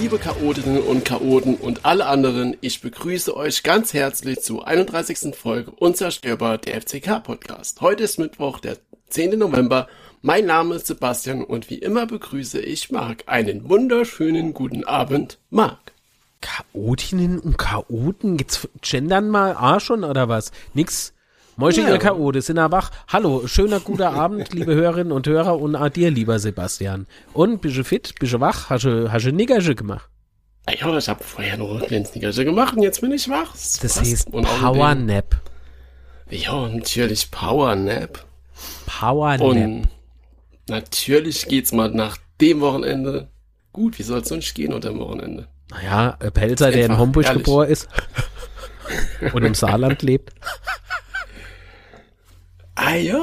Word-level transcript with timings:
Liebe 0.00 0.18
Chaotinnen 0.18 0.80
und 0.80 1.04
Chaoten 1.04 1.56
und 1.56 1.84
alle 1.84 2.06
anderen, 2.06 2.56
ich 2.62 2.80
begrüße 2.80 3.36
euch 3.36 3.62
ganz 3.62 3.92
herzlich 3.92 4.40
zur 4.40 4.66
31. 4.66 5.36
Folge 5.36 5.72
Unzerstörbar 5.72 6.56
der 6.56 6.80
FCK 6.80 7.22
Podcast. 7.22 7.82
Heute 7.82 8.04
ist 8.04 8.18
Mittwoch, 8.18 8.60
der 8.60 8.78
10. 9.10 9.38
November. 9.38 9.88
Mein 10.22 10.46
Name 10.46 10.76
ist 10.76 10.86
Sebastian 10.86 11.44
und 11.44 11.68
wie 11.68 11.76
immer 11.76 12.06
begrüße 12.06 12.60
ich 12.62 12.90
Marc. 12.90 13.24
Einen 13.26 13.68
wunderschönen 13.68 14.54
guten 14.54 14.84
Abend, 14.84 15.38
Marc. 15.50 15.92
Chaotinnen 16.40 17.38
und 17.38 17.58
Chaoten? 17.58 18.38
Gibt's 18.38 18.66
gendern 18.80 19.28
mal 19.28 19.54
A 19.54 19.80
schon 19.80 20.04
oder 20.04 20.30
was? 20.30 20.50
Nix. 20.72 21.12
Moische, 21.60 21.82
Ja. 21.82 21.90
ihr 21.90 21.98
Chaote 21.98 22.40
sind 22.40 22.56
da 22.56 22.70
wach. 22.72 22.90
Hallo, 23.08 23.46
schöner 23.46 23.80
guter 23.80 24.12
Abend, 24.14 24.54
liebe 24.54 24.74
Hörerinnen 24.74 25.12
und 25.12 25.26
Hörer 25.26 25.60
und 25.60 25.76
auch 25.76 25.90
dir, 25.90 26.10
lieber 26.10 26.38
Sebastian. 26.38 27.06
Und, 27.34 27.60
bist 27.60 27.76
du 27.76 27.84
fit? 27.84 28.14
Bist 28.18 28.32
du 28.32 28.40
wach? 28.40 28.70
Hast 28.70 28.84
du, 28.84 29.12
hast 29.12 29.26
du 29.26 29.30
Nickersche 29.32 29.74
gemacht? 29.74 30.08
Ja, 30.66 30.72
ich 30.96 31.08
habe 31.08 31.22
vorher 31.22 31.58
noch 31.58 31.86
Snickerchen 31.86 32.46
gemacht 32.46 32.76
und 32.78 32.82
jetzt 32.82 33.02
bin 33.02 33.12
ich 33.12 33.28
wach. 33.28 33.52
Das 33.52 33.78
passt. 33.78 34.00
heißt 34.00 34.32
Und 34.32 34.46
außerdem- 34.46 34.60
Power 34.62 34.94
Nap. 34.94 35.36
Ja, 36.30 36.66
natürlich 36.68 37.30
Power 37.30 37.74
Nap. 37.76 38.24
Power 38.86 39.32
Nap. 39.36 39.40
Und 39.42 39.88
natürlich 40.66 41.46
geht's 41.46 41.72
mal 41.72 41.90
nach 41.90 42.16
dem 42.40 42.60
Wochenende 42.62 43.28
gut. 43.72 43.98
Wie 43.98 44.02
soll 44.02 44.20
es 44.20 44.28
sonst 44.28 44.54
gehen 44.54 44.72
unter 44.72 44.88
dem 44.88 44.98
Wochenende? 45.00 45.46
Naja, 45.70 46.12
Pelzer, 46.32 46.70
der 46.70 46.86
in 46.86 46.96
Homburg 46.96 47.30
geboren 47.34 47.68
ist 47.68 47.86
und 49.34 49.44
im 49.44 49.54
Saarland 49.54 50.00
lebt. 50.02 50.32
Ah 52.82 52.94
ja. 52.94 53.18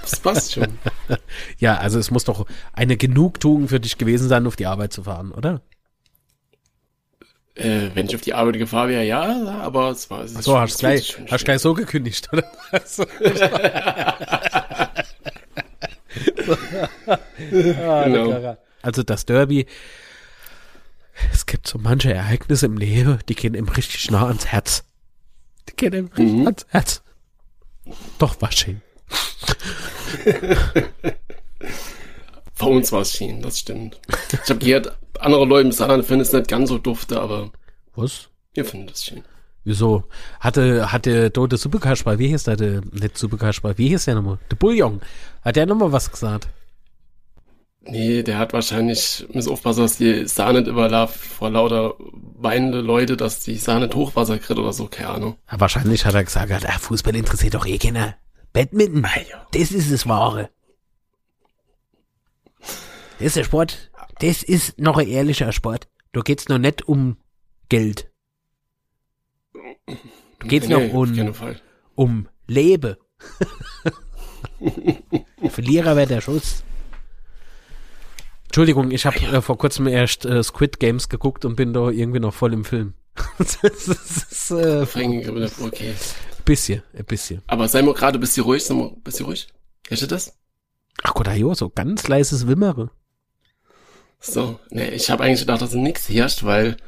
Das 0.00 0.18
passt 0.20 0.54
schon. 0.54 0.78
Ja, 1.58 1.76
also 1.76 1.98
es 1.98 2.10
muss 2.10 2.24
doch 2.24 2.46
eine 2.72 2.96
Genugtuung 2.96 3.68
für 3.68 3.80
dich 3.80 3.98
gewesen 3.98 4.28
sein, 4.28 4.46
auf 4.46 4.56
die 4.56 4.64
Arbeit 4.66 4.92
zu 4.94 5.02
fahren, 5.02 5.30
oder? 5.32 5.60
Äh, 7.54 7.90
wenn 7.94 8.06
ich 8.06 8.14
auf 8.14 8.22
die 8.22 8.32
Arbeit 8.34 8.56
gefahren 8.58 8.88
wäre, 8.88 9.04
ja, 9.04 9.60
aber 9.60 9.90
es 9.90 10.08
war. 10.10 10.24
Es 10.24 10.32
ist 10.32 10.44
So, 10.44 10.58
hast 10.58 10.76
du 10.76 10.80
gleich, 10.80 11.16
hast 11.30 11.44
gleich 11.44 11.60
so 11.60 11.74
gekündigt, 11.74 12.28
oder? 12.32 12.44
Also, 12.72 13.04
Genau. 17.50 18.56
Also 18.82 19.02
das 19.02 19.26
Derby, 19.26 19.66
es 21.32 21.46
gibt 21.46 21.66
so 21.66 21.78
manche 21.78 22.12
Ereignisse 22.12 22.66
im 22.66 22.76
Leben, 22.76 23.18
die 23.28 23.34
gehen 23.34 23.54
ihm 23.54 23.68
richtig 23.68 24.10
nah 24.10 24.26
ans 24.28 24.46
Herz. 24.46 24.84
Die 25.68 25.76
gehen 25.76 25.92
ihm 25.92 26.06
richtig 26.06 26.32
Mhm. 26.32 26.46
ans 26.46 26.66
Herz. 26.68 27.02
Doch, 28.18 28.40
war 28.40 28.52
schön. 28.52 28.80
Für 32.54 32.66
uns 32.66 32.90
war 32.90 33.02
es 33.02 33.12
schön, 33.12 33.42
das 33.42 33.58
stimmt. 33.58 34.00
Ich 34.32 34.48
habe 34.50 34.58
gehört, 34.64 34.96
andere 35.20 35.44
Leute 35.44 35.66
im 35.66 35.72
Saarland 35.72 36.06
finden 36.06 36.22
es 36.22 36.32
nicht 36.32 36.48
ganz 36.48 36.70
so 36.70 36.78
dufte, 36.78 37.20
aber 37.20 37.50
Was? 37.94 38.28
wir 38.54 38.64
finden 38.64 38.86
das 38.86 39.04
schön. 39.04 39.22
Wieso? 39.64 40.04
Hatte, 40.40 40.92
hatte 40.92 41.32
Tote 41.32 41.56
Suppekasper, 41.56 42.18
wie 42.18 42.28
hieß 42.28 42.44
der, 42.44 42.56
der, 42.56 42.82
nicht 42.92 43.18
Suppekasper, 43.18 43.76
wie 43.76 43.88
hieß 43.88 44.04
der 44.04 44.14
nochmal? 44.14 44.38
Der 44.50 44.56
Bouillon. 44.56 45.00
Hat 45.42 45.56
der 45.56 45.66
nochmal 45.66 45.92
was 45.92 46.10
gesagt? 46.10 46.48
Nee, 47.88 48.22
der 48.22 48.38
hat 48.38 48.52
wahrscheinlich, 48.52 49.26
muss 49.32 49.46
aufpassen, 49.48 49.82
dass 49.82 49.96
die 49.96 50.26
Sahne 50.26 50.60
nicht 50.60 50.68
überlaufen 50.70 51.20
vor 51.20 51.50
lauter 51.50 51.94
weinende 52.38 52.80
Leute, 52.80 53.16
dass 53.16 53.40
die 53.44 53.56
Sahne 53.56 53.88
Hochwasser 53.94 54.38
kriegt 54.38 54.58
oder 54.58 54.72
so, 54.72 54.88
keine 54.88 55.10
Ahnung. 55.10 55.36
Ja, 55.50 55.60
wahrscheinlich 55.60 56.04
hat 56.04 56.14
er 56.14 56.24
gesagt, 56.24 56.52
ah, 56.66 56.78
Fußball 56.78 57.14
interessiert 57.14 57.54
doch 57.54 57.64
eh 57.66 57.78
keiner. 57.78 58.16
Badminton, 58.52 59.04
Ah, 59.04 59.20
ja. 59.30 59.46
das 59.52 59.70
ist 59.70 59.92
das 59.92 60.06
Wahre. 60.08 60.50
Das 63.18 63.28
ist 63.28 63.36
der 63.36 63.44
Sport. 63.44 63.90
Das 64.20 64.42
ist 64.42 64.78
noch 64.78 64.96
ein 64.98 65.08
ehrlicher 65.08 65.52
Sport. 65.52 65.88
Da 66.12 66.20
geht's 66.22 66.48
noch 66.48 66.58
nicht 66.58 66.88
um 66.88 67.16
Geld. 67.68 68.10
Da 69.86 70.46
geht's 70.46 70.68
Nee, 70.68 70.74
noch 70.88 70.92
um, 70.92 71.32
um 71.94 72.28
Leben. 72.46 72.96
Verlierer 75.48 75.96
wäre 75.96 76.06
der 76.06 76.20
Schuss. 76.20 76.62
Entschuldigung, 78.56 78.90
ich 78.90 79.04
habe 79.04 79.18
äh, 79.18 79.42
vor 79.42 79.58
kurzem 79.58 79.86
erst 79.86 80.24
äh, 80.24 80.42
Squid 80.42 80.80
Games 80.80 81.10
geguckt 81.10 81.44
und 81.44 81.56
bin 81.56 81.74
da 81.74 81.90
irgendwie 81.90 82.20
noch 82.20 82.32
voll 82.32 82.54
im 82.54 82.64
Film. 82.64 82.94
das 83.38 83.54
ist 83.60 84.50
äh, 84.50 84.80
okay. 84.80 85.90
ein 85.90 86.44
bisschen, 86.46 86.82
ein 86.96 87.04
bisschen. 87.04 87.42
Aber 87.48 87.68
sei 87.68 87.82
mal 87.82 87.92
gerade 87.92 88.16
ein 88.16 88.20
bisschen 88.22 88.44
ruhig, 88.44 88.64
sei 88.64 88.72
mal 88.72 88.86
ein 88.86 89.02
bisschen 89.02 89.26
ruhig. 89.26 89.46
Hörst 89.88 90.04
du 90.04 90.06
das? 90.06 90.38
Ach 91.02 91.12
Gott, 91.12 91.28
ajo, 91.28 91.52
so 91.52 91.68
ganz 91.68 92.08
leises 92.08 92.46
Wimmere. 92.46 92.88
So, 94.20 94.58
nee, 94.70 94.88
ich 94.88 95.10
habe 95.10 95.24
eigentlich 95.24 95.40
gedacht, 95.40 95.60
dass 95.60 95.74
nichts 95.74 96.08
herrscht, 96.08 96.42
weil 96.42 96.78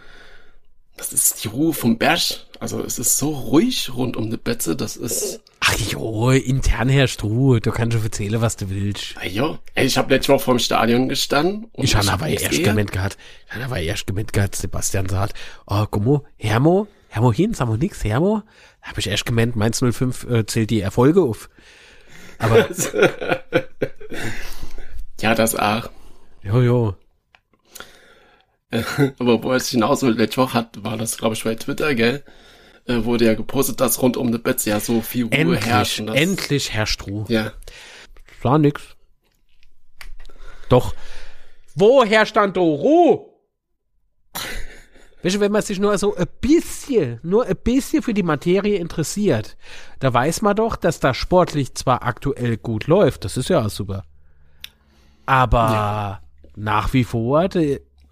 das 0.99 1.13
ist 1.13 1.43
die 1.45 1.49
Ruhe 1.49 1.73
vom 1.73 1.97
Berg. 1.97 2.21
Also 2.61 2.83
es 2.85 2.99
ist 2.99 3.17
so 3.19 3.31
ruhig 3.31 3.91
rund 3.95 4.17
um 4.17 4.31
die 4.31 4.37
Betze, 4.37 4.77
das 4.77 4.97
ist, 4.97 5.41
Ach 5.61 5.75
jo, 5.79 6.31
intern 6.31 6.89
herrscht 6.89 7.23
Ruhe. 7.23 7.61
Du 7.61 7.71
kannst 7.71 7.95
schon 7.95 8.03
erzählen, 8.05 8.41
was 8.41 8.57
du 8.57 8.69
willst. 8.71 9.15
ah 9.17 9.23
ey, 9.75 9.87
ich 9.87 9.97
habe 9.99 10.13
letztes 10.15 10.29
Mal 10.29 10.39
vorm 10.39 10.59
Stadion 10.59 11.09
gestanden. 11.09 11.67
und 11.73 11.85
Ich 11.85 11.95
habe 11.95 12.07
hab 12.07 12.15
aber 12.15 12.29
erst 12.29 12.63
gemeint 12.65 12.93
gehabt, 12.93 13.17
ich 13.49 13.55
habe 13.55 13.65
aber 13.65 13.81
erst 13.81 14.07
gemeint 14.07 14.33
gehabt, 14.33 14.57
Sebastian 14.57 15.09
sagt, 15.09 15.35
oh, 15.67 15.85
guck 15.91 16.05
mal, 16.05 16.23
Hermo, 16.37 16.87
Hermo 17.09 17.33
hin, 17.33 17.55
sagen 17.55 17.71
wir 17.71 17.79
nix, 17.79 18.03
Hermo. 18.05 18.43
Da 18.83 18.89
habe 18.91 19.01
ich 19.01 19.07
erst 19.09 19.27
gemeint, 19.27 19.57
Mainz 19.57 19.81
05 19.81 20.25
äh, 20.31 20.47
zählt 20.47 20.71
die 20.71 20.81
Erfolge 20.81 21.23
auf. 21.23 21.49
Aber, 22.39 22.69
Ja, 25.21 25.35
das 25.35 25.55
auch. 25.57 25.91
jo, 26.43 26.63
jo. 26.63 26.95
Aber 29.19 29.43
wo 29.43 29.53
es 29.53 29.69
hinaus 29.71 30.03
will, 30.03 30.13
letzte 30.13 30.43
Woche 30.43 30.55
hat, 30.55 30.83
war 30.85 30.97
das, 30.97 31.17
glaube 31.19 31.35
ich, 31.35 31.45
bei 31.45 31.55
Twitter, 31.55 31.95
gell? 31.95 32.23
Äh, 32.87 33.05
wurde 33.05 33.25
ja 33.27 33.35
gepostet, 33.35 33.81
dass 33.81 34.01
rund 34.03 34.17
um 34.17 34.31
die 34.33 34.39
Betze 34.39 34.71
ja 34.71 34.81
so 34.81 35.01
viel 35.01 35.25
Ruhe 35.25 35.57
herrscht. 35.57 35.99
Endlich, 35.99 36.01
und 36.01 36.07
das- 36.07 36.17
endlich 36.17 36.73
herrscht 36.73 37.07
Ruhe. 37.07 37.25
Ja. 37.29 37.53
War 38.43 38.59
nix. 38.59 38.83
Doch. 40.69 40.95
Woher 41.75 42.27
stand 42.27 42.57
da 42.57 42.61
Ruhe? 42.61 43.27
Weißt 45.23 45.37
du, 45.37 45.41
wenn 45.41 45.51
man 45.53 45.63
sich 45.63 45.79
nur 45.81 45.97
so 45.99 46.15
ein 46.15 46.27
bisschen, 46.41 47.19
nur 47.23 47.47
ein 47.47 47.57
bisschen 47.57 48.03
für 48.03 48.15
die 48.15 48.23
Materie 48.23 48.77
interessiert, 48.79 49.57
da 49.99 50.13
weiß 50.15 50.43
man 50.43 50.55
doch, 50.57 50.77
dass 50.77 51.01
da 51.01 51.13
sportlich 51.15 51.75
zwar 51.75 52.05
aktuell 52.05 52.57
gut 52.57 52.87
läuft, 52.87 53.25
das 53.25 53.37
ist 53.37 53.49
ja 53.49 53.65
auch 53.65 53.71
super. 53.71 54.05
Aber 55.27 56.21
nach 56.55 56.93
wie 56.93 57.05
vor 57.05 57.49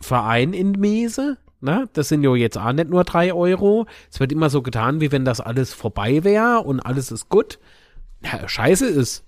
Verein 0.01 0.53
in 0.53 0.73
Miese, 0.73 1.39
ne, 1.61 1.89
das 1.93 2.09
sind 2.09 2.23
ja 2.23 2.34
jetzt 2.34 2.59
auch 2.59 2.73
nicht 2.73 2.91
nur 2.91 3.05
drei 3.05 3.33
Euro. 3.33 3.87
Es 4.11 4.21
wird 4.21 4.33
immer 4.33 4.51
so 4.51 4.62
getan, 4.62 5.01
wie 5.01 5.12
wenn 5.12 5.25
das 5.25 5.41
alles 5.41 5.73
vorbei 5.73 6.25
wäre 6.25 6.61
und 6.61 6.81
alles 6.81 7.11
ist 7.11 7.29
gut. 7.29 7.59
Ja, 8.23 8.49
scheiße 8.49 8.87
ist. 8.87 9.25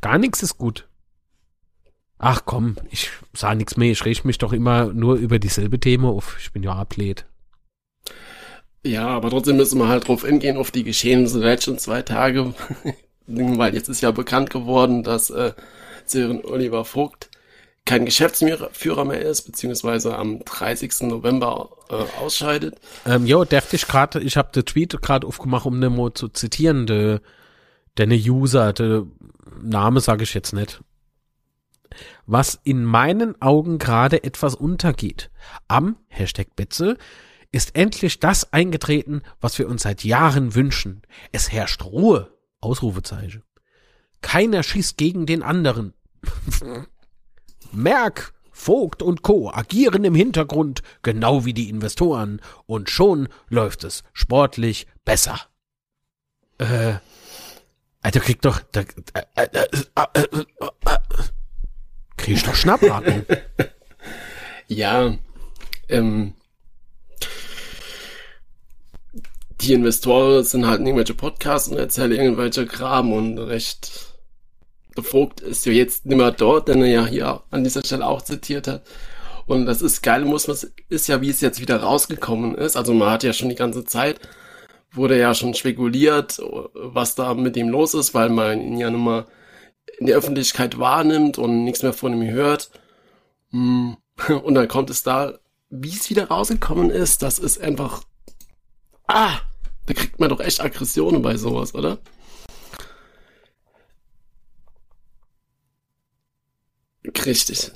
Gar 0.00 0.18
nichts 0.18 0.42
ist 0.42 0.58
gut. 0.58 0.86
Ach 2.18 2.42
komm, 2.44 2.76
ich 2.90 3.10
sah 3.32 3.54
nichts 3.54 3.76
mehr. 3.76 3.90
Ich 3.90 4.04
reg 4.04 4.24
mich 4.24 4.38
doch 4.38 4.52
immer 4.52 4.92
nur 4.92 5.16
über 5.16 5.38
dieselbe 5.38 5.80
Themen 5.80 6.04
auf. 6.04 6.36
Ich 6.40 6.52
bin 6.52 6.62
ja 6.62 6.74
Athlet. 6.74 7.26
Ja, 8.86 9.08
aber 9.08 9.30
trotzdem 9.30 9.56
müssen 9.56 9.78
wir 9.78 9.88
halt 9.88 10.06
drauf 10.06 10.24
hingehen, 10.24 10.58
auf 10.58 10.70
die 10.70 10.84
Geschehnisse 10.84 11.40
der 11.40 11.50
letzten 11.50 11.78
zwei 11.78 12.02
Tage. 12.02 12.54
Weil 13.26 13.74
jetzt 13.74 13.88
ist 13.88 14.02
ja 14.02 14.10
bekannt 14.10 14.50
geworden, 14.50 15.02
dass 15.02 15.30
äh, 15.30 15.54
Sören 16.04 16.44
Oliver 16.44 16.84
Vogt 16.84 17.30
kein 17.86 18.06
Geschäftsführer 18.06 19.04
mehr 19.04 19.20
ist, 19.20 19.42
beziehungsweise 19.42 20.16
am 20.16 20.40
30. 20.44 21.02
November 21.02 21.70
äh, 21.90 21.94
ausscheidet. 22.18 22.80
Ähm, 23.04 23.26
jo, 23.26 23.44
dachte 23.44 23.76
ich 23.76 23.86
gerade, 23.86 24.20
ich 24.20 24.36
habe 24.36 24.52
den 24.52 24.64
Tweet 24.64 25.00
gerade 25.02 25.26
aufgemacht, 25.26 25.66
um 25.66 25.78
mal 25.78 26.14
zu 26.14 26.28
zitieren. 26.28 26.86
De, 26.86 27.20
deine 27.94 28.14
User, 28.14 28.72
der 28.72 29.06
Name 29.62 30.00
sage 30.00 30.24
ich 30.24 30.32
jetzt 30.32 30.52
nicht. 30.52 30.82
Was 32.26 32.58
in 32.64 32.84
meinen 32.84 33.40
Augen 33.42 33.78
gerade 33.78 34.24
etwas 34.24 34.54
untergeht. 34.54 35.30
Am 35.68 35.96
Hashtag 36.08 36.56
Betze 36.56 36.96
ist 37.52 37.76
endlich 37.76 38.18
das 38.18 38.52
eingetreten, 38.52 39.22
was 39.40 39.58
wir 39.58 39.68
uns 39.68 39.82
seit 39.82 40.04
Jahren 40.04 40.54
wünschen. 40.54 41.02
Es 41.32 41.52
herrscht 41.52 41.84
Ruhe. 41.84 42.30
Ausrufezeichen. 42.60 43.42
Keiner 44.22 44.62
schießt 44.62 44.96
gegen 44.96 45.26
den 45.26 45.42
anderen. 45.42 45.92
Merck, 47.74 48.32
Vogt 48.50 49.02
und 49.02 49.22
Co. 49.22 49.50
agieren 49.50 50.04
im 50.04 50.14
Hintergrund, 50.14 50.82
genau 51.02 51.44
wie 51.44 51.54
die 51.54 51.68
Investoren, 51.68 52.40
und 52.66 52.88
schon 52.88 53.28
läuft 53.48 53.84
es 53.84 54.04
sportlich 54.12 54.86
besser. 55.04 55.40
Äh, 56.58 56.94
Alter, 58.00 58.20
krieg 58.20 58.40
doch, 58.42 58.60
da, 58.70 58.80
äh, 58.80 58.84
äh, 59.34 59.48
äh, 59.52 59.66
äh, 59.96 60.20
äh, 60.22 60.44
äh, 60.86 60.98
krieg 62.16 62.36
ich 62.36 62.42
doch 62.44 62.54
Schnappatmung. 62.54 63.24
Ja, 64.66 65.14
ähm, 65.90 66.32
die 69.60 69.72
Investoren 69.72 70.44
sind 70.44 70.66
halt 70.66 70.80
irgendwelche 70.80 71.14
Podcasts 71.14 71.68
und 71.68 71.76
erzählen 71.76 72.12
irgendwelche 72.12 72.66
Kram 72.66 73.12
und 73.12 73.38
recht. 73.38 74.13
Vogt 75.02 75.40
ist 75.40 75.66
ja 75.66 75.72
jetzt 75.72 76.06
nicht 76.06 76.16
mehr 76.16 76.30
dort, 76.30 76.68
den 76.68 76.82
er 76.82 76.88
ja 76.88 77.06
hier 77.06 77.42
an 77.50 77.64
dieser 77.64 77.84
Stelle 77.84 78.06
auch 78.06 78.22
zitiert 78.22 78.68
hat. 78.68 78.82
Und 79.46 79.66
das 79.66 79.82
ist 79.82 80.02
geil, 80.02 80.24
muss 80.24 80.48
man, 80.48 80.56
ist 80.88 81.08
ja, 81.08 81.20
wie 81.20 81.30
es 81.30 81.40
jetzt 81.40 81.60
wieder 81.60 81.82
rausgekommen 81.82 82.54
ist. 82.54 82.76
Also 82.76 82.94
man 82.94 83.10
hat 83.10 83.22
ja 83.24 83.32
schon 83.32 83.48
die 83.48 83.54
ganze 83.54 83.84
Zeit, 83.84 84.20
wurde 84.92 85.18
ja 85.18 85.34
schon 85.34 85.54
spekuliert, 85.54 86.40
was 86.74 87.14
da 87.14 87.34
mit 87.34 87.56
ihm 87.56 87.68
los 87.68 87.94
ist, 87.94 88.14
weil 88.14 88.30
man 88.30 88.60
ihn 88.60 88.78
ja 88.78 88.90
nun 88.90 89.04
mal 89.04 89.26
in 89.98 90.06
der 90.06 90.16
Öffentlichkeit 90.16 90.78
wahrnimmt 90.78 91.38
und 91.38 91.64
nichts 91.64 91.82
mehr 91.82 91.92
von 91.92 92.12
ihm 92.14 92.30
hört. 92.30 92.70
Hm. 93.50 93.96
Und 94.44 94.54
dann 94.54 94.68
kommt 94.68 94.90
es 94.90 95.02
da, 95.02 95.38
wie 95.70 95.90
es 95.90 96.08
wieder 96.08 96.28
rausgekommen 96.28 96.90
ist, 96.90 97.22
das 97.22 97.40
ist 97.40 97.60
einfach, 97.60 98.02
ah, 99.08 99.40
da 99.86 99.94
kriegt 99.94 100.20
man 100.20 100.28
doch 100.28 100.38
echt 100.38 100.60
Aggressionen 100.60 101.20
bei 101.20 101.36
sowas, 101.36 101.74
oder? 101.74 101.98
Richtig. 107.16 107.72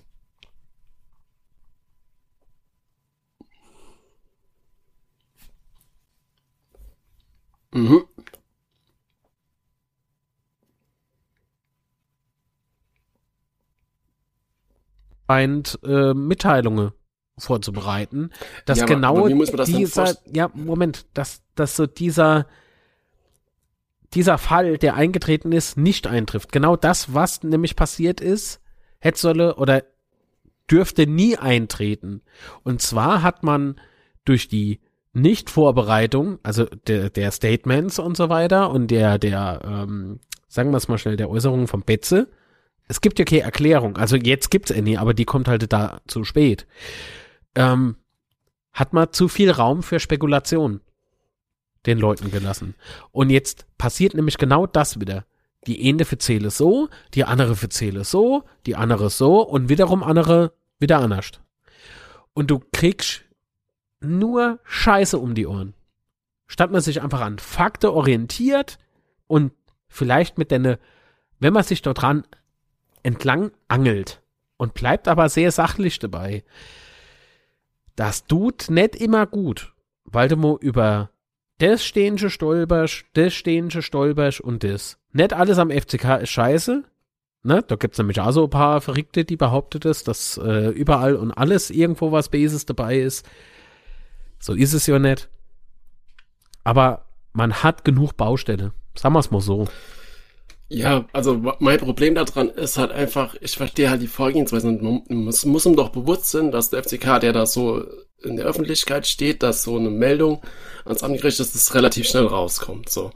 Mhm. 7.72 8.04
Meint, 15.26 15.78
äh, 15.84 16.14
Mitteilungen 16.14 16.92
vorzubereiten, 17.36 18.30
dass 18.64 18.78
ja, 18.78 18.86
genau 18.86 19.18
aber, 19.18 19.30
aber 19.30 19.64
dieser, 19.64 20.16
ja, 20.32 20.50
Moment, 20.54 21.06
dass, 21.14 21.42
dass 21.54 21.76
so 21.76 21.86
dieser, 21.86 22.46
dieser 24.14 24.38
Fall, 24.38 24.78
der 24.78 24.94
eingetreten 24.94 25.52
ist, 25.52 25.76
nicht 25.76 26.06
eintrifft. 26.06 26.50
Genau 26.50 26.76
das, 26.76 27.14
was 27.14 27.42
nämlich 27.42 27.76
passiert 27.76 28.20
ist, 28.20 28.60
hätte 28.98 29.18
solle 29.18 29.56
oder 29.56 29.84
dürfte 30.70 31.06
nie 31.06 31.36
eintreten. 31.36 32.22
Und 32.62 32.82
zwar 32.82 33.22
hat 33.22 33.42
man 33.42 33.80
durch 34.24 34.48
die 34.48 34.80
Nicht-Vorbereitung, 35.12 36.38
also 36.42 36.66
der, 36.86 37.10
der 37.10 37.30
Statements 37.30 37.98
und 37.98 38.16
so 38.16 38.28
weiter 38.28 38.70
und 38.70 38.90
der, 38.90 39.18
der, 39.18 39.60
ähm, 39.64 40.20
sagen 40.48 40.70
wir 40.70 40.76
es 40.76 40.88
mal 40.88 40.98
schnell, 40.98 41.16
der 41.16 41.30
Äußerungen 41.30 41.66
von 41.66 41.82
Betze, 41.82 42.28
es 42.86 43.00
gibt 43.00 43.18
ja 43.18 43.24
keine 43.24 43.42
Erklärung, 43.42 43.96
also 43.96 44.16
jetzt 44.16 44.50
gibt's 44.50 44.72
eine, 44.72 44.98
aber 44.98 45.14
die 45.14 45.24
kommt 45.24 45.48
halt 45.48 45.70
da 45.72 46.00
zu 46.06 46.24
spät, 46.24 46.66
ähm, 47.54 47.96
hat 48.72 48.92
man 48.92 49.12
zu 49.12 49.28
viel 49.28 49.50
Raum 49.50 49.82
für 49.82 50.00
Spekulation 50.00 50.80
den 51.86 51.98
Leuten 51.98 52.30
gelassen. 52.30 52.74
Und 53.10 53.30
jetzt 53.30 53.66
passiert 53.78 54.14
nämlich 54.14 54.38
genau 54.38 54.66
das 54.66 55.00
wieder. 55.00 55.24
Die 55.66 55.88
eine 55.88 56.04
verzähle 56.04 56.50
so, 56.50 56.88
die 57.14 57.24
andere 57.24 57.56
verzähle 57.56 58.04
so, 58.04 58.44
die 58.66 58.76
andere 58.76 59.10
so 59.10 59.42
und 59.42 59.68
wiederum 59.68 60.02
andere 60.02 60.52
wieder 60.78 60.98
anders. 60.98 61.32
Und 62.32 62.50
du 62.50 62.60
kriegst 62.72 63.24
nur 64.00 64.60
Scheiße 64.64 65.18
um 65.18 65.34
die 65.34 65.46
Ohren. 65.46 65.74
Statt 66.46 66.70
man 66.70 66.80
sich 66.80 67.02
einfach 67.02 67.20
an 67.20 67.38
Fakte 67.38 67.92
orientiert 67.92 68.78
und 69.26 69.52
vielleicht 69.88 70.38
mit 70.38 70.52
deine, 70.52 70.78
wenn 71.40 71.52
man 71.52 71.64
sich 71.64 71.82
dort 71.82 72.02
dran 72.02 72.24
entlang 73.02 73.50
angelt 73.66 74.22
und 74.56 74.74
bleibt 74.74 75.08
aber 75.08 75.28
sehr 75.28 75.52
sachlich 75.52 75.98
dabei, 75.98 76.44
das 77.96 78.26
tut 78.26 78.70
nicht 78.70 78.96
immer 78.96 79.26
gut, 79.26 79.74
weil 80.04 80.28
du 80.28 80.36
mal 80.36 80.56
über 80.60 81.10
das 81.58 81.84
stehenche 81.84 82.30
stolperst, 82.30 83.06
das 83.14 83.34
stehenche 83.34 83.82
stolperst 83.82 84.40
und 84.40 84.62
das. 84.62 84.97
Nicht 85.12 85.32
alles 85.32 85.58
am 85.58 85.70
FCK 85.70 86.22
ist 86.22 86.30
scheiße. 86.30 86.84
Ne? 87.42 87.64
Da 87.66 87.76
gibt's 87.76 87.98
nämlich 87.98 88.20
auch 88.20 88.32
so 88.32 88.44
ein 88.44 88.50
paar 88.50 88.80
Verrückte, 88.80 89.24
die 89.24 89.36
behauptet 89.36 89.84
es, 89.84 90.04
dass 90.04 90.38
äh, 90.38 90.68
überall 90.70 91.14
und 91.16 91.32
alles 91.32 91.70
irgendwo 91.70 92.12
was 92.12 92.28
Bases 92.28 92.66
dabei 92.66 92.98
ist. 92.98 93.26
So 94.38 94.54
ist 94.54 94.72
es 94.72 94.86
ja 94.86 94.98
nicht. 94.98 95.28
Aber 96.64 97.06
man 97.32 97.62
hat 97.62 97.84
genug 97.84 98.16
Baustelle. 98.16 98.72
Sagen 98.94 99.14
wir 99.14 99.20
es 99.20 99.30
mal 99.30 99.40
so. 99.40 99.68
Ja, 100.68 101.06
also 101.14 101.40
mein 101.60 101.78
Problem 101.78 102.14
daran 102.14 102.50
ist 102.50 102.76
halt 102.76 102.92
einfach, 102.92 103.34
ich 103.40 103.56
verstehe 103.56 103.88
halt 103.88 104.02
die 104.02 104.06
Vorgehensweise 104.06 104.68
und 104.68 104.82
man 104.82 105.02
muss, 105.08 105.46
muss 105.46 105.64
ihm 105.64 105.76
doch 105.76 105.88
bewusst 105.88 106.26
sein, 106.26 106.50
dass 106.50 106.68
der 106.68 106.82
FCK, 106.82 107.20
der 107.20 107.32
da 107.32 107.46
so 107.46 107.84
in 108.22 108.36
der 108.36 108.44
Öffentlichkeit 108.44 109.06
steht, 109.06 109.42
dass 109.42 109.62
so 109.62 109.76
eine 109.76 109.88
Meldung 109.88 110.42
ans 110.84 111.02
Amtsgericht 111.02 111.40
ist, 111.40 111.54
das 111.54 111.74
relativ 111.74 112.06
schnell 112.06 112.26
rauskommt, 112.26 112.90
so. 112.90 113.12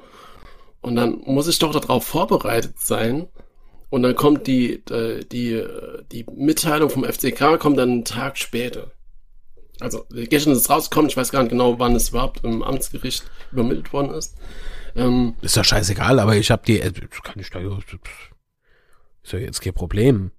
Und 0.82 0.96
dann 0.96 1.22
muss 1.24 1.48
ich 1.48 1.58
doch 1.58 1.72
darauf 1.72 2.04
vorbereitet 2.04 2.78
sein. 2.78 3.28
Und 3.88 4.02
dann 4.02 4.16
kommt 4.16 4.46
die, 4.46 4.82
die, 4.84 5.26
die, 5.30 5.64
die 6.10 6.26
Mitteilung 6.34 6.90
vom 6.90 7.04
FCK 7.04 7.58
kommt 7.58 7.78
dann 7.78 7.90
einen 7.90 8.04
Tag 8.04 8.38
später. 8.38 8.90
Also 9.80 10.04
gestern 10.10 10.52
ist 10.52 10.60
es 10.60 10.70
rausgekommen, 10.70 11.08
ich 11.08 11.16
weiß 11.16 11.30
gar 11.30 11.42
nicht 11.42 11.50
genau, 11.50 11.78
wann 11.78 11.94
es 11.94 12.10
überhaupt 12.10 12.44
im 12.44 12.62
Amtsgericht 12.62 13.24
übermittelt 13.50 13.92
worden 13.92 14.14
ist. 14.14 14.36
Ähm, 14.94 15.34
ist 15.40 15.56
ja 15.56 15.64
scheißegal, 15.64 16.18
aber 16.20 16.36
ich 16.36 16.50
habe 16.50 16.62
die, 16.66 16.80
äh, 16.80 16.92
kann 17.22 17.38
ich 17.38 17.50
da, 17.50 17.60
ist 17.60 19.32
ja 19.32 19.38
jetzt 19.38 19.60
kein 19.60 19.74
Problem. 19.74 20.30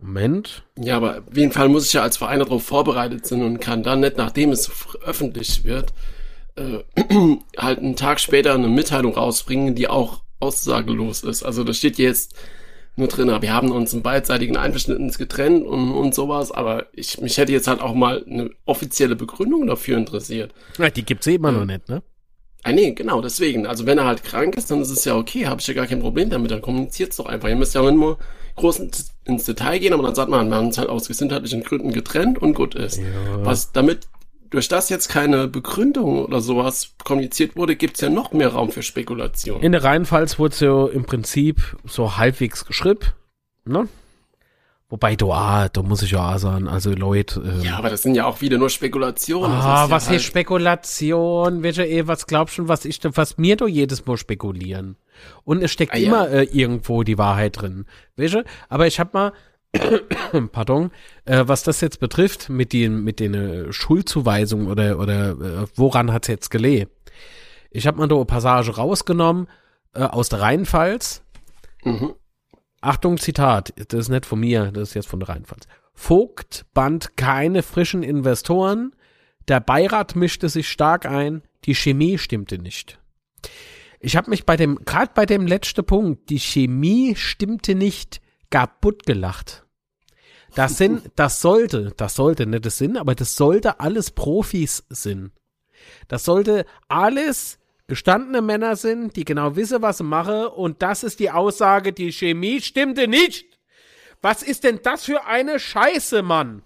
Moment. 0.00 0.64
Ja, 0.78 0.96
aber 0.96 1.22
auf 1.28 1.36
jeden 1.36 1.52
Fall 1.52 1.68
muss 1.68 1.86
ich 1.86 1.92
ja 1.92 2.02
als 2.02 2.16
Verein 2.16 2.40
darauf 2.40 2.64
vorbereitet 2.64 3.24
sein 3.26 3.42
und 3.42 3.60
kann 3.60 3.82
dann 3.82 4.00
nicht, 4.00 4.16
nachdem 4.16 4.50
es 4.50 4.70
öffentlich 5.02 5.64
wird, 5.64 5.92
äh, 6.56 6.84
halt 7.56 7.78
einen 7.78 7.96
Tag 7.96 8.20
später 8.20 8.54
eine 8.54 8.68
Mitteilung 8.68 9.14
rausbringen, 9.14 9.74
die 9.74 9.88
auch 9.88 10.22
aussagelos 10.40 11.22
ist. 11.22 11.42
Also 11.42 11.64
da 11.64 11.72
steht 11.72 11.98
jetzt 11.98 12.34
nur 12.96 13.08
drin, 13.08 13.32
wir 13.40 13.52
haben 13.54 13.70
uns 13.70 13.94
im 13.94 14.02
beidseitigen 14.02 14.56
Einverständnis 14.56 15.16
getrennt 15.16 15.64
und, 15.64 15.92
und 15.92 16.14
sowas, 16.14 16.52
aber 16.52 16.86
ich, 16.92 17.20
mich 17.20 17.38
hätte 17.38 17.52
jetzt 17.52 17.66
halt 17.66 17.80
auch 17.80 17.94
mal 17.94 18.22
eine 18.28 18.50
offizielle 18.66 19.16
Begründung 19.16 19.66
dafür 19.66 19.96
interessiert. 19.96 20.52
Ja, 20.76 20.90
die 20.90 21.04
gibt's 21.04 21.26
eh 21.26 21.36
immer 21.36 21.48
äh, 21.48 21.52
noch 21.52 21.64
nicht, 21.64 21.88
ne? 21.88 22.02
Ah, 22.64 22.72
nee, 22.72 22.92
genau, 22.92 23.20
deswegen. 23.20 23.66
Also 23.66 23.86
wenn 23.86 23.98
er 23.98 24.04
halt 24.04 24.22
krank 24.22 24.56
ist, 24.56 24.70
dann 24.70 24.82
ist 24.82 24.90
es 24.90 25.04
ja 25.04 25.16
okay, 25.16 25.46
habe 25.46 25.60
ich 25.60 25.66
ja 25.66 25.74
gar 25.74 25.86
kein 25.86 26.00
Problem 26.00 26.30
damit, 26.30 26.50
dann 26.50 26.62
kommuniziert's 26.62 27.16
doch 27.16 27.26
einfach. 27.26 27.48
Ihr 27.48 27.56
müsst 27.56 27.74
ja 27.74 27.80
auch 27.80 27.90
nur 27.90 28.18
groß 28.56 28.80
ins 29.24 29.44
Detail 29.44 29.78
gehen, 29.78 29.94
aber 29.94 30.02
dann 30.02 30.14
sagt 30.14 30.30
man, 30.30 30.48
wir 30.48 30.56
haben 30.56 30.66
uns 30.66 30.78
halt 30.78 30.88
aus 30.88 31.08
gesundheitlichen 31.08 31.62
Gründen 31.62 31.92
getrennt 31.92 32.40
und 32.40 32.54
gut 32.54 32.74
ist. 32.74 32.98
Ja. 32.98 33.04
Was 33.44 33.72
damit 33.72 34.06
durch 34.52 34.68
das 34.68 34.90
jetzt 34.90 35.08
keine 35.08 35.48
Begründung 35.48 36.24
oder 36.24 36.40
sowas 36.40 36.94
kommuniziert 37.02 37.56
wurde, 37.56 37.74
gibt's 37.74 38.00
ja 38.00 38.10
noch 38.10 38.32
mehr 38.32 38.48
Raum 38.48 38.70
für 38.70 38.82
Spekulation. 38.82 39.62
In 39.62 39.72
der 39.72 39.82
Reihenfalls 39.82 40.38
wurde 40.38 40.52
es 40.52 40.60
ja 40.60 40.86
im 40.88 41.04
Prinzip 41.04 41.76
so 41.84 42.16
halbwegs 42.16 42.64
geschrieben, 42.64 43.00
ne? 43.64 43.88
Wobei, 44.90 45.16
du, 45.16 45.32
ah, 45.32 45.70
da 45.70 45.82
muss 45.82 46.02
ich 46.02 46.10
ja 46.10 46.34
auch 46.34 46.38
sagen, 46.38 46.68
also 46.68 46.90
Leute. 46.90 47.40
Ähm, 47.40 47.62
ja, 47.62 47.78
aber 47.78 47.88
das 47.88 48.02
sind 48.02 48.14
ja 48.14 48.26
auch 48.26 48.42
wieder 48.42 48.58
nur 48.58 48.68
Spekulationen. 48.68 49.50
Ah, 49.50 49.88
was 49.88 50.04
ja 50.04 50.10
halt 50.12 50.22
Spekulation? 50.22 51.62
Welche, 51.62 51.88
ey, 51.88 52.06
was 52.06 52.26
glaubst 52.26 52.58
du, 52.58 52.68
was 52.68 52.84
ich 52.84 53.00
denn, 53.00 53.16
was 53.16 53.38
mir 53.38 53.56
doch 53.56 53.68
jedes 53.68 54.04
Mal 54.04 54.18
spekulieren? 54.18 54.96
Und 55.44 55.62
es 55.62 55.72
steckt 55.72 55.94
ah, 55.94 55.96
immer 55.96 56.30
ja. 56.30 56.40
äh, 56.40 56.44
irgendwo 56.44 57.04
die 57.04 57.16
Wahrheit 57.16 57.62
drin. 57.62 57.86
Welche? 58.16 58.44
Aber 58.68 58.86
ich 58.86 59.00
hab 59.00 59.14
mal, 59.14 59.32
pardon, 60.52 60.90
äh, 61.24 61.44
was 61.46 61.62
das 61.62 61.80
jetzt 61.80 62.00
betrifft, 62.00 62.48
mit 62.48 62.72
den, 62.72 63.02
mit 63.04 63.20
den 63.20 63.34
äh, 63.34 63.72
Schuldzuweisungen 63.72 64.68
oder, 64.68 64.98
oder 64.98 65.30
äh, 65.30 65.66
woran 65.74 66.12
hat's 66.12 66.28
jetzt 66.28 66.50
gelegen? 66.50 66.90
Ich 67.70 67.86
habe 67.86 67.98
mal 67.98 68.08
da 68.08 68.16
eine 68.16 68.24
Passage 68.26 68.76
rausgenommen 68.76 69.48
äh, 69.94 70.02
aus 70.02 70.28
der 70.28 70.40
Rheinpfalz. 70.40 71.22
Mhm. 71.84 72.14
Achtung, 72.80 73.16
Zitat, 73.16 73.72
das 73.76 74.00
ist 74.00 74.08
nicht 74.08 74.26
von 74.26 74.40
mir, 74.40 74.72
das 74.72 74.90
ist 74.90 74.94
jetzt 74.94 75.08
von 75.08 75.20
der 75.20 75.30
Rheinpfalz. 75.30 75.66
Vogt 75.94 76.66
band 76.74 77.16
keine 77.16 77.62
frischen 77.62 78.02
Investoren, 78.02 78.94
der 79.48 79.60
Beirat 79.60 80.16
mischte 80.16 80.48
sich 80.48 80.68
stark 80.68 81.06
ein, 81.06 81.42
die 81.64 81.74
Chemie 81.74 82.18
stimmte 82.18 82.58
nicht. 82.58 82.98
Ich 84.00 84.16
habe 84.16 84.30
mich 84.30 84.44
bei 84.44 84.56
dem, 84.56 84.84
gerade 84.84 85.12
bei 85.14 85.26
dem 85.26 85.46
letzten 85.46 85.84
Punkt, 85.84 86.28
die 86.28 86.40
Chemie 86.40 87.14
stimmte 87.14 87.74
nicht, 87.74 88.20
kaputt 88.50 89.06
gelacht. 89.06 89.61
Das 90.54 90.76
sind, 90.76 91.10
das 91.16 91.40
sollte, 91.40 91.92
das 91.96 92.14
sollte 92.14 92.46
nicht 92.46 92.66
das 92.66 92.78
Sinn, 92.78 92.96
aber 92.96 93.14
das 93.14 93.36
sollte 93.36 93.80
alles 93.80 94.10
Profis 94.10 94.84
sind. 94.90 95.32
Das 96.08 96.24
sollte 96.24 96.66
alles 96.88 97.58
gestandene 97.86 98.42
Männer 98.42 98.76
sind, 98.76 99.16
die 99.16 99.24
genau 99.24 99.56
wissen, 99.56 99.82
was 99.82 99.98
sie 99.98 100.04
machen. 100.04 100.46
Und 100.46 100.82
das 100.82 101.02
ist 101.02 101.20
die 101.20 101.30
Aussage, 101.30 101.92
die 101.92 102.12
Chemie 102.12 102.60
stimmte 102.60 103.08
nicht. 103.08 103.46
Was 104.20 104.42
ist 104.42 104.64
denn 104.64 104.80
das 104.82 105.04
für 105.04 105.26
eine 105.26 105.58
Scheiße, 105.58 106.22
Mann? 106.22 106.62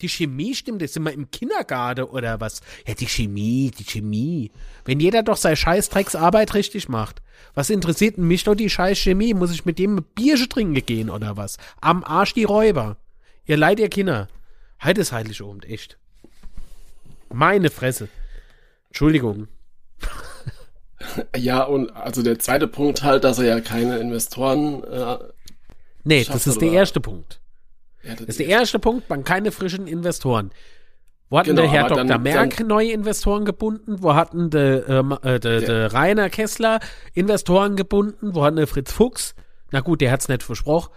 Die 0.00 0.08
Chemie 0.08 0.54
stimmt, 0.54 0.88
sind 0.88 1.04
wir 1.04 1.12
im 1.12 1.30
Kindergarten 1.30 2.04
oder 2.04 2.40
was? 2.40 2.60
Ja, 2.86 2.94
die 2.94 3.06
Chemie, 3.06 3.70
die 3.70 3.84
Chemie. 3.84 4.50
Wenn 4.84 4.98
jeder 4.98 5.22
doch 5.22 5.36
seine 5.36 5.56
Scheißdrecksarbeit 5.56 6.54
richtig 6.54 6.88
macht. 6.88 7.21
Was 7.54 7.70
interessiert 7.70 8.18
mich 8.18 8.44
doch 8.44 8.54
die 8.54 8.70
scheiß 8.70 8.98
Chemie? 8.98 9.34
Muss 9.34 9.52
ich 9.52 9.64
mit 9.64 9.78
dem 9.78 10.04
Bierchen 10.14 10.48
trinken 10.48 10.86
gehen 10.86 11.10
oder 11.10 11.36
was? 11.36 11.58
Am 11.80 12.04
Arsch 12.04 12.34
die 12.34 12.44
Räuber. 12.44 12.96
Ihr 13.44 13.56
Leid, 13.56 13.80
ihr 13.80 13.88
Kinder. 13.88 14.28
Halt 14.78 14.98
es 14.98 15.12
heilig 15.12 15.42
oben, 15.42 15.62
echt. 15.62 15.98
Meine 17.32 17.70
Fresse. 17.70 18.08
Entschuldigung. 18.88 19.48
Ja, 21.36 21.64
und 21.64 21.90
also 21.96 22.22
der 22.22 22.38
zweite 22.38 22.68
Punkt 22.68 23.02
halt, 23.02 23.24
dass 23.24 23.38
er 23.38 23.46
ja 23.46 23.60
keine 23.60 23.98
Investoren. 23.98 24.84
Äh, 24.84 25.18
nee, 26.04 26.24
das 26.24 26.46
ist 26.46 26.60
der 26.60 26.72
erste 26.72 27.00
Punkt. 27.00 27.40
Ja, 28.02 28.10
das, 28.10 28.20
das 28.20 28.28
ist 28.28 28.40
der 28.40 28.46
erste 28.46 28.78
Punkt, 28.78 29.08
man 29.08 29.24
keine 29.24 29.52
frischen 29.52 29.86
Investoren. 29.86 30.52
Wo 31.32 31.38
hatten 31.38 31.48
Genau, 31.56 31.62
der 31.62 31.70
Herr 31.70 31.88
Dr. 31.88 32.04
dann- 32.04 32.22
Merck 32.22 32.58
dann- 32.58 32.66
neue 32.66 32.92
Investoren 32.92 33.46
gebunden? 33.46 33.96
Wo 34.02 34.14
hatten 34.14 34.50
der, 34.50 34.86
ähm, 34.86 35.16
äh, 35.22 35.40
der, 35.40 35.62
der 35.62 35.94
Rainer 35.94 36.28
Kessler 36.28 36.78
Investoren 37.14 37.74
gebunden? 37.74 38.34
Wo 38.34 38.44
hatten 38.44 38.56
der 38.56 38.66
Fritz 38.66 38.92
Fuchs? 38.92 39.34
Na 39.70 39.80
gut, 39.80 40.02
der 40.02 40.10
hat's 40.12 40.28
nicht 40.28 40.42
versprochen. 40.42 40.90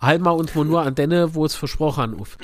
Halten 0.00 0.24
wir 0.24 0.34
uns 0.34 0.54
mal 0.54 0.64
nur 0.64 0.80
an 0.80 0.94
denne, 0.94 1.34
wo 1.34 1.44
es 1.44 1.54
versprochen 1.54 2.12
hat, 2.12 2.18
auf. 2.18 2.38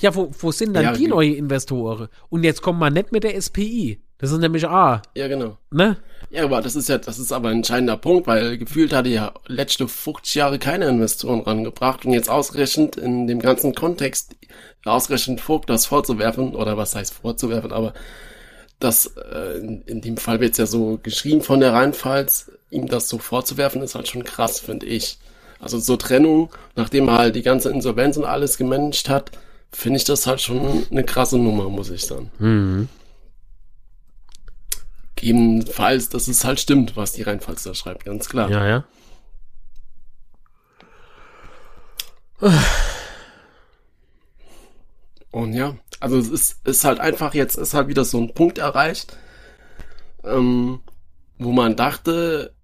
Ja, 0.00 0.12
wo, 0.16 0.32
wo 0.40 0.50
sind 0.50 0.74
dann 0.74 0.82
Ja, 0.82 0.92
die 0.92 1.04
die- 1.04 1.06
neue 1.06 1.34
Investoren? 1.34 2.08
Und 2.30 2.42
jetzt 2.42 2.62
kommen 2.62 2.80
wir 2.80 2.90
nicht 2.90 3.12
mit 3.12 3.22
der 3.22 3.36
SPI. 3.40 4.00
Das 4.18 4.32
ist 4.32 4.38
nämlich 4.38 4.66
A, 4.66 5.00
ja, 5.14 5.28
genau. 5.28 5.56
ne? 5.70 5.96
Ja, 6.30 6.44
aber 6.44 6.60
das 6.60 6.74
ist 6.74 6.88
ja, 6.88 6.98
das 6.98 7.18
ist 7.18 7.32
aber 7.32 7.48
ein 7.48 7.58
entscheidender 7.58 7.96
Punkt, 7.96 8.26
weil 8.26 8.58
gefühlt 8.58 8.92
hatte 8.92 9.08
ja 9.08 9.32
letzte 9.46 9.86
50 9.86 10.34
Jahre 10.34 10.58
keine 10.58 10.86
Investoren 10.86 11.40
rangebracht 11.40 12.04
und 12.04 12.12
jetzt 12.12 12.28
ausgerechnet 12.28 12.96
in 12.96 13.26
dem 13.26 13.38
ganzen 13.38 13.74
Kontext 13.74 14.34
ausgerechnet 14.84 15.40
Vogt 15.40 15.70
das 15.70 15.86
vorzuwerfen, 15.86 16.54
oder 16.54 16.76
was 16.76 16.94
heißt 16.94 17.14
vorzuwerfen, 17.14 17.72
aber 17.72 17.94
das, 18.80 19.06
äh, 19.16 19.58
in, 19.58 19.82
in 19.82 20.00
dem 20.00 20.16
Fall 20.16 20.40
wird's 20.40 20.58
ja 20.58 20.66
so 20.66 20.98
geschrien 21.02 21.40
von 21.40 21.60
der 21.60 21.72
Rheinpfalz, 21.72 22.50
ihm 22.70 22.86
das 22.86 23.08
so 23.08 23.18
vorzuwerfen, 23.18 23.82
ist 23.82 23.94
halt 23.94 24.08
schon 24.08 24.24
krass, 24.24 24.60
finde 24.60 24.86
ich. 24.86 25.18
Also 25.60 25.78
so 25.78 25.96
Trennung, 25.96 26.50
nachdem 26.76 27.08
er 27.08 27.18
halt 27.18 27.36
die 27.36 27.42
ganze 27.42 27.70
Insolvenz 27.70 28.16
und 28.16 28.24
alles 28.24 28.58
gemanagt 28.58 29.08
hat, 29.08 29.32
finde 29.72 29.96
ich 29.98 30.04
das 30.04 30.26
halt 30.26 30.40
schon 30.40 30.86
eine 30.90 31.04
krasse 31.04 31.38
Nummer, 31.38 31.68
muss 31.68 31.90
ich 31.90 32.04
sagen. 32.04 32.30
Mhm. 32.38 32.88
Gegebenenfalls, 35.20 36.08
dass 36.10 36.28
es 36.28 36.44
halt 36.44 36.60
stimmt, 36.60 36.96
was 36.96 37.12
die 37.12 37.22
Rheinpfalz 37.22 37.64
da 37.64 37.74
schreibt, 37.74 38.04
ganz 38.04 38.28
klar. 38.28 38.48
Ja, 38.50 38.66
ja. 38.66 38.84
Und 45.32 45.54
ja, 45.54 45.76
also 45.98 46.18
es 46.18 46.28
ist, 46.28 46.66
ist 46.66 46.84
halt 46.84 47.00
einfach 47.00 47.34
jetzt, 47.34 47.56
ist 47.56 47.74
halt 47.74 47.88
wieder 47.88 48.04
so 48.04 48.18
ein 48.18 48.32
Punkt 48.32 48.58
erreicht, 48.58 49.16
ähm, 50.22 50.80
wo 51.38 51.50
man 51.50 51.74
dachte, 51.74 52.54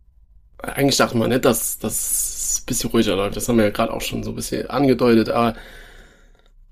eigentlich 0.58 0.96
dachte 0.96 1.16
man 1.16 1.30
nicht, 1.30 1.44
dass 1.44 1.80
das 1.80 2.61
ein 2.62 2.66
bisschen 2.66 2.90
ruhiger 2.90 3.16
läuft. 3.16 3.37
Das 3.37 3.49
haben 3.49 3.58
wir 3.58 3.64
ja 3.64 3.70
gerade 3.70 3.92
auch 3.92 4.00
schon 4.00 4.23
so 4.23 4.30
ein 4.30 4.37
bisschen 4.37 4.70
angedeutet, 4.70 5.28
aber 5.28 5.56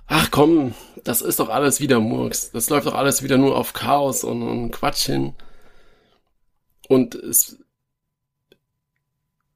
ach 0.07 0.31
komm, 0.31 0.75
das 1.03 1.23
ist 1.23 1.41
doch 1.41 1.49
alles 1.49 1.81
wieder 1.81 1.99
Murks. 1.99 2.53
Das 2.53 2.71
läuft 2.71 2.87
doch 2.87 2.95
alles 2.95 3.25
wieder 3.25 3.37
nur 3.37 3.57
auf 3.57 3.73
Chaos 3.73 4.23
und, 4.23 4.43
und 4.43 4.71
Quatsch 4.71 5.07
hin. 5.07 5.35
Und 6.93 7.15
es 7.15 7.59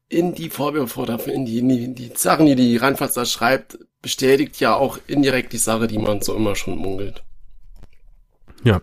in 0.08 0.34
die 0.34 0.48
Vorwürfe 0.48 1.00
oder 1.00 1.22
in 1.26 1.44
die, 1.44 1.58
in 1.58 1.68
die, 1.68 1.84
in 1.84 1.94
die 1.94 2.12
Sachen, 2.14 2.46
die 2.46 2.54
die 2.54 2.78
Rheinpfalz 2.78 3.12
da 3.12 3.26
schreibt, 3.26 3.78
bestätigt 4.00 4.58
ja 4.58 4.74
auch 4.74 4.98
indirekt 5.06 5.52
die 5.52 5.58
Sache, 5.58 5.86
die 5.86 5.98
man 5.98 6.22
so 6.22 6.34
immer 6.34 6.56
schon 6.56 6.78
munkelt, 6.78 7.22
Ja. 8.64 8.80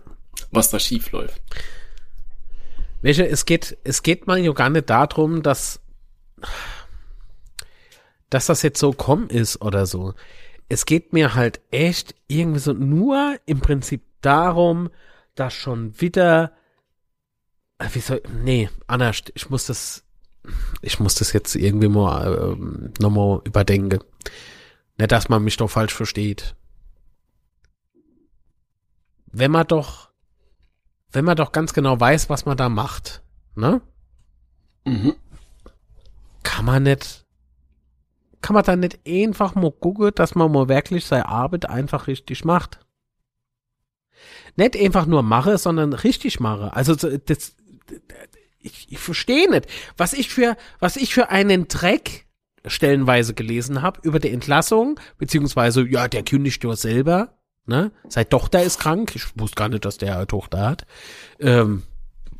was 0.52 0.70
da 0.70 0.78
schief 0.78 1.10
läuft. 1.10 1.42
Welche, 3.02 3.26
es 3.26 3.44
geht, 3.44 3.76
es 3.82 4.04
geht 4.04 4.28
mal 4.28 4.38
ja 4.38 4.52
gar 4.52 4.70
nicht 4.70 4.88
darum, 4.88 5.42
dass, 5.42 5.80
dass 8.30 8.46
das 8.46 8.62
jetzt 8.62 8.78
so 8.78 8.92
komm 8.92 9.26
ist 9.26 9.60
oder 9.62 9.86
so. 9.86 10.14
Es 10.68 10.86
geht 10.86 11.12
mir 11.12 11.34
halt 11.34 11.60
echt 11.72 12.14
irgendwie 12.28 12.60
so 12.60 12.72
nur 12.72 13.36
im 13.46 13.60
Prinzip 13.60 14.02
darum, 14.20 14.90
dass 15.34 15.54
schon 15.54 16.00
wieder, 16.00 16.52
wie 17.78 18.00
soll, 18.00 18.22
nee, 18.42 18.70
anders, 18.86 19.22
ich 19.34 19.50
muss 19.50 19.66
das, 19.66 20.04
ich 20.82 21.00
muss 21.00 21.16
das 21.16 21.32
jetzt 21.32 21.54
irgendwie 21.54 21.88
mal, 21.88 22.52
ähm, 22.52 22.92
nochmal 23.00 23.40
überdenken. 23.44 24.00
Nicht, 24.96 25.12
dass 25.12 25.28
man 25.28 25.42
mich 25.42 25.56
doch 25.56 25.68
falsch 25.68 25.94
versteht. 25.94 26.54
Wenn 29.32 29.50
man 29.50 29.66
doch 29.66 30.04
wenn 31.14 31.24
man 31.24 31.36
doch 31.36 31.52
ganz 31.52 31.72
genau 31.72 31.98
weiß, 31.98 32.28
was 32.28 32.44
man 32.44 32.56
da 32.56 32.68
macht, 32.68 33.22
ne? 33.54 33.80
Mhm. 34.84 35.14
Kann 36.42 36.64
man 36.64 36.82
nicht, 36.82 37.24
kann 38.42 38.54
man 38.54 38.64
da 38.64 38.74
nicht 38.74 38.98
einfach 39.06 39.54
mal 39.54 39.70
gucken, 39.70 40.10
dass 40.14 40.34
man 40.34 40.50
mal 40.50 40.68
wirklich 40.68 41.06
seine 41.06 41.28
Arbeit 41.28 41.66
einfach 41.66 42.08
richtig 42.08 42.44
macht? 42.44 42.80
Nicht 44.56 44.76
einfach 44.76 45.06
nur 45.06 45.22
mache, 45.22 45.56
sondern 45.56 45.92
richtig 45.92 46.40
mache. 46.40 46.74
Also 46.74 46.94
so, 46.94 47.16
das, 47.16 47.54
ich, 48.60 48.86
ich 48.90 48.98
verstehe 48.98 49.50
nicht, 49.50 49.66
was 49.96 50.12
ich 50.12 50.28
für, 50.28 50.56
was 50.80 50.96
ich 50.96 51.14
für 51.14 51.30
einen 51.30 51.68
Dreck 51.68 52.26
stellenweise 52.66 53.34
gelesen 53.34 53.82
habe 53.82 54.00
über 54.02 54.18
die 54.18 54.30
Entlassung, 54.30 54.98
beziehungsweise, 55.18 55.86
ja, 55.86 56.08
der 56.08 56.22
kündigt 56.22 56.64
ja 56.64 56.74
selber, 56.74 57.36
ne? 57.66 57.92
Seine 58.08 58.28
Tochter 58.28 58.62
ist 58.62 58.80
krank. 58.80 59.14
Ich 59.14 59.38
wusste 59.38 59.56
gar 59.56 59.68
nicht, 59.68 59.84
dass 59.84 59.98
der 59.98 60.16
eine 60.16 60.26
Tochter 60.26 60.66
hat. 60.66 60.86
Ähm, 61.38 61.82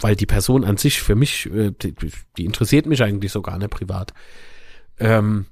weil 0.00 0.16
die 0.16 0.26
Person 0.26 0.64
an 0.64 0.76
sich 0.76 1.00
für 1.02 1.14
mich, 1.14 1.46
äh, 1.46 1.70
die, 1.70 1.94
die 2.36 2.44
interessiert 2.44 2.86
mich 2.86 3.02
eigentlich 3.02 3.32
so 3.32 3.42
gar 3.42 3.58
nicht 3.58 3.70
privat. 3.70 4.12
Ähm, 4.98 5.46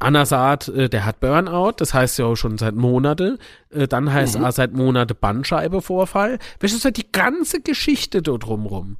Anna 0.00 0.24
sagt, 0.26 0.68
äh, 0.68 0.88
der 0.88 1.04
hat 1.04 1.20
Burnout, 1.20 1.74
das 1.76 1.94
heißt 1.94 2.18
ja 2.18 2.24
auch 2.24 2.34
schon 2.34 2.58
seit 2.58 2.74
Monate. 2.74 3.38
Äh, 3.70 3.86
dann 3.86 4.12
heißt 4.12 4.38
Mhm. 4.38 4.44
er 4.44 4.52
seit 4.52 4.72
Monate 4.72 5.14
Bandscheibevorfall. 5.14 6.38
Weißt 6.60 6.74
du, 6.74 6.78
so 6.78 6.90
die 6.90 7.10
ganze 7.12 7.60
Geschichte 7.60 8.22
da 8.22 8.32
drumrum. 8.36 8.96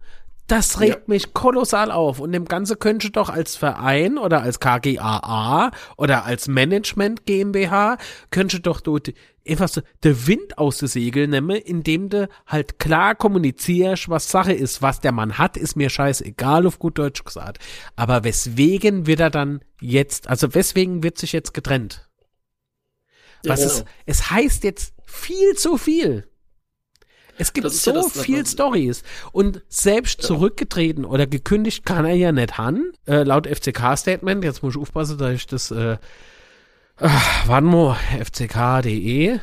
Das 0.50 0.80
regt 0.80 0.94
Ja. 0.96 1.02
mich 1.06 1.32
kolossal 1.32 1.92
auf. 1.92 2.18
Und 2.18 2.32
dem 2.32 2.46
Ganze 2.46 2.74
könnte 2.74 3.10
doch 3.10 3.28
als 3.28 3.54
Verein 3.54 4.18
oder 4.18 4.42
als 4.42 4.58
KGAA 4.58 5.70
oder 5.96 6.24
als 6.24 6.48
Management 6.48 7.24
GmbH 7.24 7.98
könnte 8.30 8.58
doch 8.58 8.80
dort 8.80 9.12
einfach 9.46 9.68
so 9.68 9.80
der 10.02 10.26
Wind 10.26 10.58
aus 10.58 10.78
den 10.78 10.88
Segeln 10.88 11.30
nehmen, 11.30 11.56
indem 11.56 12.08
du 12.08 12.28
halt 12.46 12.78
klar 12.80 13.14
kommunizierst, 13.14 14.08
was 14.08 14.28
Sache 14.30 14.52
ist. 14.52 14.82
Was 14.82 15.00
der 15.00 15.12
Mann 15.12 15.38
hat, 15.38 15.56
ist 15.56 15.76
mir 15.76 15.88
scheißegal, 15.88 16.66
auf 16.66 16.78
gut 16.80 16.98
Deutsch 16.98 17.22
gesagt. 17.24 17.58
Aber 17.94 18.24
weswegen 18.24 19.06
wird 19.06 19.20
er 19.20 19.30
dann 19.30 19.60
jetzt, 19.80 20.28
also 20.28 20.52
weswegen 20.54 21.02
wird 21.04 21.16
sich 21.16 21.32
jetzt 21.32 21.54
getrennt? 21.54 22.08
Ja, 23.44 23.52
Was 23.52 23.60
genau. 23.60 23.72
es, 23.72 23.84
es 24.06 24.30
heißt 24.30 24.64
jetzt 24.64 24.94
viel 25.04 25.54
zu 25.54 25.76
viel. 25.76 26.29
Es 27.40 27.54
gibt 27.54 27.70
so 27.70 27.90
ja 27.90 28.02
das, 28.02 28.20
viel 28.20 28.44
Stories 28.44 29.02
und 29.32 29.62
selbst 29.68 30.20
zurückgetreten 30.20 31.06
oder 31.06 31.26
gekündigt 31.26 31.86
kann 31.86 32.04
er 32.04 32.14
ja 32.14 32.32
nicht 32.32 32.58
han. 32.58 32.92
Äh, 33.06 33.22
laut 33.22 33.46
FCK-Statement, 33.46 34.44
jetzt 34.44 34.62
muss 34.62 34.74
ich 34.74 34.80
aufpassen, 34.80 35.16
dass 35.16 35.32
ich 35.32 35.46
das, 35.46 35.70
äh, 35.70 35.96
ach, 36.98 37.48
wann 37.48 37.96
fck.de. 38.22 39.38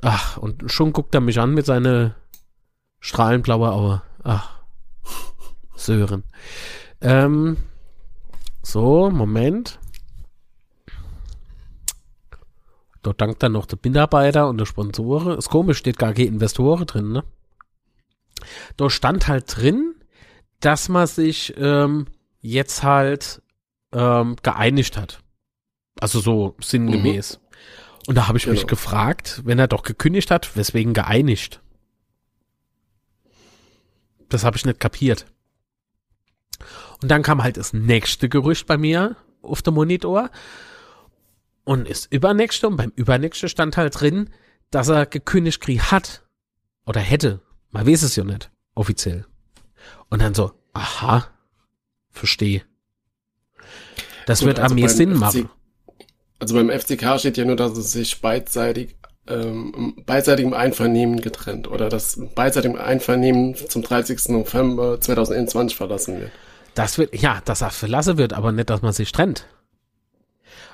Ach, 0.00 0.38
und 0.38 0.72
schon 0.72 0.94
guckt 0.94 1.14
er 1.14 1.20
mich 1.20 1.38
an 1.38 1.52
mit 1.52 1.66
seiner 1.66 2.14
strahlenblaue 3.00 3.70
Auge. 3.70 4.02
Ach, 4.24 4.62
Sören. 5.76 6.24
Ähm, 7.02 7.58
so, 8.62 9.10
Moment. 9.10 9.78
Dort 13.06 13.20
dankt 13.20 13.40
dann 13.40 13.52
noch 13.52 13.66
der 13.66 13.78
Mitarbeiter 13.84 14.48
und 14.48 14.58
der 14.58 14.66
Sponsoren. 14.66 15.38
Ist 15.38 15.48
komisch, 15.48 15.78
steht 15.78 15.96
gar 15.96 16.12
keine 16.12 16.26
Investoren 16.26 16.86
drin, 16.86 17.12
ne? 17.12 17.22
Dort 18.76 18.90
stand 18.90 19.28
halt 19.28 19.44
drin, 19.56 19.94
dass 20.58 20.88
man 20.88 21.06
sich 21.06 21.54
ähm, 21.56 22.06
jetzt 22.40 22.82
halt 22.82 23.42
ähm, 23.92 24.34
geeinigt 24.42 24.96
hat. 24.96 25.20
Also 26.00 26.18
so 26.18 26.56
sinngemäß. 26.60 27.38
Und 28.08 28.16
da 28.16 28.26
habe 28.26 28.38
ich 28.38 28.48
mich 28.48 28.62
Genau. 28.62 28.70
gefragt, 28.70 29.42
wenn 29.44 29.60
er 29.60 29.68
doch 29.68 29.84
gekündigt 29.84 30.32
hat, 30.32 30.56
weswegen 30.56 30.92
geeinigt? 30.92 31.60
Das 34.28 34.42
habe 34.42 34.56
ich 34.56 34.66
nicht 34.66 34.80
kapiert. 34.80 35.26
Und 37.00 37.08
dann 37.12 37.22
kam 37.22 37.44
halt 37.44 37.56
das 37.56 37.72
nächste 37.72 38.28
Gerücht 38.28 38.66
bei 38.66 38.76
mir 38.76 39.14
auf 39.42 39.62
dem 39.62 39.74
Monitor. 39.74 40.28
Und 41.66 41.88
ist 41.88 42.12
übernächste 42.12 42.68
und 42.68 42.76
beim 42.76 42.92
übernächste 42.94 43.48
stand 43.48 43.76
halt 43.76 44.00
drin, 44.00 44.30
dass 44.70 44.88
er 44.88 45.04
gekündigt 45.04 45.60
gekriegt 45.60 45.90
hat. 45.90 46.22
Oder 46.86 47.00
hätte. 47.00 47.40
Man 47.72 47.88
weiß 47.88 48.02
es 48.02 48.14
ja 48.14 48.22
nicht. 48.22 48.52
Offiziell. 48.76 49.26
Und 50.08 50.22
dann 50.22 50.32
so, 50.32 50.52
aha, 50.72 51.26
verstehe. 52.12 52.62
Das 54.26 54.38
Gut, 54.38 54.46
wird 54.46 54.60
also 54.60 54.74
an 54.74 54.80
mir 54.80 54.88
Sinn 54.88 55.18
machen. 55.18 55.50
Also 56.38 56.54
beim 56.54 56.70
FCK 56.70 57.18
steht 57.18 57.36
ja 57.36 57.44
nur, 57.44 57.56
dass 57.56 57.76
es 57.76 57.90
sich 57.90 58.20
beidseitig, 58.20 58.94
ähm, 59.26 59.96
beidseitigem 60.06 60.54
Einvernehmen 60.54 61.20
getrennt 61.20 61.66
oder 61.66 61.88
dass 61.88 62.20
beidseitigem 62.36 62.78
Einvernehmen 62.78 63.56
zum 63.56 63.82
30. 63.82 64.28
November 64.28 65.00
2021 65.00 65.76
verlassen 65.76 66.20
wird. 66.20 66.30
Das 66.74 66.96
wird, 66.96 67.20
ja, 67.20 67.42
dass 67.44 67.62
er 67.62 67.70
verlassen 67.70 68.18
wird, 68.18 68.34
aber 68.34 68.52
nicht, 68.52 68.70
dass 68.70 68.82
man 68.82 68.92
sich 68.92 69.10
trennt. 69.10 69.46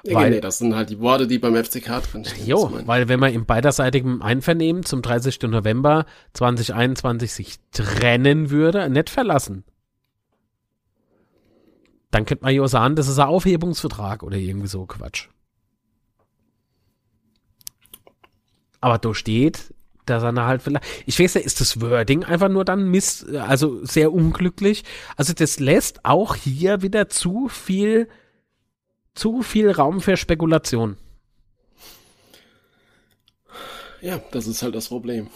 Genau. 0.04 0.18
Weil, 0.18 0.30
nee, 0.30 0.40
das 0.40 0.58
sind 0.58 0.74
halt 0.74 0.90
die 0.90 0.98
Worte, 0.98 1.28
die 1.28 1.38
beim 1.38 1.54
FCK 1.54 2.02
drinstehen. 2.02 2.46
Jo, 2.46 2.72
weil 2.86 3.08
wenn 3.08 3.20
man 3.20 3.32
im 3.32 3.46
beiderseitigen 3.46 4.20
Einvernehmen 4.20 4.84
zum 4.84 5.00
30. 5.00 5.42
November 5.42 6.06
2021 6.32 7.32
sich 7.32 7.58
trennen 7.70 8.50
würde, 8.50 8.90
nicht 8.90 9.10
verlassen, 9.10 9.64
dann 12.10 12.26
könnte 12.26 12.44
man 12.44 12.54
ja 12.54 12.66
sagen, 12.66 12.96
das 12.96 13.06
ist 13.06 13.18
ein 13.18 13.28
Aufhebungsvertrag 13.28 14.22
oder 14.24 14.36
irgendwie 14.36 14.66
so 14.66 14.86
Quatsch. 14.86 15.28
Aber 18.80 18.98
da 18.98 19.14
steht, 19.14 19.72
dass 20.04 20.24
er 20.24 20.34
halt 20.44 20.62
vielleicht, 20.62 20.84
ich 21.06 21.18
weiß 21.18 21.34
ja, 21.34 21.40
ist 21.40 21.60
das 21.60 21.80
Wording 21.80 22.24
einfach 22.24 22.48
nur 22.48 22.64
dann 22.64 22.90
miss, 22.90 23.24
also 23.24 23.84
sehr 23.84 24.12
unglücklich. 24.12 24.82
Also 25.16 25.32
das 25.32 25.60
lässt 25.60 26.04
auch 26.04 26.34
hier 26.34 26.82
wieder 26.82 27.08
zu 27.08 27.48
viel 27.48 28.08
zu 29.14 29.42
viel 29.42 29.70
Raum 29.70 30.00
für 30.00 30.16
Spekulation. 30.16 30.96
Ja, 34.00 34.20
das 34.32 34.46
ist 34.46 34.62
halt 34.62 34.74
das 34.74 34.88
Problem. 34.88 35.28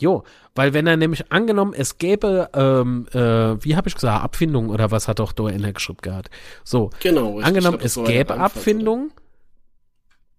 Jo, 0.00 0.22
weil 0.54 0.74
wenn 0.74 0.86
er 0.86 0.96
nämlich 0.96 1.32
angenommen, 1.32 1.74
es 1.74 1.98
gäbe, 1.98 2.50
ähm, 2.54 3.08
äh, 3.12 3.64
wie 3.64 3.74
habe 3.74 3.88
ich 3.88 3.94
gesagt, 3.94 4.22
Abfindung 4.22 4.68
oder 4.68 4.92
was 4.92 5.08
hat 5.08 5.18
doch 5.18 5.32
da 5.32 5.48
in 5.48 5.62
der 5.62 5.72
geschrieben 5.72 5.98
gehabt. 6.02 6.30
So, 6.62 6.90
genau, 7.00 7.30
richtig. 7.36 7.46
angenommen, 7.46 7.78
es 7.82 7.96
gäbe 7.96 8.38
Abfindung 8.38 9.10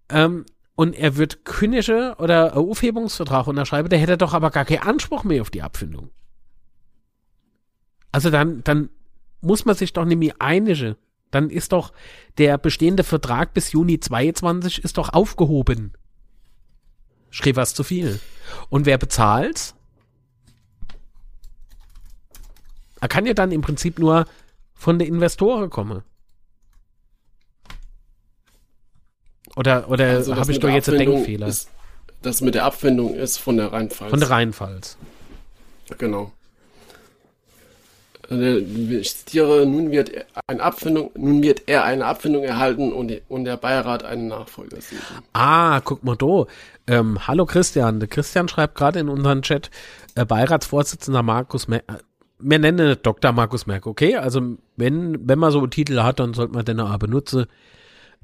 ähm, 0.08 0.46
und 0.76 0.94
er 0.94 1.16
wird 1.16 1.44
kündige 1.44 2.14
oder 2.18 2.56
Aufhebungsvertrag 2.56 3.48
unterschreiben, 3.48 3.90
der 3.90 3.98
hätte 3.98 4.16
doch 4.16 4.32
aber 4.32 4.50
gar 4.50 4.64
keinen 4.64 4.82
Anspruch 4.82 5.24
mehr 5.24 5.42
auf 5.42 5.50
die 5.50 5.62
Abfindung. 5.62 6.10
Also 8.12 8.30
dann, 8.30 8.64
dann 8.64 8.88
muss 9.42 9.66
man 9.66 9.76
sich 9.76 9.92
doch 9.92 10.06
nämlich 10.06 10.40
einige. 10.40 10.96
Dann 11.30 11.50
ist 11.50 11.72
doch 11.72 11.92
der 12.38 12.58
bestehende 12.58 13.04
Vertrag 13.04 13.54
bis 13.54 13.72
Juni 13.72 14.00
22 14.00 14.84
ist 14.84 14.98
doch 14.98 15.10
aufgehoben. 15.10 15.92
Schrieb 17.30 17.56
was 17.56 17.74
zu 17.74 17.84
viel. 17.84 18.18
Und 18.68 18.86
wer 18.86 18.98
bezahlt? 18.98 19.74
Er 23.00 23.08
kann 23.08 23.26
ja 23.26 23.34
dann 23.34 23.52
im 23.52 23.60
Prinzip 23.60 23.98
nur 23.98 24.26
von 24.74 24.98
den 24.98 25.08
Investoren 25.08 25.70
kommen. 25.70 26.02
Oder, 29.56 29.88
oder 29.88 30.06
also 30.06 30.36
habe 30.36 30.52
ich 30.52 30.60
doch 30.60 30.68
jetzt 30.68 30.88
einen 30.88 30.98
Denkfehler? 30.98 31.46
Ist, 31.46 31.70
das 32.22 32.40
mit 32.40 32.54
der 32.54 32.64
Abfindung 32.64 33.14
ist 33.14 33.38
von 33.38 33.56
der 33.56 33.72
Rheinpfalz. 33.72 34.10
Von 34.10 34.20
der 34.20 34.30
Rheinpfalz. 34.30 34.96
Genau. 35.98 36.32
Äh, 38.30 38.58
ich 38.58 39.16
zitiere, 39.16 39.66
nun 39.66 39.90
wird, 39.90 40.12
eine 40.46 40.62
Abfindung, 40.62 41.10
nun 41.16 41.42
wird 41.42 41.68
er 41.68 41.84
eine 41.84 42.06
Abfindung 42.06 42.44
erhalten 42.44 42.92
und, 42.92 43.12
und 43.28 43.44
der 43.44 43.56
Beirat 43.56 44.04
einen 44.04 44.28
Nachfolger 44.28 44.80
suchen. 44.80 45.22
Ah, 45.32 45.80
guck 45.80 46.04
mal 46.04 46.16
da. 46.16 46.46
Ähm, 46.86 47.26
hallo 47.26 47.46
Christian. 47.46 48.08
Christian 48.08 48.48
schreibt 48.48 48.74
gerade 48.74 49.00
in 49.00 49.08
unseren 49.08 49.42
Chat, 49.42 49.70
äh, 50.14 50.24
Beiratsvorsitzender 50.24 51.22
Markus 51.22 51.68
Merck. 51.68 51.84
Äh, 51.88 51.94
wir 52.42 52.58
nennen 52.58 52.96
Dr. 53.02 53.32
Markus 53.32 53.66
Merck, 53.66 53.86
okay? 53.86 54.16
Also 54.16 54.56
wenn, 54.76 55.28
wenn 55.28 55.38
man 55.38 55.50
so 55.50 55.58
einen 55.58 55.70
Titel 55.70 56.02
hat, 56.02 56.20
dann 56.20 56.32
sollte 56.32 56.54
man 56.54 56.64
den 56.64 56.80
auch 56.80 56.96
benutzen. 56.98 57.44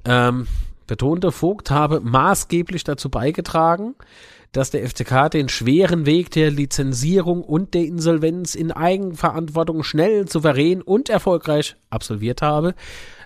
Ähm, 0.06 0.46
betonte 0.86 1.32
Vogt 1.32 1.70
habe 1.70 2.00
maßgeblich 2.00 2.84
dazu 2.84 3.10
beigetragen, 3.10 3.94
dass 4.52 4.70
der 4.70 4.88
FCK 4.88 5.30
den 5.30 5.48
schweren 5.48 6.06
Weg 6.06 6.30
der 6.30 6.50
Lizenzierung 6.50 7.42
und 7.42 7.74
der 7.74 7.84
Insolvenz 7.84 8.54
in 8.54 8.72
Eigenverantwortung 8.72 9.82
schnell, 9.82 10.28
souverän 10.28 10.82
und 10.82 11.08
erfolgreich 11.08 11.76
absolviert 11.90 12.42
habe. 12.42 12.74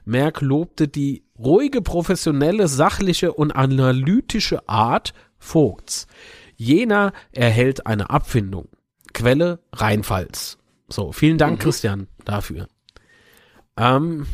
Merck 0.05 0.41
lobte 0.41 0.89
die 0.89 1.23
ruhige, 1.39 1.83
professionelle, 1.83 2.69
sachliche 2.69 3.33
und 3.33 3.53
analytische 3.53 4.69
Art 4.69 5.15
Vogts. 5.39 6.07
Jener 6.57 7.13
erhält 7.33 7.87
eine 7.87 8.11
Abfindung. 8.11 8.69
Quelle 9.13 9.61
Rheinpfalz. 9.73 10.59
So, 10.89 11.13
vielen 11.13 11.39
Dank, 11.39 11.59
mhm. 11.59 11.63
Christian, 11.63 12.09
dafür. 12.25 12.69
Ähm, 13.77 14.27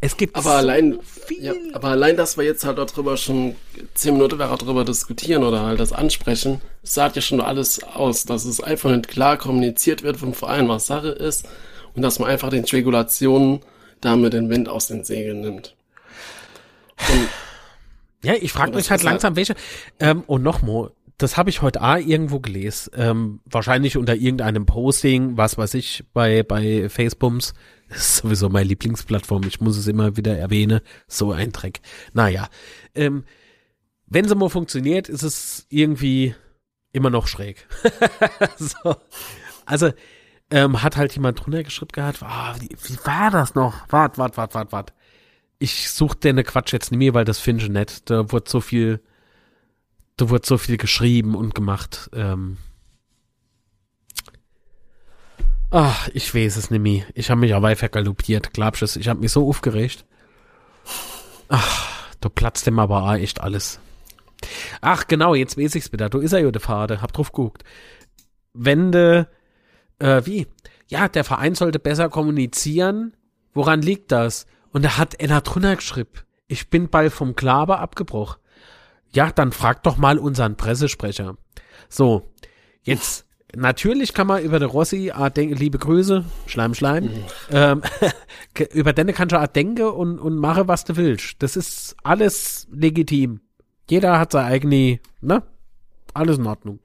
Es 0.05 0.17
gibt 0.17 0.35
aber 0.35 0.43
so 0.43 0.49
allein, 0.49 0.99
ja, 1.39 1.53
aber 1.71 1.87
allein, 1.87 2.17
dass 2.17 2.35
wir 2.35 2.43
jetzt 2.43 2.65
halt 2.65 2.77
darüber 2.77 3.15
schon 3.15 3.55
zehn 3.93 4.15
Minuten 4.15 4.37
darüber 4.37 4.83
diskutieren 4.83 5.43
oder 5.43 5.61
halt 5.61 5.79
das 5.79 5.93
ansprechen, 5.93 6.59
sagt 6.81 7.15
ja 7.15 7.21
schon 7.21 7.39
alles 7.39 7.81
aus, 7.83 8.25
dass 8.25 8.43
es 8.43 8.59
einfach 8.59 8.91
nicht 8.91 9.07
klar 9.07 9.37
kommuniziert 9.37 10.03
wird 10.03 10.17
vom 10.17 10.33
Verein, 10.33 10.67
was 10.67 10.87
Sache 10.87 11.07
ist 11.07 11.47
und 11.95 12.01
dass 12.01 12.19
man 12.19 12.29
einfach 12.29 12.49
den 12.49 12.67
Spekulationen 12.67 13.61
damit 14.01 14.33
den 14.33 14.49
Wind 14.49 14.67
aus 14.67 14.87
den 14.87 15.05
Segeln 15.05 15.39
nimmt. 15.39 15.73
Und, 17.09 17.29
ja, 18.23 18.33
ich 18.33 18.51
frage 18.51 18.75
mich 18.75 18.91
halt 18.91 19.03
langsam, 19.03 19.37
welche. 19.37 19.55
Ähm, 20.01 20.23
und 20.27 20.43
nochmal, 20.43 20.91
das 21.17 21.37
habe 21.37 21.49
ich 21.49 21.61
heute 21.61 21.81
A 21.81 21.97
irgendwo 21.97 22.39
gelesen. 22.39 22.91
Ähm, 22.95 23.39
wahrscheinlich 23.45 23.97
unter 23.97 24.15
irgendeinem 24.15 24.65
Posting, 24.65 25.37
was 25.37 25.57
weiß 25.57 25.73
ich, 25.75 26.03
bei, 26.13 26.43
bei 26.43 26.89
Facebooks. 26.89 27.53
Das 27.89 27.97
ist 27.97 28.17
sowieso 28.17 28.49
meine 28.49 28.67
Lieblingsplattform. 28.67 29.43
Ich 29.47 29.61
muss 29.61 29.77
es 29.77 29.87
immer 29.87 30.17
wieder 30.17 30.37
erwähnen. 30.37 30.81
So 31.07 31.31
ein 31.31 31.51
Dreck. 31.51 31.81
Naja. 32.13 32.47
Ähm, 32.95 33.23
wenn 34.07 34.27
sie 34.27 34.35
mal 34.35 34.49
funktioniert, 34.49 35.09
ist 35.09 35.23
es 35.23 35.65
irgendwie 35.69 36.35
immer 36.91 37.09
noch 37.09 37.27
schräg. 37.27 37.67
so. 38.57 38.95
Also, 39.65 39.91
ähm, 40.51 40.83
hat 40.83 40.97
halt 40.97 41.13
jemand 41.15 41.43
drunter 41.43 41.63
geschrieben 41.63 41.91
gehabt, 41.93 42.19
oh, 42.21 42.61
wie, 42.61 42.69
wie 42.69 42.97
war 43.05 43.31
das 43.31 43.55
noch? 43.55 43.73
Wart, 43.89 44.17
wart, 44.17 44.37
wart, 44.37 44.53
wart, 44.53 44.71
wart. 44.71 44.93
Ich 45.57 45.89
such 45.89 46.15
den 46.15 46.43
Quatsch 46.43 46.73
jetzt 46.73 46.91
nicht 46.91 46.99
mehr, 46.99 47.13
weil 47.13 47.25
das 47.25 47.39
finde 47.39 47.63
ich 47.63 47.69
nett. 47.69 48.09
Da 48.09 48.31
wurde 48.31 48.49
so 48.49 48.61
viel, 48.61 49.01
da 50.17 50.29
wurde 50.29 50.45
so 50.45 50.57
viel 50.57 50.77
geschrieben 50.77 51.35
und 51.35 51.55
gemacht. 51.55 52.09
Ähm, 52.13 52.57
Ach, 55.75 56.07
ich 56.13 56.35
weiß 56.35 56.57
es 56.57 56.69
nicht 56.69 56.81
mehr. 56.81 57.03
Ich 57.15 57.31
habe 57.31 57.41
mich 57.41 57.55
aber 57.55 57.75
vergaloppiert, 57.75 58.53
glaubst 58.53 58.83
du? 58.83 58.99
Ich 58.99 59.07
habe 59.07 59.21
mich 59.21 59.31
so 59.31 59.47
aufgeregt. 59.49 60.05
Ach, 61.49 62.13
da 62.21 62.29
platzt 62.29 62.67
dem 62.67 62.77
aber 62.77 63.01
auch 63.01 63.13
echt 63.15 63.41
alles. 63.41 63.79
Ach, 64.81 65.07
genau, 65.07 65.33
jetzt 65.33 65.57
weiß 65.57 65.73
ich's 65.73 65.91
wieder. 65.91 66.09
Du 66.09 66.19
ist 66.19 66.31
er 66.31 66.41
ja 66.41 66.51
der 66.51 66.61
Vater. 66.61 67.01
Hab 67.01 67.11
drauf 67.11 67.31
geguckt. 67.31 67.63
Wenn 68.53 68.93
äh, 68.93 69.25
wie? 70.25 70.45
Ja, 70.89 71.07
der 71.07 71.23
Verein 71.23 71.55
sollte 71.55 71.79
besser 71.79 72.09
kommunizieren. 72.09 73.17
Woran 73.55 73.81
liegt 73.81 74.11
das? 74.11 74.45
Und 74.71 74.85
da 74.85 74.97
hat 74.99 75.19
einer 75.19 75.41
drunter 75.41 75.75
geschrieben. 75.75 76.11
Ich 76.47 76.69
bin 76.69 76.89
bald 76.89 77.13
vom 77.13 77.35
Klaber 77.35 77.79
abgebrochen. 77.79 78.39
Ja, 79.13 79.31
dann 79.31 79.51
frag 79.51 79.83
doch 79.83 79.97
mal 79.97 80.17
unseren 80.17 80.55
Pressesprecher. 80.55 81.37
So, 81.89 82.31
jetzt 82.81 83.25
Natürlich 83.55 84.13
kann 84.13 84.25
man 84.25 84.43
über 84.43 84.57
der 84.57 84.67
Rossi, 84.67 85.11
ah, 85.13 85.29
denk, 85.29 85.59
liebe 85.59 85.77
Grüße, 85.77 86.25
Schleim, 86.47 86.73
Schleim, 86.73 87.03
mhm. 87.03 87.25
ähm, 87.51 87.81
über 88.73 88.93
den 88.93 89.13
kannst 89.13 89.31
du 89.31 89.39
auch 89.39 89.47
denken 89.47 89.83
und, 89.83 90.17
und 90.17 90.37
mache, 90.37 90.67
was 90.67 90.85
du 90.85 90.95
willst. 90.95 91.35
Das 91.43 91.55
ist 91.55 91.95
alles 92.01 92.67
legitim. 92.71 93.41
Jeder 93.87 94.17
hat 94.17 94.31
seine 94.31 94.47
eigene, 94.47 94.99
ne? 95.21 95.43
Alles 96.15 96.39
in 96.39 96.47
Ordnung. 96.47 96.79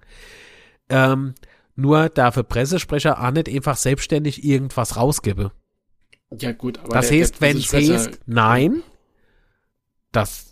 Ähm, 0.90 1.34
nur 1.74 2.10
darf 2.10 2.34
der 2.34 2.42
Pressesprecher 2.42 3.22
auch 3.22 3.30
nicht 3.30 3.48
einfach 3.48 3.76
selbstständig 3.76 4.44
irgendwas 4.44 4.96
rausgeben. 4.96 5.50
Ja, 6.38 6.52
gut, 6.52 6.78
aber. 6.80 6.92
Das 6.92 7.08
der, 7.08 7.20
heißt, 7.20 7.40
wenn 7.40 7.56
es 7.56 7.72
heißt, 7.72 8.20
nein, 8.26 8.82
das 10.12 10.47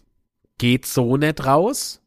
geht 0.58 0.86
so 0.86 1.16
nicht 1.16 1.44
raus. 1.44 2.00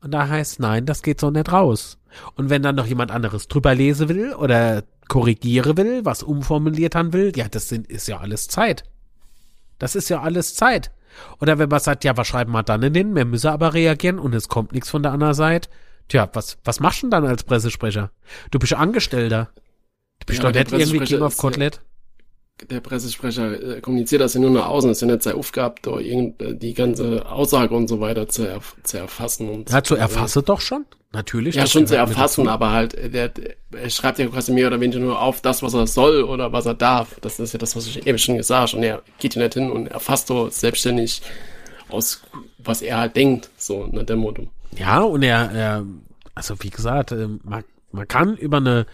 Und 0.00 0.12
da 0.12 0.28
heißt, 0.28 0.60
nein, 0.60 0.86
das 0.86 1.02
geht 1.02 1.20
so 1.20 1.30
nicht 1.30 1.50
raus. 1.50 1.98
Und 2.36 2.50
wenn 2.50 2.62
dann 2.62 2.76
noch 2.76 2.86
jemand 2.86 3.10
anderes 3.10 3.48
drüber 3.48 3.74
lesen 3.74 4.08
will 4.08 4.32
oder 4.34 4.84
korrigiere 5.08 5.76
will, 5.76 6.04
was 6.04 6.22
umformuliert 6.22 6.94
haben 6.94 7.12
will, 7.12 7.32
ja, 7.34 7.48
das 7.48 7.68
sind, 7.68 7.86
ist 7.88 8.08
ja 8.08 8.18
alles 8.18 8.48
Zeit. 8.48 8.84
Das 9.78 9.94
ist 9.94 10.08
ja 10.08 10.20
alles 10.20 10.54
Zeit. 10.54 10.90
Oder 11.40 11.58
wenn 11.58 11.68
man 11.68 11.80
sagt, 11.80 12.04
ja, 12.04 12.16
was 12.16 12.28
schreiben 12.28 12.52
wir 12.52 12.62
dann 12.62 12.82
hin? 12.94 13.14
Wir 13.16 13.24
müssen 13.24 13.48
aber 13.48 13.74
reagieren 13.74 14.18
und 14.18 14.34
es 14.34 14.48
kommt 14.48 14.72
nichts 14.72 14.90
von 14.90 15.02
der 15.02 15.12
anderen 15.12 15.34
Seite. 15.34 15.68
Tja, 16.08 16.28
was, 16.32 16.58
was 16.64 16.80
machst 16.80 17.02
du 17.02 17.06
denn 17.06 17.10
dann 17.10 17.26
als 17.26 17.42
Pressesprecher? 17.42 18.10
Du 18.50 18.58
bist 18.58 18.72
Angestellter. 18.74 19.50
Du 20.20 20.26
bist 20.26 20.42
ja, 20.42 20.50
doch 20.50 20.58
nicht 20.58 20.72
irgendwie 20.72 21.04
Game 21.04 21.22
of 21.22 21.36
Kotelett 21.36 21.80
der 22.70 22.80
Pressesprecher 22.80 23.76
äh, 23.76 23.80
kommuniziert 23.80 24.20
das 24.20 24.34
ja 24.34 24.40
nur 24.40 24.50
nach 24.50 24.66
außen, 24.66 24.88
das 24.88 24.98
ist 24.98 25.02
ja 25.02 25.06
nicht 25.08 25.22
seine 25.22 25.36
Aufgabe, 25.36 25.76
da 25.82 25.98
irgend, 25.98 26.40
äh, 26.42 26.54
die 26.54 26.74
ganze 26.74 27.26
Aussage 27.26 27.74
und 27.74 27.88
so 27.88 28.00
weiter 28.00 28.28
zu, 28.28 28.46
erf 28.46 28.76
zu 28.82 28.98
erfassen. 28.98 29.48
Und 29.48 29.70
ja, 29.70 29.82
zu 29.82 29.94
erfassen 29.94 30.40
äh, 30.40 30.42
doch 30.42 30.60
schon, 30.60 30.84
natürlich. 31.12 31.54
Ja, 31.54 31.66
schon 31.66 31.86
zu 31.86 31.96
erfassen, 31.96 32.48
aber 32.48 32.72
halt, 32.72 32.94
äh, 32.94 33.10
der, 33.10 33.28
der, 33.28 33.54
er 33.72 33.90
schreibt 33.90 34.18
ja 34.18 34.26
quasi 34.26 34.52
mehr 34.52 34.66
oder 34.66 34.80
weniger 34.80 35.00
nur 35.00 35.20
auf 35.20 35.40
das, 35.40 35.62
was 35.62 35.74
er 35.74 35.86
soll 35.86 36.22
oder 36.22 36.52
was 36.52 36.66
er 36.66 36.74
darf. 36.74 37.16
Das 37.20 37.38
ist 37.38 37.52
ja 37.52 37.58
das, 37.58 37.76
was 37.76 37.86
ich 37.86 38.06
eben 38.06 38.18
schon 38.18 38.36
gesagt 38.36 38.72
habe. 38.72 38.78
Und 38.78 38.82
er 38.82 39.02
geht 39.18 39.34
ja 39.34 39.42
nicht 39.42 39.54
hin 39.54 39.70
und 39.70 39.88
erfasst 39.88 40.26
so 40.26 40.48
selbstständig 40.50 41.22
aus, 41.88 42.22
was 42.58 42.82
er 42.82 42.98
halt 42.98 43.16
denkt, 43.16 43.50
so 43.56 43.88
nach 43.92 44.04
dem 44.04 44.18
Motto. 44.18 44.48
Ja, 44.76 45.00
und 45.00 45.22
er, 45.22 45.50
er 45.52 45.86
also 46.34 46.54
wie 46.60 46.70
gesagt, 46.70 47.14
man, 47.44 47.64
man 47.90 48.08
kann 48.08 48.36
über 48.36 48.58
eine 48.58 48.86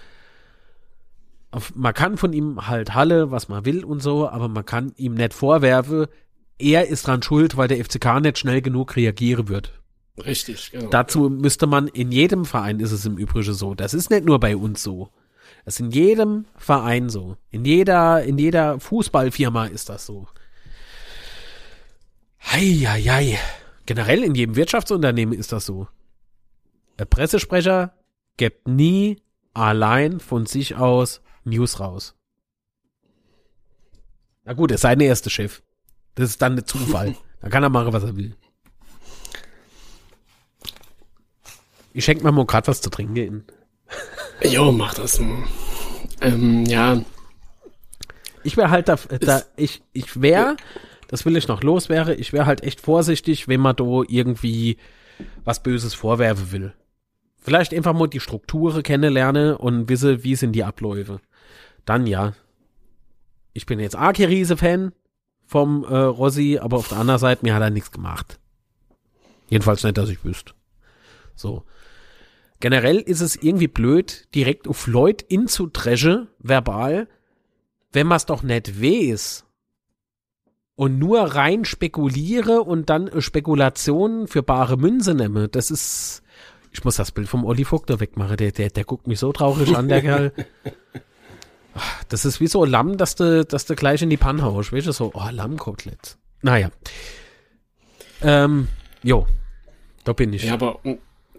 man 1.74 1.94
kann 1.94 2.16
von 2.16 2.32
ihm 2.32 2.66
halt 2.66 2.94
Halle, 2.94 3.30
was 3.30 3.48
man 3.48 3.64
will 3.64 3.84
und 3.84 4.00
so, 4.00 4.28
aber 4.28 4.48
man 4.48 4.64
kann 4.64 4.92
ihm 4.96 5.14
nicht 5.14 5.34
vorwerfen, 5.34 6.06
er 6.58 6.88
ist 6.88 7.06
dran 7.06 7.22
schuld, 7.22 7.56
weil 7.56 7.68
der 7.68 7.84
FCK 7.84 8.20
nicht 8.20 8.38
schnell 8.38 8.62
genug 8.62 8.96
reagieren 8.96 9.48
wird. 9.48 9.72
Richtig, 10.24 10.70
genau. 10.70 10.90
Dazu 10.90 11.28
müsste 11.28 11.66
man, 11.66 11.88
in 11.88 12.12
jedem 12.12 12.44
Verein 12.44 12.78
ist 12.78 12.92
es 12.92 13.04
im 13.04 13.18
Übrigen 13.18 13.52
so. 13.52 13.74
Das 13.74 13.94
ist 13.94 14.10
nicht 14.10 14.24
nur 14.24 14.38
bei 14.38 14.56
uns 14.56 14.82
so. 14.82 15.10
Das 15.64 15.74
ist 15.74 15.80
in 15.80 15.90
jedem 15.90 16.44
Verein 16.56 17.08
so. 17.08 17.36
In 17.50 17.64
jeder, 17.64 18.22
in 18.22 18.38
jeder 18.38 18.78
Fußballfirma 18.78 19.66
ist 19.66 19.88
das 19.88 20.06
so. 20.06 20.28
Heieiei. 22.52 23.38
Generell 23.86 24.22
in 24.22 24.34
jedem 24.34 24.56
Wirtschaftsunternehmen 24.56 25.36
ist 25.36 25.52
das 25.52 25.66
so. 25.66 25.88
Der 26.98 27.06
Pressesprecher 27.06 27.92
gibt 28.36 28.68
nie 28.68 29.20
allein 29.52 30.20
von 30.20 30.46
sich 30.46 30.76
aus 30.76 31.22
News 31.44 31.80
raus. 31.80 32.14
Na 34.44 34.52
gut, 34.52 34.70
er 34.70 34.76
ist 34.76 34.82
sein 34.82 35.00
erster 35.00 35.30
Chef. 35.30 35.62
Das 36.14 36.30
ist 36.30 36.42
dann 36.42 36.56
ein 36.56 36.66
Zufall. 36.66 37.16
da 37.40 37.48
kann 37.48 37.62
er 37.62 37.70
machen, 37.70 37.92
was 37.92 38.04
er 38.04 38.16
will. 38.16 38.36
Ich 41.92 42.04
schenke 42.04 42.24
mir 42.24 42.32
mal 42.32 42.44
gerade 42.44 42.66
was 42.66 42.80
zu 42.80 42.90
trinken 42.90 43.16
in. 43.16 43.44
Jo, 44.42 44.72
mach 44.72 44.94
das. 44.94 45.20
Ähm, 46.20 46.66
ja. 46.66 47.00
Ich 48.42 48.56
wäre 48.56 48.70
halt 48.70 48.88
da, 48.88 48.96
da 49.20 49.42
ich, 49.56 49.80
ich 49.92 50.20
wäre, 50.20 50.56
das 51.06 51.24
will 51.24 51.36
ich 51.36 51.46
noch 51.46 51.62
los 51.62 51.88
wäre, 51.88 52.14
ich 52.16 52.32
wäre 52.32 52.44
halt 52.44 52.62
echt 52.62 52.80
vorsichtig, 52.80 53.46
wenn 53.46 53.60
man 53.60 53.76
da 53.76 53.84
irgendwie 54.08 54.76
was 55.44 55.62
Böses 55.62 55.94
vorwerfen 55.94 56.50
will. 56.50 56.74
Vielleicht 57.40 57.72
einfach 57.72 57.92
mal 57.92 58.08
die 58.08 58.20
Strukturen 58.20 58.82
kennenlernen 58.82 59.54
und 59.54 59.88
wisse, 59.88 60.24
wie 60.24 60.34
sind 60.34 60.52
die 60.52 60.64
Abläufe. 60.64 61.20
Dann 61.84 62.06
ja. 62.06 62.34
Ich 63.52 63.66
bin 63.66 63.78
jetzt 63.78 63.96
arke 63.96 64.28
Riese-Fan 64.28 64.92
vom 65.46 65.84
äh, 65.84 65.96
Rossi, 65.96 66.58
aber 66.60 66.78
auf 66.78 66.88
der 66.88 66.98
anderen 66.98 67.20
Seite, 67.20 67.44
mir 67.44 67.54
hat 67.54 67.62
er 67.62 67.70
nichts 67.70 67.90
gemacht. 67.90 68.38
Jedenfalls 69.48 69.84
nicht, 69.84 69.98
dass 69.98 70.08
ich 70.08 70.24
wüsste. 70.24 70.52
So. 71.34 71.64
Generell 72.60 72.98
ist 72.98 73.20
es 73.20 73.36
irgendwie 73.36 73.68
blöd, 73.68 74.28
direkt 74.34 74.68
auf 74.68 74.86
Leute 74.86 75.24
inzudresche, 75.28 76.28
verbal, 76.38 77.08
wenn 77.92 78.06
man 78.06 78.16
es 78.16 78.26
doch 78.26 78.42
nicht 78.42 78.80
weiß. 78.80 79.44
Und 80.76 80.98
nur 80.98 81.20
rein 81.20 81.64
spekuliere 81.64 82.62
und 82.62 82.90
dann 82.90 83.20
Spekulationen 83.20 84.26
für 84.26 84.42
bare 84.42 84.76
Münze 84.76 85.14
nehme. 85.14 85.48
Das 85.48 85.70
ist, 85.70 86.22
ich 86.72 86.82
muss 86.84 86.96
das 86.96 87.12
Bild 87.12 87.28
vom 87.28 87.44
Olli 87.44 87.64
Vogt 87.64 87.90
da 87.90 88.00
wegmachen. 88.00 88.36
Der, 88.36 88.50
der, 88.50 88.70
der 88.70 88.84
guckt 88.84 89.06
mich 89.06 89.20
so 89.20 89.30
traurig 89.32 89.76
an, 89.76 89.88
der 89.88 90.00
Kerl. 90.02 90.32
Das 92.08 92.24
ist 92.24 92.40
wie 92.40 92.46
so 92.46 92.64
Lamm, 92.64 92.96
dass 92.96 93.16
du, 93.16 93.44
dass 93.44 93.66
du 93.66 93.74
gleich 93.74 94.02
in 94.02 94.10
die 94.10 94.16
Panne 94.16 94.42
haust. 94.42 94.72
Weißt 94.72 94.86
du, 94.86 94.92
so, 94.92 95.10
oh, 95.14 95.28
Lammkotelett. 95.30 96.16
Naja. 96.42 96.70
Ähm, 98.22 98.68
jo. 99.02 99.26
Da 100.04 100.12
bin 100.12 100.32
ich. 100.32 100.44
Ja, 100.44 100.54
aber 100.54 100.78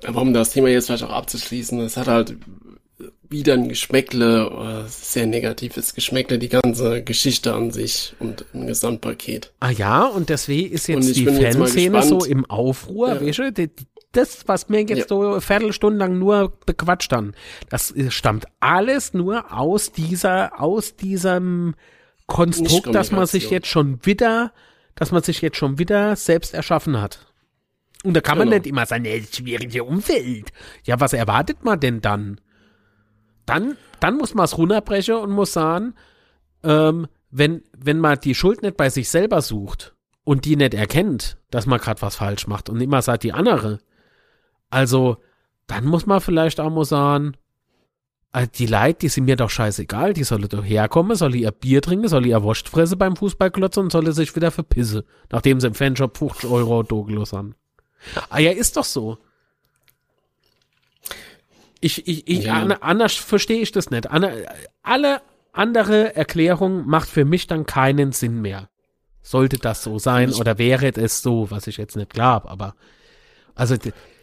aber 0.04 0.22
um 0.22 0.34
das 0.34 0.52
Thema 0.52 0.70
jetzt 0.70 0.88
vielleicht 0.88 1.04
auch 1.04 1.12
abzuschließen, 1.12 1.80
es 1.80 1.98
hat 1.98 2.08
halt 2.08 2.36
wieder 3.30 3.54
ein 3.54 3.70
Geschmäckle, 3.70 4.86
äh, 4.86 4.90
sehr 4.90 5.26
negatives 5.26 5.94
Geschmäckle, 5.96 6.38
die 6.38 6.50
ganze 6.50 7.04
Geschichte 7.04 7.54
an 7.54 7.72
sich 7.72 8.14
und 8.20 8.46
ein 8.54 8.68
Gesamtpaket. 8.68 9.52
Ah 9.60 9.72
ja, 9.72 10.06
und 10.06 10.30
deswegen 10.30 10.72
ist 10.72 10.88
jetzt 10.88 11.16
die 11.16 11.26
Fanszene 11.26 12.04
so 12.04 12.24
im 12.24 12.46
Aufruhr, 12.46 13.16
ja. 13.16 13.22
weißt 13.22 13.40
du, 13.40 13.52
das, 14.16 14.48
was 14.48 14.70
mir 14.70 14.82
jetzt 14.82 14.98
ja. 14.98 15.08
so 15.08 15.22
eine 15.22 15.42
Viertelstunde 15.42 16.00
lang 16.00 16.18
nur 16.18 16.54
bequatscht 16.66 17.12
haben, 17.12 17.34
das 17.70 17.94
stammt 18.10 18.46
alles 18.60 19.14
nur 19.14 19.54
aus 19.54 19.92
dieser, 19.92 20.60
aus 20.60 20.96
diesem 20.96 21.76
Konstrukt, 22.28 22.94
dass 22.94 23.12
man 23.12 23.26
sich 23.28 23.50
jetzt 23.50 23.68
schon 23.68 24.06
wieder, 24.06 24.52
dass 24.96 25.12
man 25.12 25.22
sich 25.22 25.42
jetzt 25.42 25.58
schon 25.58 25.78
wieder 25.78 26.16
selbst 26.16 26.54
erschaffen 26.54 27.00
hat. 27.00 27.28
Und 28.04 28.14
da 28.14 28.22
kann 28.22 28.38
man 28.38 28.48
genau. 28.48 28.58
nicht 28.58 28.68
immer 28.68 28.86
sagen, 28.86 29.04
nee, 29.04 29.24
schwierige 29.32 29.84
Umfeld. 29.84 30.52
Ja, 30.84 31.00
was 31.00 31.14
erwartet 31.14 31.64
man 31.64 31.80
denn 31.80 32.02
dann? 32.02 32.40
Dann, 33.46 33.78
dann 34.00 34.18
muss 34.18 34.34
man 34.34 34.46
es 34.46 34.58
runterbrechen 34.58 35.16
und 35.16 35.32
muss 35.32 35.54
sagen, 35.54 35.96
ähm, 36.64 37.08
wenn, 37.32 37.64
wenn 37.78 38.00
man 38.00 38.20
die 38.20 38.36
Schuld 38.36 38.62
nicht 38.62 38.78
bei 38.78 38.90
sich 38.90 39.10
selber 39.10 39.42
sucht 39.42 39.96
und 40.24 40.46
die 40.46 40.56
nicht 40.56 40.74
erkennt, 40.74 41.38
dass 41.52 41.66
man 41.66 41.80
gerade 41.80 42.02
was 42.02 42.16
falsch 42.16 42.48
macht 42.48 42.70
und 42.70 42.80
immer 42.80 43.02
sagt 43.02 43.24
die 43.24 43.34
andere, 43.34 43.80
also 44.76 45.16
dann 45.68 45.86
muss 45.86 46.06
man 46.06 46.20
vielleicht 46.20 46.60
auch 46.60 46.70
mal 46.70 46.84
sagen, 46.84 47.38
äh, 48.34 48.46
die 48.54 48.68
Leute, 48.68 49.00
die 49.00 49.08
sind 49.08 49.24
mir 49.24 49.38
doch 49.38 49.50
scheißegal, 49.50 50.14
die 50.14 50.26
sollen 50.26 50.50
doch 50.50 50.66
herkommen, 50.66 51.16
sollen 51.16 51.34
ihr 51.34 51.52
Bier 51.52 51.82
trinken, 51.82 52.10
sollen 52.10 52.26
ihr 52.26 52.44
Wurst 52.44 52.68
fressen 52.68 52.98
beim 52.98 53.16
Fußballklotz 53.16 53.78
und 53.78 53.90
sollen 53.90 54.12
sich 54.12 54.36
wieder 54.36 54.52
verpissen, 54.52 55.04
nachdem 55.32 55.62
sie 55.62 55.68
im 55.68 55.76
Fanshop 55.76 56.18
50 56.18 56.50
Euro 56.50 56.84
Dogelos 56.84 57.32
haben. 57.32 57.56
Ah 58.30 58.40
ja, 58.40 58.52
ist 58.52 58.76
doch 58.76 58.84
so. 58.84 59.18
Ich, 61.80 62.06
ich, 62.06 62.28
ich, 62.28 62.44
ja. 62.46 62.66
anders 62.82 63.16
verstehe 63.16 63.62
ich 63.62 63.72
das 63.72 63.92
nicht. 63.92 64.10
alle 64.12 65.22
andere 65.54 66.18
Erklärung 66.18 66.86
macht 66.86 67.08
für 67.08 67.24
mich 67.24 67.48
dann 67.48 67.66
keinen 67.66 68.12
Sinn 68.12 68.42
mehr. 68.42 68.68
Sollte 69.22 69.58
das 69.58 69.84
so 69.84 70.00
sein 70.00 70.32
ich, 70.32 70.40
oder 70.40 70.58
wäre 70.58 70.90
es 70.90 71.22
so, 71.22 71.50
was 71.50 71.68
ich 71.68 71.78
jetzt 71.78 71.96
nicht 71.96 72.14
glaube, 72.14 72.50
aber 72.50 72.76
also, 73.56 73.76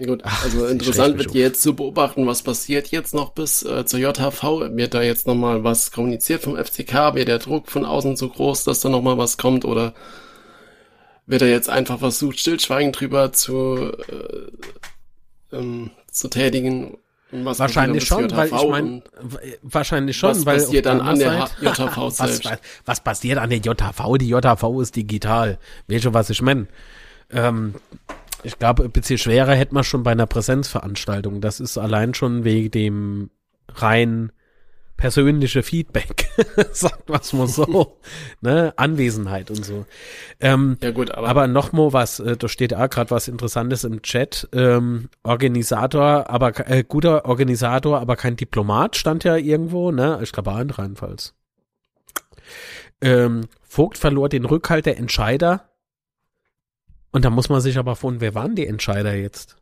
gut, 0.05 0.21
ach, 0.25 0.45
also 0.45 0.67
interessant 0.67 1.17
wird 1.17 1.33
jetzt 1.33 1.63
zu 1.63 1.75
beobachten, 1.75 2.27
was 2.27 2.43
passiert 2.43 2.89
jetzt 2.89 3.15
noch 3.15 3.31
bis 3.31 3.63
äh, 3.63 3.87
zur 3.87 3.99
JHV. 3.99 4.43
Wird 4.77 4.93
da 4.93 5.01
jetzt 5.01 5.27
nochmal 5.27 5.65
was 5.65 5.91
kommuniziert 5.91 6.43
vom 6.43 6.63
FCK? 6.63 7.15
Wird 7.15 7.29
der 7.29 7.39
Druck 7.39 7.71
von 7.71 7.87
außen 7.87 8.17
so 8.17 8.29
groß, 8.29 8.65
dass 8.65 8.81
da 8.81 8.91
nochmal 8.91 9.17
was 9.17 9.39
kommt? 9.39 9.65
Oder 9.65 9.95
wird 11.27 11.41
er 11.41 11.49
jetzt 11.49 11.71
einfach 11.71 11.99
versucht, 11.99 12.39
stillschweigend 12.41 13.01
drüber 13.01 13.33
zu, 13.33 13.93
äh, 14.09 15.57
ähm, 15.57 15.91
zu 16.11 16.29
tätigen. 16.29 16.99
wahrscheinlich 17.31 18.05
schon, 18.05 18.31
weil 18.37 18.49
ich 18.49 18.69
meine, 18.69 19.03
wahrscheinlich 19.63 20.15
schon, 20.15 20.31
was 20.31 20.45
weil 20.45 20.59
passiert 20.59 20.85
dann 20.85 21.01
an 21.01 21.19
der 21.19 21.49
JHV 21.59 22.11
selbst? 22.11 22.45
Was, 22.45 22.59
was, 22.85 23.01
passiert 23.01 23.39
an 23.39 23.49
der 23.49 23.61
JHV? 23.61 24.19
Die 24.19 24.29
JHV 24.29 24.81
ist 24.83 24.95
digital. 24.95 25.59
Weißt 25.89 26.05
du, 26.05 26.13
was 26.13 26.29
ich 26.29 26.43
meine? 26.43 26.67
Ähm, 27.31 27.77
ich 28.43 28.59
glaube, 28.59 28.85
ein 28.85 28.91
bisschen 28.91 29.19
schwerer 29.19 29.55
hätte 29.55 29.75
man 29.75 29.85
schon 29.85 30.03
bei 30.03 30.13
einer 30.13 30.27
Präsenzveranstaltung. 30.27 31.41
Das 31.41 31.61
ist 31.61 31.79
allein 31.79 32.15
schon 32.15 32.45
wegen 32.45 32.71
dem 32.71 33.31
rein 33.69 34.33
persönliche 35.03 35.65
Feedback, 35.65 36.29
sagt 36.73 37.09
was 37.09 37.33
mal 37.33 37.49
so, 37.49 37.99
ne, 38.41 38.73
Anwesenheit 38.77 39.51
und 39.51 39.65
so. 39.65 39.85
Ähm, 40.39 40.79
ja 40.81 40.93
gut, 40.93 41.11
aber, 41.11 41.29
aber 41.29 41.47
noch 41.49 41.73
mal 41.73 41.93
was, 41.93 42.21
äh, 42.21 42.37
da 42.37 42.49
steht 42.49 42.73
auch 42.73 42.89
gerade 42.89 43.11
was 43.11 43.27
Interessantes 43.27 43.83
im 43.83 44.03
Chat. 44.03 44.49
Ähm, 44.53 45.09
Organisator, 45.25 46.31
aber 46.31 46.53
äh, 46.71 46.85
guter 46.87 47.25
Organisator, 47.25 48.01
aber 48.01 48.15
kein 48.15 48.37
Diplomat 48.37 48.97
stand 48.97 49.25
ja 49.25 49.37
irgendwo, 49.37 49.91
ne? 49.91 50.21
Ich 50.23 50.31
glaube 50.31 50.53
in 50.61 50.71
Rheinpfalz. 50.71 51.35
Ähm, 53.01 53.49
Vogt 53.63 53.99
verlor 53.99 54.29
den 54.29 54.45
Rückhalt 54.45 54.87
der 54.87 54.99
Entscheider. 54.99 55.72
Und 57.13 57.25
da 57.25 57.31
muss 57.31 57.49
man 57.49 57.61
sich 57.61 57.79
aber 57.79 57.95
von, 57.95 58.21
wer 58.21 58.35
waren 58.35 58.57
die 58.57 58.67
Entscheider 58.67 59.15
jetzt? 59.15 59.57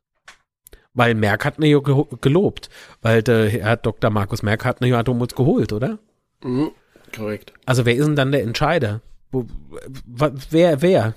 Weil 0.94 1.14
Merck 1.14 1.44
hat 1.44 1.58
mir 1.58 1.68
ja 1.68 1.80
gelobt. 2.20 2.70
Weil 3.02 3.22
der 3.22 3.48
Herr 3.48 3.76
Dr. 3.76 4.10
Markus 4.10 4.42
Merck 4.42 4.64
hat 4.64 4.80
mir 4.80 4.88
ja 4.88 5.02
damals 5.02 5.34
geholt, 5.34 5.72
oder? 5.72 5.98
Mhm, 6.42 6.70
korrekt. 7.14 7.52
Also 7.66 7.84
wer 7.84 7.94
ist 7.94 8.06
denn 8.06 8.16
dann 8.16 8.32
der 8.32 8.42
Entscheider? 8.42 9.02
Wo, 9.30 9.46
wer, 10.06 10.82
wer? 10.82 11.14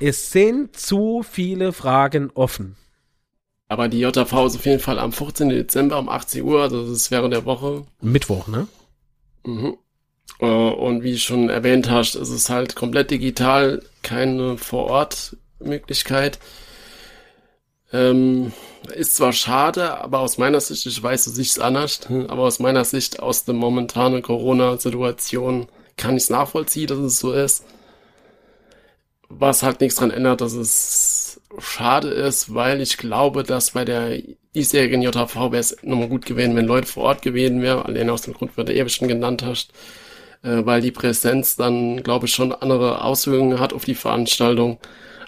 Es 0.00 0.32
sind 0.32 0.76
zu 0.76 1.22
viele 1.22 1.72
Fragen 1.72 2.30
offen. 2.34 2.76
Aber 3.68 3.88
die 3.88 4.00
JV 4.00 4.46
ist 4.46 4.56
auf 4.56 4.66
jeden 4.66 4.80
Fall 4.80 4.98
am 4.98 5.12
14. 5.12 5.48
Dezember 5.48 5.98
um 5.98 6.08
18 6.08 6.42
Uhr, 6.42 6.62
also 6.62 6.82
das 6.82 6.90
ist 6.90 7.10
während 7.10 7.32
der 7.32 7.46
Woche. 7.46 7.86
Mittwoch, 8.00 8.48
ne? 8.48 8.66
Mhm. 9.46 9.78
Äh, 10.40 10.44
und 10.46 11.02
wie 11.02 11.18
schon 11.18 11.48
erwähnt 11.48 11.90
hast, 11.90 12.14
ist 12.14 12.30
es 12.30 12.48
halt 12.48 12.74
komplett 12.74 13.10
digital, 13.10 13.82
keine 14.02 14.58
vor 14.58 14.86
Ort 14.86 15.36
Möglichkeit. 15.60 16.38
Ähm, 17.92 18.52
ist 18.94 19.16
zwar 19.16 19.32
schade, 19.32 19.98
aber 19.98 20.20
aus 20.20 20.38
meiner 20.38 20.60
Sicht, 20.60 20.86
ich 20.86 21.02
weiß, 21.02 21.24
du 21.24 21.30
siehst 21.30 21.58
es 21.58 21.62
anders, 21.62 22.00
aber 22.28 22.42
aus 22.42 22.58
meiner 22.58 22.84
Sicht, 22.84 23.20
aus 23.20 23.44
der 23.44 23.54
momentanen 23.54 24.22
Corona-Situation, 24.22 25.68
kann 25.96 26.16
ich 26.16 26.24
es 26.24 26.30
nachvollziehen, 26.30 26.86
dass 26.86 26.98
es 26.98 27.18
so 27.18 27.32
ist. 27.32 27.64
Was 29.28 29.62
halt 29.62 29.80
nichts 29.80 29.96
daran 29.96 30.10
ändert, 30.10 30.40
dass 30.40 30.52
es 30.54 31.40
schade 31.58 32.08
ist, 32.08 32.54
weil 32.54 32.80
ich 32.80 32.96
glaube, 32.96 33.42
dass 33.42 33.72
bei 33.72 33.84
der 33.84 34.18
diesjährigen 34.54 35.02
JHV 35.02 35.36
wäre 35.52 35.58
es 35.58 35.76
nochmal 35.82 36.08
gut 36.08 36.26
gewesen, 36.26 36.56
wenn 36.56 36.66
Leute 36.66 36.86
vor 36.86 37.04
Ort 37.04 37.22
gewesen 37.22 37.62
wären, 37.62 37.82
allein 37.82 38.10
aus 38.10 38.22
dem 38.22 38.34
Grund, 38.34 38.52
was 38.56 38.66
du 38.66 38.74
eben 38.74 38.88
schon 38.88 39.08
genannt 39.08 39.42
hast, 39.42 39.72
äh, 40.42 40.64
weil 40.64 40.80
die 40.80 40.90
Präsenz 40.90 41.56
dann, 41.56 42.02
glaube 42.02 42.26
ich, 42.26 42.34
schon 42.34 42.52
andere 42.52 43.02
Auswirkungen 43.02 43.60
hat 43.60 43.72
auf 43.72 43.84
die 43.84 43.94
Veranstaltung. 43.94 44.78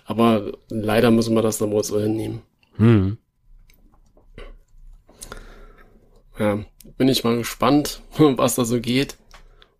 Aber 0.05 0.53
leider 0.69 1.11
müssen 1.11 1.35
wir 1.35 1.43
das 1.43 1.59
dann 1.59 1.71
wohl 1.71 1.85
so 1.85 2.01
hinnehmen. 2.01 2.43
Hm. 2.77 3.17
Ja, 6.39 6.59
bin 6.99 7.09
ich 7.09 7.25
mal 7.25 7.37
gespannt, 7.37 8.01
was 8.19 8.57
da 8.57 8.65
so 8.65 8.81
geht. 8.81 9.17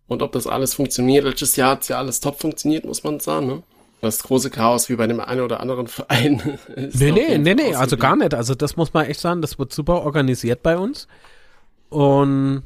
Und 0.07 0.21
ob 0.21 0.31
das 0.31 0.47
alles 0.47 0.75
funktioniert. 0.75 1.25
Letztes 1.25 1.55
Jahr 1.55 1.71
hat's 1.71 1.87
ja 1.87 1.97
alles 1.97 2.19
top 2.19 2.39
funktioniert, 2.39 2.85
muss 2.85 3.03
man 3.03 3.19
sagen. 3.19 3.47
Ne? 3.47 3.63
das 4.05 4.23
große 4.23 4.49
Chaos 4.49 4.87
wie 4.89 4.95
bei 4.95 5.07
dem 5.07 5.19
einen 5.19 5.41
oder 5.41 5.59
anderen 5.59 5.87
Verein. 5.87 6.59
nee, 6.75 7.11
nee, 7.11 7.37
nee, 7.37 7.55
nee, 7.55 7.75
also 7.75 7.97
gar 7.97 8.15
nicht. 8.15 8.33
Also 8.33 8.55
das 8.55 8.77
muss 8.77 8.93
man 8.93 9.05
echt 9.05 9.19
sagen, 9.19 9.41
das 9.41 9.59
wird 9.59 9.73
super 9.73 10.03
organisiert 10.03 10.63
bei 10.63 10.77
uns. 10.77 11.07
Und 11.89 12.63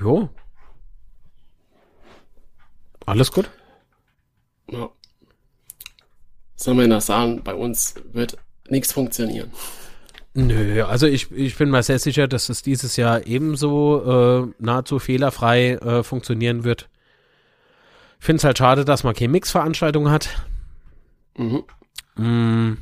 jo. 0.00 0.28
Alles 3.12 3.32
gut. 3.32 3.50
Ja. 4.70 4.90
Sollen 6.56 6.78
wir 6.78 6.88
nach 6.88 7.00
sagen, 7.00 7.42
bei 7.42 7.54
uns 7.54 7.94
wird 8.12 8.36
nichts 8.68 8.92
funktionieren. 8.92 9.50
Nö, 10.34 10.82
also 10.84 11.06
ich, 11.06 11.30
ich 11.30 11.56
bin 11.58 11.70
mir 11.70 11.82
sehr 11.82 11.98
sicher, 11.98 12.26
dass 12.26 12.48
es 12.48 12.62
dieses 12.62 12.96
Jahr 12.96 13.26
ebenso 13.26 14.46
äh, 14.48 14.52
nahezu 14.58 14.98
fehlerfrei 14.98 15.72
äh, 15.72 16.02
funktionieren 16.02 16.64
wird. 16.64 16.88
Ich 18.18 18.26
finde 18.26 18.38
es 18.38 18.44
halt 18.44 18.56
schade, 18.56 18.84
dass 18.84 19.04
man 19.04 19.14
keine 19.14 19.28
Mix-Veranstaltung 19.28 20.10
hat. 20.10 20.28
Mhm. 21.36 21.64
Mm. 22.16 22.78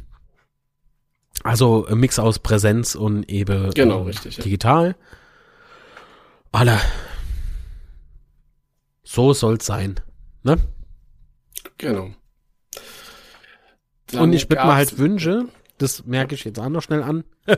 Also 1.42 1.86
ein 1.86 1.98
Mix 1.98 2.18
aus 2.18 2.38
Präsenz 2.38 2.94
und 2.94 3.28
eben 3.30 3.70
genau, 3.70 4.02
äh, 4.02 4.08
richtig, 4.08 4.36
digital. 4.36 4.94
Alle. 6.52 6.78
So 9.02 9.32
soll's 9.32 9.66
sein. 9.66 9.98
Ne? 10.42 10.58
Genau. 11.78 12.10
Dann 14.06 14.22
und 14.22 14.32
ich 14.32 14.48
mit 14.48 14.58
mir 14.58 14.74
halt 14.74 14.98
wünsche, 14.98 15.48
das 15.78 16.04
merke 16.04 16.34
ich 16.34 16.44
jetzt 16.44 16.58
auch 16.58 16.68
noch 16.68 16.82
schnell 16.82 17.02
an. 17.02 17.24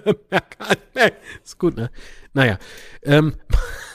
ist 1.45 1.59
gut, 1.59 1.77
ne? 1.77 1.91
Naja. 2.33 2.59
Ähm, 3.03 3.35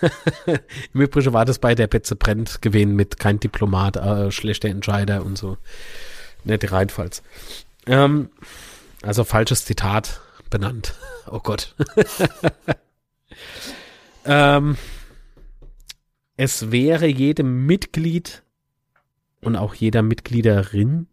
Im 0.93 1.01
Übrigen 1.01 1.33
war 1.33 1.45
das 1.45 1.59
bei 1.59 1.75
der 1.75 1.87
Betze 1.87 2.15
brennt 2.15 2.61
gewesen 2.61 2.95
mit 2.95 3.19
kein 3.19 3.39
Diplomat, 3.39 3.97
äh, 3.97 4.31
schlechter 4.31 4.69
Entscheider 4.69 5.23
und 5.23 5.37
so. 5.37 5.57
Nette 6.43 6.71
Reinfalls. 6.71 7.23
Ähm, 7.85 8.29
also 9.01 9.23
falsches 9.23 9.65
Zitat 9.65 10.21
benannt. 10.49 10.95
Oh 11.29 11.39
Gott. 11.39 11.75
ähm, 14.25 14.77
es 16.37 16.71
wäre 16.71 17.07
jedem 17.07 17.65
Mitglied 17.65 18.43
und 19.47 19.55
auch 19.55 19.73
jeder 19.73 20.03
Mitgliederin 20.03 21.07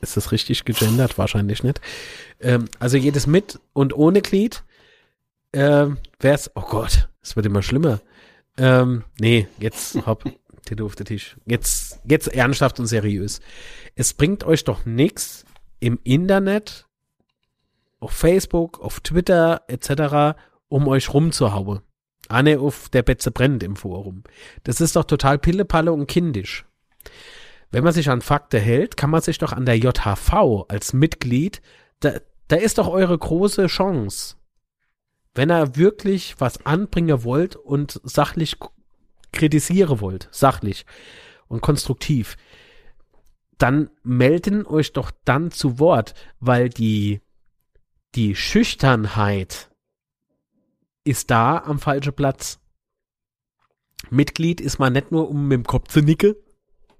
ist 0.00 0.16
das 0.16 0.32
richtig 0.32 0.64
gegendert? 0.64 1.18
Wahrscheinlich 1.18 1.62
nicht. 1.62 1.80
Ähm, 2.40 2.64
also 2.78 2.96
jedes 2.96 3.26
mit 3.26 3.60
und 3.72 3.94
ohne 3.94 4.22
Glied 4.22 4.64
ähm, 5.52 5.98
wäre 6.18 6.34
es, 6.34 6.50
oh 6.54 6.62
Gott, 6.62 7.08
es 7.22 7.36
wird 7.36 7.46
immer 7.46 7.62
schlimmer. 7.62 8.00
Ähm, 8.56 9.04
nee, 9.20 9.46
jetzt 9.58 9.94
hopp, 10.06 10.24
Titel 10.64 10.84
auf 10.84 10.96
den 10.96 11.06
Tisch. 11.06 11.36
Jetzt, 11.46 12.00
jetzt 12.04 12.28
ernsthaft 12.28 12.80
und 12.80 12.86
seriös. 12.86 13.40
Es 13.94 14.14
bringt 14.14 14.44
euch 14.44 14.64
doch 14.64 14.86
nichts 14.86 15.44
im 15.80 15.98
Internet, 16.02 16.86
auf 17.98 18.12
Facebook, 18.12 18.80
auf 18.80 19.00
Twitter 19.00 19.62
etc., 19.68 20.38
um 20.68 20.88
euch 20.88 21.12
rumzuhauen. 21.12 21.80
Anne 22.28 22.60
auf 22.60 22.88
der 22.88 23.02
Betze 23.02 23.30
brennt 23.30 23.62
im 23.62 23.76
Forum. 23.76 24.22
Das 24.62 24.80
ist 24.80 24.96
doch 24.96 25.04
total 25.04 25.38
Pillepalle 25.38 25.92
und 25.92 26.06
kindisch. 26.06 26.64
Wenn 27.70 27.84
man 27.84 27.92
sich 27.92 28.10
an 28.10 28.20
Fakte 28.20 28.58
hält, 28.58 28.96
kann 28.96 29.10
man 29.10 29.22
sich 29.22 29.38
doch 29.38 29.52
an 29.52 29.64
der 29.64 29.78
JHV 29.78 30.66
als 30.68 30.92
Mitglied, 30.92 31.62
da, 32.00 32.14
da 32.48 32.56
ist 32.56 32.78
doch 32.78 32.88
eure 32.88 33.16
große 33.16 33.66
Chance. 33.66 34.36
Wenn 35.34 35.50
ihr 35.50 35.76
wirklich 35.76 36.40
was 36.40 36.66
anbringen 36.66 37.22
wollt 37.22 37.54
und 37.54 38.00
sachlich 38.02 38.56
kritisieren 39.32 40.00
wollt, 40.00 40.28
sachlich 40.32 40.84
und 41.46 41.60
konstruktiv, 41.60 42.36
dann 43.58 43.90
melden 44.02 44.66
euch 44.66 44.92
doch 44.92 45.12
dann 45.24 45.50
zu 45.50 45.78
Wort, 45.78 46.14
weil 46.40 46.70
die, 46.70 47.20
die 48.14 48.34
Schüchternheit 48.34 49.70
ist 51.04 51.30
da 51.30 51.58
am 51.58 51.78
falschen 51.78 52.14
Platz. 52.14 52.58
Mitglied 54.08 54.60
ist 54.60 54.78
man 54.78 54.94
nicht 54.94 55.12
nur, 55.12 55.28
um 55.28 55.46
mit 55.46 55.58
dem 55.58 55.64
Kopf 55.64 55.88
zu 55.88 56.00
nicken, 56.00 56.34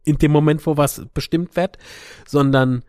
in 0.05 0.19
dem 0.19 0.33
Moment, 0.33 0.67
wo 0.67 0.77
was 0.77 1.07
bestimmt 1.13 1.57
wird, 1.57 1.79
sondern 2.27 2.85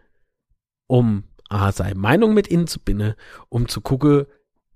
um 0.88 1.24
A, 1.50 1.72
seine 1.72 1.96
Meinung 1.96 2.34
mit 2.34 2.50
ihnen 2.50 2.68
zu 2.68 2.80
binden, 2.80 3.16
um 3.50 3.68
zu 3.68 3.82
gucken, 3.82 4.26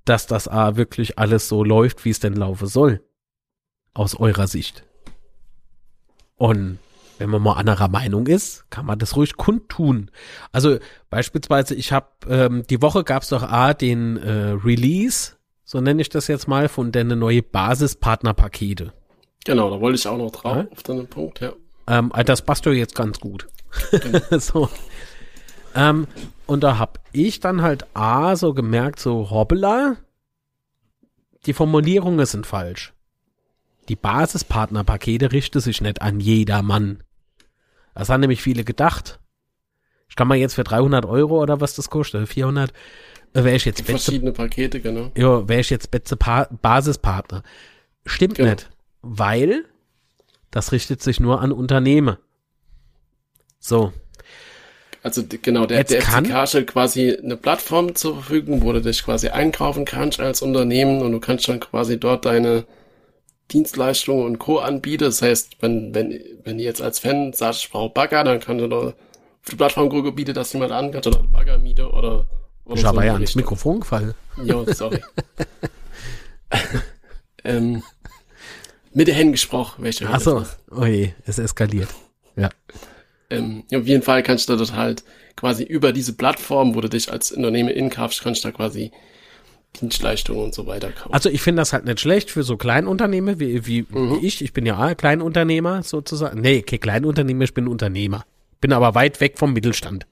dass 0.03 0.27
das 0.27 0.47
A 0.47 0.75
wirklich 0.75 1.17
alles 1.17 1.47
so 1.47 1.63
läuft, 1.63 2.05
wie 2.05 2.09
es 2.09 2.19
denn 2.19 2.33
laufen 2.33 2.67
soll. 2.67 3.01
Aus 3.93 4.15
eurer 4.15 4.47
Sicht. 4.47 4.83
Und 6.35 6.79
wenn 7.17 7.29
man 7.29 7.41
mal 7.41 7.53
anderer 7.53 7.87
Meinung 7.87 8.27
ist, 8.27 8.69
kann 8.69 8.85
man 8.85 8.99
das 8.99 9.15
ruhig 9.15 9.37
kundtun. 9.37 10.11
Also 10.51 10.79
beispielsweise, 11.09 11.73
ich 11.75 11.91
habe 11.91 12.07
ähm, 12.27 12.63
die 12.69 12.81
Woche 12.81 13.03
gab 13.03 13.23
es 13.23 13.29
doch 13.29 13.43
A 13.43 13.73
den 13.73 14.17
äh, 14.17 14.51
Release, 14.51 15.33
so 15.63 15.79
nenne 15.79 16.01
ich 16.01 16.09
das 16.09 16.27
jetzt 16.27 16.47
mal, 16.47 16.67
von 16.67 16.91
der 16.91 17.05
neue 17.05 17.41
Basispartnerpakete. 17.41 18.93
Genau, 19.45 19.69
da 19.69 19.79
wollte 19.79 19.97
ich 19.97 20.07
auch 20.07 20.17
noch 20.17 20.31
drauf 20.31 20.57
ja? 20.57 20.67
auf 20.71 20.83
den 20.83 21.07
Punkt, 21.07 21.39
ja. 21.39 21.53
Ähm, 21.87 22.11
äh, 22.15 22.23
das 22.23 22.41
passt 22.41 22.65
doch 22.65 22.71
jetzt 22.71 22.95
ganz 22.95 23.19
gut. 23.19 23.47
So. 24.39 24.69
Ähm, 25.75 26.07
und 26.45 26.63
da 26.63 26.79
hab 26.79 26.99
ich 27.11 27.41
dann 27.41 27.61
halt 27.61 27.85
A 27.93 28.35
so 28.35 28.53
gemerkt, 28.53 28.99
so 28.99 29.29
hoppla, 29.29 29.97
die 31.45 31.53
Formulierungen 31.53 32.25
sind 32.25 32.47
falsch. 32.47 32.93
Die 33.89 33.95
Basispartnerpakete 33.95 35.31
richten 35.31 35.59
sich 35.59 35.81
nicht 35.81 36.01
an 36.01 36.19
jedermann. 36.19 37.03
Das 37.93 38.09
haben 38.09 38.21
nämlich 38.21 38.41
viele 38.41 38.63
gedacht. 38.63 39.19
Ich 40.09 40.15
kann 40.15 40.27
mal 40.27 40.37
jetzt 40.37 40.55
für 40.55 40.63
300 40.63 41.05
Euro 41.05 41.41
oder 41.41 41.61
was 41.61 41.75
das 41.75 41.89
kostet, 41.89 42.27
400, 42.27 42.71
äh, 43.33 43.43
wäre 43.43 43.55
ich 43.55 43.65
jetzt 43.65 43.85
beste, 43.85 44.11
Verschiedene 44.11 44.31
Pakete, 44.31 44.79
genau. 44.79 45.11
Ja, 45.15 45.47
wäre 45.47 45.61
ich 45.61 45.69
jetzt 45.69 45.91
pa 46.19 46.47
Basispartner. 46.61 47.43
Stimmt 48.05 48.35
genau. 48.35 48.51
nicht, 48.51 48.69
weil 49.01 49.65
das 50.55 50.71
richtet 50.71 51.03
sich 51.03 51.19
nur 51.19 51.41
an 51.41 51.51
Unternehmen. 51.51 52.15
So. 53.59 53.91
Also 55.03 55.21
genau, 55.29 55.65
der, 55.65 55.83
der 55.83 56.01
FCK 56.01 56.47
stellt 56.47 56.67
quasi 56.67 57.13
eine 57.13 57.35
Plattform 57.35 57.93
zur 57.93 58.15
Verfügung, 58.15 58.61
wo 58.61 58.71
du 58.71 58.81
dich 58.81 59.03
quasi 59.03 59.27
einkaufen 59.27 59.83
kannst 59.83 60.21
als 60.21 60.41
Unternehmen 60.41 61.01
und 61.01 61.11
du 61.11 61.19
kannst 61.19 61.49
dann 61.49 61.59
quasi 61.59 61.99
dort 61.99 62.23
deine 62.23 62.63
Dienstleistungen 63.51 64.25
und 64.25 64.39
Co. 64.39 64.59
anbieten. 64.59 65.03
Das 65.03 65.21
heißt, 65.21 65.57
wenn, 65.59 65.93
wenn, 65.93 66.17
wenn 66.45 66.57
ihr 66.57 66.65
jetzt 66.65 66.81
als 66.81 66.99
Fan 66.99 67.33
sagst, 67.33 67.65
ich 67.65 67.69
brauche 67.69 67.91
Bagger, 67.93 68.23
dann 68.23 68.39
kann 68.39 68.57
du 68.57 68.69
da 68.69 68.77
auf 68.77 68.93
die 69.51 69.57
Plattform 69.57 69.89
gucken, 69.89 70.15
bietet 70.15 70.37
das 70.37 70.53
jemand 70.53 70.71
an, 70.71 70.89
kannst 70.91 71.07
du 71.07 71.11
dort 71.11 71.33
Bagger 71.33 71.57
mieten 71.57 71.85
oder, 71.85 72.27
oder 72.63 72.77
Ich 72.77 72.85
habe 72.85 73.05
ja 73.05 73.13
ans 73.13 73.35
Mikrofon 73.35 73.81
gefallen. 73.81 74.13
Jo, 74.41 74.65
sorry. 74.71 75.03
ähm, 77.43 77.83
mit 78.95 79.07
den 79.07 79.15
Händen 79.15 79.33
gesprochen, 79.33 79.83
welche 79.83 80.09
Ach 80.09 80.21
so, 80.21 80.45
oh 80.71 80.85
je, 80.85 81.11
es 81.25 81.37
eskaliert. 81.37 81.89
Ja. 82.35 82.49
Ähm, 83.29 83.63
auf 83.73 83.85
jeden 83.85 84.01
Fall 84.01 84.23
kannst 84.23 84.49
du 84.49 84.55
dort 84.55 84.73
halt 84.73 85.03
quasi 85.35 85.63
über 85.63 85.91
diese 85.91 86.13
Plattform, 86.13 86.75
wo 86.75 86.81
du 86.81 86.89
dich 86.89 87.11
als 87.11 87.31
Unternehmen 87.31 87.69
inkaufst, 87.69 88.23
kannst 88.23 88.43
du 88.43 88.47
da 88.47 88.51
quasi 88.53 88.91
Dienstleistungen 89.81 90.41
und 90.41 90.53
so 90.53 90.65
weiter 90.65 90.91
kaufen. 90.91 91.13
Also 91.13 91.29
ich 91.29 91.41
finde 91.41 91.61
das 91.61 91.73
halt 91.73 91.83
nicht 91.83 91.99
schlecht 91.99 92.31
für 92.31 92.43
so 92.43 92.55
Kleinunternehmen 92.55 93.37
wie, 93.37 93.65
wie, 93.65 93.85
mhm. 93.89 94.21
wie 94.21 94.25
ich. 94.25 94.41
Ich 94.41 94.53
bin 94.53 94.65
ja 94.65 94.77
auch 94.77 94.95
Kleinunternehmer 94.95 95.83
sozusagen. 95.83 96.39
Nee, 96.39 96.61
kein 96.61 96.79
Kleinunternehmer, 96.79 97.43
ich 97.43 97.53
bin 97.53 97.67
Unternehmer. 97.67 98.25
Bin 98.61 98.71
aber 98.71 98.95
weit 98.95 99.19
weg 99.19 99.37
vom 99.37 99.51
Mittelstand. 99.51 100.07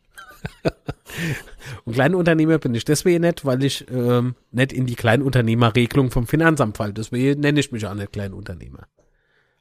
und 1.85 1.93
Kleinunternehmer 1.93 2.57
bin 2.57 2.75
ich 2.75 2.85
deswegen 2.85 3.21
nicht, 3.21 3.45
weil 3.45 3.63
ich 3.63 3.85
ähm, 3.89 4.35
nicht 4.51 4.73
in 4.73 4.85
die 4.85 4.95
Kleinunternehmerregelung 4.95 6.11
vom 6.11 6.27
Finanzamt 6.27 6.77
falle. 6.77 6.93
Deswegen 6.93 7.41
nenne 7.41 7.59
ich 7.59 7.71
mich 7.71 7.85
auch 7.85 7.93
nicht 7.93 8.13
Kleinunternehmer. 8.13 8.87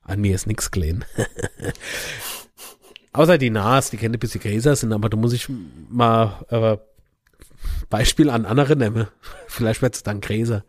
An 0.02 0.20
mir 0.20 0.34
ist 0.34 0.46
nichts 0.46 0.70
klein. 0.70 1.04
Außer 3.12 3.38
die 3.38 3.50
Nas, 3.50 3.90
die 3.90 3.98
keine 3.98 4.18
bisschen 4.18 4.40
Gräser 4.40 4.74
sind, 4.74 4.92
aber 4.92 5.08
da 5.08 5.16
muss 5.16 5.32
ich 5.32 5.48
mal 5.88 6.44
äh, 6.48 6.76
Beispiel 7.90 8.30
an 8.30 8.46
andere 8.46 8.76
nehmen. 8.76 9.08
Vielleicht 9.46 9.82
wird 9.82 9.94
es 9.94 10.02
dann 10.02 10.20
Gräser. 10.20 10.64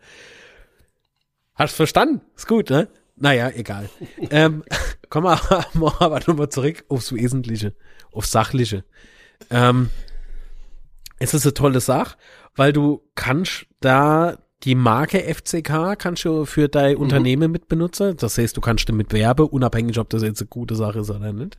Hast 1.54 1.74
du 1.74 1.76
verstanden? 1.76 2.20
Ist 2.36 2.48
gut, 2.48 2.70
ne? 2.70 2.88
Naja, 3.16 3.48
egal. 3.50 3.88
ähm, 4.30 4.64
kommen 5.08 5.26
wir 5.26 6.02
aber 6.02 6.20
nochmal 6.26 6.48
zurück 6.48 6.84
aufs 6.88 7.12
Wesentliche, 7.12 7.74
aufs 8.12 8.32
Sachliche. 8.32 8.84
Ähm, 9.50 9.90
es 11.24 11.34
ist 11.34 11.46
eine 11.46 11.54
tolle 11.54 11.80
Sache, 11.80 12.16
weil 12.54 12.72
du 12.72 13.02
kannst 13.14 13.66
da 13.80 14.38
die 14.62 14.74
Marke 14.74 15.18
FCK 15.18 15.98
kannst 15.98 16.24
du 16.24 16.44
für 16.46 16.68
dein 16.68 16.94
mhm. 16.94 17.02
Unternehmen 17.02 17.50
mit 17.50 17.68
benutzen. 17.68 18.16
Das 18.16 18.38
heißt, 18.38 18.56
du 18.56 18.60
kannst 18.60 18.88
damit 18.88 19.12
werben, 19.12 19.46
unabhängig, 19.46 19.98
ob 19.98 20.08
das 20.10 20.22
jetzt 20.22 20.40
eine 20.40 20.48
gute 20.48 20.74
Sache 20.74 21.00
ist 21.00 21.10
oder 21.10 21.32
nicht. 21.32 21.58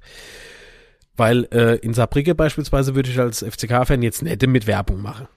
Weil 1.16 1.46
äh, 1.52 1.76
in 1.78 1.94
Saarbrücke 1.94 2.36
beispielsweise 2.36 2.96
würde 2.96 3.10
ich 3.10 3.20
als 3.20 3.44
FCK-Fan 3.44 4.02
jetzt 4.02 4.22
nicht 4.22 4.46
mit 4.48 4.68
Werbung 4.68 5.02
machen. 5.02 5.28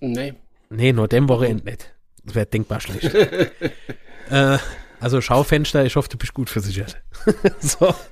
Nee. 0.00 0.34
Nee, 0.70 0.92
nur 0.92 1.08
dem 1.08 1.28
Wochenende 1.28 1.64
nicht. 1.64 1.94
Das 2.24 2.34
wäre 2.34 2.46
denkbar 2.46 2.80
schlecht. 2.80 3.14
äh, 4.30 4.58
also 4.98 5.20
Schaufenster, 5.20 5.84
ich 5.84 5.96
hoffe, 5.96 6.08
du 6.08 6.16
bist 6.16 6.34
gut 6.34 6.50
versichert. 6.50 7.00
so. 7.60 7.94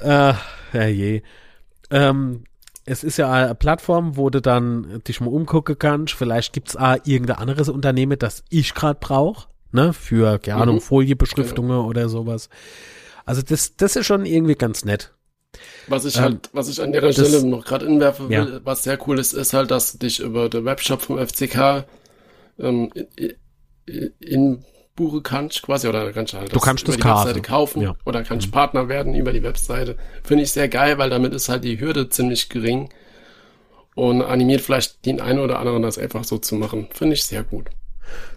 Äh, 0.00 0.34
herrje. 0.70 1.22
Ähm, 1.90 2.44
es 2.84 3.04
ist 3.04 3.18
ja 3.18 3.30
eine 3.30 3.54
Plattform, 3.54 4.16
wo 4.16 4.30
du 4.30 4.40
dann 4.40 5.02
dich 5.06 5.20
mal 5.20 5.28
umgucken 5.28 5.78
kannst. 5.78 6.14
Vielleicht 6.14 6.52
gibt's 6.52 6.76
auch 6.76 6.96
irgendein 7.04 7.36
anderes 7.36 7.68
Unternehmen, 7.68 8.18
das 8.18 8.42
ich 8.48 8.74
gerade 8.74 8.98
brauche, 9.00 9.48
ne, 9.72 9.92
für, 9.92 10.38
keine 10.38 10.62
Ahnung, 10.62 10.76
Mhm. 10.76 10.80
Foliebeschriftungen 10.80 11.78
oder 11.84 12.08
sowas. 12.08 12.48
Also 13.26 13.42
das, 13.42 13.76
das 13.76 13.96
ist 13.96 14.06
schon 14.06 14.24
irgendwie 14.24 14.54
ganz 14.54 14.84
nett. 14.86 15.12
Was 15.86 16.04
ich 16.06 16.16
Ähm, 16.16 16.22
halt, 16.22 16.50
was 16.52 16.68
ich 16.68 16.80
an 16.80 16.92
der 16.92 17.00
das- 17.02 17.14
Stelle 17.14 17.44
noch 17.44 17.64
gerade 17.64 17.84
inwerfen 17.86 18.28
will, 18.30 18.36
Ja. 18.54 18.60
was 18.64 18.84
sehr 18.84 18.98
cool 19.06 19.18
ist, 19.18 19.32
ist 19.34 19.52
halt, 19.52 19.70
dass 19.70 19.92
du 19.92 19.98
dich 19.98 20.20
über 20.20 20.48
den 20.48 20.64
Webshop 20.64 21.02
vom 21.02 21.18
FCK 21.18 21.84
ähm, 22.58 22.90
in, 23.86 24.12
in 24.18 24.64
buchen 24.98 25.22
kannst, 25.22 25.62
quasi, 25.62 25.88
oder 25.88 26.12
kannst 26.12 26.34
du 26.34 26.38
halt 26.38 26.54
Du 26.54 26.58
kannst 26.60 26.82
über 26.84 26.92
das 26.92 26.96
die 26.96 27.02
kaufen. 27.02 27.26
Webseite 27.28 27.40
kaufen 27.42 27.80
Ja. 27.82 27.92
Mhm. 27.92 27.96
oder 28.04 28.22
kannst 28.24 28.52
Partner 28.52 28.88
werden 28.88 29.14
über 29.14 29.32
die 29.32 29.42
Webseite. 29.42 29.96
Finde 30.22 30.42
ich 30.44 30.50
sehr 30.52 30.68
geil, 30.68 30.98
weil 30.98 31.08
damit 31.08 31.32
ist 31.32 31.48
halt 31.48 31.64
die 31.64 31.80
Hürde 31.80 32.08
ziemlich 32.10 32.48
gering 32.50 32.90
und 33.94 34.22
animiert 34.22 34.60
vielleicht 34.60 35.06
den 35.06 35.20
einen 35.20 35.38
oder 35.38 35.58
anderen, 35.58 35.82
das 35.82 35.96
einfach 35.98 36.24
so 36.24 36.36
zu 36.38 36.54
machen. 36.56 36.88
Finde 36.90 37.14
ich 37.14 37.24
sehr 37.24 37.42
gut. 37.44 37.66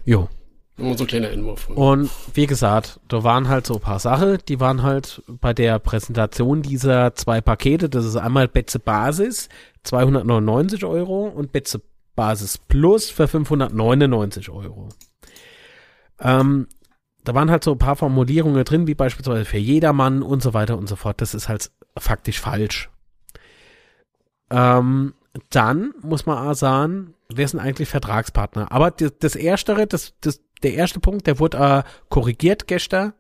Jo. 0.06 0.30
Nur 0.78 0.97
so 0.97 1.04
ein 1.04 1.08
kleiner 1.08 1.30
von- 1.58 1.76
Und 1.76 2.10
wie 2.34 2.47
gesagt, 2.47 3.00
da 3.08 3.24
waren 3.24 3.50
halt 3.50 3.67
so 3.67 3.76
ein 3.76 3.80
paar 3.82 4.00
Sachen, 4.00 4.39
die 4.47 4.60
waren 4.60 4.82
halt 4.82 5.21
bei 5.28 5.54
der 5.54 5.78
Präsentation 5.80 6.62
dieser 6.63 7.13
zwei 7.13 7.41
Pakete, 7.41 7.89
das 7.89 8.06
ist 8.06 8.15
einmal 8.15 8.47
Betze 8.47 8.80
Basis, 8.80 9.50
299 9.84 10.86
Euro 10.86 11.28
und 11.28 11.52
Betze 11.52 11.82
Basis 12.15 12.58
Plus 12.58 13.10
für 13.10 13.28
599 13.28 14.50
Euro. 14.50 14.89
Ähm, 16.21 16.67
da 17.23 17.36
waren 17.36 17.51
halt 17.51 17.63
so 17.63 17.71
ein 17.73 17.77
paar 17.77 17.95
Formulierungen 17.95 18.63
drin, 18.63 18.88
wie 18.88 18.95
beispielsweise 18.95 19.45
für 19.45 19.57
jedermann 19.57 20.23
und 20.23 20.41
so 20.41 20.53
weiter 20.53 20.77
und 20.77 20.88
so 20.88 20.95
fort. 20.95 21.21
Das 21.21 21.34
ist 21.34 21.49
halt 21.49 21.71
faktisch 21.97 22.39
falsch. 22.39 22.89
Ähm, 24.49 25.13
dann 25.49 25.93
muss 26.01 26.25
man 26.25 26.38
auch 26.38 26.53
sagen, 26.53 27.13
wer 27.29 27.47
sind 27.47 27.60
eigentlich 27.60 27.89
Vertragspartner? 27.89 28.71
Aber 28.71 28.91
das, 28.91 29.13
das 29.19 29.36
Erstere, 29.36 29.88
das, 29.88 30.13
das, 30.21 30.41
der 30.63 30.73
erste 30.73 30.99
Punkt, 30.99 31.27
der 31.27 31.39
wurde 31.39 31.57
äh, 31.57 31.84
korrigiert 32.10 32.67
gestern. 32.67 33.13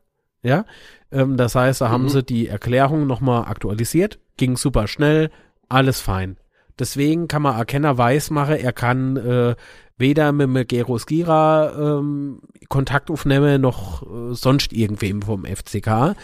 Ja, 0.43 0.65
ähm, 1.11 1.37
das 1.37 1.55
heißt, 1.55 1.81
da 1.81 1.89
haben 1.89 2.03
Mhm. 2.05 2.09
sie 2.09 2.23
die 2.23 2.47
Erklärung 2.47 3.05
nochmal 3.07 3.45
aktualisiert, 3.45 4.19
ging 4.37 4.57
super 4.57 4.87
schnell, 4.87 5.29
alles 5.69 6.01
fein. 6.01 6.37
Deswegen 6.79 7.27
kann 7.27 7.43
man 7.43 7.55
Erkenner 7.57 7.97
weiß 7.97 8.31
machen, 8.31 8.55
er 8.55 8.73
kann 8.73 9.17
äh, 9.17 9.55
weder 10.01 10.33
mit 10.33 10.47
dem 10.49 10.67
Geros 10.67 11.05
Gira 11.05 11.99
ähm, 11.99 12.41
Kontakt 12.67 13.09
aufnehmen, 13.09 13.61
noch 13.61 14.03
äh, 14.03 14.33
sonst 14.33 14.73
irgendwem 14.73 15.21
vom 15.21 15.45
FCK, 15.45 16.15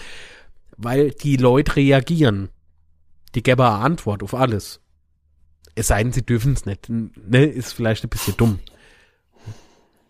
weil 0.76 1.12
die 1.12 1.38
Leute 1.38 1.78
reagieren. 1.78 2.50
Die 3.36 3.44
geben 3.44 3.62
eine 3.62 3.76
Antwort 3.76 4.24
auf 4.24 4.34
alles. 4.34 4.82
Es 5.76 5.88
sei 5.88 6.04
denn, 6.04 6.12
sie 6.12 6.26
dürfen 6.26 6.54
es 6.54 6.66
nicht. 6.66 6.90
Ne, 6.90 7.46
ist 7.46 7.74
vielleicht 7.74 8.04
ein 8.04 8.10
bisschen 8.10 8.36
dumm. 8.36 8.60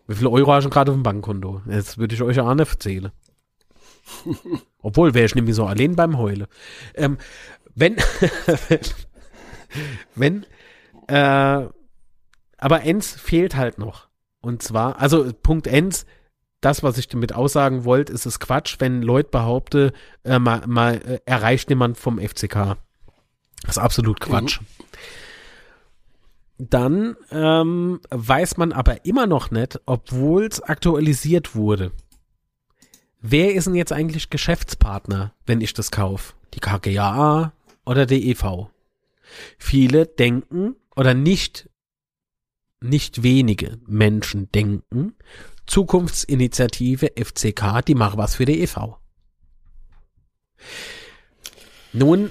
Wie 0.06 0.14
viele 0.14 0.30
Euro 0.30 0.52
hast 0.52 0.64
du 0.64 0.70
gerade 0.70 0.90
auf 0.90 0.96
dem 0.96 1.02
Bankkonto? 1.02 1.60
Jetzt 1.68 1.98
würde 1.98 2.14
ich 2.14 2.22
euch 2.22 2.40
auch 2.40 2.54
nicht 2.54 2.70
erzählen. 2.70 3.12
Obwohl, 4.80 5.12
wäre 5.12 5.26
ich 5.26 5.34
nämlich 5.34 5.54
so 5.54 5.66
allein 5.66 5.94
beim 5.94 6.16
Heule. 6.16 6.48
Ähm, 6.94 7.18
wenn, 7.74 7.96
wenn, 10.14 10.46
äh, 11.08 11.66
aber 12.58 12.82
Ens 12.82 13.12
fehlt 13.12 13.56
halt 13.56 13.78
noch. 13.78 14.08
Und 14.40 14.62
zwar, 14.62 15.00
also 15.00 15.32
Punkt 15.42 15.66
Ens, 15.66 16.06
das, 16.60 16.82
was 16.82 16.98
ich 16.98 17.08
damit 17.08 17.34
aussagen 17.34 17.84
wollte, 17.84 18.12
ist 18.12 18.26
es 18.26 18.40
Quatsch, 18.40 18.76
wenn 18.78 19.02
Leute 19.02 19.30
behaupten, 19.30 19.92
äh, 20.24 20.38
mal, 20.38 20.66
mal 20.66 20.96
äh, 20.96 21.20
erreicht 21.24 21.70
jemand 21.70 21.96
vom 21.96 22.18
FCK. 22.18 22.76
Das 23.62 23.76
ist 23.76 23.78
absolut 23.78 24.20
Quatsch. 24.20 24.60
Dann 26.58 27.16
ähm, 27.30 28.00
weiß 28.10 28.56
man 28.56 28.72
aber 28.72 29.04
immer 29.04 29.26
noch 29.28 29.52
nicht, 29.52 29.80
obwohl 29.86 30.44
es 30.46 30.60
aktualisiert 30.60 31.54
wurde. 31.54 31.92
Wer 33.20 33.54
ist 33.54 33.66
denn 33.66 33.74
jetzt 33.74 33.92
eigentlich 33.92 34.30
Geschäftspartner, 34.30 35.32
wenn 35.46 35.60
ich 35.60 35.72
das 35.72 35.90
kaufe? 35.90 36.34
Die 36.54 36.60
KGAA 36.60 37.52
oder 37.84 38.06
der 38.06 38.18
EV? 38.18 38.68
Viele 39.58 40.06
denken 40.06 40.76
oder 40.96 41.14
nicht, 41.14 41.67
nicht 42.80 43.22
wenige 43.22 43.78
Menschen 43.86 44.50
denken, 44.52 45.14
Zukunftsinitiative 45.66 47.12
FCK, 47.16 47.84
die 47.86 47.94
macht 47.94 48.16
was 48.16 48.36
für 48.36 48.44
die 48.44 48.62
EV. 48.62 48.96
Nun 51.92 52.30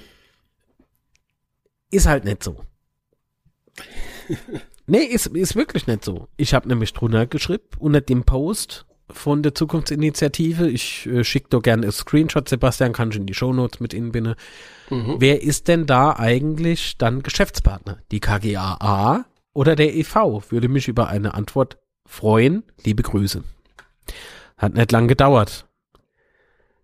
ist 1.92 2.08
halt 2.08 2.26
nicht 2.26 2.44
so. 2.44 2.64
nee, 4.88 5.04
ist, 5.04 5.28
ist 5.28 5.56
wirklich 5.56 5.88
nicht 5.88 6.04
so. 6.04 6.28
Ich 6.38 6.54
habe 6.54 6.68
nämlich 6.68 6.94
drunter 6.94 7.28
geschrieben, 7.28 7.68
unter 7.78 8.02
dem 8.02 8.24
Post 8.24 8.86
von 9.10 9.42
der 9.42 9.56
Zukunftsinitiative, 9.56 10.70
ich 10.70 11.06
äh, 11.06 11.24
schicke 11.24 11.50
doch 11.50 11.62
gerne 11.62 11.84
einen 11.84 11.92
Screenshot, 11.92 12.50
Sebastian, 12.50 12.92
kann 12.92 13.12
ich 13.12 13.16
in 13.16 13.26
die 13.26 13.34
Shownotes 13.34 13.80
mit 13.80 13.94
inbinden. 13.94 14.36
Mhm. 14.90 15.16
Wer 15.20 15.42
ist 15.42 15.68
denn 15.68 15.86
da 15.86 16.14
eigentlich 16.18 16.98
dann 16.98 17.24
Geschäftspartner? 17.24 18.00
Die 18.12 18.20
KGAA 18.20 19.26
oder 19.58 19.76
der 19.76 19.96
EV? 19.96 20.52
Würde 20.52 20.70
mich 20.70 20.88
über 20.88 21.08
eine 21.08 21.34
Antwort 21.34 21.80
freuen. 22.06 22.64
Liebe 22.84 23.02
Grüße. 23.02 23.44
Hat 24.56 24.76
nicht 24.76 24.92
lang 24.92 25.08
gedauert. 25.08 25.68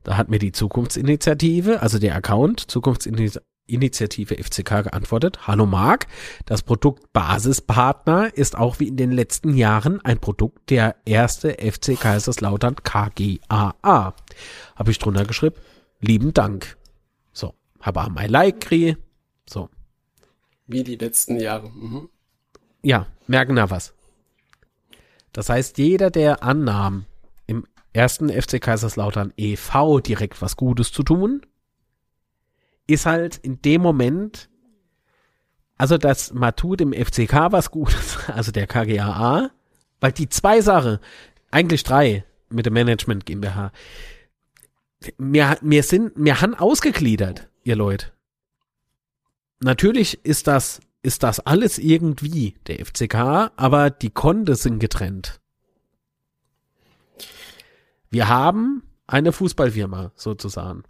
Da 0.01 0.17
hat 0.17 0.29
mir 0.29 0.39
die 0.39 0.51
Zukunftsinitiative, 0.51 1.83
also 1.83 1.99
der 1.99 2.15
Account, 2.15 2.71
Zukunftsinitiative 2.71 4.43
FCK 4.43 4.85
geantwortet. 4.85 5.45
Hallo 5.45 5.67
Marc, 5.67 6.07
das 6.47 6.63
Produkt 6.63 7.13
Basispartner 7.13 8.35
ist 8.35 8.57
auch 8.57 8.79
wie 8.79 8.87
in 8.87 8.97
den 8.97 9.11
letzten 9.11 9.53
Jahren 9.55 10.01
ein 10.01 10.17
Produkt 10.17 10.71
der 10.71 10.95
erste 11.05 11.51
FC 11.51 11.97
Kaiserslautern 11.99 12.77
KGAA. 12.77 14.15
Habe 14.75 14.91
ich 14.91 14.97
drunter 14.97 15.25
geschrieben. 15.25 15.57
Lieben 15.99 16.33
Dank. 16.33 16.75
So, 17.33 17.53
habe 17.81 18.01
auch 18.01 18.09
mein 18.09 18.31
Like 18.31 18.61
gekriegt. 18.61 18.97
So, 19.47 19.69
Wie 20.65 20.83
die 20.83 20.95
letzten 20.95 21.39
Jahre. 21.39 21.69
Mhm. 21.69 22.09
Ja, 22.83 23.07
merken 23.27 23.55
da 23.55 23.69
was. 23.69 23.93
Das 25.31 25.49
heißt, 25.49 25.77
jeder, 25.79 26.11
der 26.11 26.43
annahm, 26.43 27.05
im 27.47 27.65
ersten 27.91 28.29
FC 28.29 28.61
Kaiserslautern 28.61 29.33
e.V. 29.37 29.99
direkt 29.99 30.41
was 30.41 30.55
Gutes 30.55 30.91
zu 30.91 31.03
tun, 31.03 31.41
ist 32.85 33.05
halt 33.05 33.37
in 33.37 33.61
dem 33.61 33.81
Moment, 33.81 34.49
also 35.77 35.97
das 35.97 36.33
man 36.33 36.55
tut 36.55 36.81
im 36.81 36.93
FCK 36.93 37.51
was 37.51 37.71
Gutes, 37.71 38.17
also 38.27 38.51
der 38.51 38.67
KGAA, 38.67 39.49
weil 39.99 40.11
die 40.11 40.29
zwei 40.29 40.61
Sachen, 40.61 40.99
eigentlich 41.49 41.83
drei 41.83 42.25
mit 42.49 42.65
dem 42.65 42.73
Management 42.73 43.25
GmbH, 43.25 43.71
wir, 45.17 45.57
wir 45.61 45.83
sind, 45.83 46.13
wir 46.15 46.41
haben 46.41 46.55
ausgegliedert, 46.55 47.49
ihr 47.63 47.75
Leute. 47.75 48.11
Natürlich 49.59 50.23
ist 50.25 50.47
das, 50.47 50.81
ist 51.03 51.21
das 51.21 51.41
alles 51.41 51.77
irgendwie 51.77 52.55
der 52.65 52.83
FCK, 52.83 53.51
aber 53.57 53.89
die 53.89 54.09
Konte 54.09 54.55
sind 54.55 54.79
getrennt. 54.79 55.41
Wir 58.09 58.29
haben 58.29 58.83
eine 59.05 59.33
Fußballfirma 59.33 60.13
sozusagen. 60.15 60.83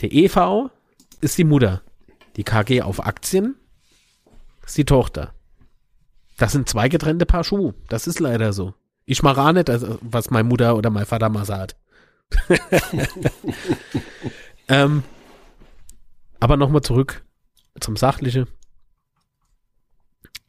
Der 0.00 0.12
EV 0.12 0.70
ist 1.20 1.36
die 1.38 1.44
Mutter. 1.44 1.82
Die 2.36 2.44
KG 2.44 2.82
auf 2.82 3.04
Aktien 3.04 3.56
ist 4.64 4.78
die 4.78 4.84
Tochter. 4.84 5.34
Das 6.36 6.52
sind 6.52 6.68
zwei 6.68 6.88
getrennte 6.88 7.26
Paar 7.26 7.44
Schuhe. 7.44 7.74
Das 7.88 8.06
ist 8.06 8.20
leider 8.20 8.52
so. 8.52 8.74
Ich 9.06 9.22
mache 9.22 9.40
auch 9.40 9.52
nicht, 9.52 9.68
was 10.02 10.30
meine 10.30 10.48
Mutter 10.48 10.76
oder 10.76 10.90
mein 10.90 11.06
Vater 11.06 11.30
mal 11.30 11.44
sagt. 11.44 11.76
ähm, 14.68 15.02
aber 16.38 16.56
nochmal 16.56 16.82
zurück 16.82 17.24
zum 17.80 17.96
Sachliche. 17.96 18.46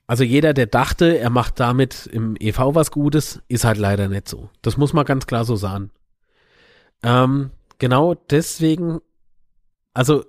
Also 0.07 0.23
jeder, 0.23 0.53
der 0.53 0.67
dachte, 0.67 1.17
er 1.17 1.29
macht 1.29 1.59
damit 1.59 2.07
im 2.07 2.35
EV 2.39 2.75
was 2.75 2.91
Gutes, 2.91 3.41
ist 3.49 3.65
halt 3.65 3.77
leider 3.77 4.07
nicht 4.07 4.29
so. 4.29 4.49
Das 4.61 4.77
muss 4.77 4.93
man 4.93 5.05
ganz 5.05 5.27
klar 5.27 5.43
so 5.43 5.57
sagen. 5.57 5.91
Ähm, 7.03 7.51
genau 7.77 8.15
deswegen, 8.15 8.99
also 9.93 10.23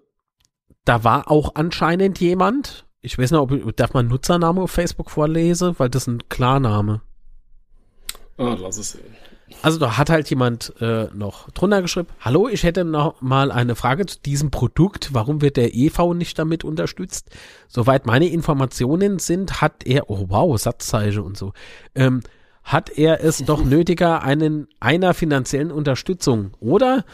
da 0.84 1.04
war 1.04 1.30
auch 1.30 1.54
anscheinend 1.54 2.18
jemand, 2.18 2.86
ich 3.02 3.18
weiß 3.18 3.30
nicht, 3.30 3.40
ob 3.40 3.76
darf 3.76 3.94
man 3.94 4.08
Nutzername 4.08 4.62
auf 4.62 4.70
Facebook 4.72 5.10
vorlesen, 5.10 5.78
weil 5.78 5.88
das 5.88 6.02
ist 6.02 6.08
ein 6.08 6.28
Klarname. 6.28 7.00
Ah, 8.36 8.56
lass 8.58 8.78
es 8.78 8.92
sehen. 8.92 9.16
Also 9.62 9.78
da 9.78 9.96
hat 9.98 10.10
halt 10.10 10.30
jemand 10.30 10.72
äh, 10.80 11.08
noch 11.14 11.50
drunter 11.50 11.82
geschrieben, 11.82 12.08
hallo, 12.20 12.48
ich 12.48 12.62
hätte 12.62 12.84
noch 12.84 13.20
mal 13.20 13.50
eine 13.50 13.74
Frage 13.74 14.06
zu 14.06 14.18
diesem 14.20 14.50
Produkt, 14.50 15.10
warum 15.12 15.40
wird 15.40 15.56
der 15.56 15.74
EV 15.74 16.14
nicht 16.14 16.38
damit 16.38 16.64
unterstützt? 16.64 17.30
Soweit 17.66 18.06
meine 18.06 18.28
Informationen 18.28 19.18
sind, 19.18 19.60
hat 19.60 19.84
er, 19.84 20.10
oh 20.10 20.26
wow, 20.28 20.58
Satzzeichen 20.58 21.22
und 21.22 21.36
so, 21.36 21.52
ähm, 21.94 22.22
hat 22.62 22.90
er 22.90 23.24
es 23.24 23.38
doch 23.38 23.64
nötiger 23.64 24.22
einen 24.22 24.68
einer 24.80 25.14
finanziellen 25.14 25.72
Unterstützung 25.72 26.52
oder 26.60 27.04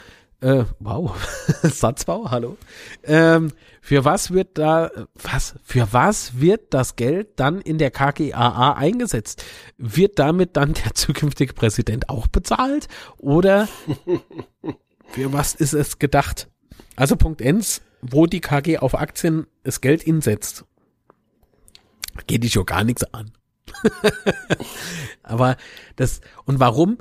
äh, 0.44 0.66
wow, 0.78 1.16
Satzbau, 1.62 2.30
hallo. 2.30 2.58
Ähm, 3.02 3.50
für 3.80 4.04
was 4.04 4.30
wird 4.30 4.58
da, 4.58 4.90
was, 5.14 5.54
für 5.64 5.92
was 5.92 6.38
wird 6.38 6.74
das 6.74 6.96
Geld 6.96 7.40
dann 7.40 7.62
in 7.62 7.78
der 7.78 7.90
KGAA 7.90 8.74
eingesetzt? 8.74 9.42
Wird 9.78 10.18
damit 10.18 10.56
dann 10.56 10.74
der 10.74 10.94
zukünftige 10.94 11.54
Präsident 11.54 12.10
auch 12.10 12.26
bezahlt? 12.26 12.88
Oder 13.16 13.68
für 15.08 15.32
was 15.32 15.54
ist 15.54 15.72
es 15.72 15.98
gedacht? 15.98 16.50
Also 16.94 17.16
Punkt 17.16 17.40
1, 17.40 17.80
wo 18.02 18.26
die 18.26 18.40
KG 18.40 18.78
auf 18.78 18.94
Aktien 18.94 19.46
das 19.62 19.80
Geld 19.80 20.02
insetzt. 20.02 20.66
Geht 22.26 22.44
dich 22.44 22.54
ja 22.54 22.62
gar 22.62 22.84
nichts 22.84 23.02
an. 23.14 23.32
Aber 25.22 25.56
das, 25.96 26.20
und 26.44 26.60
warum 26.60 26.98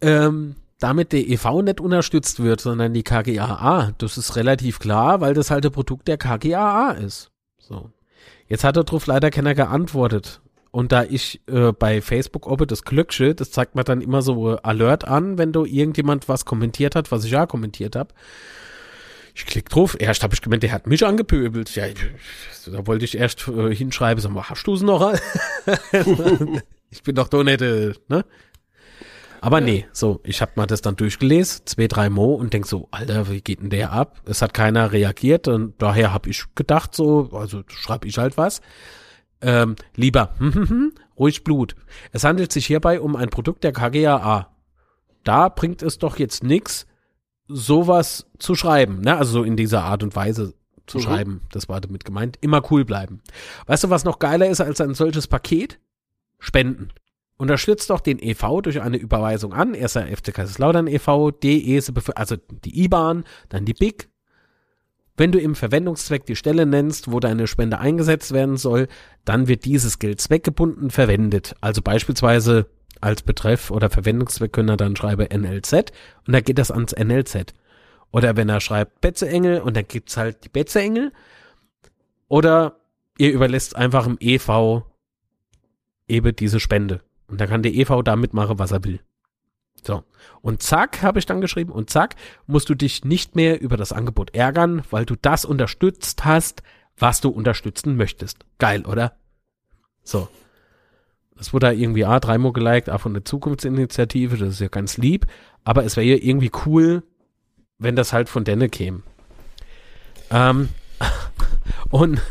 ähm, 0.00 0.56
damit 0.78 1.12
der 1.12 1.26
EV 1.26 1.62
nicht 1.62 1.80
unterstützt 1.80 2.40
wird, 2.40 2.60
sondern 2.60 2.92
die 2.92 3.02
KGAA, 3.02 3.92
das 3.98 4.18
ist 4.18 4.36
relativ 4.36 4.78
klar, 4.78 5.20
weil 5.20 5.34
das 5.34 5.50
halt 5.50 5.64
ein 5.64 5.72
Produkt 5.72 6.08
der 6.08 6.18
KGAA 6.18 6.92
ist. 6.92 7.30
So. 7.58 7.90
Jetzt 8.48 8.64
hat 8.64 8.76
er 8.76 8.84
darauf 8.84 9.06
leider 9.06 9.30
keiner 9.30 9.54
geantwortet. 9.54 10.40
Und 10.70 10.92
da 10.92 11.04
ich 11.04 11.40
äh, 11.46 11.72
bei 11.72 12.02
Facebook 12.02 12.46
oppe 12.46 12.66
das 12.66 12.82
Glöckchen, 12.82 13.34
das 13.34 13.50
zeigt 13.50 13.74
mir 13.74 13.84
dann 13.84 14.02
immer 14.02 14.20
so 14.20 14.56
Alert 14.58 15.06
an, 15.06 15.38
wenn 15.38 15.52
du 15.52 15.64
irgendjemand 15.64 16.28
was 16.28 16.44
kommentiert 16.44 16.94
hat, 16.94 17.10
was 17.10 17.24
ich 17.24 17.30
ja 17.30 17.46
kommentiert 17.46 17.96
habe. 17.96 18.12
Ich 19.34 19.46
klick 19.46 19.68
drauf, 19.70 19.96
erst 19.98 20.22
habe 20.22 20.34
ich 20.34 20.42
gemeint, 20.42 20.62
der 20.62 20.72
hat 20.72 20.86
mich 20.86 21.04
angepöbelt. 21.06 21.74
Ja, 21.74 21.84
da 22.66 22.86
wollte 22.86 23.06
ich 23.06 23.16
erst 23.16 23.48
äh, 23.48 23.74
hinschreiben, 23.74 24.20
sag 24.20 24.32
mal, 24.32 24.50
hast 24.50 24.66
du 24.66 24.74
es 24.74 24.82
noch? 24.82 25.14
ich 26.90 27.02
bin 27.02 27.14
doch 27.14 27.30
nicht, 27.32 27.62
äh, 27.62 27.94
ne? 28.08 28.24
Aber 29.46 29.60
nee, 29.60 29.86
so, 29.92 30.18
ich 30.24 30.42
habe 30.42 30.50
mal 30.56 30.66
das 30.66 30.82
dann 30.82 30.96
durchgelesen, 30.96 31.66
zwei, 31.66 31.86
drei 31.86 32.10
Mo 32.10 32.34
und 32.34 32.52
denk 32.52 32.66
so, 32.66 32.88
Alter, 32.90 33.30
wie 33.30 33.40
geht 33.40 33.60
denn 33.60 33.70
der 33.70 33.92
ab? 33.92 34.20
Es 34.24 34.42
hat 34.42 34.52
keiner 34.52 34.90
reagiert 34.90 35.46
und 35.46 35.80
daher 35.80 36.12
habe 36.12 36.28
ich 36.28 36.46
gedacht 36.56 36.96
so, 36.96 37.30
also 37.32 37.62
schreibe 37.68 38.08
ich 38.08 38.18
halt 38.18 38.36
was. 38.36 38.60
Ähm, 39.40 39.76
lieber, 39.94 40.34
hm, 40.38 40.52
hm, 40.52 40.68
hm, 40.68 40.92
ruhig 41.16 41.44
Blut. 41.44 41.76
Es 42.10 42.24
handelt 42.24 42.50
sich 42.50 42.66
hierbei 42.66 43.00
um 43.00 43.14
ein 43.14 43.30
Produkt 43.30 43.62
der 43.62 43.70
KGAA. 43.70 44.52
Da 45.22 45.48
bringt 45.48 45.80
es 45.80 45.98
doch 45.98 46.18
jetzt 46.18 46.42
nix, 46.42 46.88
sowas 47.46 48.26
zu 48.40 48.56
schreiben, 48.56 49.00
ne? 49.00 49.16
Also 49.16 49.30
so 49.30 49.42
in 49.44 49.56
dieser 49.56 49.84
Art 49.84 50.02
und 50.02 50.16
Weise 50.16 50.54
zu 50.88 50.98
mhm. 50.98 51.02
schreiben. 51.02 51.40
Das 51.52 51.68
war 51.68 51.80
damit 51.80 52.04
gemeint. 52.04 52.36
Immer 52.40 52.62
cool 52.72 52.84
bleiben. 52.84 53.20
Weißt 53.66 53.84
du, 53.84 53.90
was 53.90 54.02
noch 54.02 54.18
geiler 54.18 54.48
ist 54.48 54.60
als 54.60 54.80
ein 54.80 54.94
solches 54.94 55.28
Paket? 55.28 55.78
Spenden. 56.40 56.88
Unterstützt 57.38 57.90
doch 57.90 58.00
den 58.00 58.18
EV 58.18 58.62
durch 58.62 58.80
eine 58.80 58.96
Überweisung 58.96 59.52
an. 59.52 59.74
Erster 59.74 60.06
FC 60.06 60.32
Kaiserslautern 60.32 60.86
e.V., 60.86 61.30
DE, 61.30 61.80
also 62.14 62.36
die 62.64 62.84
IBAN, 62.84 63.24
dann 63.50 63.66
die 63.66 63.74
BIC. 63.74 64.08
Wenn 65.18 65.32
du 65.32 65.38
im 65.38 65.54
Verwendungszweck 65.54 66.26
die 66.26 66.36
Stelle 66.36 66.66
nennst, 66.66 67.10
wo 67.10 67.20
deine 67.20 67.46
Spende 67.46 67.78
eingesetzt 67.78 68.32
werden 68.32 68.56
soll, 68.56 68.88
dann 69.24 69.48
wird 69.48 69.64
dieses 69.64 69.98
Geld 69.98 70.20
zweckgebunden 70.20 70.90
verwendet. 70.90 71.54
Also 71.60 71.82
beispielsweise 71.82 72.66
als 73.00 73.22
Betreff 73.22 73.70
oder 73.70 73.90
Verwendungszweck 73.90 74.52
können 74.52 74.70
er 74.70 74.76
dann 74.76 74.96
schreiben 74.96 75.26
NLZ 75.26 75.92
und 76.26 76.32
dann 76.32 76.42
geht 76.42 76.58
das 76.58 76.70
ans 76.70 76.94
NLZ. 76.94 77.54
Oder 78.12 78.36
wenn 78.36 78.48
er 78.48 78.60
schreibt 78.60 79.00
Betzeengel 79.00 79.60
und 79.60 79.76
dann 79.76 79.86
gibt's 79.88 80.16
halt 80.16 80.44
die 80.44 80.48
Betzeengel. 80.48 81.12
Oder 82.28 82.76
ihr 83.18 83.32
überlässt 83.32 83.76
einfach 83.76 84.06
im 84.06 84.16
EV 84.20 84.82
eben 86.08 86.36
diese 86.36 86.60
Spende. 86.60 87.00
Und 87.28 87.40
dann 87.40 87.48
kann 87.48 87.62
der 87.62 87.74
EV 87.74 88.02
da 88.02 88.16
mitmachen, 88.16 88.58
was 88.58 88.72
er 88.72 88.84
will. 88.84 89.00
So. 89.84 90.02
Und 90.40 90.62
zack, 90.62 91.02
habe 91.02 91.18
ich 91.18 91.26
dann 91.26 91.40
geschrieben, 91.40 91.72
und 91.72 91.90
zack, 91.90 92.16
musst 92.46 92.68
du 92.68 92.74
dich 92.74 93.04
nicht 93.04 93.36
mehr 93.36 93.60
über 93.60 93.76
das 93.76 93.92
Angebot 93.92 94.34
ärgern, 94.34 94.82
weil 94.90 95.04
du 95.04 95.16
das 95.16 95.44
unterstützt 95.44 96.24
hast, 96.24 96.62
was 96.98 97.20
du 97.20 97.28
unterstützen 97.28 97.96
möchtest. 97.96 98.44
Geil, 98.58 98.84
oder? 98.86 99.16
So. 100.02 100.28
Das 101.36 101.52
wurde 101.52 101.66
da 101.66 101.72
irgendwie 101.72 102.04
A, 102.04 102.18
dreimal 102.18 102.52
geliked, 102.52 102.88
A 102.88 102.98
von 102.98 103.12
der 103.12 103.24
Zukunftsinitiative, 103.24 104.38
das 104.38 104.54
ist 104.54 104.60
ja 104.60 104.68
ganz 104.68 104.96
lieb, 104.96 105.26
aber 105.64 105.84
es 105.84 105.96
wäre 105.96 106.06
ja 106.06 106.16
irgendwie 106.16 106.50
cool, 106.64 107.02
wenn 107.78 107.94
das 107.94 108.12
halt 108.12 108.28
von 108.30 108.44
denen 108.44 108.70
käme. 108.70 109.02
Ähm, 110.30 110.70
und 111.90 112.22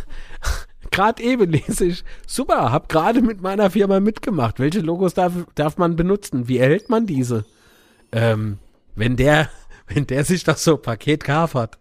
gerade 0.95 1.21
eben 1.21 1.51
lese 1.51 1.85
ich, 1.85 2.03
super, 2.25 2.71
hab 2.71 2.89
gerade 2.89 3.21
mit 3.21 3.41
meiner 3.41 3.69
Firma 3.69 3.99
mitgemacht. 3.99 4.59
Welche 4.59 4.79
Logos 4.79 5.13
darf, 5.13 5.33
darf 5.53 5.77
man 5.77 5.95
benutzen? 5.95 6.47
Wie 6.47 6.57
erhält 6.57 6.89
man 6.89 7.05
diese? 7.05 7.45
Ähm, 8.11 8.59
wenn 8.95 9.17
der, 9.17 9.49
wenn 9.87 10.07
der 10.07 10.23
sich 10.23 10.43
das 10.43 10.63
so 10.63 10.77
Paket 10.77 11.23
kafert, 11.23 11.77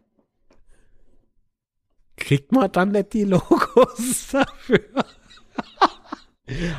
kriegt 2.16 2.52
man 2.52 2.70
dann 2.72 2.90
nicht 2.90 3.12
die 3.12 3.24
Logos 3.24 4.28
dafür. 4.32 4.80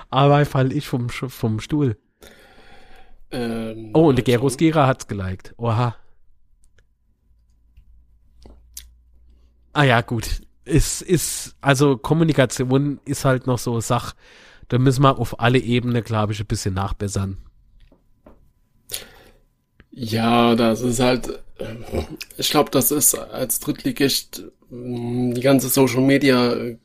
Aber 0.09 0.45
fall 0.45 0.71
ich 0.73 0.87
vom, 0.87 1.09
vom 1.09 1.59
Stuhl. 1.59 1.97
Ähm, 3.31 3.91
oh, 3.93 4.09
und 4.09 4.17
der 4.17 4.23
Geros 4.23 4.57
Gera 4.57 4.87
hat's 4.87 5.07
geliked. 5.07 5.55
Oha. 5.57 5.95
Ah 9.73 9.83
ja, 9.83 10.01
gut 10.01 10.41
es 10.65 11.01
ist, 11.01 11.55
also 11.61 11.97
Kommunikation 11.97 12.99
ist 13.05 13.23
halt 13.23 13.47
noch 13.47 13.59
so 13.59 13.79
Sach, 13.79 14.13
da 14.67 14.79
müssen 14.79 15.03
wir 15.03 15.19
auf 15.19 15.39
alle 15.39 15.59
Ebenen, 15.59 16.03
glaube 16.03 16.33
ich, 16.33 16.39
ein 16.39 16.47
bisschen 16.47 16.73
nachbessern. 16.73 17.37
Ja, 19.91 20.55
das 20.55 20.81
ist 20.81 20.99
halt, 20.99 21.29
äh, 21.59 21.75
ich 22.37 22.49
glaube, 22.49 22.71
das 22.71 22.91
ist 22.91 23.15
als 23.15 23.59
Drittligist 23.59 24.43
die 24.69 25.41
ganze 25.41 25.69
Social 25.69 26.01
Media 26.01 26.53
äh, 26.53 26.77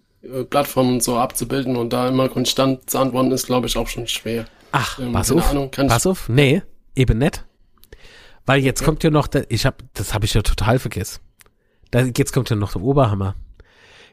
Plattform 0.49 1.01
so 1.01 1.17
abzubilden 1.17 1.77
und 1.77 1.93
da 1.93 2.09
immer 2.09 2.29
konstant 2.29 2.89
zu 2.89 2.99
antworten, 2.99 3.33
ist, 3.33 3.47
glaube 3.47 3.67
ich, 3.67 3.77
auch 3.77 3.89
schon 3.89 4.07
schwer. 4.07 4.45
Ach, 4.73 4.99
ähm, 4.99 5.13
pass 5.13 5.33
auf, 5.33 5.51
Ahnung, 5.51 5.71
pass 5.71 6.07
auf, 6.07 6.29
nee, 6.29 6.63
eben 6.95 7.19
nicht. 7.19 7.45
Weil 8.47 8.61
jetzt 8.61 8.81
ja. 8.81 8.87
kommt 8.87 9.03
ja 9.03 9.11
noch, 9.11 9.27
der, 9.27 9.51
ich 9.51 9.67
hab, 9.67 9.83
das 9.95 10.15
habe 10.15 10.27
ich 10.27 10.35
ja 10.35 10.43
total 10.43 10.79
vergessen. 10.79 11.21
Da, 11.91 12.01
jetzt 12.03 12.33
kommt 12.33 12.51
ja 12.51 12.57
noch 12.57 12.73
der 12.73 12.83
Oberhammer. 12.83 13.35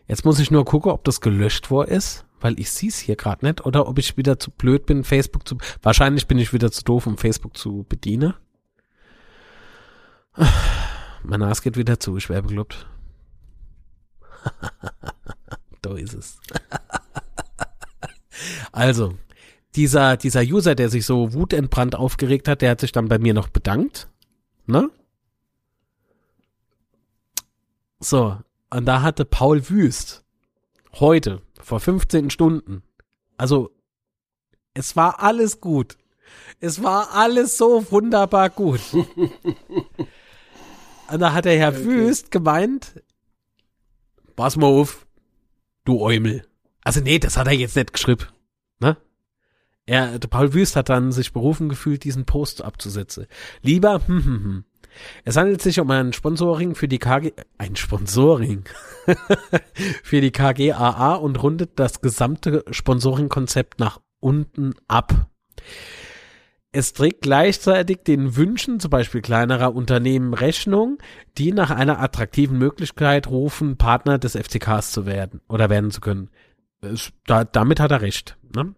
Jetzt 0.07 0.23
muss 0.23 0.39
ich 0.39 0.51
nur 0.51 0.63
gucken, 0.65 0.91
ob 0.91 1.03
das 1.03 1.21
gelöscht 1.21 1.69
worden 1.69 1.91
ist, 1.91 2.25
weil 2.39 2.59
ich 2.59 2.71
sehe 2.71 2.89
es 2.89 2.97
hier 2.97 3.15
gerade 3.15 3.45
nicht, 3.45 3.65
oder 3.65 3.87
ob 3.87 3.99
ich 3.99 4.15
wieder 4.15 4.39
zu 4.39 4.51
blöd 4.51 4.85
bin, 4.85 5.03
Facebook 5.03 5.47
zu. 5.47 5.57
Wahrscheinlich 5.81 6.27
bin 6.27 6.37
ich 6.37 6.53
wieder 6.53 6.71
zu 6.71 6.83
doof, 6.83 7.07
um 7.07 7.17
Facebook 7.17 7.57
zu 7.57 7.85
bedienen. 7.89 8.33
Mein 11.23 11.39
Nas 11.39 11.61
geht 11.61 11.77
wieder 11.77 11.99
zu, 11.99 12.15
ich 12.15 12.29
wäre 12.29 12.43
beglückt. 12.43 12.87
da 15.81 15.95
ist 15.95 16.13
es. 16.13 16.39
also, 18.71 19.17
dieser, 19.75 20.15
dieser 20.15 20.41
User, 20.41 20.73
der 20.75 20.89
sich 20.89 21.05
so 21.05 21.33
wutentbrannt 21.33 21.95
aufgeregt 21.95 22.47
hat, 22.47 22.61
der 22.61 22.71
hat 22.71 22.81
sich 22.81 22.93
dann 22.93 23.09
bei 23.09 23.19
mir 23.19 23.33
noch 23.33 23.49
bedankt. 23.49 24.07
Ne? 24.67 24.89
So, 27.99 28.37
und 28.69 28.85
da 28.85 29.01
hatte 29.01 29.25
Paul 29.25 29.69
Wüst 29.69 30.23
heute, 30.93 31.41
vor 31.59 31.79
15 31.79 32.29
Stunden, 32.29 32.83
also 33.37 33.71
es 34.73 34.95
war 34.95 35.23
alles 35.23 35.59
gut. 35.61 35.97
Es 36.59 36.83
war 36.83 37.13
alles 37.13 37.57
so 37.57 37.89
wunderbar 37.91 38.49
gut. 38.49 38.81
Und 41.09 41.19
da 41.21 41.33
hat 41.33 41.45
der 41.45 41.57
Herr 41.57 41.69
okay. 41.69 41.85
Wüst 41.85 42.31
gemeint, 42.31 43.01
pass 44.35 44.57
mal 44.57 44.67
auf, 44.67 45.07
du 45.85 46.01
Eumel. 46.01 46.45
Also 46.83 46.99
nee, 46.99 47.17
das 47.17 47.37
hat 47.37 47.47
er 47.47 47.53
jetzt 47.53 47.75
nicht 47.77 47.93
geschrieben. 47.93 48.27
Ne? 48.79 48.97
Er, 49.85 50.19
der 50.19 50.27
Paul 50.27 50.53
Wüst 50.53 50.75
hat 50.75 50.89
dann 50.89 51.13
sich 51.13 51.31
berufen 51.31 51.69
gefühlt, 51.69 52.03
diesen 52.03 52.25
Post 52.25 52.61
abzusetzen. 52.61 53.27
Lieber, 53.61 54.05
hm, 54.05 54.25
hm, 54.25 54.43
hm. 54.43 54.65
Es 55.23 55.37
handelt 55.37 55.61
sich 55.61 55.79
um 55.79 55.89
ein 55.91 56.13
Sponsoring 56.13 56.75
für 56.75 56.87
die 56.87 56.99
KG, 56.99 57.33
ein 57.57 57.75
Sponsoring 57.75 58.63
für 60.03 60.21
die 60.21 60.31
KGAA 60.31 61.15
und 61.15 61.41
rundet 61.41 61.71
das 61.75 62.01
gesamte 62.01 62.63
Sponsoring-Konzept 62.71 63.79
nach 63.79 63.99
unten 64.19 64.73
ab. 64.87 65.29
Es 66.71 66.93
trägt 66.93 67.21
gleichzeitig 67.21 68.03
den 68.03 68.35
Wünschen 68.35 68.79
zum 68.79 68.91
Beispiel 68.91 69.21
kleinerer 69.21 69.73
Unternehmen 69.73 70.33
Rechnung, 70.33 70.99
die 71.37 71.51
nach 71.51 71.71
einer 71.71 71.99
attraktiven 71.99 72.57
Möglichkeit 72.57 73.27
rufen, 73.27 73.77
Partner 73.77 74.19
des 74.19 74.35
FCKs 74.35 74.91
zu 74.91 75.05
werden 75.05 75.41
oder 75.47 75.69
werden 75.69 75.91
zu 75.91 76.01
können. 76.01 76.29
Es, 76.81 77.11
da, 77.25 77.45
damit 77.45 77.79
hat 77.79 77.91
er 77.91 78.01
recht. 78.01 78.37
Ne? 78.55 78.75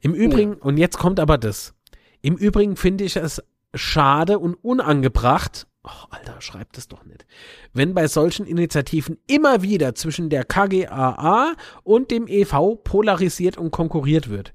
Im 0.00 0.14
Übrigen, 0.14 0.52
ja. 0.52 0.58
und 0.60 0.76
jetzt 0.76 0.98
kommt 0.98 1.18
aber 1.18 1.38
das. 1.38 1.74
Im 2.20 2.36
Übrigen 2.36 2.76
finde 2.76 3.04
ich 3.04 3.16
es 3.16 3.42
schade 3.74 4.38
und 4.38 4.54
unangebracht, 4.54 5.66
oh, 5.84 6.06
Alter, 6.10 6.40
schreibt 6.40 6.78
es 6.78 6.88
doch 6.88 7.04
nicht, 7.04 7.26
wenn 7.72 7.94
bei 7.94 8.06
solchen 8.06 8.46
Initiativen 8.46 9.18
immer 9.26 9.62
wieder 9.62 9.94
zwischen 9.94 10.30
der 10.30 10.44
KGAA 10.44 11.54
und 11.82 12.10
dem 12.10 12.26
EV 12.28 12.76
polarisiert 12.82 13.56
und 13.58 13.70
konkurriert 13.70 14.28
wird. 14.28 14.52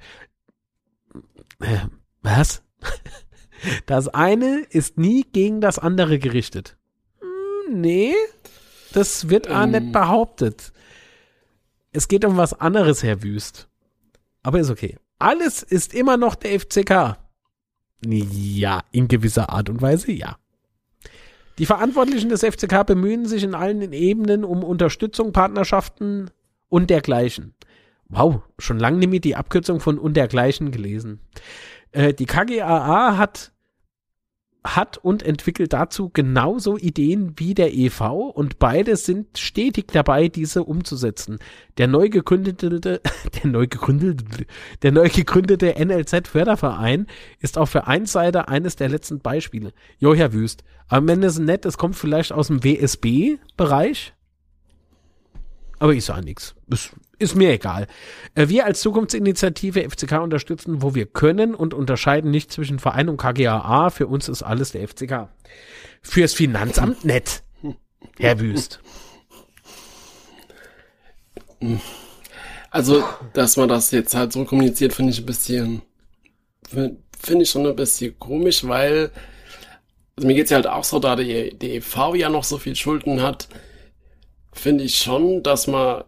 Äh, 1.59 1.80
was? 2.22 2.63
Das 3.88 4.07
eine 4.07 4.59
ist 4.70 4.99
nie 4.99 5.24
gegen 5.34 5.61
das 5.61 5.80
andere 5.80 6.20
gerichtet. 6.20 6.78
nee, 7.72 8.13
das 8.93 9.30
wird 9.30 9.49
auch 9.49 9.63
Ähm. 9.63 9.72
nicht 9.72 9.91
behauptet. 9.91 10.72
Es 11.91 12.07
geht 12.07 12.24
um 12.24 12.38
was 12.38 12.53
anderes, 12.53 13.01
Herr 13.01 13.24
Wüst. 13.24 13.68
Aber 14.43 14.59
ist 14.59 14.70
okay. 14.70 14.99
Alles 15.18 15.63
ist 15.63 15.95
immer 15.95 16.18
noch 16.18 16.36
der 16.36 16.59
FCK. 16.59 17.18
Ja, 18.06 18.82
in 18.91 19.08
gewisser 19.08 19.50
Art 19.50 19.70
und 19.70 19.82
Weise 19.82 20.12
ja. 20.12 20.38
Die 21.58 21.66
Verantwortlichen 21.66 22.30
des 22.30 22.41
FCK 22.41 22.86
bemühen 22.86 23.26
sich 23.26 23.43
in 23.43 23.56
allen 23.56 23.91
Ebenen 23.91 24.43
um 24.43 24.64
Unterstützung, 24.64 25.34
Partnerschaften 25.34 26.30
und 26.70 26.89
dergleichen. 26.89 27.56
Wow, 28.10 28.41
schon 28.60 28.80
lange 28.80 28.98
nicht 28.98 29.10
mehr 29.10 29.20
die 29.20 29.36
Abkürzung 29.36 29.80
von 29.80 29.98
und 29.98 30.16
dergleichen 30.16 30.72
gelesen. 30.72 31.20
Äh, 31.91 32.14
die 32.14 32.26
KGAA 32.26 33.18
hat 33.18 33.52
hat 34.76 34.97
und 34.97 35.24
entwickelt 35.24 35.74
dazu 35.74 36.09
genauso 36.09 36.78
Ideen 36.78 37.34
wie 37.38 37.53
der 37.53 37.74
EV 37.74 38.32
und 38.34 38.59
beide 38.59 38.95
sind 38.95 39.38
stetig 39.38 39.88
dabei, 39.91 40.28
diese 40.28 40.63
umzusetzen. 40.63 41.39
Der 41.78 41.88
neu 41.88 42.09
gegründete, 42.09 43.01
der 43.43 43.49
neu 43.49 43.68
gegründete, 43.68 44.45
der 44.82 44.91
neu 44.91 45.09
gegründete 45.09 45.76
NLZ 45.78 46.28
Förderverein 46.28 47.07
ist 47.39 47.57
auf 47.57 47.72
der 47.72 47.88
einen 47.88 48.05
Seite 48.05 48.47
eines 48.47 48.76
der 48.76 48.89
letzten 48.89 49.20
Beispiele. 49.20 49.74
Jo, 49.99 50.13
Herr 50.13 50.34
Wüst, 50.34 50.63
am 50.88 51.07
Ende 51.07 51.28
ist 51.28 51.39
nett, 51.39 51.65
es 51.65 51.78
kommt 51.78 51.95
vielleicht 51.95 52.32
aus 52.32 52.47
dem 52.47 52.63
WSB-Bereich, 52.63 54.13
aber 55.80 55.93
ich 55.93 56.05
sage 56.05 56.26
nichts. 56.26 56.55
Ist, 56.68 56.95
ist 57.20 57.36
mir 57.36 57.51
egal. 57.51 57.88
Äh, 58.36 58.47
Wir 58.49 58.65
als 58.65 58.82
Zukunftsinitiative 58.82 59.89
FCK 59.89 60.22
unterstützen, 60.22 60.82
wo 60.82 60.95
wir 60.95 61.05
können 61.05 61.55
und 61.55 61.74
unterscheiden 61.74 62.32
nicht 62.32 62.51
zwischen 62.51 62.80
Verein 62.80 63.09
und 63.09 63.18
KGAA. 63.18 63.89
Für 63.89 64.07
uns 64.07 64.30
ist 64.30 64.43
alles 64.43 64.72
der 64.72 64.88
FCK. 64.88 65.30
Fürs 66.01 66.34
Finanzamt 66.34 67.05
nett. 67.05 67.43
Herr 68.20 68.39
Wüst. 68.39 68.80
Also, 72.70 73.03
dass 73.34 73.57
man 73.57 73.68
das 73.68 73.91
jetzt 73.91 74.13
halt 74.13 74.32
so 74.32 74.45
kommuniziert, 74.45 74.93
finde 74.93 75.11
ich 75.11 75.20
ein 75.20 75.26
bisschen, 75.26 75.82
finde 76.70 77.43
ich 77.43 77.49
schon 77.49 77.65
ein 77.65 77.76
bisschen 77.76 78.18
komisch, 78.20 78.68
weil 78.68 79.11
also 80.18 80.28
mir 80.28 80.34
geht's 80.34 80.49
ja 80.49 80.55
halt 80.55 80.68
auch 80.68 80.84
so, 80.84 80.99
da 80.99 81.15
die, 81.15 81.55
die 81.57 81.76
EV 81.76 82.15
ja 82.15 82.30
noch 82.30 82.43
so 82.43 82.57
viel 82.57 82.76
Schulden 82.76 83.22
hat, 83.22 83.47
finde 84.51 84.84
ich 84.84 84.97
schon, 84.97 85.43
dass 85.43 85.68
man 85.68 86.03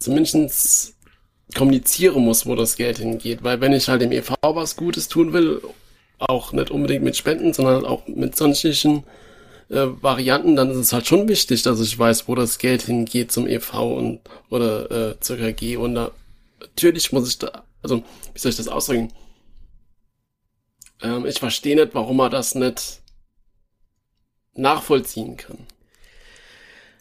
zumindest 0.00 0.94
kommunizieren 1.54 2.24
muss, 2.24 2.46
wo 2.46 2.54
das 2.54 2.76
Geld 2.76 2.98
hingeht. 2.98 3.42
Weil 3.42 3.60
wenn 3.60 3.72
ich 3.72 3.88
halt 3.88 4.02
dem 4.02 4.12
EV 4.12 4.34
was 4.42 4.76
Gutes 4.76 5.08
tun 5.08 5.32
will, 5.32 5.62
auch 6.18 6.52
nicht 6.52 6.70
unbedingt 6.70 7.04
mit 7.04 7.16
Spenden, 7.16 7.52
sondern 7.52 7.76
halt 7.76 7.86
auch 7.86 8.06
mit 8.06 8.36
sonstigen 8.36 9.04
äh, 9.68 9.86
Varianten, 10.00 10.56
dann 10.56 10.70
ist 10.70 10.76
es 10.76 10.92
halt 10.92 11.06
schon 11.06 11.28
wichtig, 11.28 11.62
dass 11.62 11.80
ich 11.80 11.98
weiß, 11.98 12.28
wo 12.28 12.34
das 12.34 12.58
Geld 12.58 12.82
hingeht 12.82 13.32
zum 13.32 13.46
EV 13.46 13.96
und 13.96 14.20
oder 14.50 14.90
äh, 14.90 15.20
zur 15.20 15.38
KG. 15.38 15.76
Und 15.76 15.94
da, 15.94 16.10
natürlich 16.60 17.12
muss 17.12 17.28
ich 17.28 17.38
da, 17.38 17.64
also 17.82 18.02
wie 18.32 18.38
soll 18.38 18.50
ich 18.50 18.56
das 18.56 18.68
ausdrücken? 18.68 19.12
Ähm, 21.02 21.24
ich 21.26 21.38
verstehe 21.38 21.76
nicht, 21.76 21.94
warum 21.94 22.18
man 22.18 22.30
das 22.30 22.54
nicht 22.54 23.00
nachvollziehen 24.54 25.36
kann. 25.36 25.58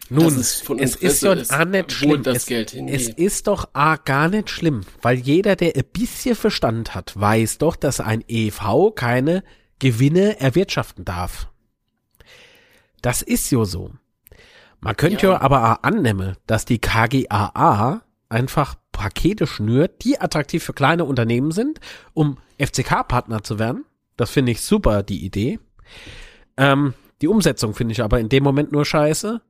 Nun, 0.10 0.26
es 0.26 0.64
es 0.80 0.96
ist 0.96 1.24
ist, 1.24 1.54
auch 1.54 1.66
nicht 1.66 1.92
schlimm. 1.92 2.24
das 2.24 2.38
es, 2.38 2.46
Geld 2.48 2.72
hingeht. 2.72 2.96
es 2.96 3.10
ist 3.10 3.48
doch 3.48 3.70
auch 3.74 4.04
gar 4.06 4.28
nicht 4.28 4.50
schlimm, 4.50 4.82
weil 5.02 5.18
jeder, 5.18 5.56
der 5.56 5.76
ein 5.76 5.84
bisschen 5.94 6.36
Verstand 6.36 6.96
hat, 6.96 7.20
weiß 7.20 7.60
doch, 7.60 7.76
dass 7.76 8.00
ein 8.00 8.24
EV 8.28 8.92
keine 8.96 9.44
Gewinne 9.78 10.40
erwirtschaften 10.40 11.06
darf. 11.06 11.48
Das 13.02 13.22
ist 13.22 13.50
ja 13.52 13.64
so. 13.66 13.92
Man 14.80 14.96
könnte 14.98 15.28
ja, 15.28 15.34
Ja. 15.34 15.42
aber 15.42 15.72
auch 15.74 15.84
annehmen, 15.84 16.36
dass 16.48 16.66
die 16.66 16.80
KGAA 16.80 18.02
einfach 18.30 18.76
Pakete 18.92 19.48
schnürt, 19.48 20.04
die 20.04 20.20
attraktiv 20.20 20.64
für 20.64 20.74
kleine 20.74 21.06
Unternehmen 21.06 21.52
sind, 21.52 21.80
um 22.14 22.38
FCK-Partner 22.58 23.44
zu 23.44 23.60
werden. 23.60 23.86
Das 24.18 24.30
finde 24.32 24.52
ich 24.52 24.62
super, 24.62 25.04
die 25.04 25.24
Idee. 25.26 25.60
Ähm, 26.58 26.94
die 27.22 27.28
Umsetzung 27.28 27.74
finde 27.74 27.94
ich 27.94 28.02
aber 28.02 28.20
in 28.20 28.30
dem 28.30 28.44
Moment 28.44 28.72
nur 28.72 28.86
scheiße, 28.86 29.42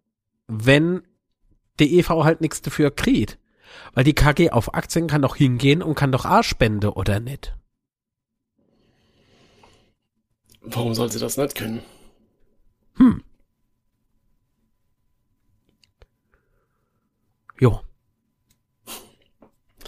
wenn 0.49 1.03
der 1.77 1.87
EV 1.87 2.09
halt 2.23 2.41
nichts 2.41 2.61
dafür 2.61 2.91
kriegt. 2.91 3.37
Weil 3.93 4.03
die 4.03 4.15
KG 4.15 4.49
auf 4.49 4.73
Aktien 4.73 5.07
kann 5.07 5.21
doch 5.21 5.35
hingehen 5.35 5.81
und 5.83 5.95
kann 5.95 6.11
doch 6.11 6.25
A 6.25 6.43
spende, 6.43 6.93
oder 6.93 7.19
nicht? 7.19 7.55
Warum 10.61 10.93
soll 10.95 11.11
sie 11.11 11.19
das 11.19 11.37
nicht 11.37 11.55
können? 11.55 11.81
Jo. 17.59 17.81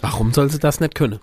Warum 0.00 0.32
soll 0.32 0.50
sie 0.50 0.58
das 0.58 0.80
nicht 0.80 0.94
können? 0.94 1.20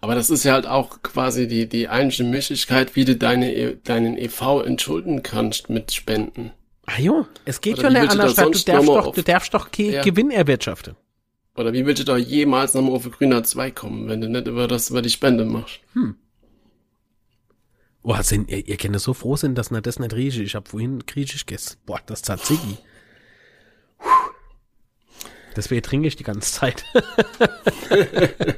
Aber 0.00 0.14
das 0.14 0.30
ist 0.30 0.44
ja 0.44 0.52
halt 0.52 0.66
auch 0.66 1.02
quasi 1.02 1.48
die, 1.48 1.68
die 1.68 1.88
einzige 1.88 2.28
Möglichkeit, 2.28 2.94
wie 2.94 3.04
du 3.04 3.16
deine, 3.16 3.52
E- 3.54 3.76
deinen 3.82 4.16
EV 4.16 4.62
entschulden 4.64 5.22
kannst 5.24 5.70
mit 5.70 5.92
Spenden. 5.92 6.52
Ah 6.86 7.00
jo, 7.00 7.26
es 7.44 7.60
geht 7.60 7.78
Oder 7.78 7.88
schon 7.88 7.96
wie 7.96 8.00
nicht 8.02 8.10
anders, 8.12 8.34
das 8.34 8.64
du 8.64 8.72
darfst 8.72 8.88
doch, 8.88 9.06
auf- 9.08 9.14
du 9.14 9.22
darfst 9.22 9.54
doch 9.54 9.68
Ja. 9.76 10.02
Gewinn 10.02 10.30
erwirtschaften. 10.30 10.94
Oder 11.56 11.72
wie 11.72 11.84
willst 11.84 12.00
du 12.00 12.04
da 12.04 12.16
jemals 12.16 12.74
nochmal 12.74 12.92
auf 12.94 13.10
grüner 13.10 13.42
2 13.42 13.72
kommen, 13.72 14.08
wenn 14.08 14.20
du 14.20 14.28
nicht 14.28 14.46
über 14.46 14.68
das 14.68 14.90
über 14.90 15.02
die 15.02 15.10
Spende 15.10 15.44
machst? 15.44 15.80
Boah, 18.02 18.22
sind, 18.22 18.48
ihr, 18.50 18.66
ihr 18.66 18.76
könnt 18.76 18.98
so 19.00 19.12
froh 19.12 19.36
sein, 19.36 19.54
dass 19.54 19.70
ihr 19.70 19.80
das 19.82 19.98
nicht 19.98 20.14
riecht. 20.14 20.38
Ich 20.38 20.54
hab 20.54 20.68
vorhin 20.68 21.00
griechisch 21.04 21.44
gegessen. 21.44 21.76
Boah, 21.84 22.00
das 22.06 22.22
Tzatziki. 22.22 22.78
Deswegen 25.58 25.82
trinke 25.82 26.06
ich 26.06 26.14
die 26.14 26.22
ganze 26.22 26.52
Zeit. 26.52 26.84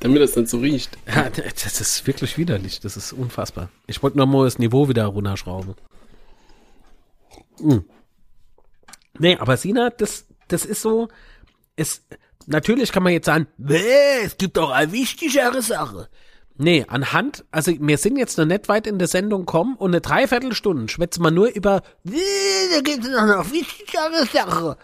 Damit 0.00 0.22
es 0.22 0.34
nicht 0.34 0.48
so 0.48 0.60
riecht. 0.60 0.96
Ja, 1.06 1.28
das 1.28 1.78
ist 1.78 2.06
wirklich 2.06 2.38
widerlich. 2.38 2.80
Das 2.80 2.96
ist 2.96 3.12
unfassbar. 3.12 3.68
Ich 3.86 4.02
wollte 4.02 4.16
nur 4.16 4.24
mal 4.24 4.44
das 4.44 4.58
Niveau 4.58 4.88
wieder 4.88 5.04
runterschrauben. 5.04 5.74
Mm. 7.60 7.80
Nee, 9.18 9.36
aber 9.36 9.58
Sina, 9.58 9.90
das, 9.90 10.24
das 10.48 10.64
ist 10.64 10.80
so, 10.80 11.08
es, 11.76 12.00
natürlich 12.46 12.92
kann 12.92 13.02
man 13.02 13.12
jetzt 13.12 13.26
sagen, 13.26 13.46
"Bäh, 13.58 14.22
es 14.24 14.38
gibt 14.38 14.56
doch 14.56 14.70
eine 14.70 14.90
wichtigere 14.90 15.60
Sache. 15.60 16.08
Nee, 16.56 16.86
anhand, 16.88 17.44
also 17.50 17.72
wir 17.78 17.98
sind 17.98 18.16
jetzt 18.16 18.38
noch 18.38 18.46
nicht 18.46 18.70
weit 18.70 18.86
in 18.86 18.98
der 18.98 19.08
Sendung 19.08 19.44
kommen 19.44 19.76
und 19.76 19.90
eine 19.90 20.00
Dreiviertelstunde 20.00 20.88
schwätzen 20.88 21.22
wir 21.22 21.30
nur 21.30 21.48
über, 21.48 21.82
"Bäh, 22.04 22.16
da 22.74 22.80
gibt 22.80 23.04
es 23.04 23.10
noch 23.10 23.18
eine 23.18 23.52
wichtigere 23.52 24.24
Sache. 24.32 24.78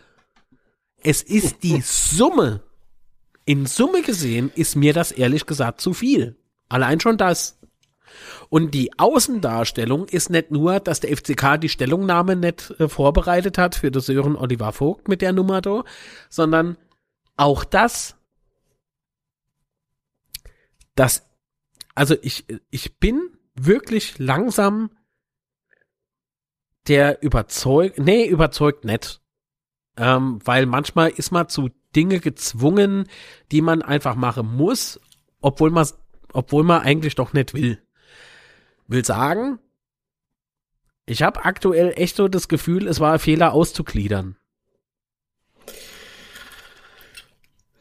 Es 1.04 1.22
ist 1.22 1.62
die 1.62 1.82
Summe. 1.82 2.62
In 3.44 3.66
Summe 3.66 4.02
gesehen 4.02 4.50
ist 4.54 4.74
mir 4.74 4.94
das 4.94 5.12
ehrlich 5.12 5.44
gesagt 5.44 5.80
zu 5.80 5.92
viel. 5.92 6.36
Allein 6.68 6.98
schon 6.98 7.18
das. 7.18 7.60
Und 8.48 8.72
die 8.72 8.98
Außendarstellung 8.98 10.06
ist 10.06 10.30
nicht 10.30 10.50
nur, 10.50 10.80
dass 10.80 11.00
der 11.00 11.14
FCK 11.14 11.60
die 11.60 11.68
Stellungnahme 11.68 12.36
nicht 12.36 12.70
äh, 12.78 12.88
vorbereitet 12.88 13.58
hat 13.58 13.74
für 13.74 13.90
das 13.90 14.06
Sören 14.06 14.36
Oliver 14.36 14.72
Vogt 14.72 15.08
mit 15.08 15.20
der 15.20 15.32
Nummer 15.32 15.60
da, 15.60 15.84
sondern 16.30 16.78
auch 17.36 17.64
das, 17.64 18.16
dass, 20.94 21.28
also 21.94 22.16
ich, 22.22 22.46
ich 22.70 22.98
bin 22.98 23.20
wirklich 23.54 24.18
langsam 24.18 24.90
der 26.86 27.22
überzeugt, 27.22 27.98
nee, 27.98 28.26
überzeugt 28.26 28.84
nicht. 28.84 29.20
Ähm, 29.96 30.40
weil 30.44 30.66
manchmal 30.66 31.10
ist 31.10 31.30
man 31.30 31.48
zu 31.48 31.70
Dinge 31.94 32.20
gezwungen, 32.20 33.06
die 33.52 33.60
man 33.60 33.82
einfach 33.82 34.16
machen 34.16 34.56
muss, 34.56 35.00
obwohl 35.40 35.70
man, 35.70 35.86
obwohl 36.32 36.64
man 36.64 36.82
eigentlich 36.82 37.14
doch 37.14 37.32
nicht 37.32 37.54
will. 37.54 37.80
Will 38.88 39.04
sagen, 39.04 39.58
ich 41.06 41.22
habe 41.22 41.44
aktuell 41.44 41.92
echt 41.96 42.16
so 42.16 42.28
das 42.28 42.48
Gefühl, 42.48 42.88
es 42.88 42.98
war 43.00 43.12
ein 43.12 43.18
Fehler 43.18 43.52
auszugliedern. 43.52 44.36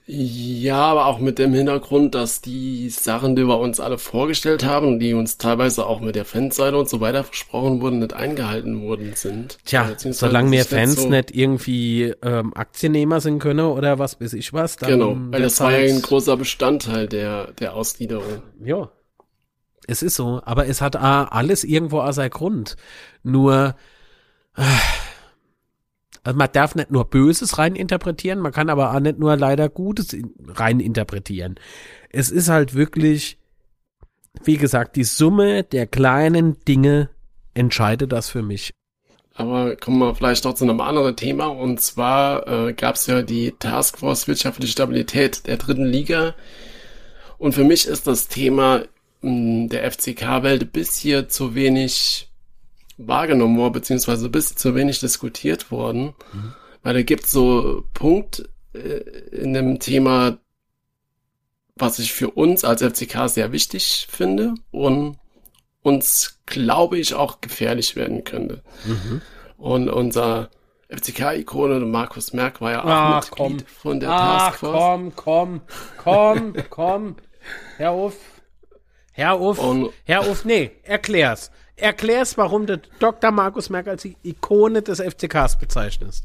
Ja, 0.06 0.82
aber 0.82 1.06
auch 1.06 1.20
mit 1.20 1.39
dem 1.39 1.54
Hintergrund, 1.54 2.14
dass 2.14 2.41
die 2.41 2.89
Sachen, 2.89 3.38
die 3.38 3.43
wir 3.47 3.58
uns 3.58 3.80
alle 3.80 3.97
vorgestellt 3.97 4.66
haben, 4.66 4.99
die 4.99 5.14
uns 5.14 5.38
teilweise 5.38 5.86
auch 5.86 6.01
mit 6.01 6.16
der 6.16 6.26
Fanseite 6.26 6.76
und 6.76 6.89
so 6.89 6.99
weiter 6.99 7.24
versprochen 7.24 7.80
wurden, 7.80 7.99
nicht 7.99 8.12
eingehalten 8.12 8.82
worden 8.82 9.14
sind. 9.16 9.60
Tja, 9.64 9.84
Beziehungsweise 9.84 10.28
solange 10.30 10.49
mehr 10.49 10.66
Fans 10.66 10.95
so- 11.04 11.08
nicht 11.10 11.34
irgendwie 11.34 12.14
ähm, 12.22 12.54
Aktiennehmer 12.54 13.22
sind 13.22 13.39
können 13.39 13.66
oder 13.66 13.97
was 13.97 14.20
weiß 14.20 14.34
ich 14.34 14.51
was, 14.51 14.76
dann 14.76 14.89
Genau, 14.89 15.16
weil 15.32 15.41
das 15.41 15.62
war 15.62 15.72
ja 15.72 15.93
ein 15.93 16.01
großer 16.01 16.36
Bestandteil 16.36 17.08
der, 17.08 17.51
der 17.54 17.74
Ausgliederung. 17.74 18.41
Ja. 18.62 18.89
Es 19.88 20.01
ist 20.04 20.16
so, 20.16 20.41
aber 20.43 20.68
es 20.68 20.82
hat 20.82 20.97
a- 20.97 21.26
alles 21.26 21.64
irgendwo 21.64 21.99
auch 22.01 22.12
seinen 22.12 22.30
Grund. 22.30 22.76
Nur, 23.24 23.76
äh, 24.58 24.62
also 26.24 26.38
man 26.38 26.49
darf 26.51 26.76
nicht 26.76 26.91
nur 26.91 27.05
Böses 27.05 27.57
rein 27.57 27.76
interpretieren, 27.76 28.39
man 28.39 28.51
kann 28.51 28.69
aber 28.69 28.93
auch 28.93 28.99
nicht 28.99 29.19
nur 29.19 29.36
leider 29.36 29.69
Gutes 29.69 30.13
in, 30.13 30.34
rein 30.47 30.80
interpretieren. 30.80 31.55
Es 32.09 32.32
ist 32.32 32.49
halt 32.49 32.76
wirklich, 32.76 33.38
wie 34.43 34.57
gesagt, 34.57 34.95
die 34.95 35.03
Summe 35.03 35.63
der 35.63 35.86
kleinen 35.88 36.59
Dinge, 36.65 37.09
entscheide 37.53 38.07
das 38.07 38.30
für 38.30 38.41
mich. 38.41 38.74
Aber 39.36 39.76
kommen 39.76 39.99
wir 39.99 40.13
vielleicht 40.15 40.45
noch 40.45 40.53
zu 40.53 40.63
einem 40.63 40.80
anderen 40.80 41.15
Thema. 41.15 41.47
Und 41.47 41.82
zwar 41.82 42.47
äh, 42.47 42.74
gab 42.74 42.95
es 42.95 43.07
ja 43.07 43.21
die 43.21 43.53
Taskforce 43.57 44.28
Wirtschaftliche 44.28 44.71
Stabilität 44.71 45.47
der 45.47 45.57
dritten 45.57 45.86
Liga. 45.86 46.36
Und 47.39 47.53
für 47.53 47.63
mich 47.63 47.88
ist 47.88 48.05
das 48.05 48.28
Thema 48.28 48.84
mh, 49.21 49.69
der 49.69 49.91
FCK-Welt 49.91 50.71
bis 50.71 50.97
hier 50.97 51.30
zu 51.30 51.55
wenig 51.55 52.30
wahrgenommen 53.08 53.58
worden, 53.58 53.74
beziehungsweise 53.74 54.30
bis 54.30 54.56
zu 54.56 54.76
wenig 54.76 54.99
diskutiert 54.99 55.72
worden. 55.72 56.14
Mhm. 56.34 56.54
Weil 56.84 56.93
da 56.95 57.01
gibt 57.04 57.28
so 57.28 57.84
Punkt 57.93 58.47
äh, 58.74 58.80
in 59.32 59.54
dem 59.54 59.80
Thema, 59.80 60.38
was 61.76 61.99
ich 61.99 62.14
für 62.14 62.30
uns 62.32 62.64
als 62.64 62.82
FCK 62.84 63.30
sehr 63.30 63.51
wichtig 63.51 64.08
finde 64.10 64.54
und 64.72 65.18
uns, 65.82 66.39
glaube 66.45 66.97
ich, 66.97 67.14
auch 67.14 67.41
gefährlich 67.41 67.95
werden 67.95 68.24
könnte. 68.24 68.62
Mhm. 68.86 69.22
Und 69.58 69.89
unser 69.89 70.49
FCK-Ikone 70.89 71.80
Markus 71.80 72.34
Merck 72.34 72.62
war 72.62 72.72
ja 72.72 72.84
auch 72.84 72.88
Ach, 72.88 73.16
Mitglied 73.32 73.38
komm. 73.38 73.76
von 73.82 73.99
der 73.99 74.10
Ach, 74.12 74.49
Taskforce. 74.51 75.14
komm, 75.16 75.16
komm, 75.16 75.62
komm, 75.97 76.54
komm. 76.70 77.16
Herr 77.78 77.91
auf. 77.91 78.16
Herr. 79.12 79.39
Und- 79.39 79.89
Herr 80.06 80.22
auf, 80.22 80.45
nee, 80.45 80.72
erklär's. 80.84 81.51
Erklär's, 81.84 82.38
warum 82.38 82.65
du 82.65 82.77
Dr. 82.99 83.31
Markus 83.31 83.69
Merck 83.69 83.89
als 83.89 84.03
die 84.03 84.15
Ikone 84.23 84.81
des 84.81 85.01
FCKs 85.01 85.57
bezeichnest. 85.57 86.23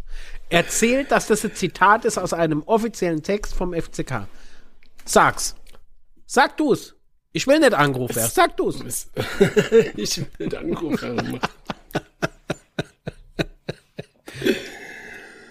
Erzählt, 0.51 1.11
dass 1.11 1.27
das 1.27 1.45
ein 1.45 1.53
Zitat 1.53 2.05
ist 2.05 2.17
aus 2.17 2.33
einem 2.33 2.63
offiziellen 2.63 3.25
Text 3.25 3.55
vom 3.55 3.75
FCK. 3.75 4.29
Sag's. 5.05 5.57
Sag 6.27 6.57
du's. 6.59 6.95
Ich 7.33 7.49
will 7.49 7.59
nicht 7.59 7.75
angerufen 7.75 8.15
werden. 8.15 8.31
Sag 8.33 8.57
du's. 8.57 8.79
Ich 9.97 10.23
will 10.39 10.49
den 10.49 10.59
Anruf 10.59 11.03
machen. 11.03 11.41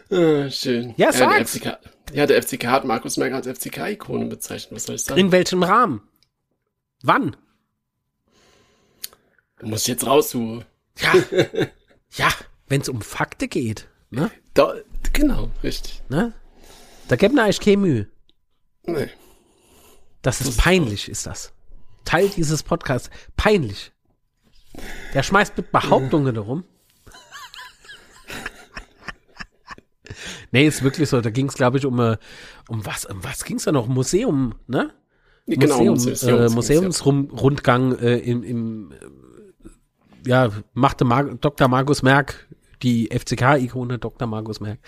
ah, 0.09 0.49
schön. 0.49 0.93
Ja, 0.95 1.11
der 1.11 1.13
sag's. 1.13 1.51
FCK, 1.57 1.77
ja, 2.13 2.25
der 2.25 2.41
FCK 2.41 2.67
hat 2.67 2.85
Markus 2.85 3.17
Merck 3.17 3.33
als 3.33 3.45
FCK-Ikone 3.45 4.27
bezeichnet. 4.27 4.73
Was 4.73 4.85
soll 4.85 4.95
ich 4.95 5.03
sagen? 5.03 5.19
In 5.19 5.33
welchem 5.33 5.63
Rahmen? 5.63 6.01
Wann? 7.03 7.35
Muss 9.61 9.81
ich 9.81 9.87
jetzt 9.87 10.05
raussuchen. 10.05 10.65
Ja. 10.99 11.13
ja, 12.15 12.29
wenn's 12.67 12.89
um 12.89 13.01
Fakte 13.01 13.47
geht. 13.47 13.87
Ne? 14.09 14.31
Da, 14.53 14.73
genau, 15.13 15.49
richtig. 15.63 16.01
Ne? 16.09 16.33
Da 17.07 17.15
gibt 17.15 17.33
mir 17.33 17.43
eigentlich 17.43 17.59
keine 17.59 17.77
Mühe. 17.77 18.07
Nee. 18.83 19.09
Das 20.21 20.41
ist 20.41 20.57
peinlich, 20.57 21.09
ist 21.09 21.25
das. 21.25 21.53
Teil 22.05 22.29
dieses 22.29 22.63
Podcasts. 22.63 23.09
Peinlich. 23.35 23.91
Der 25.13 25.23
schmeißt 25.23 25.57
mit 25.57 25.71
Behauptungen 25.71 26.33
darum. 26.35 26.63
nee, 30.51 30.67
ist 30.67 30.83
wirklich 30.83 31.09
so. 31.09 31.21
Da 31.21 31.29
ging 31.29 31.47
es, 31.47 31.55
glaube 31.55 31.77
ich, 31.77 31.85
um, 31.85 31.99
äh, 31.99 32.17
um 32.69 32.85
was, 32.85 33.05
um 33.05 33.23
was 33.23 33.43
ging 33.43 33.57
es 33.57 33.63
da 33.63 33.71
noch? 33.71 33.87
Museum, 33.87 34.55
ne? 34.67 34.93
Genau, 35.45 35.77
Museum, 35.83 35.93
Museums- 35.95 36.23
äh, 36.23 36.49
Museums- 36.55 36.55
Museumsrundgang 37.05 37.97
äh, 37.99 38.17
im, 38.17 38.43
im 38.43 38.93
ja, 40.26 40.49
machte 40.74 41.05
Mar 41.05 41.24
Dr. 41.24 41.68
Markus 41.68 42.01
Merck, 42.01 42.47
die 42.84 43.09
FCK-Ikone 43.09 43.97
Dr. 43.99 44.28
Markus 44.28 44.59
Merck. 44.59 44.80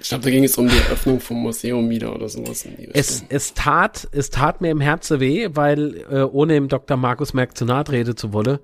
Ich 0.00 0.08
glaube, 0.08 0.24
da 0.24 0.30
ging 0.30 0.44
es 0.44 0.56
um 0.56 0.66
die 0.66 0.76
Eröffnung 0.76 1.20
vom 1.20 1.42
Museum 1.42 1.90
wieder 1.90 2.14
oder 2.14 2.28
sowas. 2.28 2.64
In 2.64 2.76
die 2.76 2.88
Es, 2.94 3.24
es 3.28 3.52
tat, 3.52 4.08
es 4.12 4.30
tat 4.30 4.62
mir 4.62 4.70
im 4.70 4.80
Herzen 4.80 5.20
weh, 5.20 5.50
weil, 5.52 6.04
äh, 6.10 6.22
ohne 6.22 6.54
dem 6.54 6.68
Dr. 6.68 6.96
Markus 6.96 7.34
Merck 7.34 7.56
zu 7.56 7.66
nahe 7.66 7.84
treten 7.84 8.16
zu 8.16 8.32
wollen, 8.32 8.58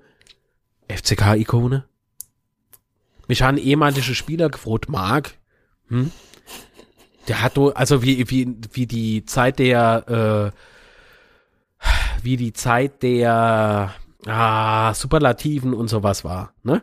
FCK-Ikone. 0.87 1.85
Mich 3.27 3.41
haben 3.43 3.57
ehemalige 3.57 4.15
Spieler 4.15 4.49
gefroht, 4.49 4.89
Marc, 4.89 5.35
hm? 5.89 6.11
Der 7.27 7.41
hat 7.41 7.57
do, 7.57 7.69
also 7.69 8.03
wie, 8.03 8.29
wie, 8.29 8.55
wie 8.71 8.85
die 8.85 9.25
Zeit 9.25 9.59
der, 9.59 10.53
äh, 11.83 11.87
wie 12.23 12.37
die 12.37 12.53
Zeit 12.53 13.03
der, 13.03 13.93
ah, 14.27 14.93
Superlativen 14.93 15.73
und 15.73 15.87
sowas 15.87 16.23
war, 16.23 16.53
ne? 16.63 16.81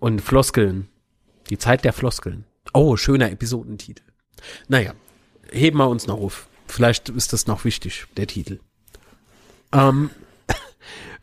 Und 0.00 0.20
Floskeln. 0.22 0.88
Die 1.50 1.58
Zeit 1.58 1.84
der 1.84 1.92
Floskeln. 1.92 2.44
Oh, 2.72 2.96
schöner 2.96 3.30
Episodentitel. 3.30 4.02
Naja, 4.68 4.92
heben 5.50 5.78
wir 5.78 5.88
uns 5.88 6.06
noch 6.06 6.18
auf. 6.18 6.48
Vielleicht 6.66 7.08
ist 7.08 7.32
das 7.32 7.46
noch 7.46 7.64
wichtig, 7.64 8.06
der 8.16 8.26
Titel. 8.26 8.60
Ähm, 9.72 10.10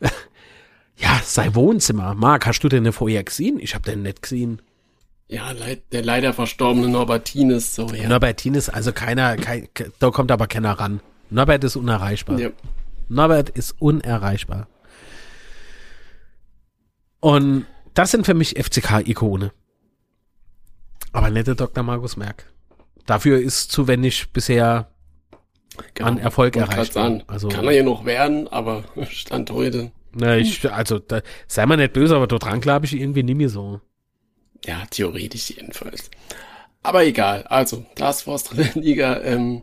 ja, 0.96 1.20
sei 1.24 1.54
Wohnzimmer. 1.54 2.14
Marc, 2.14 2.46
hast 2.46 2.60
du 2.60 2.68
denn 2.68 2.92
vorher 2.92 3.24
gesehen? 3.24 3.58
Ich 3.60 3.74
hab 3.74 3.84
den 3.84 4.02
nicht 4.02 4.22
gesehen. 4.22 4.60
Ja, 5.28 5.52
der 5.90 6.04
leider 6.04 6.32
verstorbene 6.32 6.88
Norbertines, 6.88 7.74
so, 7.74 7.88
ja. 7.88 8.08
Norbertin 8.08 8.54
ist 8.54 8.68
also 8.68 8.92
keiner, 8.92 9.36
kein, 9.36 9.68
da 9.98 10.10
kommt 10.10 10.30
aber 10.30 10.46
keiner 10.46 10.78
ran. 10.78 11.00
Norbert 11.30 11.64
ist 11.64 11.74
unerreichbar. 11.74 12.38
ja. 12.38 12.50
Norbert 13.08 13.50
ist 13.50 13.74
unerreichbar. 13.80 14.68
Und 17.20 17.66
das 17.94 18.10
sind 18.10 18.26
für 18.26 18.34
mich 18.34 18.56
FCK-Ikone. 18.58 19.52
Aber 21.12 21.30
nicht 21.30 21.46
der 21.46 21.54
Dr. 21.54 21.82
Markus 21.82 22.16
Merck. 22.16 22.52
Dafür 23.06 23.38
ist 23.40 23.72
zu 23.72 23.88
wenig 23.88 24.32
bisher 24.32 24.90
an 26.00 26.18
Erfolg 26.18 26.56
erreicht. 26.56 26.92
Sagen. 26.92 27.22
Also, 27.26 27.48
Kann 27.48 27.64
er 27.66 27.72
ja 27.72 27.82
noch 27.82 28.04
werden, 28.04 28.48
aber 28.48 28.84
Stand 29.10 29.50
heute. 29.50 29.92
na, 30.12 30.36
ich, 30.36 30.70
also 30.70 30.98
da, 30.98 31.22
sei 31.46 31.66
mal 31.66 31.76
nicht 31.76 31.92
böse, 31.92 32.16
aber 32.16 32.26
dort 32.26 32.44
dran 32.44 32.60
glaube 32.60 32.86
ich 32.86 32.94
irgendwie 32.94 33.22
nicht 33.22 33.36
mehr 33.36 33.48
so. 33.48 33.80
Ja, 34.64 34.84
theoretisch 34.90 35.50
jedenfalls. 35.50 36.10
Aber 36.82 37.04
egal. 37.04 37.44
Also, 37.44 37.84
Taskforce 37.94 38.44
Dritte 38.44 38.80
Liga. 38.80 39.20
Ähm, 39.24 39.62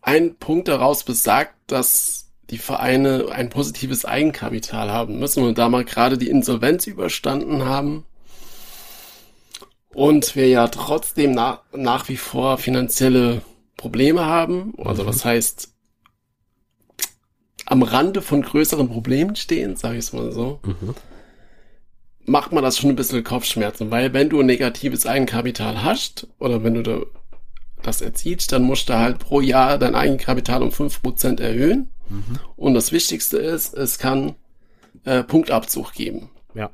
ein 0.00 0.36
Punkt 0.36 0.68
daraus 0.68 1.02
besagt, 1.02 1.54
dass 1.66 2.23
die 2.50 2.58
Vereine 2.58 3.26
ein 3.32 3.48
positives 3.48 4.04
Eigenkapital 4.04 4.90
haben 4.90 5.18
müssen 5.18 5.44
und 5.44 5.58
da 5.58 5.68
mal 5.68 5.84
gerade 5.84 6.18
die 6.18 6.28
Insolvenz 6.28 6.86
überstanden 6.86 7.64
haben 7.64 8.04
und 9.92 10.36
wir 10.36 10.48
ja 10.48 10.68
trotzdem 10.68 11.32
nach, 11.32 11.60
nach 11.72 12.08
wie 12.08 12.16
vor 12.16 12.58
finanzielle 12.58 13.42
Probleme 13.76 14.26
haben. 14.26 14.74
Also 14.84 15.06
was 15.06 15.24
heißt 15.24 15.72
am 17.66 17.82
Rande 17.82 18.20
von 18.20 18.42
größeren 18.42 18.88
Problemen 18.88 19.36
stehen, 19.36 19.76
sage 19.76 19.96
ich 19.96 20.04
es 20.04 20.12
mal 20.12 20.32
so 20.32 20.60
macht 22.26 22.52
man 22.52 22.62
das 22.62 22.78
schon 22.78 22.90
ein 22.90 22.96
bisschen 22.96 23.24
Kopfschmerzen, 23.24 23.90
weil 23.90 24.12
wenn 24.12 24.28
du 24.28 24.40
ein 24.40 24.46
negatives 24.46 25.06
Eigenkapital 25.06 25.82
hast 25.82 26.26
oder 26.38 26.62
wenn 26.64 26.74
du 26.74 26.82
da 26.82 27.00
das 27.82 28.00
erzielst, 28.00 28.52
dann 28.52 28.62
musst 28.62 28.88
du 28.88 28.94
halt 28.94 29.18
pro 29.18 29.40
Jahr 29.40 29.78
dein 29.78 29.94
Eigenkapital 29.94 30.62
um 30.62 30.70
5% 30.70 31.40
erhöhen. 31.40 31.90
Und 32.56 32.74
das 32.74 32.92
Wichtigste 32.92 33.38
ist, 33.38 33.74
es 33.74 33.98
kann 33.98 34.34
äh, 35.04 35.22
Punktabzug 35.22 35.92
geben. 35.92 36.30
Ja. 36.54 36.70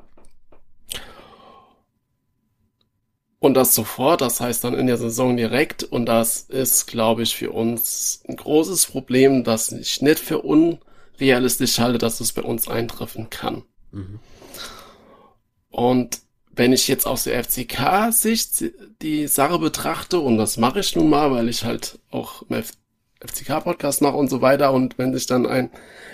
Und 3.38 3.54
das 3.54 3.74
sofort, 3.74 4.20
das 4.20 4.40
heißt 4.40 4.64
dann 4.64 4.74
in 4.74 4.86
der 4.86 4.98
Saison 4.98 5.36
direkt. 5.36 5.82
Und 5.82 6.06
das 6.06 6.42
ist, 6.42 6.86
glaube 6.86 7.22
ich, 7.22 7.34
für 7.34 7.50
uns 7.50 8.22
ein 8.28 8.36
großes 8.36 8.86
Problem, 8.86 9.44
das 9.44 9.72
ich 9.72 10.02
nicht 10.02 10.18
für 10.18 10.42
unrealistisch 10.42 11.78
halte, 11.78 11.98
dass 11.98 12.20
es 12.20 12.32
bei 12.32 12.42
uns 12.42 12.68
eintreffen 12.68 13.30
kann. 13.30 13.62
Und 15.70 16.20
wenn 16.52 16.74
ich 16.74 16.86
jetzt 16.88 17.06
aus 17.06 17.24
der 17.24 17.42
FCK-Sicht 17.42 18.64
die 19.00 19.26
Sache 19.26 19.58
betrachte, 19.58 20.18
und 20.18 20.36
das 20.36 20.58
mache 20.58 20.80
ich 20.80 20.94
nun 20.94 21.08
mal, 21.08 21.32
weil 21.32 21.48
ich 21.48 21.64
halt 21.64 21.98
auch 22.10 22.42
im 22.42 22.62
FCK-Podcast 23.20 24.02
mache 24.02 24.16
und 24.16 24.28
so 24.28 24.40
weiter, 24.40 24.72
und 24.72 24.98
wenn 24.98 25.12
sich 25.12 25.26
dann 25.26 25.46
ein, 25.46 25.70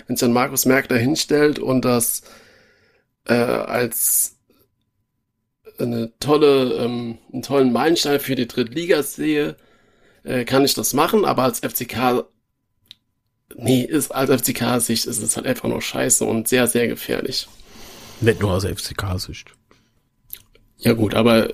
wenn 0.07 0.15
sich 0.15 0.25
dann 0.25 0.33
Markus 0.33 0.65
Merck 0.65 0.87
da 0.89 0.95
hinstellt 0.95 1.59
und 1.59 1.85
das 1.85 2.23
äh, 3.25 3.33
als 3.33 4.37
eine 5.79 6.11
tolle, 6.19 6.73
ähm, 6.83 7.17
einen 7.31 7.41
tollen 7.41 7.71
Meilenstein 7.71 8.19
für 8.19 8.35
die 8.35 8.47
dritte 8.47 8.73
Liga 8.73 9.03
sehe, 9.03 9.55
äh, 10.23 10.45
kann 10.45 10.65
ich 10.65 10.73
das 10.73 10.93
machen, 10.93 11.25
aber 11.25 11.43
als 11.43 11.59
FCK, 11.59 12.25
nee, 13.55 13.81
ist, 13.81 14.11
als 14.11 14.29
FCK-Sicht 14.29 15.05
ist 15.05 15.21
es 15.21 15.35
halt 15.37 15.45
einfach 15.45 15.69
nur 15.69 15.81
scheiße 15.81 16.25
und 16.25 16.47
sehr, 16.47 16.67
sehr 16.67 16.87
gefährlich. 16.87 17.47
Nicht 18.21 18.41
nur 18.41 18.51
aus 18.51 18.65
FCK-Sicht. 18.65 19.51
Ja 20.79 20.93
gut, 20.93 21.13
aber 21.13 21.53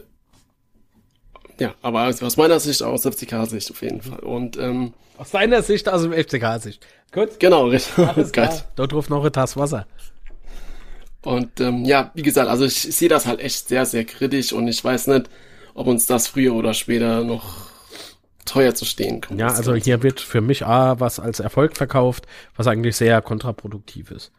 ja, 1.59 1.73
aber 1.81 2.07
aus 2.07 2.37
meiner 2.37 2.59
Sicht 2.59 2.83
aus 2.83 3.03
FCK-Sicht 3.03 3.71
auf 3.71 3.81
jeden 3.81 4.01
Fall. 4.01 4.19
Und 4.19 4.57
ähm, 4.57 4.93
Aus 5.17 5.31
deiner 5.31 5.61
Sicht, 5.61 5.87
aus 5.89 6.03
dem 6.03 6.13
FCK-Sicht. 6.13 6.85
Gut. 7.11 7.39
genau, 7.39 7.67
richtig. 7.67 8.07
Alles 8.07 8.31
klar. 8.31 8.51
Dort 8.75 8.93
ruft 8.93 9.09
noch 9.09 9.21
eine 9.21 9.31
Tasse 9.31 9.59
Wasser. 9.59 9.85
Und 11.21 11.61
ähm, 11.61 11.85
ja, 11.85 12.11
wie 12.15 12.21
gesagt, 12.21 12.49
also 12.49 12.65
ich, 12.65 12.75
sehe 12.75 13.07
das 13.07 13.25
halt 13.25 13.39
echt 13.39 13.69
sehr, 13.69 13.85
sehr 13.85 14.03
kritisch 14.03 14.51
und 14.51 14.67
ich 14.67 14.83
weiß 14.83 15.07
nicht, 15.07 15.29
ob 15.73 15.87
uns 15.87 16.05
das 16.05 16.27
früher 16.27 16.53
oder 16.53 16.73
später 16.73 17.23
noch 17.23 17.69
teuer 18.45 18.75
zu 18.75 18.83
stehen 18.85 19.21
kommt. 19.21 19.39
Ja, 19.39 19.47
also 19.47 19.73
hier 19.73 20.03
wird 20.03 20.19
für 20.19 20.41
mich 20.41 20.65
A 20.65 20.99
was 20.99 21.19
als 21.19 21.39
Erfolg 21.39 21.77
verkauft, 21.77 22.27
was 22.55 22.67
eigentlich 22.67 22.97
sehr 22.97 23.21
kontraproduktiv 23.21 24.11
ist. 24.11 24.31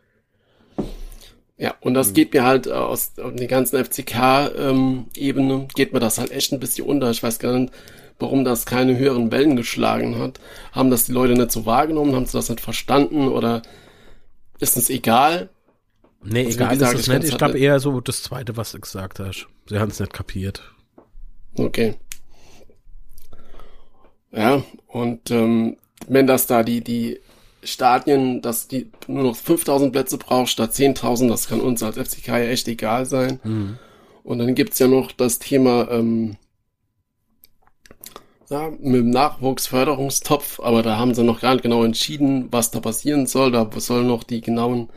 Ja, 1.56 1.74
und 1.80 1.94
das 1.94 2.14
geht 2.14 2.34
mir 2.34 2.44
halt 2.44 2.68
aus 2.68 3.12
den 3.14 3.46
ganzen 3.46 3.82
FCK-Ebene, 3.84 5.68
geht 5.74 5.92
mir 5.92 6.00
das 6.00 6.18
halt 6.18 6.32
echt 6.32 6.52
ein 6.52 6.58
bisschen 6.58 6.86
unter. 6.86 7.10
Ich 7.10 7.22
weiß 7.22 7.38
gar 7.38 7.56
nicht, 7.56 7.72
warum 8.18 8.44
das 8.44 8.66
keine 8.66 8.98
höheren 8.98 9.30
Wellen 9.30 9.54
geschlagen 9.54 10.18
hat. 10.18 10.40
Haben 10.72 10.90
das 10.90 11.06
die 11.06 11.12
Leute 11.12 11.34
nicht 11.34 11.52
so 11.52 11.64
wahrgenommen? 11.64 12.14
Haben 12.14 12.26
sie 12.26 12.36
das 12.36 12.48
nicht 12.48 12.60
verstanden? 12.60 13.28
Oder 13.28 13.62
ist 14.58 14.76
es 14.76 14.90
egal? 14.90 15.48
Nee, 16.24 16.46
also, 16.46 16.56
egal 16.58 16.70
gesagt, 16.70 16.94
ist 16.94 17.00
es 17.00 17.08
nicht. 17.08 17.24
Ich 17.32 17.38
glaube 17.38 17.58
eher 17.58 17.78
so 17.78 18.00
das 18.00 18.22
Zweite, 18.22 18.56
was 18.56 18.72
du 18.72 18.80
gesagt 18.80 19.20
hast. 19.20 19.46
Sie 19.66 19.78
haben 19.78 19.90
es 19.90 20.00
nicht 20.00 20.12
kapiert. 20.12 20.62
Okay. 21.56 21.94
Ja, 24.32 24.64
und 24.88 25.30
ähm, 25.30 25.76
wenn 26.08 26.26
das 26.26 26.48
da 26.48 26.64
die, 26.64 26.82
die 26.82 27.20
Stadien, 27.64 28.42
dass 28.42 28.68
die 28.68 28.90
nur 29.06 29.22
noch 29.22 29.36
5000 29.36 29.92
Plätze 29.92 30.18
braucht 30.18 30.48
statt 30.48 30.72
10.000, 30.72 31.28
das 31.28 31.48
kann 31.48 31.60
uns 31.60 31.82
als 31.82 31.96
FCK 31.96 32.28
ja 32.28 32.38
echt 32.38 32.68
egal 32.68 33.06
sein. 33.06 33.40
Mhm. 33.42 33.78
Und 34.22 34.38
dann 34.38 34.54
gibt's 34.54 34.78
ja 34.78 34.88
noch 34.88 35.12
das 35.12 35.38
Thema 35.38 35.90
ähm, 35.90 36.36
ja, 38.50 38.70
mit 38.70 38.94
dem 38.94 39.10
Nachwuchsförderungstopf, 39.10 40.60
aber 40.60 40.82
da 40.82 40.96
haben 40.96 41.14
sie 41.14 41.24
noch 41.24 41.40
gar 41.40 41.52
nicht 41.52 41.62
genau 41.62 41.84
entschieden, 41.84 42.48
was 42.50 42.70
da 42.70 42.80
passieren 42.80 43.26
soll. 43.26 43.52
Da 43.52 43.68
sollen 43.78 44.06
noch 44.06 44.22
die 44.24 44.40
genauen 44.40 44.88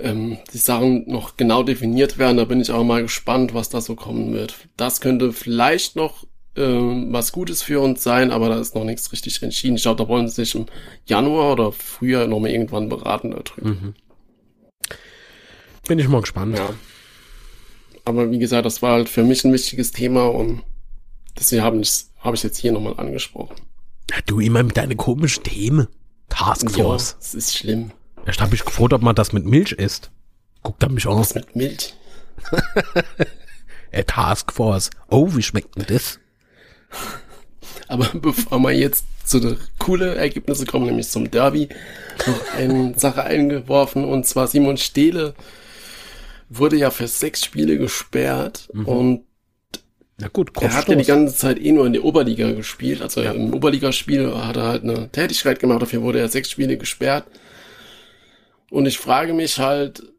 ähm, 0.00 0.38
die 0.52 0.58
Sachen 0.58 1.04
noch 1.08 1.36
genau 1.36 1.62
definiert 1.62 2.18
werden. 2.18 2.36
Da 2.36 2.44
bin 2.44 2.60
ich 2.60 2.70
auch 2.70 2.84
mal 2.84 3.02
gespannt, 3.02 3.54
was 3.54 3.68
da 3.68 3.80
so 3.80 3.94
kommen 3.94 4.32
wird. 4.32 4.68
Das 4.76 5.00
könnte 5.00 5.32
vielleicht 5.32 5.96
noch 5.96 6.26
ähm, 6.56 7.12
was 7.12 7.32
Gutes 7.32 7.62
für 7.62 7.80
uns 7.80 8.02
sein, 8.02 8.30
aber 8.30 8.48
da 8.48 8.60
ist 8.60 8.74
noch 8.74 8.84
nichts 8.84 9.12
richtig 9.12 9.42
entschieden. 9.42 9.76
Ich 9.76 9.82
glaube, 9.82 10.02
da 10.02 10.08
wollen 10.08 10.28
sie 10.28 10.34
sich 10.34 10.54
im 10.54 10.66
Januar 11.06 11.52
oder 11.52 11.72
früher 11.72 12.26
noch 12.26 12.40
mal 12.40 12.50
irgendwann 12.50 12.88
beraten 12.88 13.30
darüber. 13.30 13.70
Mhm. 13.70 13.94
Bin 15.86 15.98
ich 15.98 16.08
mal 16.08 16.20
gespannt. 16.20 16.56
Ja. 16.56 16.70
Aber 18.04 18.30
wie 18.30 18.38
gesagt, 18.38 18.66
das 18.66 18.82
war 18.82 18.92
halt 18.92 19.08
für 19.08 19.24
mich 19.24 19.44
ein 19.44 19.52
wichtiges 19.52 19.92
Thema 19.92 20.26
und 20.26 20.62
deswegen 21.38 21.62
habe 21.62 21.78
ich, 21.78 22.04
hab 22.18 22.34
ich 22.34 22.42
jetzt 22.42 22.58
hier 22.58 22.72
nochmal 22.72 22.94
angesprochen. 22.98 23.56
Ja, 24.10 24.16
du 24.26 24.40
immer 24.40 24.62
mit 24.62 24.76
deinen 24.76 24.96
komischen 24.96 25.44
Themen. 25.44 25.88
Taskforce. 26.28 27.10
Ja, 27.10 27.16
das 27.18 27.34
ist 27.34 27.56
schlimm. 27.56 27.90
Erst 28.26 28.40
habe 28.40 28.54
ich 28.54 28.64
gefragt, 28.64 28.92
ob 28.92 29.02
man 29.02 29.14
das 29.14 29.32
mit 29.32 29.44
Milch 29.44 29.72
isst. 29.72 30.10
Guckt 30.62 30.82
er 30.82 30.90
mich 30.90 31.06
auch. 31.06 31.18
Was 31.18 31.34
mit 31.34 31.54
Milch? 31.56 31.94
Taskforce. 34.06 34.90
Oh, 35.10 35.34
wie 35.34 35.42
schmeckt 35.42 35.76
denn 35.76 35.86
das? 35.88 36.20
Aber 37.88 38.08
bevor 38.14 38.58
wir 38.60 38.72
jetzt 38.72 39.04
zu 39.24 39.40
den 39.40 39.58
coolen 39.78 40.16
Ergebnissen 40.16 40.66
kommen, 40.66 40.86
nämlich 40.86 41.08
zum 41.08 41.30
Derby, 41.30 41.68
noch 42.26 42.54
eine 42.54 42.98
Sache 42.98 43.24
eingeworfen, 43.24 44.04
und 44.04 44.26
zwar 44.26 44.46
Simon 44.46 44.76
Stehle 44.76 45.34
wurde 46.48 46.76
ja 46.76 46.90
für 46.90 47.08
sechs 47.08 47.44
Spiele 47.44 47.78
gesperrt 47.78 48.68
mhm. 48.72 48.86
und 48.86 49.24
na 50.18 50.28
gut, 50.28 50.50
er 50.60 50.72
hat 50.72 50.88
ja 50.88 50.94
die 50.94 51.04
ganze 51.04 51.34
Zeit 51.34 51.58
eh 51.58 51.72
nur 51.72 51.84
in 51.84 51.94
der 51.94 52.04
Oberliga 52.04 52.52
gespielt. 52.52 53.02
Also 53.02 53.22
ja. 53.22 53.32
im 53.32 53.52
Oberligaspiel 53.52 54.32
hat 54.32 54.56
er 54.56 54.62
halt 54.64 54.84
eine 54.84 55.08
Tätigkeit 55.10 55.58
gemacht, 55.58 55.82
dafür 55.82 56.02
wurde 56.02 56.20
er 56.20 56.28
sechs 56.28 56.48
Spiele 56.48 56.76
gesperrt. 56.76 57.24
Und 58.70 58.86
ich 58.86 58.98
frage 58.98 59.34
mich 59.34 59.58
halt, 59.58 60.11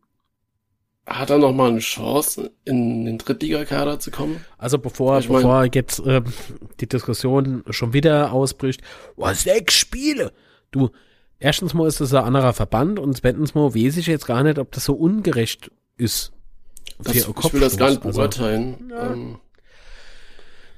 hat 1.05 1.29
er 1.29 1.37
noch 1.37 1.53
mal 1.53 1.69
eine 1.69 1.79
Chance, 1.79 2.51
in 2.63 3.05
den 3.05 3.17
Drittligakader 3.17 3.99
zu 3.99 4.11
kommen? 4.11 4.43
Also 4.57 4.77
bevor, 4.77 5.19
ich 5.19 5.27
bevor 5.27 5.59
mein, 5.61 5.71
jetzt 5.73 5.99
äh, 5.99 6.21
die 6.79 6.87
Diskussion 6.87 7.63
schon 7.69 7.93
wieder 7.93 8.31
ausbricht, 8.31 8.81
oh, 9.17 9.31
sechs 9.33 9.75
Spiele! 9.75 10.31
Du, 10.71 10.89
erstens 11.39 11.73
mal 11.73 11.87
ist 11.87 11.99
das 11.99 12.13
ein 12.13 12.23
anderer 12.23 12.53
Verband 12.53 12.99
und 12.99 13.15
zweitens 13.17 13.53
mal 13.53 13.75
weiß 13.75 13.97
ich 13.97 14.07
jetzt 14.07 14.25
gar 14.25 14.43
nicht, 14.43 14.57
ob 14.59 14.71
das 14.71 14.85
so 14.85 14.93
ungerecht 14.93 15.71
ist. 15.97 16.31
Das, 16.99 17.15
ich 17.15 17.53
will 17.53 17.59
das 17.59 17.77
gar 17.77 17.89
nicht 17.89 18.01
beurteilen. 18.01 18.91
Also, 18.93 19.05
ja. 19.05 19.13
ähm, 19.13 19.37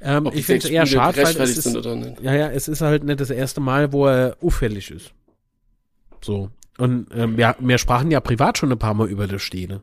ähm, 0.01 0.31
ich 0.33 0.45
finde 0.45 0.65
es 0.65 0.71
eher 0.71 0.85
schade, 0.85 1.17
weil 1.17 1.41
es 1.41 1.57
ist, 1.57 1.75
ja, 2.21 2.33
ja, 2.33 2.49
es 2.49 2.67
ist 2.67 2.81
halt 2.81 3.03
nicht 3.03 3.19
das 3.19 3.29
erste 3.29 3.61
Mal, 3.61 3.91
wo 3.91 4.07
er 4.07 4.37
auffällig 4.41 4.91
ist. 4.91 5.13
So. 6.21 6.49
Und 6.77 7.07
ähm, 7.13 7.37
wir, 7.37 7.55
wir 7.59 7.77
sprachen 7.77 8.11
ja 8.11 8.19
privat 8.19 8.57
schon 8.57 8.71
ein 8.71 8.79
paar 8.79 8.93
Mal 8.93 9.07
über 9.07 9.27
das 9.27 9.41
Stehne. 9.41 9.81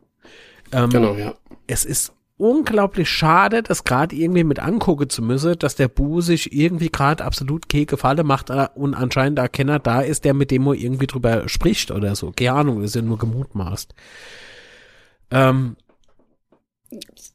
Ähm, 0.72 0.90
genau, 0.90 1.14
ja. 1.14 1.34
Es 1.66 1.84
ist 1.84 2.12
unglaublich 2.38 3.08
schade, 3.08 3.62
das 3.62 3.84
gerade 3.84 4.16
irgendwie 4.16 4.42
mit 4.42 4.58
angucken 4.58 5.08
zu 5.08 5.22
müssen, 5.22 5.58
dass 5.58 5.76
der 5.76 5.88
Bu 5.88 6.20
sich 6.20 6.52
irgendwie 6.52 6.88
gerade 6.88 7.24
absolut 7.24 7.68
keine 7.68 7.86
Gefalle 7.86 8.24
macht 8.24 8.50
äh, 8.50 8.68
und 8.74 8.94
anscheinend 8.94 9.38
der 9.38 9.48
Kenner 9.48 9.78
da 9.78 10.00
ist, 10.00 10.24
der 10.24 10.34
mit 10.34 10.50
dem 10.50 10.66
er 10.66 10.74
irgendwie 10.74 11.06
drüber 11.06 11.48
spricht 11.48 11.90
oder 11.90 12.16
so. 12.16 12.32
Keine 12.32 12.52
Ahnung, 12.52 12.82
ist 12.82 12.96
ja 12.96 13.02
nur 13.02 13.18
gemutmaßt. 13.18 13.94
Ähm, 15.30 15.76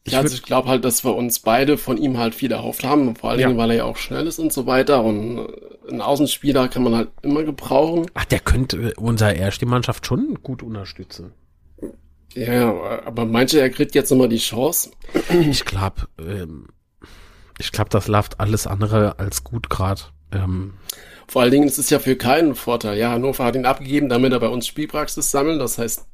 ich 0.03 0.13
ja, 0.13 0.19
also 0.19 0.35
ich 0.35 0.43
glaube 0.43 0.69
halt, 0.69 0.85
dass 0.85 1.03
wir 1.03 1.15
uns 1.15 1.39
beide 1.39 1.77
von 1.77 1.97
ihm 1.97 2.17
halt 2.17 2.35
viel 2.35 2.51
erhofft 2.51 2.83
haben, 2.83 3.15
vor 3.15 3.31
allen 3.31 3.39
Dingen, 3.39 3.51
ja. 3.51 3.57
weil 3.57 3.71
er 3.71 3.77
ja 3.77 3.83
auch 3.85 3.97
schnell 3.97 4.27
ist 4.27 4.39
und 4.39 4.53
so 4.53 4.65
weiter. 4.65 5.03
Und 5.03 5.39
äh, 5.39 5.89
einen 5.89 6.01
Außenspieler 6.01 6.67
kann 6.67 6.83
man 6.83 6.95
halt 6.95 7.09
immer 7.21 7.43
gebrauchen. 7.43 8.05
Ach, 8.13 8.25
der 8.25 8.39
könnte 8.39 8.93
unser 8.97 9.35
erste 9.35 9.65
Mannschaft 9.65 10.05
schon 10.05 10.37
gut 10.43 10.63
unterstützen. 10.63 11.33
Ja, 12.33 13.01
aber 13.05 13.25
manche, 13.25 13.59
er 13.59 13.69
kriegt 13.69 13.95
jetzt 13.95 14.11
nochmal 14.11 14.29
die 14.29 14.37
Chance? 14.37 14.91
Ich 15.49 15.65
glaube, 15.65 16.07
ähm, 16.19 16.67
ich 17.57 17.71
glaube, 17.71 17.89
das 17.89 18.07
läuft 18.07 18.39
alles 18.39 18.67
andere 18.67 19.19
als 19.19 19.43
gut 19.43 19.69
gerade. 19.69 20.01
Ähm, 20.31 20.73
Vor 21.27 21.41
allen 21.41 21.51
Dingen 21.51 21.67
ist 21.67 21.79
es 21.79 21.89
ja 21.89 21.99
für 21.99 22.15
keinen 22.15 22.55
Vorteil. 22.55 22.97
Ja, 22.97 23.11
Hannover 23.11 23.45
hat 23.45 23.55
ihn 23.55 23.65
abgegeben, 23.65 24.09
damit 24.09 24.33
er 24.33 24.39
bei 24.39 24.49
uns 24.49 24.67
Spielpraxis 24.67 25.31
sammelt. 25.31 25.59
Das 25.59 25.77
heißt, 25.77 26.05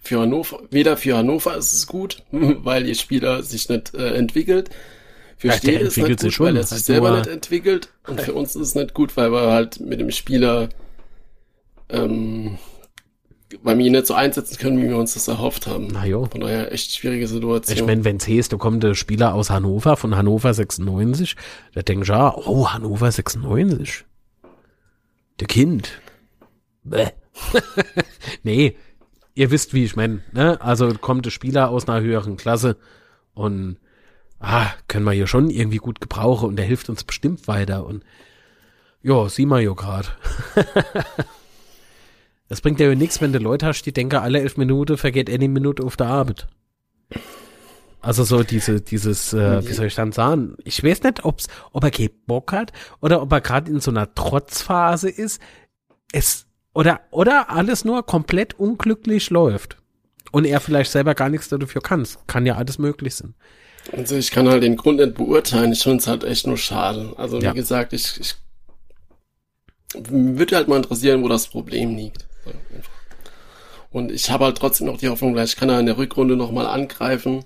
für 0.00 0.20
Hannover, 0.20 0.60
weder 0.70 0.96
für 0.96 1.16
Hannover 1.16 1.56
ist 1.56 1.72
es 1.72 1.86
gut, 1.86 2.22
weil 2.30 2.86
ihr 2.86 2.94
Spieler 2.94 3.42
sich 3.42 3.68
nicht 3.68 3.94
äh, 3.94 4.14
entwickelt. 4.14 4.70
Für 5.36 5.48
ja, 5.48 5.54
Stede 5.54 5.78
ist 5.80 5.98
es 5.98 6.08
nicht 6.08 6.20
gut, 6.22 6.32
schon, 6.32 6.46
weil 6.46 6.56
er 6.56 6.62
sich 6.62 6.72
halt 6.72 6.84
selber 6.84 7.18
nicht 7.18 7.26
entwickelt. 7.26 7.92
Und 8.06 8.22
für 8.22 8.32
uns 8.32 8.56
ist 8.56 8.68
es 8.68 8.74
nicht 8.74 8.94
gut, 8.94 9.16
weil 9.18 9.30
wir 9.32 9.50
halt 9.50 9.80
mit 9.80 10.00
dem 10.00 10.10
Spieler 10.10 10.70
ähm, 11.90 12.56
weil 13.62 13.78
wir 13.78 13.86
ihn 13.86 13.92
nicht 13.92 14.06
so 14.06 14.14
einsetzen 14.14 14.58
können, 14.58 14.82
wie 14.82 14.88
wir 14.88 14.96
uns 14.96 15.14
das 15.14 15.28
erhofft 15.28 15.66
haben. 15.66 15.88
Na 15.92 16.06
jo. 16.06 16.26
Von 16.26 16.40
daher 16.40 16.72
echt 16.72 16.92
schwierige 16.92 17.28
Situation. 17.28 17.76
Ich 17.76 17.84
meine, 17.84 18.04
wenn 18.04 18.16
es 18.16 18.28
heißt, 18.28 18.52
da 18.52 18.56
kommt 18.56 18.82
der 18.82 18.94
Spieler 18.94 19.34
aus 19.34 19.50
Hannover, 19.50 19.96
von 19.96 20.16
Hannover 20.16 20.52
96, 20.52 21.36
da 21.74 21.82
denkst 21.82 22.08
du 22.08 22.12
ja, 22.12 22.34
oh, 22.34 22.68
Hannover 22.68 23.10
96. 23.10 24.04
Der 25.40 25.46
Kind. 25.46 26.00
Bäh. 26.84 27.08
nee, 28.42 28.76
ihr 29.34 29.50
wisst, 29.50 29.74
wie 29.74 29.84
ich 29.84 29.96
meine. 29.96 30.22
Ne? 30.32 30.60
Also 30.60 30.92
kommt 30.94 31.26
der 31.26 31.30
Spieler 31.30 31.70
aus 31.70 31.88
einer 31.88 32.00
höheren 32.00 32.36
Klasse 32.36 32.76
und 33.34 33.78
ah, 34.40 34.66
können 34.88 35.04
wir 35.04 35.12
hier 35.12 35.26
schon 35.26 35.50
irgendwie 35.50 35.78
gut 35.78 36.00
gebrauchen 36.00 36.48
und 36.48 36.56
der 36.56 36.64
hilft 36.64 36.88
uns 36.88 37.04
bestimmt 37.04 37.46
weiter. 37.48 37.86
Und 37.86 38.02
ja, 39.02 39.28
sieh 39.28 39.46
mal 39.46 39.62
jo 39.62 39.74
grad. 39.74 40.16
Das 42.48 42.60
bringt 42.60 42.78
ja 42.78 42.94
nichts, 42.94 43.20
wenn 43.20 43.32
du 43.32 43.38
Leute 43.38 43.66
hast, 43.66 43.82
die 43.82 43.92
denken, 43.92 44.16
alle 44.16 44.40
elf 44.40 44.56
Minuten 44.56 44.96
vergeht 44.96 45.28
eine 45.30 45.48
Minute 45.48 45.82
auf 45.82 45.96
der 45.96 46.06
Arbeit. 46.06 46.46
Also 48.00 48.22
so 48.22 48.44
diese, 48.44 48.80
dieses, 48.80 49.32
äh, 49.32 49.66
wie 49.66 49.72
soll 49.72 49.86
ich 49.86 49.96
dann 49.96 50.12
sagen? 50.12 50.56
Ich 50.62 50.84
weiß 50.84 51.02
nicht, 51.02 51.24
ob's, 51.24 51.48
ob 51.72 51.82
er 51.82 51.90
keinen 51.90 52.10
Bock 52.26 52.52
hat 52.52 52.72
oder 53.00 53.20
ob 53.20 53.32
er 53.32 53.40
gerade 53.40 53.70
in 53.70 53.80
so 53.80 53.90
einer 53.90 54.14
Trotzphase 54.14 55.10
ist. 55.10 55.40
Es, 56.12 56.46
oder, 56.72 57.00
oder 57.10 57.50
alles 57.50 57.84
nur 57.84 58.06
komplett 58.06 58.54
unglücklich 58.60 59.30
läuft. 59.30 59.78
Und 60.30 60.44
er 60.44 60.60
vielleicht 60.60 60.92
selber 60.92 61.16
gar 61.16 61.30
nichts 61.30 61.48
dafür 61.48 61.80
kann. 61.80 62.06
Kann 62.28 62.46
ja 62.46 62.54
alles 62.54 62.78
möglich 62.78 63.14
sein. 63.16 63.34
Also 63.92 64.16
ich 64.16 64.30
kann 64.30 64.48
halt 64.48 64.62
den 64.62 64.76
Grund 64.76 65.00
nicht 65.00 65.14
beurteilen. 65.14 65.72
Ich 65.72 65.82
finde 65.82 65.98
es 65.98 66.06
halt 66.06 66.22
echt 66.22 66.46
nur 66.46 66.58
schade. 66.58 67.12
Also 67.16 67.40
wie 67.40 67.46
ja. 67.46 67.52
gesagt, 67.52 67.92
ich, 67.92 68.20
ich 68.20 68.36
würde 70.08 70.56
halt 70.56 70.68
mal 70.68 70.76
interessieren, 70.76 71.24
wo 71.24 71.28
das 71.28 71.48
Problem 71.48 71.96
liegt. 71.96 72.26
Und 73.90 74.12
ich 74.12 74.30
habe 74.30 74.44
halt 74.44 74.58
trotzdem 74.58 74.86
noch 74.86 74.98
die 74.98 75.08
Hoffnung, 75.08 75.34
vielleicht 75.34 75.56
kann 75.56 75.70
er 75.70 75.80
in 75.80 75.86
der 75.86 75.96
Rückrunde 75.96 76.36
nochmal 76.36 76.66
angreifen. 76.66 77.44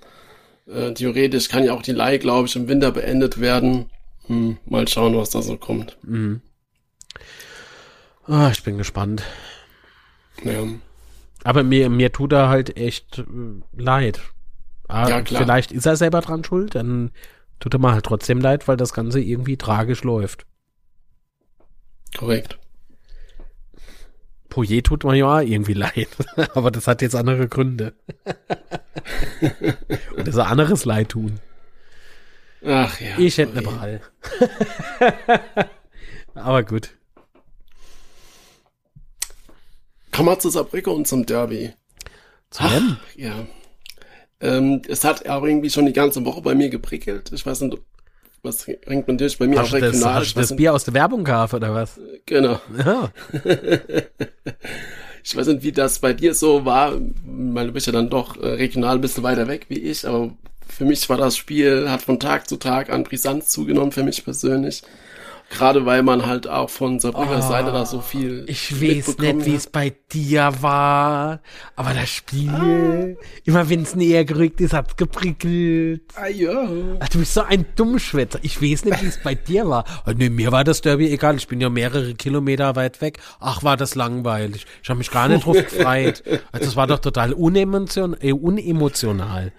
Äh, 0.66 0.94
theoretisch 0.94 1.48
kann 1.48 1.64
ja 1.64 1.72
auch 1.72 1.82
die 1.82 1.92
Leih, 1.92 2.18
glaube 2.18 2.48
ich, 2.48 2.57
im 2.57 2.68
Winter 2.68 2.92
beendet 2.92 3.40
werden. 3.40 3.90
Hm, 4.26 4.59
mal 4.66 4.86
schauen, 4.86 5.16
was 5.16 5.30
da 5.30 5.42
so 5.42 5.57
kommt. 5.57 5.96
Mhm. 6.03 6.40
Ah, 8.26 8.51
ich 8.53 8.62
bin 8.62 8.78
gespannt. 8.78 9.24
Ja. 10.44 10.64
Aber 11.42 11.64
mir, 11.64 11.90
mir 11.90 12.12
tut 12.12 12.32
er 12.32 12.48
halt 12.48 12.76
echt 12.76 13.18
äh, 13.18 13.24
leid. 13.76 14.20
Ah, 14.88 15.09
ja, 15.09 15.22
klar. 15.22 15.42
Vielleicht 15.42 15.72
ist 15.72 15.86
er 15.86 15.96
selber 15.96 16.20
dran 16.20 16.44
schuld, 16.44 16.74
dann 16.74 17.11
tut 17.59 17.74
er 17.74 17.80
mir 17.80 17.92
halt 17.92 18.05
trotzdem 18.05 18.40
leid, 18.40 18.68
weil 18.68 18.76
das 18.76 18.92
Ganze 18.92 19.20
irgendwie 19.20 19.57
tragisch 19.57 20.05
läuft. 20.05 20.46
Korrekt. 22.16 22.59
Poyer 24.51 24.82
tut 24.82 25.05
man 25.05 25.16
ja 25.16 25.40
irgendwie 25.40 25.72
leid, 25.72 26.09
aber 26.55 26.70
das 26.70 26.86
hat 26.86 27.01
jetzt 27.01 27.14
andere 27.14 27.48
Gründe. 27.48 27.94
Und 29.40 30.26
das 30.26 30.34
ist 30.34 30.38
ein 30.38 30.46
anderes 30.46 30.84
Leid 30.84 31.11
tun. 31.11 31.40
Ach 32.62 33.01
ja. 33.01 33.18
Ich 33.18 33.38
hätte 33.38 33.53
eine 33.53 33.62
Ball. 33.62 34.01
aber 36.34 36.62
gut. 36.62 36.90
Kommen 40.12 40.28
wir 40.28 40.38
zu 40.38 40.51
Saarbrücke 40.51 40.90
und 40.90 41.09
zum 41.09 41.24
Derby. 41.24 41.72
Zu 42.51 42.64
wem? 42.64 42.96
Ja. 43.16 43.46
Ähm, 44.40 44.82
es 44.88 45.05
hat 45.05 45.26
auch 45.26 45.44
irgendwie 45.44 45.70
schon 45.70 45.86
die 45.86 45.94
ganze 45.94 46.24
Woche 46.26 46.42
bei 46.42 46.55
mir 46.55 46.68
geprickelt. 46.68 47.32
Ich 47.32 47.46
weiß 47.46 47.62
nicht, 47.62 47.78
was 48.43 48.66
ringt 48.68 49.07
man 49.09 49.18
durch? 49.18 49.38
Bei 49.38 49.47
mir 49.47 49.59
Hast 49.59 49.68
auch 49.68 49.70
du 49.70 49.78
das, 49.80 49.95
regional. 49.95 50.14
hast 50.14 50.26
Ich 50.28 50.34
du 50.34 50.41
das 50.41 50.55
Bier 50.57 50.74
aus 50.74 50.84
der 50.84 50.95
Werbung 50.95 51.24
gehabt 51.24 51.55
oder 51.55 51.74
was? 51.74 52.01
genau. 52.26 52.61
Ja. 52.84 53.11
Ich 55.22 55.36
weiß 55.36 55.49
nicht, 55.49 55.62
wie 55.62 55.72
das 55.72 55.99
bei 55.99 56.14
dir 56.14 56.34
so 56.34 56.64
war, 56.64 56.95
weil 57.26 57.66
du 57.66 57.72
bist 57.72 57.86
ja 57.86 57.93
dann 57.93 58.09
doch 58.09 58.36
äh, 58.41 58.47
regional 58.55 58.95
ein 58.97 59.01
bisschen 59.03 59.22
weiter 59.22 59.49
weg 59.49 59.66
wie 59.68 59.78
ich, 59.78 60.07
aber 60.09 60.34
für 60.66 60.84
mich 60.86 61.07
war 61.11 61.18
das 61.18 61.36
Spiel, 61.36 61.91
hat 61.91 62.01
von 62.03 62.18
Tag 62.18 62.49
zu 62.49 62.57
Tag 62.57 62.88
an 62.91 63.05
Brisanz 63.05 63.49
zugenommen, 63.51 63.93
für 63.93 64.03
mich 64.03 64.24
persönlich. 64.24 64.82
Gerade 65.51 65.84
weil 65.84 66.05
man 66.05 66.26
halt 66.26 66.46
auch 66.48 66.70
von 66.70 67.01
Sabrinas 67.01 67.48
Seite 67.48 67.72
da 67.72 67.84
so 67.84 68.01
viel 68.01 68.42
Ah, 68.46 68.51
Ich 68.51 68.72
weiß 68.80 69.18
nicht, 69.18 69.46
wie 69.46 69.55
es 69.57 69.66
bei 69.66 69.92
dir 70.12 70.53
war, 70.61 71.40
aber 71.74 71.92
das 71.92 72.09
Spiel, 72.09 73.18
immer 73.44 73.68
wenn 73.68 73.82
es 73.82 73.96
näher 73.96 74.24
gerückt 74.24 74.61
ist, 74.61 74.72
hat's 74.72 74.96
geprickelt. 74.96 76.03
Ah, 76.14 76.28
ja. 76.28 76.68
Ach, 77.01 77.09
du 77.09 77.18
bist 77.18 77.34
so 77.34 77.42
ein 77.42 77.66
Dummschwätzer. 77.74 78.38
Ich 78.42 78.62
weiß 78.62 78.84
nicht, 78.84 79.03
wie 79.03 79.07
es 79.07 79.18
bei 79.22 79.34
dir 79.34 79.68
war. 79.68 79.84
Ah, 80.05 80.12
Nee, 80.16 80.30
mir 80.30 80.53
war 80.53 80.62
das 80.62 80.82
Derby 80.82 81.11
egal. 81.12 81.36
Ich 81.36 81.48
bin 81.48 81.61
ja 81.61 81.68
mehrere 81.68 82.14
Kilometer 82.14 82.76
weit 82.76 83.01
weg. 83.01 83.18
Ach, 83.40 83.64
war 83.64 83.76
das 83.76 83.96
langweilig. 83.96 84.66
Ich 84.82 84.88
habe 84.88 84.98
mich 84.98 85.11
gar 85.11 85.26
nicht 85.28 85.44
drauf 85.44 85.57
gefreut. 85.70 86.22
Also, 86.53 86.64
das 86.66 86.76
war 86.76 86.86
doch 86.86 87.01
total 87.01 87.32
unemotion 87.32 88.16
äh, 88.20 88.32
unemotional. 88.32 89.53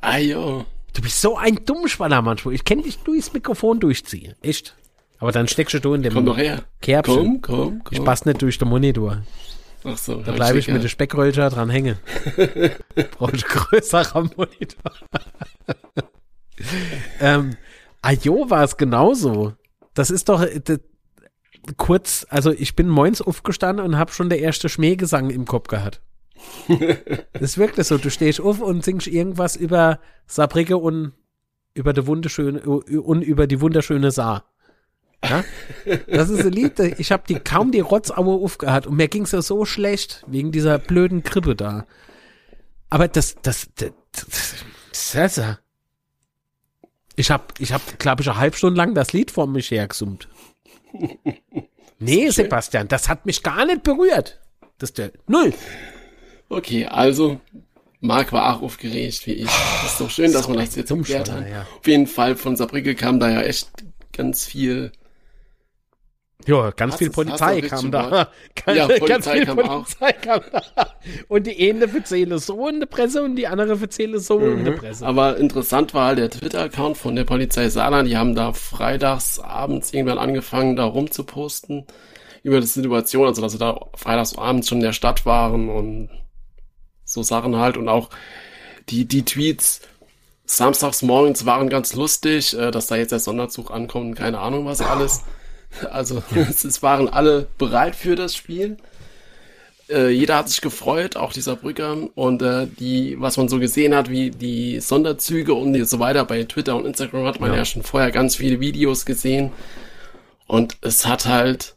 Ah, 0.00 0.16
ja. 0.18 0.64
Du 0.92 1.02
bist 1.02 1.20
so 1.20 1.36
ein 1.36 1.64
Dummschwaller 1.64 2.20
manchmal. 2.20 2.54
Ich 2.54 2.64
kenne 2.64 2.82
dich 2.82 2.98
durchs 2.98 3.32
Mikrofon 3.32 3.78
durchziehen. 3.78 4.34
Echt. 4.42 4.74
Aber 5.20 5.32
dann 5.32 5.46
steckst 5.48 5.84
du 5.84 5.94
in 5.94 6.02
dem 6.02 6.14
Komm 6.14 6.26
doch 6.26 6.38
her. 6.38 6.64
Kerbchen. 6.80 7.14
Komm, 7.14 7.42
komm, 7.42 7.84
komm. 7.84 7.92
Ich 7.92 8.02
passe 8.04 8.26
nicht 8.28 8.40
durch 8.42 8.58
den 8.58 8.68
Monitor. 8.68 9.22
Ach 9.84 9.96
so. 9.96 10.16
Da 10.22 10.32
bleibe 10.32 10.58
ich 10.58 10.68
mit 10.68 10.82
der 10.82 10.88
Speckröllchen 10.88 11.48
dran 11.50 11.70
hängen. 11.70 11.96
Brauche 13.18 13.36
ich 13.36 13.44
größerer 13.44 14.22
Monitor. 14.36 14.92
ähm, 17.20 17.56
Ajo 18.02 18.48
war 18.50 18.64
es 18.64 18.76
genauso. 18.76 19.54
Das 19.94 20.10
ist 20.10 20.28
doch 20.28 20.42
äh, 20.42 20.60
d- 20.60 20.78
kurz, 21.76 22.26
also 22.30 22.50
ich 22.52 22.74
bin 22.76 22.88
moins 22.88 23.20
aufgestanden 23.20 23.84
und 23.84 23.98
habe 23.98 24.12
schon 24.12 24.30
der 24.30 24.40
erste 24.40 24.68
Schmähgesang 24.68 25.30
im 25.30 25.44
Kopf 25.44 25.68
gehabt. 25.68 26.00
das 26.68 27.42
ist 27.42 27.58
wirklich 27.58 27.86
so. 27.86 27.98
Du 27.98 28.10
stehst 28.10 28.40
auf 28.40 28.60
und 28.60 28.84
singst 28.84 29.06
irgendwas 29.06 29.56
über 29.56 30.00
Saarbrücke 30.26 30.78
und 30.78 31.12
über 31.74 31.92
die 31.92 32.06
wunderschöne 32.06 32.60
und 32.62 33.22
über 33.22 33.46
die 33.46 33.60
wunderschöne 33.60 34.10
Saar. 34.10 34.44
Ja? 35.22 35.44
Das 36.06 36.30
ist 36.30 36.44
ein 36.44 36.52
Lied, 36.52 36.78
ich 36.78 37.12
habe 37.12 37.22
die 37.28 37.34
kaum 37.34 37.72
die 37.72 37.80
Rotzaue 37.80 38.42
aufgehört 38.42 38.86
und 38.86 38.96
mir 38.96 39.08
ging's 39.08 39.32
ja 39.32 39.42
so 39.42 39.64
schlecht 39.64 40.24
wegen 40.26 40.52
dieser 40.52 40.78
blöden 40.78 41.22
Grippe 41.22 41.54
da. 41.54 41.86
Aber 42.88 43.06
das, 43.08 43.36
das, 43.42 43.68
das, 43.76 43.92
das, 44.12 44.64
das, 45.12 45.34
das 45.34 45.58
ich 47.16 47.30
habe, 47.30 47.44
ich 47.58 47.72
habe, 47.72 47.82
glaube 47.98 48.22
ich, 48.22 48.28
eine 48.28 48.38
halbe 48.38 48.56
Stunde 48.56 48.78
lang 48.78 48.94
das 48.94 49.12
Lied 49.12 49.30
vor 49.30 49.46
mich 49.46 49.70
hergesummt. 49.70 50.28
Nee, 52.02 52.30
Sebastian, 52.30 52.88
das 52.88 53.10
hat 53.10 53.26
mich 53.26 53.42
gar 53.42 53.66
nicht 53.66 53.82
berührt. 53.82 54.40
Das 54.78 54.94
der 54.94 55.12
Null. 55.26 55.52
Okay, 56.48 56.86
also, 56.86 57.38
Marc 58.00 58.32
war 58.32 58.56
auch 58.56 58.62
aufgeregt 58.62 59.26
wie 59.26 59.34
ich. 59.34 59.44
Das 59.44 59.92
ist 59.92 60.00
doch 60.00 60.10
schön, 60.10 60.32
dass 60.32 60.48
man 60.48 60.56
das 60.56 60.74
jetzt 60.74 60.88
geklärt 60.88 61.30
hat. 61.30 61.44
Auf 61.78 61.86
jeden 61.86 62.06
Fall 62.06 62.36
von 62.36 62.56
Saarbrücke 62.56 62.94
kam 62.94 63.20
da 63.20 63.28
ja 63.28 63.42
echt 63.42 63.70
ganz 64.14 64.46
viel. 64.46 64.92
Ja, 66.46 66.70
ganz 66.70 66.94
Hast 66.94 66.98
viel 66.98 67.10
Polizei 67.10 67.60
kam 67.60 67.90
da. 67.90 68.28
Ganz, 68.64 68.78
Ja, 68.78 68.86
ganz 68.86 68.98
Polizei 69.00 69.32
viel 69.32 69.46
kam 69.46 69.56
Polizei 69.56 70.12
kam 70.22 70.40
da. 70.52 70.62
Und 71.28 71.46
die 71.46 71.70
eine 71.70 71.92
erzähle 71.92 72.38
so 72.38 72.68
in 72.68 72.80
der 72.80 72.86
Presse 72.86 73.22
und 73.22 73.36
die 73.36 73.46
andere 73.46 73.78
erzähle 73.78 74.18
so 74.20 74.38
in 74.38 74.64
der 74.64 74.72
Presse. 74.72 75.06
Aber 75.06 75.36
interessant 75.36 75.94
war 75.94 76.08
halt 76.08 76.18
der 76.18 76.30
Twitter-Account 76.30 76.96
von 76.96 77.14
der 77.14 77.24
Polizei 77.24 77.68
Saarland. 77.68 78.08
Die 78.08 78.16
haben 78.16 78.34
da 78.34 78.52
freitags 78.52 79.38
abends 79.38 79.92
irgendwann 79.92 80.18
angefangen, 80.18 80.76
da 80.76 80.84
rumzuposten 80.84 81.86
über 82.42 82.60
die 82.60 82.66
Situation. 82.66 83.26
Also, 83.26 83.42
dass 83.42 83.52
sie 83.52 83.58
da 83.58 83.78
freitags 83.94 84.36
abends 84.36 84.68
schon 84.68 84.78
in 84.78 84.84
der 84.84 84.92
Stadt 84.92 85.26
waren 85.26 85.68
und 85.68 86.10
so 87.04 87.22
Sachen 87.22 87.56
halt. 87.56 87.76
Und 87.76 87.88
auch 87.88 88.10
die, 88.88 89.04
die 89.04 89.24
Tweets 89.24 89.82
samstags 90.46 91.02
morgens 91.02 91.46
waren 91.46 91.68
ganz 91.68 91.94
lustig, 91.94 92.56
äh, 92.56 92.70
dass 92.70 92.88
da 92.88 92.96
jetzt 92.96 93.12
der 93.12 93.20
Sonderzug 93.20 93.70
ankommt 93.70 94.06
und 94.06 94.14
keine 94.14 94.40
Ahnung 94.40 94.64
was 94.64 94.80
alles. 94.80 95.22
Also, 95.90 96.22
es, 96.34 96.82
waren 96.82 97.08
alle 97.08 97.46
bereit 97.58 97.94
für 97.94 98.16
das 98.16 98.34
Spiel. 98.34 98.76
Äh, 99.88 100.10
jeder 100.10 100.36
hat 100.36 100.48
sich 100.48 100.60
gefreut, 100.60 101.16
auch 101.16 101.32
dieser 101.32 101.56
Brücker. 101.56 101.96
Und 102.14 102.42
äh, 102.42 102.66
die, 102.66 103.20
was 103.20 103.36
man 103.36 103.48
so 103.48 103.58
gesehen 103.58 103.94
hat, 103.94 104.10
wie 104.10 104.30
die 104.30 104.80
Sonderzüge 104.80 105.54
und 105.54 105.82
so 105.84 105.98
weiter 105.98 106.24
bei 106.24 106.44
Twitter 106.44 106.76
und 106.76 106.86
Instagram 106.86 107.24
hat 107.26 107.40
man 107.40 107.50
ja, 107.52 107.58
Ja. 107.58 107.64
schon 107.64 107.82
vorher 107.82 108.10
ganz 108.10 108.36
viele 108.36 108.60
Videos 108.60 109.06
gesehen. 109.06 109.52
Und 110.46 110.76
es 110.82 111.06
hat 111.06 111.26
halt 111.26 111.76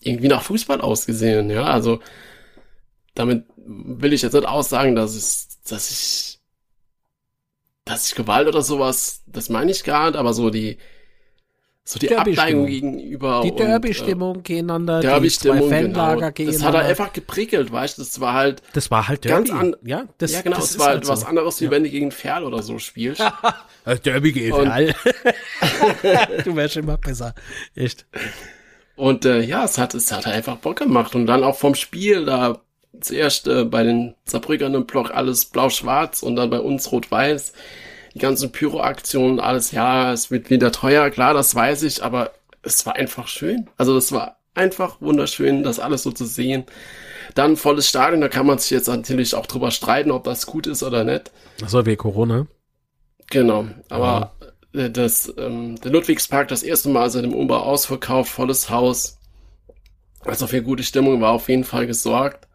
irgendwie 0.00 0.28
nach 0.28 0.42
Fußball 0.42 0.80
ausgesehen, 0.80 1.50
ja. 1.50 1.64
Also 1.64 2.00
damit 3.14 3.44
will 3.56 4.12
ich 4.12 4.22
jetzt 4.22 4.32
nicht 4.32 4.46
aussagen, 4.46 4.94
dass 4.94 5.14
es, 5.14 5.60
dass 5.68 5.90
ich, 5.90 6.40
dass 7.84 8.08
ich 8.08 8.14
Gewalt 8.14 8.48
oder 8.48 8.62
sowas, 8.62 9.22
das 9.26 9.48
meine 9.50 9.70
ich 9.70 9.84
gar 9.84 10.06
nicht, 10.06 10.16
aber 10.16 10.32
so 10.32 10.50
die, 10.50 10.78
so 11.84 11.98
die 11.98 12.06
Derby-Stimmung. 12.06 12.38
Abneigung 12.38 12.66
gegenüber. 12.66 13.40
Die 13.44 13.50
und, 13.50 13.60
äh, 13.60 13.64
Derby-Stimmung 13.66 14.42
gegeneinander, 14.42 15.00
die 15.00 15.06
Derby-Stimmung, 15.08 15.68
zwei 15.68 15.82
Fanlager 15.82 15.92
genau. 15.92 16.12
Das 16.12 16.20
hat 16.20 16.28
er 16.28 16.32
gegeneinander. 16.44 16.78
einfach 16.88 17.12
geprickelt, 17.12 17.72
weißt 17.72 17.98
du, 17.98 18.02
das 18.02 18.20
war 18.20 18.34
halt, 18.34 18.62
Das 18.74 18.90
war 18.90 19.08
halt 19.08 19.22
ganz 19.22 19.48
Derby. 19.48 19.60
an- 19.60 19.76
ja, 19.84 20.04
das, 20.18 20.32
ja 20.32 20.42
genau, 20.42 20.56
das 20.56 20.66
es 20.66 20.70
ist 20.72 20.78
war 20.78 20.86
halt 20.88 20.96
halt 20.98 21.08
was 21.08 21.20
so. 21.20 21.26
anderes, 21.26 21.60
wie 21.60 21.70
wenn 21.70 21.82
du 21.84 21.90
gegen 21.90 22.12
Ferl 22.12 22.44
oder 22.44 22.62
so 22.62 22.78
spielst. 22.78 23.22
Das 23.84 24.00
Derby 24.02 24.52
Und- 24.52 24.68
all. 24.68 24.94
Du 26.44 26.54
wärst 26.56 26.76
immer 26.76 26.96
besser. 26.96 27.34
Echt. 27.74 28.06
Und 28.96 29.24
äh, 29.24 29.40
ja, 29.40 29.64
es 29.64 29.78
hat, 29.78 29.94
es 29.94 30.12
hat 30.12 30.26
einfach 30.26 30.56
Bock 30.56 30.76
gemacht. 30.78 31.14
Und 31.14 31.26
dann 31.26 31.42
auch 31.44 31.56
vom 31.56 31.74
Spiel, 31.74 32.24
da 32.26 32.60
zuerst 33.00 33.48
äh, 33.48 33.64
bei 33.64 33.82
den 33.82 34.14
Saarbrückern 34.26 34.74
im 34.74 34.84
Block 34.86 35.10
alles 35.12 35.46
blau-schwarz 35.46 36.22
und 36.22 36.36
dann 36.36 36.50
bei 36.50 36.60
uns 36.60 36.90
rot-weiß. 36.92 37.52
Die 38.14 38.18
ganzen 38.18 38.50
Pyro-Aktionen, 38.50 39.40
alles, 39.40 39.72
ja, 39.72 40.12
es 40.12 40.30
wird 40.30 40.50
wieder 40.50 40.72
teuer, 40.72 41.10
klar, 41.10 41.34
das 41.34 41.54
weiß 41.54 41.84
ich, 41.84 42.02
aber 42.02 42.32
es 42.62 42.84
war 42.86 42.96
einfach 42.96 43.28
schön. 43.28 43.68
Also 43.76 43.94
das 43.94 44.12
war 44.12 44.38
einfach 44.54 45.00
wunderschön, 45.00 45.62
das 45.62 45.78
alles 45.78 46.02
so 46.02 46.10
zu 46.10 46.26
sehen. 46.26 46.64
Dann 47.34 47.56
volles 47.56 47.88
Stadion, 47.88 48.20
da 48.20 48.28
kann 48.28 48.46
man 48.46 48.58
sich 48.58 48.70
jetzt 48.70 48.88
natürlich 48.88 49.34
auch 49.34 49.46
drüber 49.46 49.70
streiten, 49.70 50.10
ob 50.10 50.24
das 50.24 50.46
gut 50.46 50.66
ist 50.66 50.82
oder 50.82 51.04
nicht. 51.04 51.30
Achso, 51.62 51.86
wie 51.86 51.96
Corona. 51.96 52.46
Genau, 53.30 53.66
aber 53.88 54.32
äh, 54.72 54.90
das, 54.90 55.32
ähm, 55.38 55.76
der 55.80 55.92
Ludwigspark 55.92 56.48
das 56.48 56.62
erste 56.62 56.88
Mal 56.88 57.10
seit 57.10 57.24
dem 57.24 57.34
Umbau 57.34 57.58
ausverkauft, 57.58 58.30
volles 58.30 58.70
Haus. 58.70 59.18
Also 60.24 60.46
für 60.46 60.62
gute 60.62 60.82
Stimmung 60.82 61.20
war 61.20 61.32
auf 61.32 61.48
jeden 61.48 61.64
Fall 61.64 61.86
gesorgt. 61.86 62.46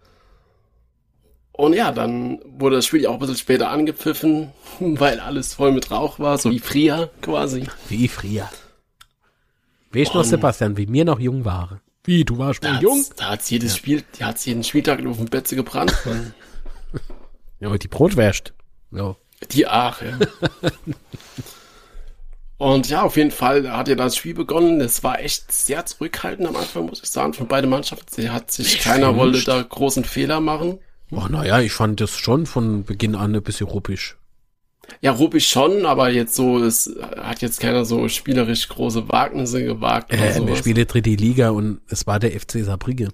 Und 1.58 1.74
ja, 1.74 1.91
dann 1.93 2.39
wurde 2.45 2.76
das 2.78 2.86
Spiel 2.86 3.08
auch 3.08 3.14
ein 3.14 3.20
bisschen 3.20 3.38
später 3.38 3.70
angepfiffen, 3.70 4.51
weil 4.80 5.20
alles 5.20 5.53
voll 5.53 5.72
mit 5.72 5.89
Rauch 5.89 6.20
war, 6.20 6.38
so 6.38 6.51
wie 6.51 6.60
früher 6.60 7.10
quasi. 7.22 7.66
Wie 7.88 8.08
früher. 8.08 8.49
Weißt 9.91 10.14
du 10.14 10.18
noch, 10.18 10.26
Sebastian, 10.26 10.76
wie 10.76 10.86
mir 10.86 11.06
noch 11.06 11.20
jung 11.20 11.45
waren? 11.45 11.80
Wie, 12.03 12.26
du 12.26 12.38
warst 12.38 12.64
schon 12.64 12.80
jung? 12.82 13.06
da 13.16 13.30
hat's 13.30 13.49
jedes 13.49 13.78
Spiel, 13.78 14.03
da 14.20 14.28
hat's 14.28 14.45
jeden 14.45 14.64
Spieltag 14.66 15.06
auf 15.06 15.18
dem 15.18 15.26
Betze 15.28 15.56
gebrannt. 15.56 15.93
Ja, 17.62 17.70
aber 17.70 17.80
die 17.80 17.88
Brotwärst. 17.88 18.53
Ja. 18.91 19.16
Die 19.51 19.66
Ach, 19.66 20.01
ja. 20.01 20.20
Und 22.58 22.89
ja, 22.89 23.01
auf 23.01 23.16
jeden 23.16 23.32
Fall 23.32 23.72
hat 23.72 23.88
ja 23.88 23.95
das 23.95 24.18
Spiel 24.18 24.34
begonnen. 24.34 24.82
Es 24.82 25.03
war 25.03 25.20
echt 25.22 25.51
sehr 25.51 25.86
zurückhaltend 25.86 26.47
am 26.49 26.56
Anfang, 26.58 26.86
muss 26.86 27.01
ich 27.01 27.10
sagen, 27.10 27.34
von 27.34 27.47
beiden 27.47 27.70
Mannschaften. 27.70 28.08
Sie 28.10 28.30
hat 28.30 28.51
sich, 28.51 28.80
keiner 28.80 29.16
wollte 29.16 29.43
da 29.45 29.62
großen 29.62 30.03
Fehler 30.03 30.41
machen. 30.41 30.80
Oh, 31.12 31.28
naja, 31.30 31.60
ich 31.62 31.72
fand 31.72 32.01
das 32.01 32.18
schon 32.18 32.45
von 32.45 32.84
Beginn 32.84 33.16
an 33.16 33.36
ein 33.36 33.43
bisschen 33.43 33.68
ruppisch. 33.68 34.18
Ja, 35.01 35.12
ruppig 35.14 35.47
schon, 35.47 35.86
aber 35.86 36.10
jetzt 36.10 36.36
so, 36.36 36.64
es 36.64 36.95
hat 37.18 37.41
jetzt 37.41 37.60
keiner 37.60 37.86
so 37.86 38.08
spielerisch 38.08 38.68
große 38.70 39.10
Wagnisse 39.10 39.64
gewagt 39.64 40.12
Äh, 40.14 40.20
wir 40.20 40.34
sowas. 40.34 40.60
spielen 40.60 40.86
dritte 40.88 41.10
Liga 41.10 41.49
und 41.49 41.82
es 41.89 42.06
war 42.06 42.20
der 42.20 42.39
FC 42.39 42.64
Saarbrücke. 42.64 43.10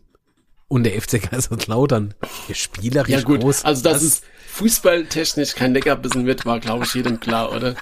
Und 0.67 0.83
der 0.83 1.01
FC 1.01 1.21
Kaiserslautern. 1.29 2.13
Der 2.49 2.53
spielerisch 2.55 3.09
Ja 3.09 3.21
gut, 3.21 3.41
groß. 3.41 3.63
also 3.65 3.83
dass 3.83 4.01
es 4.01 4.21
fußballtechnisch 4.47 5.55
kein 5.55 5.73
Leckerbissen 5.73 6.25
wird, 6.25 6.45
war 6.45 6.59
glaube 6.59 6.83
ich 6.85 6.93
jedem 6.93 7.19
klar, 7.19 7.53
oder? 7.53 7.75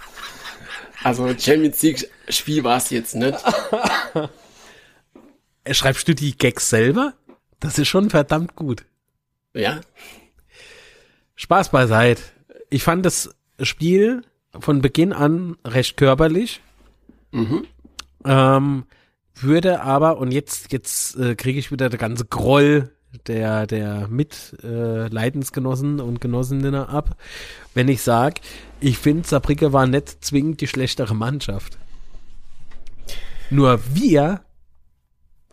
Also 1.04 1.28
Champions 1.38 1.82
League 1.82 2.10
Spiel 2.30 2.64
war 2.64 2.78
es 2.78 2.90
jetzt 2.92 3.16
nicht. 3.16 3.38
Äh, 5.64 5.74
Schreibst 5.74 6.08
du 6.08 6.16
die 6.16 6.38
Gags 6.38 6.70
selber? 6.70 7.14
Das 7.60 7.78
ist 7.80 7.88
schon 7.88 8.10
verdammt 8.10 8.56
gut. 8.56 8.86
Ja, 9.54 9.82
Spaß 11.36 11.72
beiseite. 11.72 12.22
Ich 12.70 12.84
fand 12.84 13.06
das 13.06 13.34
Spiel 13.62 14.24
von 14.60 14.82
Beginn 14.82 15.14
an 15.14 15.56
recht 15.66 15.96
körperlich. 15.96 16.62
Ähm, 18.26 18.84
würde 19.36 19.82
aber, 19.82 20.18
und 20.18 20.32
jetzt, 20.32 20.74
jetzt 20.74 21.16
äh, 21.16 21.36
kriege 21.36 21.58
ich 21.58 21.72
wieder 21.72 21.90
der 21.90 21.98
ganze 21.98 22.26
Groll 22.26 22.92
der, 23.28 23.68
der 23.68 24.08
Mitleidensgenossen 24.10 26.00
äh, 26.00 26.02
und 26.02 26.20
Genossinnen 26.20 26.76
ab, 26.76 27.16
wenn 27.74 27.88
ich 27.88 28.02
sage, 28.02 28.42
ich 28.82 28.98
finde, 28.98 29.28
Saarbrücke 29.28 29.72
war 29.72 29.88
nicht 29.88 30.24
zwingend 30.24 30.60
die 30.60 30.68
schlechtere 30.68 31.16
Mannschaft. 31.16 31.78
Nur 33.50 33.80
wir 33.94 34.42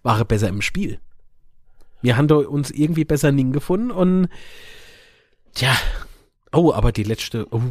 waren 0.03 0.27
besser 0.27 0.49
im 0.49 0.63
Spiel. 0.63 0.99
Wir 2.03 2.17
haben 2.17 2.31
uns 2.31 2.71
irgendwie 2.71 3.05
besser 3.05 3.33
Ning 3.33 3.53
gefunden 3.53 3.91
und 3.91 4.29
tja, 5.55 5.75
oh, 6.53 6.73
aber 6.73 6.93
die 6.93 7.03
letzte, 7.03 7.47
oh, 7.51 7.63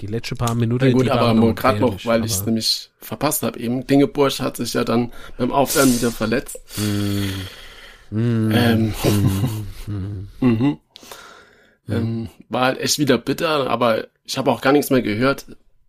die 0.00 0.06
letzte 0.06 0.36
paar 0.36 0.54
Minuten. 0.54 0.86
Ja 0.86 0.92
gut, 0.92 1.08
aber 1.08 1.54
gerade 1.54 1.80
noch, 1.80 2.04
weil 2.04 2.24
ich 2.24 2.32
es 2.32 2.44
nämlich 2.44 2.90
verpasst 2.98 3.42
habe, 3.42 3.58
eben 3.58 3.86
Dingeburg 3.86 4.38
hat 4.40 4.56
sich 4.56 4.74
ja 4.74 4.84
dann 4.84 5.12
beim 5.38 5.52
Aufwärmen 5.52 5.94
wieder 5.94 6.10
verletzt. 6.10 6.58
Mm. 6.76 8.16
Mm. 8.16 8.52
Ähm, 8.52 8.94
mm. 9.86 10.28
mhm. 10.40 10.78
ähm, 11.88 12.28
war 12.48 12.66
halt 12.66 12.80
echt 12.80 12.98
wieder 12.98 13.18
bitter, 13.18 13.68
aber 13.68 14.06
ich 14.24 14.38
habe 14.38 14.50
auch 14.50 14.60
gar 14.60 14.72
nichts 14.72 14.90
mehr 14.90 15.02
gehört 15.02 15.46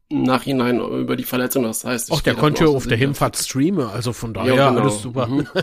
im 0.09 0.23
Nachhinein 0.23 0.79
über 0.79 1.15
die 1.17 1.23
Verletzung. 1.23 1.63
Das 1.63 1.83
heißt, 1.83 2.11
Ach, 2.13 2.21
der 2.21 2.35
konnte 2.35 2.63
ja 2.63 2.69
auf 2.69 2.87
der 2.87 2.97
Hinfahrt 2.97 3.35
streamen, 3.35 3.87
also 3.87 4.13
von 4.13 4.33
daher 4.33 4.55
ja, 4.55 4.69
genau. 4.69 4.81
alles 4.81 5.01
super. 5.01 5.27
Mhm. 5.27 5.47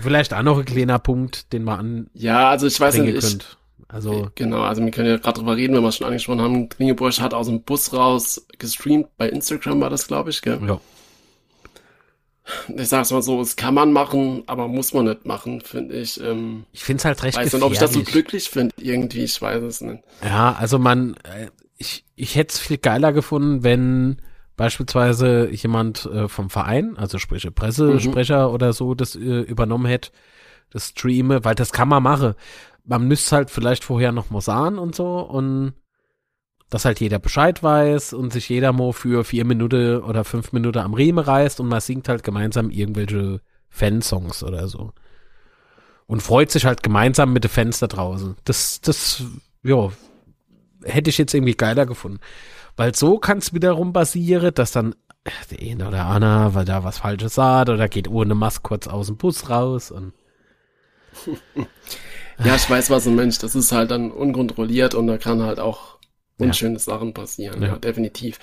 Vielleicht 0.00 0.34
auch 0.34 0.42
noch 0.42 0.58
ein 0.58 0.64
kleiner 0.64 0.98
Punkt, 0.98 1.52
den 1.52 1.64
man 1.64 1.78
an. 1.78 2.10
Ja, 2.14 2.50
also 2.50 2.66
ich 2.66 2.78
weiß 2.78 2.98
nicht. 2.98 3.16
Ich, 3.16 3.38
also 3.88 4.28
genau, 4.34 4.62
also 4.62 4.84
wir 4.84 4.90
können 4.90 5.08
ja 5.08 5.18
gerade 5.18 5.38
drüber 5.38 5.56
reden, 5.56 5.76
wenn 5.76 5.82
wir 5.82 5.92
schon 5.92 6.06
angesprochen 6.06 6.40
haben. 6.40 6.68
Klingeburg 6.68 7.20
hat 7.20 7.32
aus 7.34 7.46
dem 7.46 7.62
Bus 7.62 7.92
raus 7.92 8.44
gestreamt. 8.58 9.08
Bei 9.16 9.28
Instagram 9.28 9.80
war 9.80 9.90
das, 9.90 10.08
glaube 10.08 10.30
ich, 10.30 10.42
gell? 10.42 10.60
Ja. 10.66 10.80
Ich 12.76 12.88
sag's 12.88 13.10
mal 13.10 13.22
so, 13.22 13.40
es 13.40 13.56
kann 13.56 13.72
man 13.72 13.92
machen, 13.92 14.42
aber 14.46 14.68
muss 14.68 14.92
man 14.92 15.06
nicht 15.06 15.24
machen, 15.24 15.62
finde 15.62 15.94
ich. 15.94 16.20
Ähm, 16.20 16.64
ich 16.72 16.84
finde 16.84 16.98
es 16.98 17.04
halt 17.06 17.22
recht 17.22 17.38
weiß 17.38 17.52
nicht, 17.52 17.62
ob 17.62 17.72
ich 17.72 17.78
das 17.78 17.94
so 17.94 18.02
glücklich 18.02 18.50
finde, 18.50 18.74
irgendwie, 18.78 19.24
ich 19.24 19.40
weiß 19.40 19.62
es 19.62 19.80
nicht. 19.80 20.02
Ja, 20.22 20.52
also 20.52 20.78
man, 20.78 21.14
äh, 21.22 21.48
ich, 21.78 22.04
ich 22.16 22.34
hätte 22.34 22.52
es 22.52 22.58
viel 22.58 22.76
geiler 22.76 23.12
gefunden, 23.12 23.62
wenn 23.64 24.20
beispielsweise 24.56 25.50
jemand 25.50 26.06
äh, 26.06 26.28
vom 26.28 26.50
Verein, 26.50 26.96
also 26.96 27.18
sprich 27.18 27.48
Pressesprecher 27.54 28.48
mhm. 28.48 28.54
oder 28.54 28.72
so, 28.72 28.94
das 28.94 29.16
äh, 29.16 29.40
übernommen 29.40 29.86
hätte, 29.86 30.10
das 30.70 30.88
Streame, 30.88 31.44
weil 31.44 31.54
das 31.54 31.72
kann 31.72 31.88
man 31.88 32.02
machen. 32.02 32.34
Man 32.84 33.08
müsste 33.08 33.36
halt 33.36 33.50
vielleicht 33.50 33.84
vorher 33.84 34.12
noch 34.12 34.30
mal 34.30 34.40
sagen 34.40 34.78
und 34.78 34.94
so 34.94 35.20
und 35.20 35.74
dass 36.70 36.84
halt 36.84 37.00
jeder 37.00 37.18
Bescheid 37.18 37.62
weiß 37.62 38.14
und 38.14 38.32
sich 38.32 38.48
jeder 38.48 38.72
mal 38.72 38.92
für 38.92 39.24
vier 39.24 39.44
Minuten 39.44 40.02
oder 40.02 40.24
fünf 40.24 40.52
Minuten 40.52 40.78
am 40.78 40.94
Riemen 40.94 41.24
reißt 41.24 41.60
und 41.60 41.68
man 41.68 41.80
singt 41.80 42.08
halt 42.08 42.24
gemeinsam 42.24 42.70
irgendwelche 42.70 43.40
Fansongs 43.68 44.42
oder 44.42 44.66
so. 44.68 44.92
Und 46.06 46.22
freut 46.22 46.50
sich 46.50 46.66
halt 46.66 46.82
gemeinsam 46.82 47.32
mit 47.32 47.44
den 47.44 47.50
Fans 47.50 47.78
da 47.78 47.86
draußen. 47.86 48.36
Das, 48.44 48.80
das, 48.80 49.22
ja, 49.62 49.90
hätte 50.82 51.10
ich 51.10 51.18
jetzt 51.18 51.32
irgendwie 51.32 51.54
geiler 51.54 51.86
gefunden. 51.86 52.18
Weil 52.76 52.94
so 52.94 53.18
kann 53.18 53.38
es 53.38 53.52
wiederum 53.52 53.92
basieren, 53.92 54.52
dass 54.54 54.72
dann 54.72 54.94
der 55.50 55.60
eine 55.60 55.88
oder 55.88 56.06
Anna, 56.06 56.54
weil 56.54 56.64
da 56.64 56.84
was 56.84 56.98
Falsches 56.98 57.34
sagt 57.34 57.70
oder 57.70 57.88
geht 57.88 58.08
ohne 58.08 58.34
Maske 58.34 58.62
kurz 58.62 58.86
aus 58.86 59.06
dem 59.06 59.16
Bus 59.16 59.48
raus 59.48 59.90
und 59.90 60.12
ja, 62.44 62.56
ich 62.56 62.68
weiß, 62.68 62.90
was 62.90 63.06
ein 63.06 63.14
Mensch, 63.14 63.38
das 63.38 63.54
ist 63.54 63.72
halt 63.72 63.90
dann 63.90 64.10
unkontrolliert 64.10 64.94
und 64.94 65.06
da 65.06 65.18
kann 65.18 65.42
halt 65.42 65.60
auch 65.60 65.98
unschöne 66.38 66.74
ja. 66.74 66.80
Sachen 66.80 67.14
passieren, 67.14 67.62
ja, 67.62 67.68
ja 67.68 67.76
definitiv. 67.76 68.38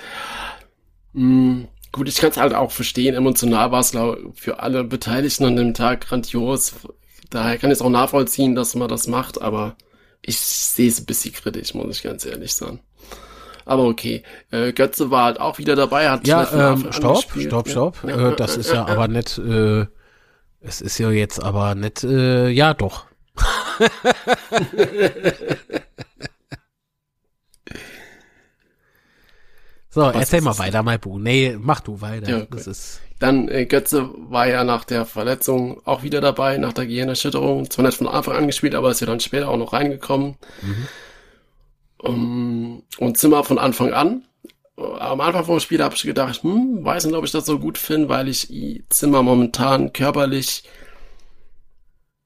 Mhm. 1.14 1.68
Gut, 1.92 2.08
ich 2.08 2.16
kann 2.16 2.30
es 2.30 2.38
halt 2.38 2.54
auch 2.54 2.72
verstehen, 2.72 3.16
emotional 3.16 3.72
war 3.72 3.82
es 3.82 3.92
für 4.36 4.60
alle 4.60 4.86
Beteiligten 4.86 5.44
an 5.44 5.58
dem 5.58 5.74
Tag 5.74 6.08
grandios. 6.08 6.74
Daher 7.30 7.58
kann 7.58 7.70
ich 7.70 7.80
es 7.80 7.82
auch 7.82 7.90
nachvollziehen, 7.90 8.56
dass 8.56 8.76
man 8.76 8.88
das 8.88 9.08
macht, 9.08 9.42
aber 9.42 9.76
ich 10.22 10.40
sehe 10.40 10.88
es 10.88 11.02
ein 11.02 11.06
bisschen 11.06 11.34
kritisch, 11.34 11.74
muss 11.74 11.98
ich 11.98 12.04
ganz 12.04 12.26
ehrlich 12.26 12.54
sagen. 12.54 12.80
Aber 13.66 13.86
okay, 13.86 14.24
äh, 14.52 14.74
Götze 14.74 15.12
war 15.12 15.26
halt 15.26 15.40
auch 15.40 15.58
wieder 15.58 15.76
dabei, 15.76 16.10
hat 16.10 16.28
ja, 16.28 16.74
ähm, 16.74 16.88
stopp, 16.92 17.24
stopp, 17.38 17.70
stopp, 17.70 17.98
ja. 18.08 18.30
Äh, 18.30 18.36
das 18.36 18.58
ist 18.58 18.72
ja 18.72 18.86
aber 18.86 19.08
nicht, 19.08 19.38
äh, 19.38 19.86
es 20.62 20.82
ist 20.82 20.98
ja 20.98 21.10
jetzt 21.10 21.42
aber 21.44 21.76
nicht, 21.76 22.04
äh, 22.04 22.50
ja 22.50 22.74
doch. 22.74 23.06
so, 29.90 30.02
Was 30.02 30.16
erzähl 30.16 30.42
mal 30.42 30.58
weiter, 30.60 30.84
mein 30.84 31.00
Bu. 31.00 31.18
Nee, 31.18 31.58
mach 31.60 31.80
du 31.82 32.02
weiter. 32.02 32.30
Ja, 32.30 32.38
okay. 32.38 32.48
Das 32.52 32.68
ist 32.68 33.02
Dann 33.20 33.48
äh, 33.48 33.66
Götze 33.66 34.10
war 34.30 34.48
ja 34.48 34.64
nach 34.64 34.84
der 34.86 35.06
Verletzung 35.06 35.82
auch 35.86 36.04
wieder 36.04 36.22
dabei, 36.22 36.58
nach 36.58 36.74
der 36.74 36.86
Gehirnerschütterung. 36.86 37.70
Zwar 37.70 37.86
nicht 37.86 37.98
von 37.98 38.08
Anfang 38.08 38.36
an 38.36 38.48
gespielt, 38.48 38.76
aber 38.76 38.92
ist 38.92 39.02
ja 39.02 39.08
dann 39.08 39.20
später 39.20 39.50
auch 39.50 39.58
noch 39.58 39.74
reingekommen. 39.74 40.38
Mhm. 40.62 40.88
Um, 42.04 42.84
und 42.98 43.18
Zimmer 43.18 43.44
von 43.44 43.60
Anfang 43.60 43.94
an. 43.94 44.24
Am 44.76 45.22
Anfang 45.22 45.46
vom 45.46 45.60
Spiel 45.60 45.84
habe 45.84 45.94
ich 45.94 46.02
gedacht, 46.02 46.42
hm, 46.42 46.84
weiß 46.84 47.06
nicht, 47.06 47.16
ob 47.16 47.24
ich 47.24 47.32
das 47.32 47.46
so 47.46 47.60
gut 47.60 47.78
finde, 47.78 48.10
weil 48.10 48.28
ich 48.28 48.48
Zimmer 48.90 49.22
momentan 49.22 49.94
körperlich, 49.94 50.64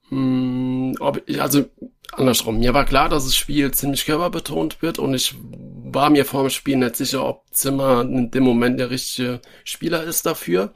hm, 0.10 0.96
ob 1.00 1.22
ich, 1.26 1.42
also 1.42 1.66
andersrum. 2.14 2.60
Mir 2.60 2.74
war 2.74 2.86
klar, 2.86 3.10
dass 3.10 3.26
das 3.26 3.36
Spiel 3.36 3.72
ziemlich 3.72 4.06
körperbetont 4.06 4.82
wird 4.82 5.00
und 5.00 5.14
ich 5.14 5.36
war 5.42 6.10
mir 6.10 6.26
vor 6.26 6.44
dem 6.44 6.50
Spiel 6.50 6.78
nicht 6.78 6.96
sicher, 6.96 7.26
ob 7.26 7.44
Zimmer 7.52 8.02
in 8.02 8.32
dem 8.32 8.44
Moment 8.44 8.80
der 8.80 8.90
richtige 8.90 9.42
Spieler 9.66 10.04
ist 10.04 10.26
dafür. 10.26 10.74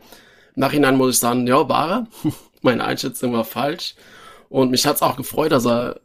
Nachhinein 0.56 0.98
muss 0.98 1.16
ich 1.16 1.20
sagen, 1.20 1.48
ja, 1.48 1.70
war 1.70 1.92
er. 1.92 2.08
Meine 2.62 2.84
Einschätzung 2.84 3.32
war 3.32 3.46
falsch. 3.46 3.96
Und 4.50 4.72
mich 4.72 4.86
hat's 4.86 5.02
auch 5.02 5.16
gefreut, 5.16 5.52
dass 5.54 5.66
er 5.66 6.02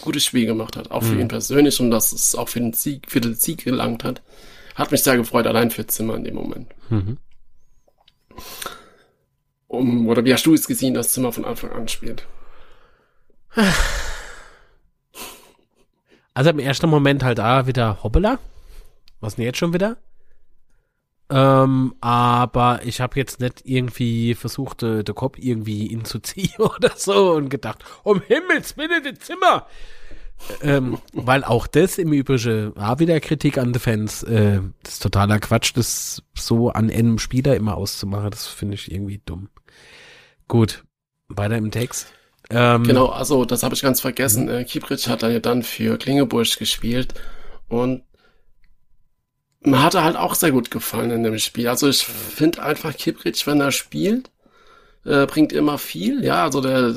gutes 0.00 0.24
Spiel 0.24 0.46
gemacht 0.46 0.76
hat, 0.76 0.90
auch 0.90 1.02
für 1.02 1.14
mhm. 1.14 1.20
ihn 1.20 1.28
persönlich 1.28 1.78
und 1.80 1.90
dass 1.90 2.12
es 2.12 2.34
auch 2.34 2.48
für 2.48 2.60
den 2.60 2.72
Sieg, 2.72 3.10
für 3.10 3.20
den 3.20 3.34
Sieg 3.34 3.64
gelangt 3.64 4.04
hat. 4.04 4.22
Hat 4.74 4.90
mich 4.90 5.02
sehr 5.02 5.16
gefreut, 5.16 5.46
allein 5.46 5.70
für 5.70 5.86
Zimmer 5.86 6.16
in 6.16 6.24
dem 6.24 6.34
Moment. 6.34 6.68
Mhm. 6.88 7.18
Um, 9.68 10.08
oder 10.08 10.24
wie 10.24 10.32
hast 10.32 10.44
du 10.44 10.54
es 10.54 10.66
gesehen, 10.66 10.94
dass 10.94 11.12
Zimmer 11.12 11.32
von 11.32 11.44
Anfang 11.44 11.72
an 11.72 11.88
spielt? 11.88 12.26
Also 16.34 16.48
im 16.48 16.60
ersten 16.60 16.88
Moment 16.88 17.22
halt 17.22 17.36
da 17.36 17.66
wieder 17.66 18.02
Hoppela. 18.02 18.38
Was 19.20 19.36
denn 19.36 19.44
jetzt 19.44 19.58
schon 19.58 19.74
wieder? 19.74 19.98
Ähm, 21.32 21.94
aber 22.00 22.80
ich 22.84 23.00
habe 23.00 23.18
jetzt 23.18 23.40
nicht 23.40 23.62
irgendwie 23.64 24.34
versucht, 24.34 24.82
äh, 24.82 25.02
den 25.02 25.14
Kopf 25.14 25.38
irgendwie 25.38 25.86
ihn 25.92 26.04
zu 26.04 26.18
ziehen 26.18 26.58
oder 26.58 26.92
so 26.96 27.32
und 27.32 27.48
gedacht, 27.48 27.84
um 28.02 28.20
Himmels 28.20 28.76
Willen, 28.76 29.02
das 29.02 29.26
Zimmer! 29.26 29.66
ähm, 30.62 30.98
weil 31.12 31.44
auch 31.44 31.66
das 31.66 31.98
im 31.98 32.12
Übrigen 32.12 32.74
war 32.76 32.98
wieder 32.98 33.20
Kritik 33.20 33.58
an 33.58 33.72
die 33.72 33.78
Fans. 33.78 34.22
Äh, 34.22 34.60
das 34.82 34.94
ist 34.94 35.02
totaler 35.02 35.38
Quatsch, 35.38 35.72
das 35.74 36.22
so 36.34 36.70
an 36.70 36.90
einem 36.90 37.18
Spieler 37.18 37.56
immer 37.56 37.76
auszumachen. 37.76 38.30
Das 38.30 38.46
finde 38.46 38.74
ich 38.74 38.90
irgendwie 38.90 39.20
dumm. 39.24 39.48
Gut, 40.48 40.84
weiter 41.28 41.56
im 41.56 41.70
Text. 41.70 42.12
Ähm, 42.50 42.82
genau, 42.84 43.06
also 43.06 43.44
das 43.44 43.62
habe 43.62 43.74
ich 43.74 43.82
ganz 43.82 44.00
vergessen. 44.00 44.48
Äh, 44.48 44.64
Kiebrich 44.64 45.08
hat 45.08 45.22
ja 45.22 45.38
dann 45.38 45.62
für 45.62 45.96
Klingeburg 45.96 46.58
gespielt 46.58 47.14
und 47.68 48.02
mir 49.64 49.82
hat 49.82 49.94
er 49.94 50.04
halt 50.04 50.16
auch 50.16 50.34
sehr 50.34 50.52
gut 50.52 50.70
gefallen 50.70 51.10
in 51.10 51.22
dem 51.22 51.38
Spiel. 51.38 51.68
Also 51.68 51.88
ich 51.88 52.04
finde 52.04 52.62
einfach 52.62 52.96
Kiprich, 52.96 53.46
wenn 53.46 53.60
er 53.60 53.72
spielt, 53.72 54.30
äh, 55.04 55.26
bringt 55.26 55.52
immer 55.52 55.78
viel. 55.78 56.24
Ja, 56.24 56.44
also 56.44 56.60
der 56.60 56.94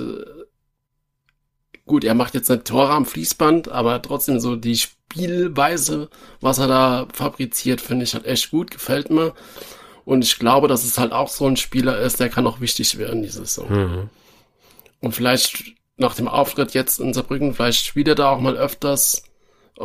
gut, 1.85 2.03
er 2.03 2.15
macht 2.15 2.33
jetzt 2.33 2.49
ein 2.49 2.63
Tor 2.63 2.89
am 2.89 3.05
Fließband, 3.05 3.69
aber 3.69 4.01
trotzdem 4.01 4.39
so 4.39 4.55
die 4.55 4.75
Spielweise, 4.75 6.09
was 6.41 6.57
er 6.57 6.67
da 6.67 7.07
fabriziert, 7.13 7.81
finde 7.81 8.03
ich 8.03 8.13
halt 8.13 8.25
echt 8.25 8.51
gut, 8.51 8.71
gefällt 8.71 9.09
mir. 9.09 9.33
Und 10.03 10.23
ich 10.23 10.37
glaube, 10.37 10.67
dass 10.67 10.83
es 10.83 10.97
halt 10.97 11.11
auch 11.11 11.29
so 11.29 11.47
ein 11.47 11.57
Spieler 11.57 11.99
ist, 11.99 12.19
der 12.19 12.29
kann 12.29 12.47
auch 12.47 12.59
wichtig 12.59 12.97
werden 12.97 13.23
dieses 13.23 13.55
Saison. 13.55 13.71
Mhm. 13.71 14.09
Und 15.01 15.13
vielleicht 15.13 15.63
nach 15.97 16.15
dem 16.15 16.27
Auftritt 16.27 16.73
jetzt 16.73 16.99
in 16.99 17.13
Saarbrücken, 17.13 17.53
vielleicht 17.53 17.85
spielt 17.85 18.07
er 18.07 18.15
da 18.15 18.29
auch 18.29 18.39
mal 18.39 18.57
öfters, 18.57 19.23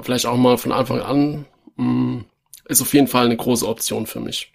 vielleicht 0.02 0.26
auch 0.26 0.36
mal 0.36 0.58
von 0.58 0.72
Anfang 0.72 1.00
an. 1.00 1.46
Mh, 1.76 2.24
ist 2.70 2.80
auf 2.80 2.94
jeden 2.94 3.08
Fall 3.08 3.26
eine 3.26 3.36
große 3.36 3.66
Option 3.66 4.06
für 4.06 4.20
mich. 4.20 4.52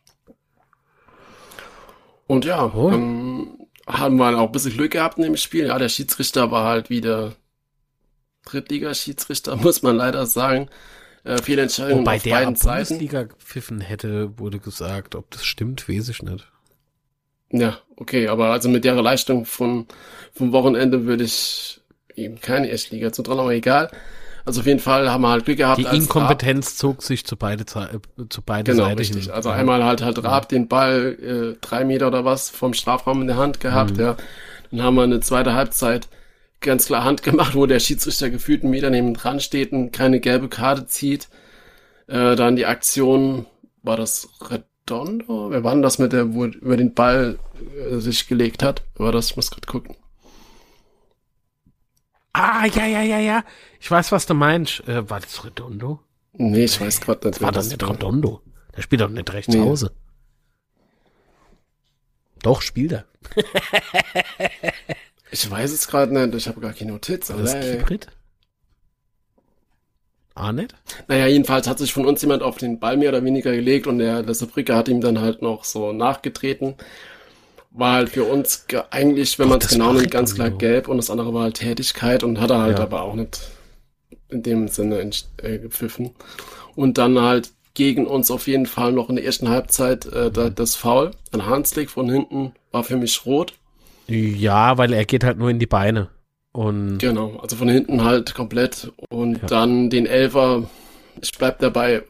Und 2.28 2.45
ja, 2.45 2.74
oh. 2.74 2.89
dann 2.89 3.68
haben 3.86 4.18
wir 4.18 4.38
auch 4.39 4.47
ein 4.47 4.51
bisschen 4.51 4.74
Glück 4.74 4.91
gehabt 4.91 5.18
in 5.18 5.24
dem 5.24 5.38
Spiel. 5.38 5.68
Ja, 5.68 5.78
der 5.78 5.89
Schiedsrichter 5.89 6.49
war 6.49 6.66
halt 6.66 6.89
wieder 6.89 7.36
Drittliga-Schiedsrichter, 8.45 9.55
muss 9.61 9.82
man 9.82 9.97
leider 9.97 10.26
sagen. 10.26 10.70
Äh, 11.24 11.41
viele 11.41 11.63
Entscheidungen 11.63 12.01
Wobei 12.01 12.18
auf 12.18 12.24
der 12.24 12.32
beiden 12.32 12.55
Seiten. 12.55 12.88
Bundesliga 12.88 13.24
gepfiffen 13.24 13.82
hätte, 13.82 14.39
wurde 14.39 14.59
gesagt. 14.59 15.16
Ob 15.16 15.30
das 15.32 15.45
stimmt, 15.45 15.89
weiß 15.89 16.09
ich 16.09 16.24
nicht. 16.24 16.47
Ja, 17.51 17.80
okay, 17.95 18.28
aber 18.28 18.51
also 18.51 18.70
mit 18.70 18.86
der 18.86 18.95
Leistung 19.01 19.45
von, 19.45 19.88
vom 20.34 20.51
Wochenende 20.51 21.05
würde 21.05 21.24
ich 21.24 21.82
ihm 22.16 22.39
keine 22.39 22.68
Erstliga 22.68 23.11
zutrauen, 23.11 23.39
aber 23.39 23.53
egal. 23.53 23.91
Also 24.46 24.62
auf 24.62 24.68
jeden 24.68 24.80
Fall 24.80 25.10
haben 25.10 25.22
wir 25.22 25.30
halt 25.30 25.46
Glück 25.46 25.58
gehabt. 25.58 25.80
Die 25.80 25.96
Inkompetenz 25.96 26.68
Raab, 26.68 26.78
zog 26.78 27.04
sich 27.04 27.26
zu 27.26 27.36
beide, 27.36 27.64
äh, 27.64 28.28
zu 28.30 28.41
beide 28.43 28.72
genau, 28.72 28.86
Seiten. 28.86 29.00
Richtig. 29.00 29.34
Also 29.34 29.50
ja. 29.50 29.56
einmal 29.56 29.84
halt 29.84 30.04
halt 30.04 30.24
Raab 30.24 30.50
den 30.50 30.68
Ball 30.68 31.18
äh, 31.56 31.58
drei 31.62 31.84
Meter 31.84 32.08
oder 32.08 32.26
was 32.26 32.50
vom 32.50 32.74
Strafraum 32.74 33.22
in 33.22 33.28
der 33.28 33.38
Hand 33.38 33.60
gehabt, 33.60 33.98
mhm. 33.98 34.02
ja. 34.02 34.18
Dann 34.72 34.84
haben 34.84 34.96
wir 34.96 35.04
eine 35.04 35.20
zweite 35.20 35.54
Halbzeit 35.54 36.08
ganz 36.62 36.88
klar 36.88 37.04
Hand 37.04 37.24
gemacht, 37.24 37.56
wo 37.56 37.66
der 37.66 37.80
Schiedsrichter 37.80 38.30
gefühlt 38.30 38.62
einen 38.62 38.72
Meter 38.72 38.89
neben 38.89 39.14
dran 39.14 39.39
steht 39.39 39.72
und 39.72 39.91
keine 39.91 40.20
gelbe 40.20 40.50
Karte 40.50 40.86
zieht. 40.86 41.28
Äh, 42.08 42.36
dann 42.36 42.56
die 42.56 42.66
Aktion, 42.66 43.46
war 43.84 43.98
das 43.98 44.30
Redondo? 44.41 45.52
Wer 45.52 45.64
war 45.64 45.74
denn 45.74 45.82
das 45.82 45.98
mit 46.00 46.14
der, 46.14 46.34
wo 46.34 46.46
über 46.46 46.78
den 46.78 46.93
Ball 46.93 47.39
äh, 47.89 47.98
sich 47.98 48.28
gelegt 48.28 48.64
hat? 48.64 48.84
War 48.96 49.12
das? 49.12 49.32
Ich 49.32 49.36
muss 49.36 49.52
gerade 49.52 49.68
gucken. 49.68 49.96
Ah, 52.38 52.66
ja, 52.66 52.86
ja, 52.86 53.02
ja, 53.02 53.20
ja. 53.20 53.46
Ich 53.80 53.90
weiß, 53.90 54.12
was 54.12 54.26
du 54.26 54.34
meinst. 54.34 54.86
Äh, 54.90 55.10
war 55.10 55.22
das 55.22 55.46
Redondo? 55.46 56.02
Nee, 56.34 56.66
ich 56.66 56.82
weiß 56.82 57.00
gerade 57.00 57.30
nicht. 57.30 57.42
War 57.42 57.54
das 57.54 57.70
nicht 57.70 57.82
Redondo? 57.82 58.42
Der 58.76 58.82
spielt 58.82 59.00
doch 59.00 59.10
nicht 59.10 59.32
rechts 59.32 59.54
nee. 59.54 59.62
Hause. 59.62 59.92
Doch, 62.42 62.62
spielt 62.62 62.92
er. 62.92 63.06
ich 65.32 65.50
weiß 65.50 65.72
es 65.72 65.88
gerade 65.88 66.14
nicht. 66.14 66.36
Ich 66.36 66.50
habe 66.50 66.60
gar 66.60 66.74
keine 66.74 66.92
Notiz. 66.92 67.30
War 67.30 67.38
das 67.38 67.54
Kibrit? 67.54 68.08
Ah, 70.34 70.52
nicht? 70.52 70.76
Naja, 71.08 71.28
jedenfalls 71.28 71.70
hat 71.70 71.80
sich 71.80 71.94
von 71.94 72.06
uns 72.06 72.22
jemand 72.22 72.44
auf 72.44 72.58
den 72.58 72.82
Ball 72.82 72.98
mehr 72.98 73.10
oder 73.10 73.24
weniger 73.24 73.54
gelegt 73.54 73.88
und 73.88 74.00
der, 74.00 74.34
Sabrika 74.34 74.76
hat 74.76 74.90
ihm 74.90 75.00
dann 75.00 75.22
halt 75.22 75.42
noch 75.42 75.64
so 75.64 75.94
nachgetreten 75.94 76.76
war 77.78 77.94
halt 77.94 78.10
für 78.10 78.24
uns 78.24 78.66
eigentlich, 78.92 79.38
wenn 79.38 79.50
man 79.50 79.60
es 79.60 79.68
genau 79.68 79.94
nimmt, 79.94 80.12
ganz 80.12 80.36
klar 80.36 80.50
gelb 80.50 80.88
und 80.88 80.98
das 80.98 81.10
andere 81.10 81.34
war 81.34 81.44
halt 81.44 81.56
Tätigkeit 81.56 82.24
und 82.24 82.40
hat 82.40 82.50
er 82.50 82.60
halt 82.62 82.80
ja. 82.80 82.86
aber 82.86 83.02
auch 83.02 83.16
nicht 83.16 83.40
in 84.30 84.44
dem 84.44 84.68
Sinne 84.68 85.10
äh, 85.42 85.60
gepfiffen. 85.60 86.12
Und 86.76 86.98
dann 86.98 87.20
halt 87.20 87.52
gegen 87.74 88.08
uns 88.08 88.32
auf 88.32 88.48
jeden 88.48 88.66
Fall 88.66 88.92
noch 88.94 89.10
in 89.10 89.18
der 89.18 89.26
ersten 89.26 89.50
Halbzeit 89.50 90.06
äh, 90.06 90.32
mhm. 90.36 90.56
das 90.56 90.76
Foul. 90.76 91.12
Ein 91.32 91.46
Hanslick 91.46 91.90
von 91.90 92.10
hinten 92.10 92.54
war 92.72 92.84
für 92.84 92.98
mich 92.98 93.26
rot. 93.26 93.54
Ja, 94.08 94.78
weil 94.78 94.94
er 94.94 95.06
geht 95.06 95.24
halt 95.24 95.38
nur 95.38 95.50
in 95.50 95.60
die 95.60 95.66
Beine. 95.66 96.10
Und 96.52 97.00
genau, 97.00 97.38
also 97.42 97.58
von 97.58 97.68
hinten 97.68 98.04
halt 98.04 98.34
komplett. 98.34 98.92
Und 99.10 99.42
ja. 99.42 99.48
dann 99.48 99.90
den 99.90 100.06
Elfer, 100.06 100.70
ich 101.22 101.32
bleib 101.38 101.60
dabei, 101.60 102.04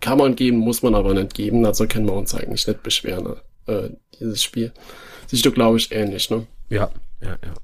kann 0.00 0.18
man 0.18 0.34
geben, 0.34 0.58
muss 0.58 0.82
man 0.82 0.96
aber 0.96 1.14
nicht 1.14 1.34
geben. 1.34 1.64
Also 1.64 1.86
können 1.86 2.06
wir 2.06 2.14
uns 2.14 2.34
eigentlich 2.34 2.66
nicht 2.66 2.82
beschweren, 2.82 3.36
äh, 3.68 3.90
dieses 4.22 4.42
Spiel. 4.42 4.72
Siehst 5.26 5.44
du, 5.44 5.52
glaube 5.52 5.78
ich, 5.78 5.92
ähnlich, 5.92 6.30
ne? 6.30 6.46
Ja, 6.68 6.90
ja, 7.20 7.36
ja. 7.44 7.54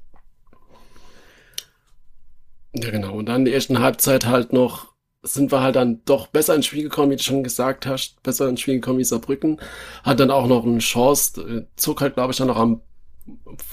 Ja, 2.74 2.90
genau. 2.90 3.14
Und 3.14 3.26
dann 3.26 3.44
die 3.44 3.52
ersten 3.52 3.80
Halbzeit 3.80 4.26
halt 4.26 4.52
noch, 4.52 4.92
sind 5.22 5.50
wir 5.50 5.62
halt 5.62 5.76
dann 5.76 6.02
doch 6.04 6.28
besser 6.28 6.54
ins 6.54 6.66
Spiel 6.66 6.82
gekommen, 6.82 7.10
wie 7.10 7.16
du 7.16 7.22
schon 7.22 7.42
gesagt 7.42 7.86
hast, 7.86 8.22
besser 8.22 8.48
ins 8.48 8.60
Spiel 8.60 8.74
gekommen 8.74 8.98
wie 8.98 9.04
Saarbrücken. 9.04 9.58
Hat 10.04 10.20
dann 10.20 10.30
auch 10.30 10.46
noch 10.46 10.64
eine 10.64 10.78
Chance, 10.78 11.40
äh, 11.40 11.66
zog 11.76 12.00
halt, 12.00 12.14
glaube 12.14 12.32
ich, 12.32 12.38
dann 12.38 12.48
noch 12.48 12.56
am 12.56 12.82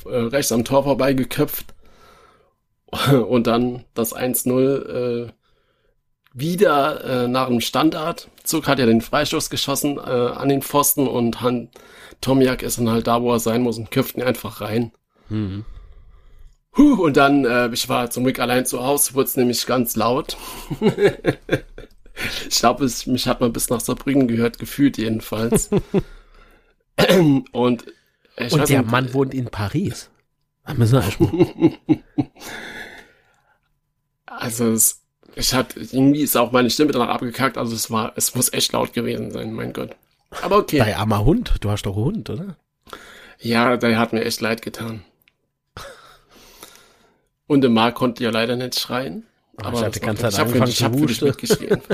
äh, 0.06 0.16
rechts 0.16 0.52
am 0.52 0.66
Tor 0.66 0.84
vorbei 0.84 1.14
geköpft. 1.14 1.74
Und 3.12 3.48
dann 3.48 3.84
das 3.94 4.16
1-0 4.16 5.26
äh, 5.26 5.32
wieder 6.34 7.24
äh, 7.24 7.28
nach 7.28 7.48
dem 7.48 7.62
Standard. 7.62 8.30
Zug 8.44 8.68
hat 8.68 8.80
ja 8.80 8.86
den 8.86 9.02
Freistoß 9.02 9.50
geschossen 9.50 9.98
äh, 9.98 10.02
an 10.02 10.50
den 10.50 10.62
Pfosten 10.62 11.08
und 11.08 11.42
Han 11.42 11.70
Tomiak 12.22 12.64
ist 12.64 12.78
dann 12.78 12.90
halt 12.90 13.08
da, 13.08 13.22
wo 13.22 13.32
er 13.32 13.40
sein 13.40 13.62
muss 13.62 13.78
und 13.78 13.92
köpft 13.92 14.16
ihn 14.16 14.24
einfach 14.24 14.62
rein. 14.62 14.92
Mhm. 15.30 15.66
Huh, 16.78 17.06
und 17.06 17.16
dann, 17.16 17.46
äh, 17.46 17.70
ich 17.72 17.88
war 17.88 18.10
zum 18.10 18.26
Glück 18.26 18.40
allein 18.40 18.66
zu 18.66 18.84
Hause, 18.84 19.14
wurde 19.14 19.28
es 19.28 19.38
nämlich 19.38 19.66
ganz 19.66 19.96
laut. 19.96 20.36
ich 22.50 22.58
glaube, 22.58 22.90
mich 23.06 23.28
hat 23.28 23.40
man 23.40 23.54
bis 23.54 23.70
nach 23.70 23.80
Saarbrücken 23.80 24.28
gehört, 24.28 24.60
gefühlt 24.60 24.98
jedenfalls. 24.98 25.70
und 27.52 27.86
ich 28.38 28.54
und 28.54 28.70
der 28.70 28.82
nicht, 28.82 28.92
Mann 28.92 29.14
wohnt 29.14 29.34
in 29.34 29.46
Paris. 29.46 30.10
müssen 30.76 31.02
wir 31.02 31.78
Also 34.26 34.72
es, 34.72 35.02
ich 35.36 35.54
hatte, 35.54 35.80
irgendwie 35.80 36.22
ist 36.22 36.36
auch 36.36 36.52
meine 36.52 36.70
Stimme 36.70 36.92
danach 36.92 37.08
abgekackt, 37.08 37.58
also 37.58 37.74
es 37.74 37.90
war, 37.90 38.12
es 38.18 38.36
muss 38.36 38.52
echt 38.52 38.74
laut 38.74 38.92
gewesen 38.92 39.32
sein, 39.32 39.54
mein 39.54 39.72
Gott. 39.72 39.96
Aber 40.42 40.58
okay. 40.58 40.80
Dein 40.80 40.96
armer 40.96 41.24
Hund, 41.24 41.56
du 41.62 41.70
hast 41.70 41.84
doch 41.84 41.96
einen 41.96 42.06
Hund, 42.06 42.30
oder? 42.30 42.58
Ja, 43.40 43.78
der 43.78 43.98
hat 43.98 44.14
mir 44.14 44.24
echt 44.24 44.42
leid 44.42 44.62
getan. 44.62 45.04
Und 47.48 47.62
der 47.62 47.70
Mark 47.70 47.96
konnte 47.96 48.24
ja 48.24 48.32
leider 48.32 48.56
nicht 48.56 48.80
schreien. 48.80 49.26
Oh, 49.58 49.66
aber 49.66 49.80
ich 49.80 49.86
hatte 49.86 50.00
ganz 50.00 50.20
Zeit 50.20 50.40
angefangen 50.40 50.70
ich 50.70 50.84
hab, 50.84 50.94
zu 50.94 51.26
mitgeschrien. 51.26 51.82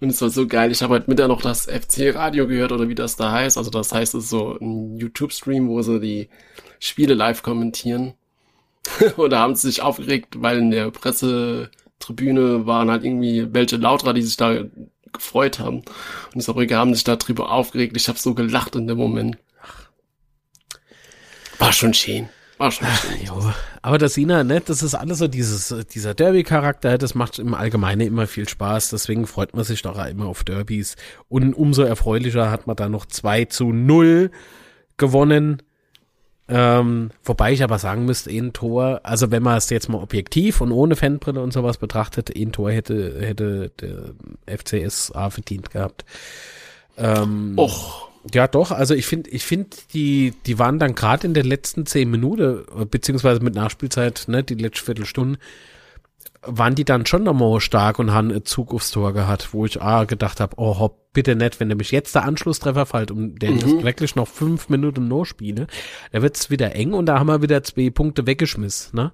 Und 0.00 0.08
es 0.08 0.22
war 0.22 0.30
so 0.30 0.46
geil. 0.46 0.70
Ich 0.70 0.82
habe 0.82 0.94
heute 0.94 1.10
Mittag 1.10 1.28
noch 1.28 1.42
das 1.42 1.66
FC-Radio 1.66 2.46
gehört 2.46 2.72
oder 2.72 2.88
wie 2.88 2.94
das 2.94 3.16
da 3.16 3.32
heißt. 3.32 3.58
Also 3.58 3.70
das 3.70 3.92
heißt, 3.92 4.14
es 4.14 4.24
ist 4.24 4.30
so 4.30 4.56
ein 4.58 4.96
YouTube-Stream, 4.96 5.68
wo 5.68 5.82
sie 5.82 6.00
die 6.00 6.30
Spiele 6.78 7.12
live 7.12 7.42
kommentieren. 7.42 8.14
und 9.16 9.30
da 9.30 9.40
haben 9.40 9.54
sie 9.54 9.68
sich 9.68 9.82
aufgeregt, 9.82 10.40
weil 10.40 10.58
in 10.58 10.70
der 10.70 10.90
Pressetribüne 12.00 12.66
waren 12.66 12.90
halt 12.90 13.04
irgendwie 13.04 13.46
welche 13.52 13.76
Lauterer, 13.76 14.14
die 14.14 14.22
sich 14.22 14.36
da 14.36 14.64
gefreut 15.12 15.58
haben. 15.58 15.78
Und 15.78 16.34
die 16.34 16.40
Saarbrücker 16.40 16.76
haben 16.76 16.94
sich 16.94 17.04
darüber 17.04 17.50
aufgeregt. 17.52 17.96
Ich 17.96 18.08
habe 18.08 18.18
so 18.18 18.34
gelacht 18.34 18.74
in 18.74 18.86
dem 18.86 18.98
Moment. 18.98 19.38
War 21.58 21.72
schon 21.72 21.92
schön. 21.94 22.28
War 22.58 22.70
schon 22.70 22.86
schön. 22.88 23.26
Jo. 23.26 23.52
Aber 23.82 23.98
das 23.98 24.14
Sina, 24.14 24.44
ne, 24.44 24.60
das 24.60 24.82
ist 24.82 24.94
alles 24.94 25.18
so 25.18 25.28
dieses, 25.28 25.74
dieser 25.92 26.14
Derby-Charakter, 26.14 26.96
das 26.96 27.14
macht 27.14 27.38
im 27.38 27.54
Allgemeinen 27.54 28.06
immer 28.06 28.26
viel 28.26 28.48
Spaß, 28.48 28.90
deswegen 28.90 29.26
freut 29.26 29.54
man 29.54 29.64
sich 29.64 29.82
doch 29.82 29.98
auch 29.98 30.06
immer 30.06 30.26
auf 30.26 30.44
Derbys. 30.44 30.96
Und 31.28 31.54
umso 31.54 31.82
erfreulicher 31.82 32.50
hat 32.50 32.66
man 32.66 32.76
da 32.76 32.88
noch 32.88 33.06
2 33.06 33.46
zu 33.46 33.72
0 33.72 34.30
gewonnen. 34.96 35.62
Ähm, 36.52 37.10
wobei 37.22 37.52
ich 37.52 37.62
aber 37.62 37.78
sagen 37.78 38.04
müsste, 38.04 38.30
ein 38.30 38.52
Tor, 38.52 39.00
also 39.04 39.30
wenn 39.30 39.42
man 39.42 39.56
es 39.56 39.70
jetzt 39.70 39.88
mal 39.88 40.02
objektiv 40.02 40.60
und 40.60 40.72
ohne 40.72 40.96
Fanbrille 40.96 41.40
und 41.40 41.52
sowas 41.52 41.78
betrachtet, 41.78 42.36
ein 42.36 42.50
Tor 42.50 42.72
hätte, 42.72 43.20
hätte 43.20 43.70
der 43.80 44.58
FCSA 44.58 45.30
verdient 45.30 45.70
gehabt. 45.70 46.04
Ähm, 46.96 47.54
Och. 47.56 48.08
Ja, 48.34 48.48
doch. 48.48 48.70
Also 48.70 48.94
ich 48.94 49.06
finde, 49.06 49.30
ich 49.30 49.44
finde, 49.44 49.70
die, 49.94 50.34
die 50.44 50.58
waren 50.58 50.78
dann 50.78 50.94
gerade 50.94 51.26
in 51.26 51.34
den 51.34 51.46
letzten 51.46 51.86
zehn 51.86 52.10
Minuten, 52.10 52.64
beziehungsweise 52.90 53.40
mit 53.40 53.54
Nachspielzeit, 53.54 54.24
ne, 54.26 54.42
die 54.42 54.54
letzte 54.54 54.84
Viertelstunde, 54.84 55.38
waren 56.42 56.74
die 56.74 56.84
dann 56.84 57.06
schon 57.06 57.24
nochmal 57.24 57.60
stark 57.60 57.98
und 57.98 58.12
haben 58.12 58.30
einen 58.30 58.44
Zug 58.44 58.72
aufs 58.72 58.90
Tor 58.90 59.12
gehabt, 59.12 59.52
wo 59.52 59.66
ich 59.66 59.80
ah, 59.80 60.04
gedacht 60.04 60.40
habe, 60.40 60.54
oh 60.56 60.78
hopp, 60.78 61.12
bitte 61.12 61.36
nicht, 61.36 61.60
wenn 61.60 61.68
nämlich 61.68 61.90
jetzt 61.90 62.14
der 62.14 62.24
Anschlusstreffer 62.24 62.86
fällt 62.86 63.10
und 63.10 63.40
der 63.40 63.50
mhm. 63.50 63.82
wirklich 63.82 64.16
noch 64.16 64.28
fünf 64.28 64.68
Minuten 64.68 65.08
nur 65.08 65.26
spiele, 65.26 65.66
da 66.12 66.22
wird's 66.22 66.50
wieder 66.50 66.74
eng 66.74 66.94
und 66.94 67.06
da 67.06 67.18
haben 67.18 67.26
wir 67.26 67.42
wieder 67.42 67.62
zwei 67.62 67.90
Punkte 67.90 68.26
weggeschmissen, 68.26 68.96
ne? 68.96 69.12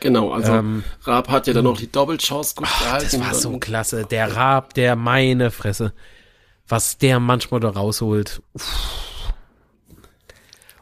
Genau, 0.00 0.32
also 0.32 0.52
ähm, 0.52 0.84
Raab 1.02 1.28
hat 1.28 1.46
ja 1.46 1.52
dann 1.52 1.64
noch 1.64 1.78
die 1.78 1.90
Doppelchance 1.90 2.54
gut 2.54 2.68
ach, 2.70 2.80
gehalten. 2.80 3.18
Das 3.18 3.20
war 3.20 3.34
so 3.34 3.58
klasse. 3.58 4.06
Der 4.08 4.36
Raab, 4.36 4.74
der 4.74 4.96
meine 4.96 5.50
Fresse. 5.50 5.92
Was 6.68 6.98
der 6.98 7.18
manchmal 7.18 7.60
da 7.60 7.70
rausholt. 7.70 8.42
Uff. 8.52 8.97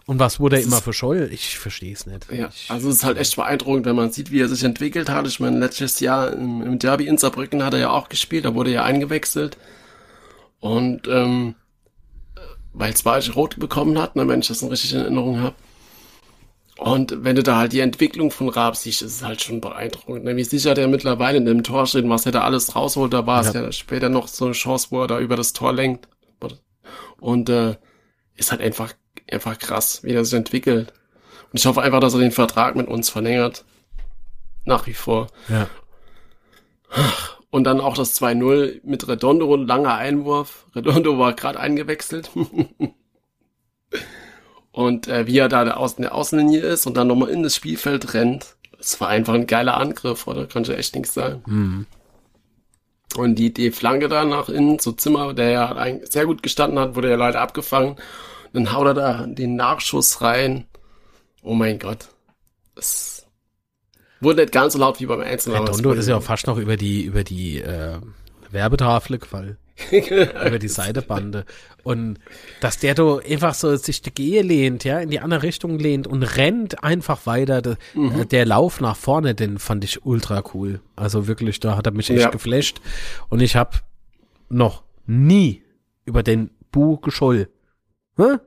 Und 0.07 0.21
was 0.21 0.39
wurde 0.39 0.57
er 0.57 0.63
immer 0.63 0.81
verschollen? 0.81 1.33
Ich 1.33 1.59
verstehe 1.59 1.93
es 1.93 2.07
nicht. 2.07 2.31
Ja, 2.31 2.49
also 2.69 2.89
es 2.89 2.97
ist 2.97 3.05
halt 3.05 3.19
echt 3.19 3.35
beeindruckend, 3.35 3.87
wenn 3.87 3.97
man 3.97 4.13
sieht, 4.13 4.31
wie 4.31 4.41
er 4.41 4.49
sich 4.49 4.63
entwickelt 4.63 5.09
hat. 5.09 5.27
Ich 5.27 5.41
meine, 5.41 5.59
letztes 5.59 5.99
Jahr 5.99 6.33
im, 6.33 6.63
im 6.63 6.79
Derby 6.79 7.09
in 7.09 7.19
Saarbrücken 7.19 7.65
hat 7.65 7.75
er 7.75 7.81
ja 7.81 7.91
auch 7.91 8.09
gespielt, 8.09 8.45
da 8.45 8.55
wurde 8.55 8.73
er 8.73 8.85
eingewechselt. 8.85 9.59
Und 10.61 11.09
ähm, 11.09 11.57
weil 12.73 12.95
Zweig 12.95 13.35
rot 13.35 13.59
bekommen 13.59 13.99
hat, 13.99 14.15
ne, 14.15 14.29
wenn 14.29 14.41
ich 14.41 14.49
das 14.49 14.63
noch 14.63 14.71
richtig 14.71 14.93
in 14.95 15.01
Erinnerung 15.01 15.41
habe. 15.41 15.57
Und 16.79 17.25
wenn 17.25 17.35
du 17.35 17.43
da 17.43 17.57
halt 17.57 17.73
die 17.73 17.81
Entwicklung 17.81 18.31
von 18.31 18.51
Raab 18.51 18.77
siehst, 18.77 19.03
ist 19.03 19.15
es 19.15 19.23
halt 19.23 19.41
schon 19.43 19.63
beeindruckend. 19.63 20.25
Ne? 20.25 20.37
Wie 20.37 20.45
sicher 20.45 20.75
der 20.75 20.89
mittlerweile 20.89 21.39
in 21.39 21.47
dem 21.47 21.63
Tor 21.63 21.87
steht, 21.87 22.09
was 22.09 22.27
er 22.27 22.33
da 22.33 22.43
alles 22.43 22.77
rausholt, 22.77 23.15
da 23.15 23.27
war 23.27 23.43
ja. 23.43 23.49
es 23.49 23.55
ja 23.55 23.73
später 23.73 24.11
noch 24.11 24.29
so 24.29 24.45
eine 24.45 24.55
Chance, 24.55 24.89
wo 24.91 25.01
er 25.01 25.07
da 25.07 25.19
über 25.19 25.37
das 25.37 25.53
Tor 25.55 25.73
lenkt. 25.73 26.07
Und 27.19 27.49
äh, 27.49 27.77
ist 28.35 28.51
halt 28.51 28.61
einfach 28.61 28.93
einfach 29.31 29.59
krass, 29.59 30.03
wie 30.03 30.13
der 30.13 30.25
sich 30.25 30.35
entwickelt. 30.35 30.93
Und 31.53 31.61
ich 31.61 31.67
hoffe 31.67 31.83
einfach, 31.83 32.01
dass 32.01 32.15
er 32.15 32.21
den 32.21 32.33
Vertrag 32.33 32.77
mit 32.77 32.89
uns 32.89 33.11
verlängert. 33.11 33.65
Nach 34.65 34.87
wie 34.87 34.95
vor. 34.95 35.29
Ja. 35.49 35.69
Und 37.51 37.65
dann 37.65 37.81
auch 37.81 37.97
das 37.97 38.21
2-0 38.21 38.81
mit 38.85 39.09
Redondo, 39.09 39.55
langer 39.57 39.95
Einwurf. 39.95 40.67
Redondo 40.75 41.19
war 41.19 41.35
gerade 41.35 41.61
eingewechselt. 41.61 42.31
und 44.73 45.09
äh, 45.09 45.27
wie 45.27 45.39
er 45.39 45.49
da 45.49 45.65
der 45.65 45.79
Außen 45.79 46.03
der 46.03 46.15
Außenlinie 46.15 46.61
ist 46.61 46.87
und 46.87 46.97
dann 46.97 47.09
nochmal 47.09 47.31
in 47.31 47.43
das 47.43 47.57
Spielfeld 47.57 48.15
rennt. 48.15 48.57
Das 48.77 49.01
war 49.01 49.09
einfach 49.09 49.35
ein 49.35 49.47
geiler 49.47 49.79
Angriff, 49.79 50.27
oder? 50.27 50.47
Könnte 50.47 50.77
echt 50.77 50.95
nichts 50.95 51.15
sein. 51.15 51.43
Mhm. 51.47 51.87
Und 53.17 53.37
die, 53.37 53.55
die 53.55 53.71
Flanke 53.71 54.09
da 54.09 54.25
nach 54.25 54.49
innen 54.49 54.79
zu 54.79 54.93
Zimmer, 54.93 55.33
der 55.33 55.51
ja 55.51 55.87
sehr 56.03 56.27
gut 56.27 56.43
gestanden 56.43 56.79
hat, 56.79 56.97
wurde 56.97 57.09
ja 57.09 57.17
leider 57.17 57.41
abgefangen. 57.41 57.97
Dann 58.57 58.73
haut 58.73 58.87
er 58.87 58.95
da 58.95 59.27
den 59.27 59.55
Nachschuss 59.55 60.23
rein. 60.23 60.65
Oh 61.43 61.53
mein 61.53 61.79
Gott. 61.79 62.09
Das 62.75 63.27
Wurde 64.23 64.41
nicht 64.41 64.53
ganz 64.55 64.73
so 64.73 64.79
laut 64.79 64.99
wie 64.99 65.05
beim 65.05 65.21
Einzelnen. 65.21 65.63
Redondo 65.63 65.93
ist 65.93 66.09
ja 66.09 66.17
auch 66.17 66.23
fast 66.23 66.47
noch 66.47 66.57
über 66.57 66.79
die, 66.79 67.03
über 67.03 67.23
die 67.23 67.61
äh, 67.61 67.99
Werbetafel 68.51 69.19
gefallen. 69.19 69.59
über 69.91 70.59
die 70.59 70.69
Seitebande. 70.69 71.45
Und 71.83 72.19
dass 72.63 72.79
der 72.79 72.95
da 72.95 73.19
einfach 73.19 73.53
so 73.53 73.77
sich 73.77 74.01
die 74.01 74.15
Gehe 74.15 74.41
lehnt, 74.41 74.85
ja, 74.85 75.01
in 75.01 75.11
die 75.11 75.21
andere 75.21 75.43
Richtung 75.43 75.79
lehnt 75.79 76.07
und 76.07 76.23
rennt 76.23 76.83
einfach 76.83 77.27
weiter. 77.27 77.61
Der, 77.61 77.77
mhm. 77.93 78.23
Äh, 78.23 78.25
der 78.25 78.47
Lauf 78.47 78.81
nach 78.81 78.97
vorne, 78.97 79.35
den 79.35 79.59
fand 79.59 79.85
ich 79.85 80.07
ultra 80.07 80.43
cool. 80.55 80.81
Also 80.97 81.27
wirklich, 81.27 81.61
da 81.61 81.77
hat 81.77 81.87
er 81.87 81.93
mich 81.93 82.09
echt 82.09 82.23
ja. 82.23 82.31
geflasht. 82.31 82.81
Und 83.29 83.43
ich 83.43 83.55
habe 83.55 83.77
noch 84.49 84.83
nie 85.05 85.63
über 86.07 86.23
den 86.23 86.49
Bu 86.73 86.97
gescholl. 86.97 87.51
Hm? 88.17 88.41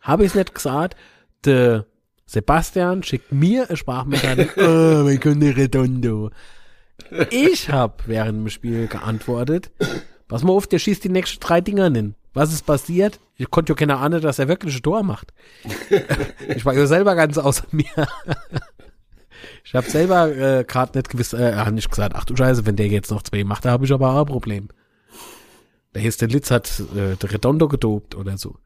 Habe 0.00 0.24
ich 0.24 0.34
nicht 0.34 0.54
gesagt. 0.54 0.96
Der 1.44 1.86
Sebastian 2.26 3.02
schickt 3.02 3.32
mir 3.32 3.68
eine 3.68 3.76
Sprachmitteilung. 3.76 4.48
oh, 4.56 5.02
mein 5.04 5.20
Kunde 5.20 5.56
Redondo. 5.56 6.30
Ich 7.30 7.70
habe 7.70 7.94
während 8.06 8.38
dem 8.38 8.50
Spiel 8.50 8.86
geantwortet. 8.86 9.70
Pass 10.28 10.44
mal 10.44 10.52
auf, 10.52 10.66
der 10.66 10.78
schießt 10.78 11.02
die 11.02 11.08
nächsten 11.08 11.40
drei 11.40 11.60
Dinger 11.60 11.90
hin. 11.90 12.14
Was 12.32 12.52
ist 12.52 12.64
passiert? 12.64 13.18
Ich 13.36 13.50
konnte 13.50 13.72
ja 13.72 13.74
keine 13.74 13.96
Ahnung, 13.96 14.20
dass 14.20 14.38
er 14.38 14.46
wirklich 14.46 14.76
ein 14.76 14.82
Tor 14.82 15.02
macht. 15.02 15.32
ich 16.48 16.64
war 16.64 16.74
ja 16.74 16.86
selber 16.86 17.16
ganz 17.16 17.36
außer 17.36 17.64
mir. 17.72 18.06
ich 19.64 19.74
habe 19.74 19.90
selber 19.90 20.28
äh, 20.28 20.64
gerade 20.64 20.96
nicht 20.96 21.10
gewiss, 21.10 21.32
äh, 21.32 21.54
hab 21.56 21.72
nicht 21.72 21.90
gesagt, 21.90 22.14
ach 22.14 22.24
du 22.24 22.36
Scheiße, 22.36 22.64
wenn 22.66 22.76
der 22.76 22.86
jetzt 22.86 23.10
noch 23.10 23.22
zwei 23.22 23.42
macht, 23.42 23.64
da 23.64 23.70
habe 23.72 23.84
ich 23.84 23.92
aber 23.92 24.14
auch 24.14 24.20
ein 24.20 24.26
Problem. 24.26 24.68
Der 25.94 26.02
hier 26.02 26.10
ist 26.10 26.20
der 26.20 26.28
Litz 26.28 26.52
hat 26.52 26.70
äh, 26.94 27.16
der 27.16 27.32
Redondo 27.32 27.66
gedopt 27.66 28.14
oder 28.14 28.38
so. 28.38 28.56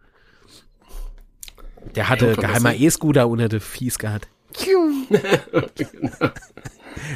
Der 1.95 2.09
hatte 2.09 2.35
geheimer 2.35 2.75
E-Scooter 2.75 3.29
unter 3.29 3.49
der 3.49 3.61
Fies 3.61 3.99
gehabt. 3.99 4.29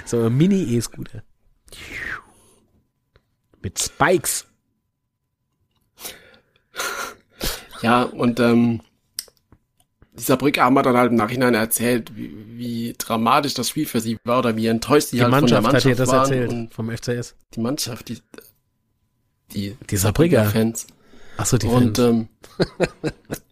so 0.05 0.25
ein 0.25 0.37
Mini-E-Scooter. 0.37 1.23
Mit 3.63 3.79
Spikes. 3.79 4.47
Ja, 7.83 8.03
und 8.03 8.41
ähm, 8.41 8.81
dieser 10.15 10.37
haben 10.37 10.75
wir 10.75 10.83
dann 10.83 10.97
halt 10.97 11.11
im 11.11 11.17
Nachhinein 11.17 11.55
erzählt, 11.55 12.17
wie, 12.17 12.35
wie 12.57 12.95
dramatisch 12.99 13.55
das 13.55 13.69
Spiel 13.69 13.87
für 13.87 14.01
sie 14.01 14.19
war 14.25 14.41
oder 14.41 14.57
wie 14.57 14.67
enttäuscht 14.67 15.09
sie 15.09 15.17
die 15.17 15.23
halt 15.23 15.31
Mannschaft 15.31 15.63
von 15.65 15.73
der 15.73 15.73
Mannschaft 15.73 15.85
hat 15.85 15.93
dir 15.93 15.97
das 15.97 16.09
waren 16.09 16.33
erzählt 16.33 16.75
vom 16.75 16.91
FCS. 16.91 17.35
Die 17.55 17.61
Mannschaft, 17.61 18.09
die, 18.09 18.19
die, 19.53 19.77
Die 19.89 19.97
Saarbrücker. 19.97 20.45
Fans. 20.47 20.87
Ach 21.37 21.47
so, 21.47 21.57
die 21.57 21.67
Und 21.69 21.97
Fans. 21.99 21.99
ähm, 21.99 22.29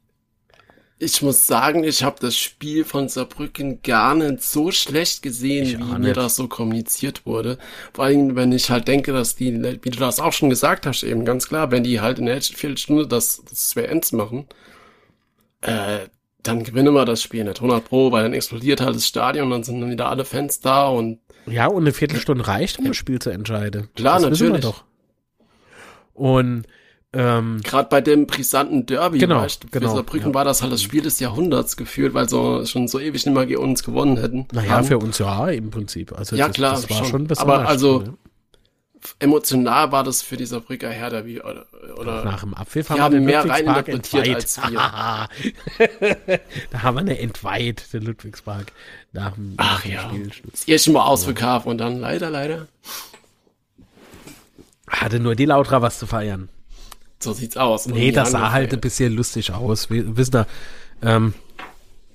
ich 0.98 1.20
muss 1.20 1.46
sagen, 1.46 1.84
ich 1.84 2.02
habe 2.02 2.16
das 2.20 2.36
Spiel 2.36 2.84
von 2.84 3.08
Saarbrücken 3.08 3.82
gar 3.82 4.14
nicht 4.14 4.42
so 4.42 4.70
schlecht 4.70 5.22
gesehen, 5.22 5.64
Ich 5.66 5.78
wie 5.78 5.82
mir 5.84 5.98
nicht. 5.98 6.16
das 6.16 6.36
so 6.36 6.48
kommuniziert 6.48 7.26
wurde. 7.26 7.58
Vor 7.92 8.06
allem, 8.06 8.34
wenn 8.34 8.50
ich 8.52 8.70
halt 8.70 8.88
denke, 8.88 9.12
dass 9.12 9.36
die, 9.36 9.52
wie 9.82 9.90
du 9.90 9.98
das 9.98 10.20
auch 10.20 10.32
schon 10.32 10.48
gesagt 10.48 10.86
hast, 10.86 11.02
eben 11.02 11.24
ganz 11.26 11.48
klar, 11.48 11.70
wenn 11.70 11.84
die 11.84 12.00
halt 12.00 12.18
in 12.18 12.26
der 12.26 12.36
letzten 12.36 12.56
Viertelstunde 12.56 13.06
das, 13.06 13.42
das 13.48 13.68
2 13.70 13.82
Ends 13.82 14.12
machen, 14.12 14.46
äh, 15.60 16.08
dann 16.42 16.64
gewinnen 16.64 16.94
wir 16.94 17.04
das 17.04 17.22
Spiel 17.22 17.44
nicht 17.44 17.58
100 17.58 17.84
Pro, 17.84 18.12
weil 18.12 18.22
dann 18.22 18.32
explodiert 18.32 18.80
halt 18.80 18.94
das 18.96 19.06
Stadion, 19.06 19.50
dann 19.50 19.64
sind 19.64 19.80
dann 19.80 19.90
wieder 19.90 20.08
alle 20.08 20.24
Fans 20.24 20.60
da 20.60 20.88
und 20.88 21.18
Ja, 21.46 21.66
und 21.66 21.82
eine 21.82 21.92
Viertelstunde 21.92 22.46
reicht, 22.46 22.78
um 22.78 22.86
das 22.86 22.96
Spiel 22.96 23.18
zu 23.18 23.30
entscheiden. 23.30 23.88
Klar, 23.96 24.20
das 24.20 24.30
natürlich. 24.40 24.62
doch. 24.62 24.84
Und 26.14 26.64
ähm, 27.12 27.60
gerade 27.62 27.88
bei 27.88 28.00
dem 28.00 28.26
brisanten 28.26 28.84
Derby, 28.86 29.18
Genau, 29.18 29.40
weißt, 29.40 29.64
du, 29.64 29.68
für 29.68 29.80
genau, 29.80 29.94
Saarbrücken 29.94 30.28
ja. 30.30 30.34
war 30.34 30.44
das 30.44 30.62
halt 30.62 30.72
das 30.72 30.82
Spiel 30.82 31.02
des 31.02 31.18
Jahrhunderts 31.20 31.76
gefühlt, 31.76 32.12
weil 32.14 32.28
so 32.28 32.64
schon 32.66 32.88
so 32.88 32.98
ewig 33.00 33.24
nicht 33.24 33.34
mehr 33.34 33.46
ge- 33.46 33.56
uns 33.56 33.82
gewonnen 33.84 34.16
hätten. 34.18 34.46
naja, 34.52 34.70
haben. 34.72 34.84
für 34.86 34.98
uns 34.98 35.18
ja 35.18 35.48
im 35.48 35.70
Prinzip. 35.70 36.12
Also 36.12 36.36
Ja, 36.36 36.48
das, 36.48 36.56
klar, 36.56 36.72
das 36.72 36.90
war 36.90 36.96
schon. 36.98 37.06
schon 37.06 37.26
besonders. 37.26 37.58
Aber 37.58 37.68
also- 37.68 38.00
ne? 38.00 38.14
emotional 39.20 39.92
war 39.92 40.02
das 40.02 40.20
für 40.22 40.36
die 40.36 40.46
Saarbrücker 40.46 40.88
Herder 40.90 41.24
wie 41.26 41.40
oder, 41.40 41.66
oder 41.96 42.24
nach 42.24 42.40
dem 42.40 42.54
Abpfiff 42.54 42.90
wir 42.90 42.98
haben 43.00 43.14
den 43.14 43.24
mehr 43.24 43.48
reininterpretiert 43.48 44.26
entweiht. 44.26 44.34
als 44.34 44.58
wir. 45.78 46.38
da 46.72 46.82
haben 46.82 46.96
wir 46.96 47.00
eine 47.02 47.18
entweiht, 47.20 47.92
den 47.92 48.02
Ludwigspark. 48.02 48.72
Nach 49.12 49.32
dem, 49.34 49.54
nach 49.54 49.76
Ach 49.78 49.82
dem 49.82 49.92
ja. 49.92 50.00
Spielschluss. 50.08 50.50
das 50.52 50.64
erste 50.64 50.90
Mal 50.90 51.04
ausverkauft 51.04 51.66
und 51.66 51.78
dann 51.78 52.00
leider, 52.00 52.30
leider. 52.30 52.66
Hatte 54.88 55.20
nur 55.20 55.36
die 55.36 55.44
Lautra 55.44 55.82
was 55.82 55.98
zu 56.00 56.06
feiern. 56.08 56.48
So 57.26 57.32
sieht's 57.32 57.56
aus. 57.56 57.86
Und 57.86 57.94
Nee, 57.94 58.12
das 58.12 58.30
sah 58.30 58.52
halt 58.52 58.72
ein 58.72 58.80
bisschen 58.80 59.12
lustig 59.12 59.52
aus. 59.52 59.90
Wir, 59.90 60.16
wissen 60.16 60.36
ihr, 60.36 60.46
ähm, 61.02 61.34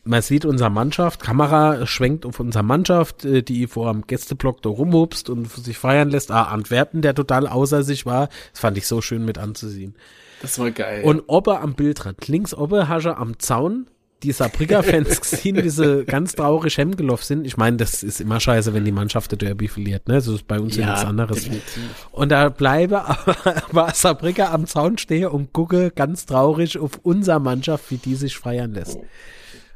man 0.04 0.22
sieht 0.22 0.46
unsere 0.46 0.70
Mannschaft, 0.70 1.22
Kamera 1.22 1.86
schwenkt 1.86 2.26
auf 2.26 2.40
unsere 2.40 2.64
Mannschaft, 2.64 3.24
äh, 3.26 3.44
die 3.44 3.68
vor 3.68 3.92
dem 3.92 4.08
Gästeblock 4.08 4.62
da 4.62 4.70
rumhupst 4.70 5.30
und 5.30 5.52
sich 5.52 5.78
feiern 5.78 6.10
lässt. 6.10 6.32
Ah, 6.32 6.44
Antwerpen, 6.44 7.02
der 7.02 7.14
total 7.14 7.48
außer 7.48 7.84
sich 7.84 8.06
war. 8.06 8.30
Das 8.52 8.62
fand 8.62 8.78
ich 8.78 8.88
so 8.88 9.02
schön 9.02 9.26
mit 9.26 9.38
anzusehen. 9.38 9.96
Das 10.42 10.58
war 10.58 10.72
geil. 10.72 11.04
Und 11.04 11.22
oben 11.28 11.56
am 11.56 11.76
Bildrand, 11.76 12.28
links 12.28 12.54
oben 12.54 12.88
hast 12.88 13.06
du 13.06 13.16
am 13.16 13.38
Zaun 13.38 13.88
die 14.24 14.32
Saarbrücker-Fans 14.32 15.22
gesehen, 15.22 15.64
wie 15.64 15.70
sie 15.70 16.06
ganz 16.06 16.34
traurig 16.36 16.78
hemgelaufen 16.78 17.26
sind. 17.26 17.48
Ich 17.48 17.58
meine, 17.58 17.78
das 17.78 18.04
ist 18.04 18.22
immer 18.22 18.40
scheiße, 18.40 18.74
wenn 18.74 18.86
die 18.86 18.92
Mannschaft 18.92 19.32
der 19.32 19.38
Derby 19.38 19.68
verliert, 19.68 20.08
ne? 20.08 20.16
Das 20.16 20.28
ist 20.28 20.48
bei 20.48 20.60
uns 20.60 20.76
ja, 20.76 20.88
nichts 20.88 21.06
anderes. 21.06 21.44
definitiv. 21.44 22.08
Und 22.12 22.30
da 22.30 22.50
bleibe 22.50 23.06
aber, 23.06 23.36
aber 23.70 23.94
Saarbrücker 23.94 24.52
am 24.52 24.66
Zaun 24.68 24.98
stehe 24.98 25.30
und 25.30 25.54
gucke 25.54 25.92
ganz 25.92 26.26
traurig 26.26 26.78
auf 26.78 27.00
unsere 27.04 27.40
Mannschaft, 27.40 27.92
wie 27.92 27.98
die 27.98 28.16
sich 28.16 28.38
feiern 28.38 28.74
lässt. 28.74 29.00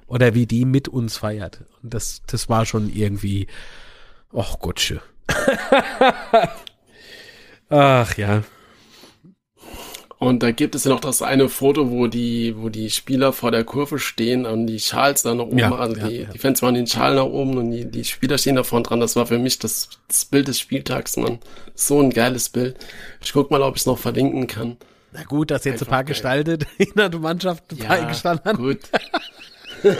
Oder 0.07 0.35
wie 0.35 0.45
die 0.45 0.65
mit 0.65 0.87
uns 0.87 1.17
feiert. 1.17 1.61
Und 1.81 1.93
das, 1.93 2.21
das 2.27 2.47
war 2.47 2.65
schon 2.65 2.89
irgendwie, 2.89 3.47
ach 4.33 4.59
Gottche. 4.59 5.01
Ach 7.69 8.15
ja. 8.15 8.43
Und 10.25 10.41
da 10.41 10.51
gibt 10.51 10.73
es 10.75 10.85
ja 10.85 10.91
noch 10.91 10.99
das 10.99 11.21
eine 11.21 11.49
Foto, 11.49 11.91
wo 11.91 12.07
die, 12.07 12.55
wo 12.57 12.69
die 12.69 12.89
Spieler 12.89 13.31
vor 13.31 13.51
der 13.51 13.63
Kurve 13.63 13.99
stehen 13.99 14.45
und 14.45 14.65
die 14.67 14.79
Schals 14.79 15.21
da 15.21 15.35
nach 15.35 15.45
oben, 15.45 15.57
Ja, 15.57 15.75
also 15.75 15.95
ja, 15.97 16.07
die, 16.07 16.15
ja. 16.21 16.25
die 16.33 16.39
Fans 16.39 16.61
machen 16.61 16.75
den 16.75 16.87
Schal 16.87 17.15
nach 17.15 17.25
oben 17.25 17.57
und 17.57 17.71
die, 17.71 17.85
die 17.85 18.03
Spieler 18.03 18.37
stehen 18.37 18.55
da 18.55 18.63
vorne 18.63 18.83
dran. 18.83 18.99
Das 18.99 19.15
war 19.15 19.27
für 19.27 19.37
mich 19.37 19.59
das, 19.59 19.89
das 20.07 20.25
Bild 20.25 20.47
des 20.47 20.59
Spieltags, 20.59 21.15
Mann. 21.17 21.39
So 21.75 22.01
ein 22.01 22.09
geiles 22.09 22.49
Bild. 22.49 22.77
Ich 23.21 23.33
guck 23.33 23.51
mal, 23.51 23.61
ob 23.61 23.75
ich 23.75 23.81
es 23.81 23.85
noch 23.85 23.99
verlinken 23.99 24.47
kann. 24.47 24.77
Na 25.13 25.23
gut, 25.23 25.51
dass 25.51 25.63
jetzt 25.63 25.73
Einfach 25.75 25.85
ein 25.87 25.89
paar 25.89 26.03
geil. 26.03 26.07
gestaltet 26.13 26.65
in 26.77 26.91
der 26.95 27.17
Mannschaft 27.19 27.63
beigestanden 27.87 28.45
haben. 28.45 28.57
gut. 28.57 28.79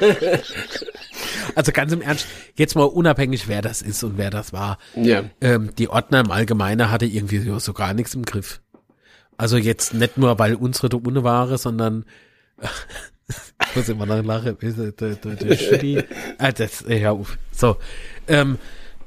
Also 1.56 1.72
ganz 1.72 1.94
im 1.94 2.02
Ernst, 2.02 2.26
jetzt 2.56 2.76
mal 2.76 2.84
unabhängig, 2.84 3.48
wer 3.48 3.62
das 3.62 3.82
ist 3.82 4.04
und 4.04 4.18
wer 4.18 4.30
das 4.30 4.52
war. 4.52 4.78
Ja. 4.96 5.24
Ähm, 5.42 5.70
die 5.78 5.90
Ordner 5.90 6.22
im 6.22 6.32
Allgemeinen 6.32 6.92
hatte 6.92 7.06
irgendwie 7.06 7.54
so 7.60 7.74
gar 7.74 7.94
nichts 7.94 8.16
im 8.16 8.24
Griff. 8.24 8.62
Also 9.38 9.58
jetzt 9.58 9.94
nicht 9.94 10.18
nur, 10.18 10.38
weil 10.40 10.56
unsere 10.56 10.90
da 10.90 10.98
ohne 10.98 11.24
waren, 11.24 11.58
sondern 11.58 12.06
ich 12.62 13.76
muss 13.76 13.90
immer 13.90 14.06
noch 14.06 14.24
lachen. 14.24 14.58
Der, 14.62 14.92
der, 14.92 15.16
der, 15.16 15.36
der 15.36 15.58
Schütti, 15.58 16.04
ah, 16.38 16.52
das, 16.52 16.82
äh, 16.84 17.02
ja, 17.02 17.18
so. 17.52 17.78
Ähm, 18.28 18.58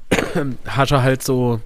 hast 0.65 0.91
du 0.91 1.01
halt 1.01 1.23
so 1.23 1.61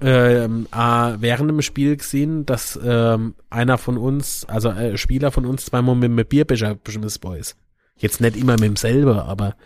ähm, 0.00 0.66
ah, 0.70 1.16
während 1.20 1.50
dem 1.50 1.62
Spiel 1.62 1.96
gesehen, 1.96 2.46
dass 2.46 2.78
ähm, 2.82 3.34
einer 3.50 3.78
von 3.78 3.98
uns, 3.98 4.44
also 4.46 4.70
äh, 4.70 4.96
Spieler 4.96 5.30
von 5.30 5.44
uns 5.44 5.66
zweimal 5.66 5.94
mit 5.94 6.10
einem 6.10 6.26
Bierbecher 6.26 6.74
beschmissen 6.74 7.20
Boys. 7.20 7.56
Jetzt 7.96 8.20
nicht 8.20 8.36
immer 8.36 8.52
mit 8.52 8.62
demselben, 8.62 9.18
aber 9.18 9.56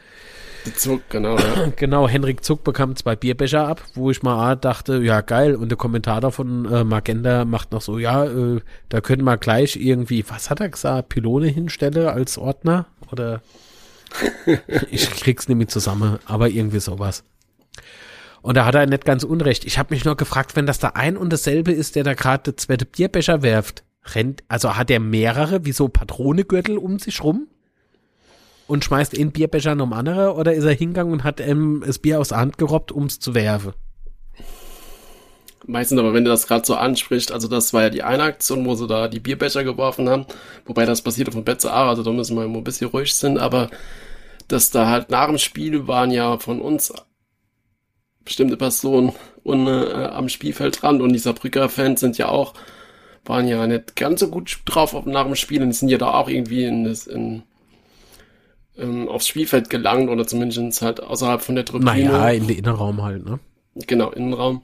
Zuck, 0.75 1.03
genau, 1.11 1.37
ja. 1.37 1.73
Genau, 1.77 2.09
Henrik 2.09 2.45
Zuck 2.45 2.65
bekam 2.65 2.97
zwei 2.97 3.17
Bierbecher 3.17 3.67
ab, 3.67 3.83
wo 3.95 4.11
ich 4.11 4.23
mal 4.23 4.57
dachte, 4.57 5.03
ja 5.03 5.21
geil, 5.21 5.55
und 5.57 5.69
der 5.69 5.77
Kommentator 5.77 6.33
von 6.33 6.65
äh, 6.71 6.85
Magenta 6.85 7.45
macht 7.45 7.73
noch 7.73 7.83
so, 7.83 7.99
ja, 7.99 8.25
äh, 8.25 8.61
da 8.89 9.01
können 9.01 9.25
wir 9.25 9.37
gleich 9.37 9.77
irgendwie, 9.77 10.25
was 10.29 10.51
hat 10.51 10.61
er 10.61 10.69
gesagt, 10.71 11.11
Pylone 11.11 11.49
hinstelle 11.49 12.13
als 12.13 12.39
Ordner? 12.39 12.87
Oder 13.13 13.43
ich 14.91 15.11
krieg's 15.11 15.49
mehr 15.49 15.69
zusammen, 15.69 16.19
aber 16.27 16.49
irgendwie 16.49 16.81
sowas. 16.81 17.25
Und 18.43 18.57
da 18.57 18.67
hat 18.67 18.75
er 18.75 18.87
nicht 18.87 19.05
ganz 19.05 19.25
unrecht. 19.25 19.65
Ich 19.65 19.79
habe 19.79 19.95
mich 19.95 20.05
nur 20.05 20.17
gefragt, 20.17 20.55
wenn 20.55 20.67
das 20.67 20.79
da 20.79 20.89
ein 20.89 21.17
und 21.17 21.33
dasselbe 21.33 21.73
ist, 21.73 21.97
der 21.97 22.05
da 22.05 22.15
gerade 22.15 22.53
den 22.53 22.59
zweiten 22.59 22.87
Bierbecher 22.87 23.43
werft, 23.43 23.85
rennt, 24.15 24.45
also 24.49 24.77
hat 24.77 24.91
er 24.91 25.01
mehrere, 25.01 25.65
wie 25.65 25.73
so 25.73 25.89
Patronegürtel 25.89 26.77
um 26.77 26.99
sich 26.99 27.23
rum? 27.23 27.49
Und 28.67 28.85
schmeißt 28.85 29.19
einen 29.19 29.33
Bierbecher 29.33 29.73
um 29.73 29.93
andere? 29.93 30.35
Oder 30.35 30.55
ist 30.55 30.65
er 30.65 30.73
hingegangen 30.73 31.13
und 31.13 31.25
hat 31.25 31.41
ähm, 31.41 31.83
das 31.87 31.99
Bier 31.99 32.21
aus 32.21 32.29
der 32.29 32.39
Hand 32.39 32.59
gerobbt, 32.59 32.93
um 32.93 33.05
es 33.05 33.21
zu 33.21 33.35
werfen? 33.35 33.73
Meistens 35.67 35.99
aber, 35.99 36.13
wenn 36.13 36.25
du 36.25 36.31
das 36.31 36.47
gerade 36.47 36.67
so 36.67 36.75
ansprichst, 36.75 37.33
also 37.33 37.49
das 37.49 37.73
war 37.73 37.83
ja 37.83 37.91
die 37.91 38.03
eine 38.03 38.23
Aktion, 38.23 38.67
wo 38.67 38.75
sie 38.75 38.87
da 38.87 39.09
die 39.09 39.21
Bierbecher 39.21 39.65
geworfen 39.65 40.11
haben, 40.11 40.27
wobei 40.67 40.85
das 40.85 41.01
passierte 41.01 41.33
von 41.33 41.45
Betze 41.45 41.73
A, 41.73 41.89
also 41.89 42.03
da 42.03 42.11
müssen 42.11 42.37
wir 42.37 42.45
immer 42.45 42.59
ein 42.59 42.65
bisschen 42.65 42.91
ruhig 42.91 43.15
sind, 43.15 43.39
aber 43.39 43.71
dass 44.47 44.71
da 44.71 44.89
halt 44.89 45.09
nach 45.11 45.27
dem 45.27 45.39
Spiel 45.39 45.89
waren 45.89 46.11
ja 46.11 46.39
von 46.39 46.61
uns 46.61 46.93
bestimmte 48.25 48.57
Personen 48.57 49.13
und, 49.43 49.67
äh, 49.67 50.09
am 50.13 50.29
Spielfeld 50.29 50.83
dran 50.83 51.01
und 51.01 51.13
die 51.13 51.19
Saarbrücker 51.19 51.69
Fans 51.69 52.01
sind 52.01 52.19
ja 52.19 52.29
auch, 52.29 52.55
waren 53.25 53.47
ja 53.47 53.67
nicht 53.67 53.97
ganz 53.97 54.21
so 54.21 54.29
gut 54.29 54.59
drauf 54.65 54.95
auf, 54.95 55.07
nach 55.07 55.25
dem 55.25 55.35
Spiel. 55.35 55.63
Und 55.63 55.73
sind 55.73 55.89
ja 55.89 55.99
da 55.99 56.13
auch 56.13 56.29
irgendwie 56.29 56.65
in 56.65 56.85
das, 56.85 57.07
in, 57.07 57.43
ähm, 58.77 59.09
aufs 59.09 59.29
Spielfeld 59.29 59.71
gelangt 59.71 60.09
oder 60.09 60.27
zumindest 60.27 60.83
halt 60.83 61.03
außerhalb 61.03 61.43
von 61.43 61.55
der 61.55 61.65
Tribüne. 61.65 61.85
Naja, 61.85 62.31
in 62.31 62.47
den 62.47 62.59
Innenraum 62.59 63.03
halt, 63.03 63.25
ne? 63.25 63.39
Genau, 63.87 64.11
Innenraum. 64.11 64.63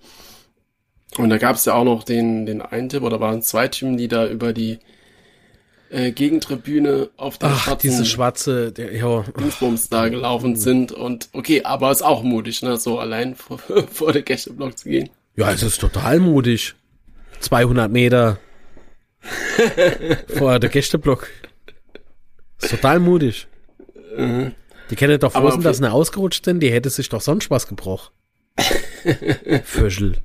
Und 1.17 1.31
da 1.31 1.39
gab 1.39 1.57
es 1.57 1.65
ja 1.65 1.75
auch 1.75 1.85
noch 1.85 2.05
den, 2.05 2.47
den 2.47 2.63
einen 2.63 2.89
Tipp, 2.89 3.03
oder 3.03 3.21
waren 3.21 3.43
zwei 3.43 3.69
Typen, 3.69 3.97
die 3.97 4.09
da 4.09 4.27
über 4.27 4.53
die 4.53 4.79
äh, 5.91 6.13
Gegentribüne 6.13 7.11
auf 7.17 7.39
der 7.39 7.51
Ach, 7.51 7.75
diese 7.75 8.05
schwarze, 8.05 8.71
der, 8.71 8.95
ja. 8.95 9.23
Dingsbums 9.39 9.89
da 9.89 10.09
gelaufen 10.09 10.55
sind. 10.55 10.93
Und 10.93 11.29
okay, 11.33 11.63
aber 11.65 11.91
ist 11.91 12.03
auch 12.03 12.23
mutig, 12.23 12.63
ne, 12.63 12.77
so 12.77 12.99
allein 12.99 13.35
vor, 13.35 13.59
vor 13.91 14.13
der 14.13 14.23
Gästeblock 14.23 14.79
zu 14.79 14.89
gehen. 14.89 15.11
Ja, 15.37 15.51
es 15.51 15.63
ist 15.63 15.81
total 15.81 16.21
mutig. 16.21 16.75
200 17.41 17.91
Meter 17.91 18.39
vor 20.29 20.59
der 20.59 20.71
Gästeblock. 20.71 21.29
Ist 22.61 22.71
total 22.71 23.01
mutig. 23.01 23.49
Mhm. 24.17 24.53
Die 24.91 24.97
kennen 24.97 25.19
doch 25.21 25.33
Fosen, 25.33 25.63
dass 25.63 25.79
sie 25.79 25.91
ausgerutscht 25.91 26.45
sind, 26.45 26.61
die 26.61 26.71
hätte 26.73 26.91
sich 26.91 27.09
doch 27.09 27.21
sonst 27.21 27.51
was 27.51 27.67
gebrochen. 27.69 28.11
Vögel. 29.65 30.17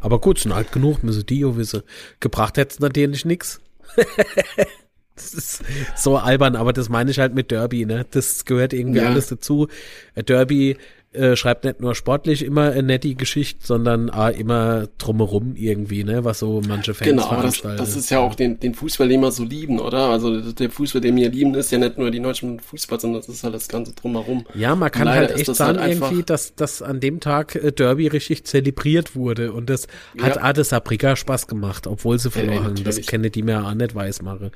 Aber 0.00 0.20
gut, 0.20 0.38
sind 0.38 0.52
alt 0.52 0.70
genug, 0.72 1.02
müssen 1.02 1.24
die 1.24 1.40
ja 1.40 1.56
wissen. 1.56 1.82
Gebracht 2.20 2.58
hätte 2.58 2.82
natürlich 2.82 3.24
nix. 3.24 3.60
das 5.16 5.32
ist 5.34 5.62
so 5.96 6.18
albern, 6.18 6.56
aber 6.56 6.72
das 6.72 6.88
meine 6.88 7.10
ich 7.10 7.18
halt 7.18 7.34
mit 7.34 7.50
Derby, 7.50 7.86
ne? 7.86 8.04
Das 8.10 8.44
gehört 8.44 8.72
irgendwie 8.72 9.00
Ja. 9.00 9.06
alles 9.08 9.28
dazu. 9.28 9.68
Äh, 10.14 10.22
Derby 10.24 10.76
äh, 11.14 11.36
schreibt 11.36 11.64
nicht 11.64 11.80
nur 11.80 11.94
sportlich 11.94 12.44
immer 12.44 12.72
eine 12.72 12.82
nette 12.82 13.14
Geschichte, 13.14 13.64
sondern 13.64 14.10
auch 14.10 14.30
immer 14.30 14.88
drumherum 14.98 15.54
irgendwie, 15.56 16.04
ne? 16.04 16.24
Was 16.24 16.40
so 16.40 16.60
manche 16.66 16.94
Fans 16.94 17.10
Genau, 17.10 17.42
das, 17.42 17.62
das 17.62 17.96
ist 17.96 18.10
ja 18.10 18.18
auch 18.18 18.34
den, 18.34 18.58
den 18.60 18.74
Fußball, 18.74 19.08
den 19.08 19.20
wir 19.20 19.30
so 19.30 19.44
lieben, 19.44 19.80
oder? 19.80 20.08
Also 20.10 20.40
der 20.52 20.70
Fußball, 20.70 21.00
den 21.00 21.16
wir 21.16 21.30
lieben, 21.30 21.54
ist 21.54 21.70
ja 21.72 21.78
nicht 21.78 21.98
nur 21.98 22.10
die 22.10 22.20
deutschen 22.20 22.60
Fußball, 22.60 23.00
sondern 23.00 23.20
das 23.20 23.28
ist 23.28 23.44
halt 23.44 23.54
das 23.54 23.68
Ganze 23.68 23.92
drumherum. 23.94 24.44
Ja, 24.54 24.74
man 24.74 24.90
kann 24.90 25.08
halt 25.08 25.30
echt 25.32 25.54
sagen 25.54 25.78
halt 25.78 25.94
irgendwie, 25.94 26.22
dass, 26.22 26.54
dass 26.54 26.82
an 26.82 27.00
dem 27.00 27.20
Tag 27.20 27.54
äh, 27.54 27.72
Derby 27.72 28.08
richtig 28.08 28.44
zelebriert 28.44 29.14
wurde 29.14 29.52
und 29.52 29.70
das 29.70 29.86
hat 30.20 30.36
Ja. 30.36 30.42
Ade 30.42 30.64
Sabrika 30.64 31.16
Spaß 31.16 31.46
gemacht, 31.46 31.86
obwohl 31.86 32.18
sie 32.18 32.30
verloren 32.30 32.64
haben. 32.64 32.84
Das 32.84 33.00
kenne 33.00 33.30
die 33.30 33.42
mir 33.42 33.64
auch 33.64 33.74
nicht 33.74 33.94
weiß 33.94 34.22
mache. 34.22 34.50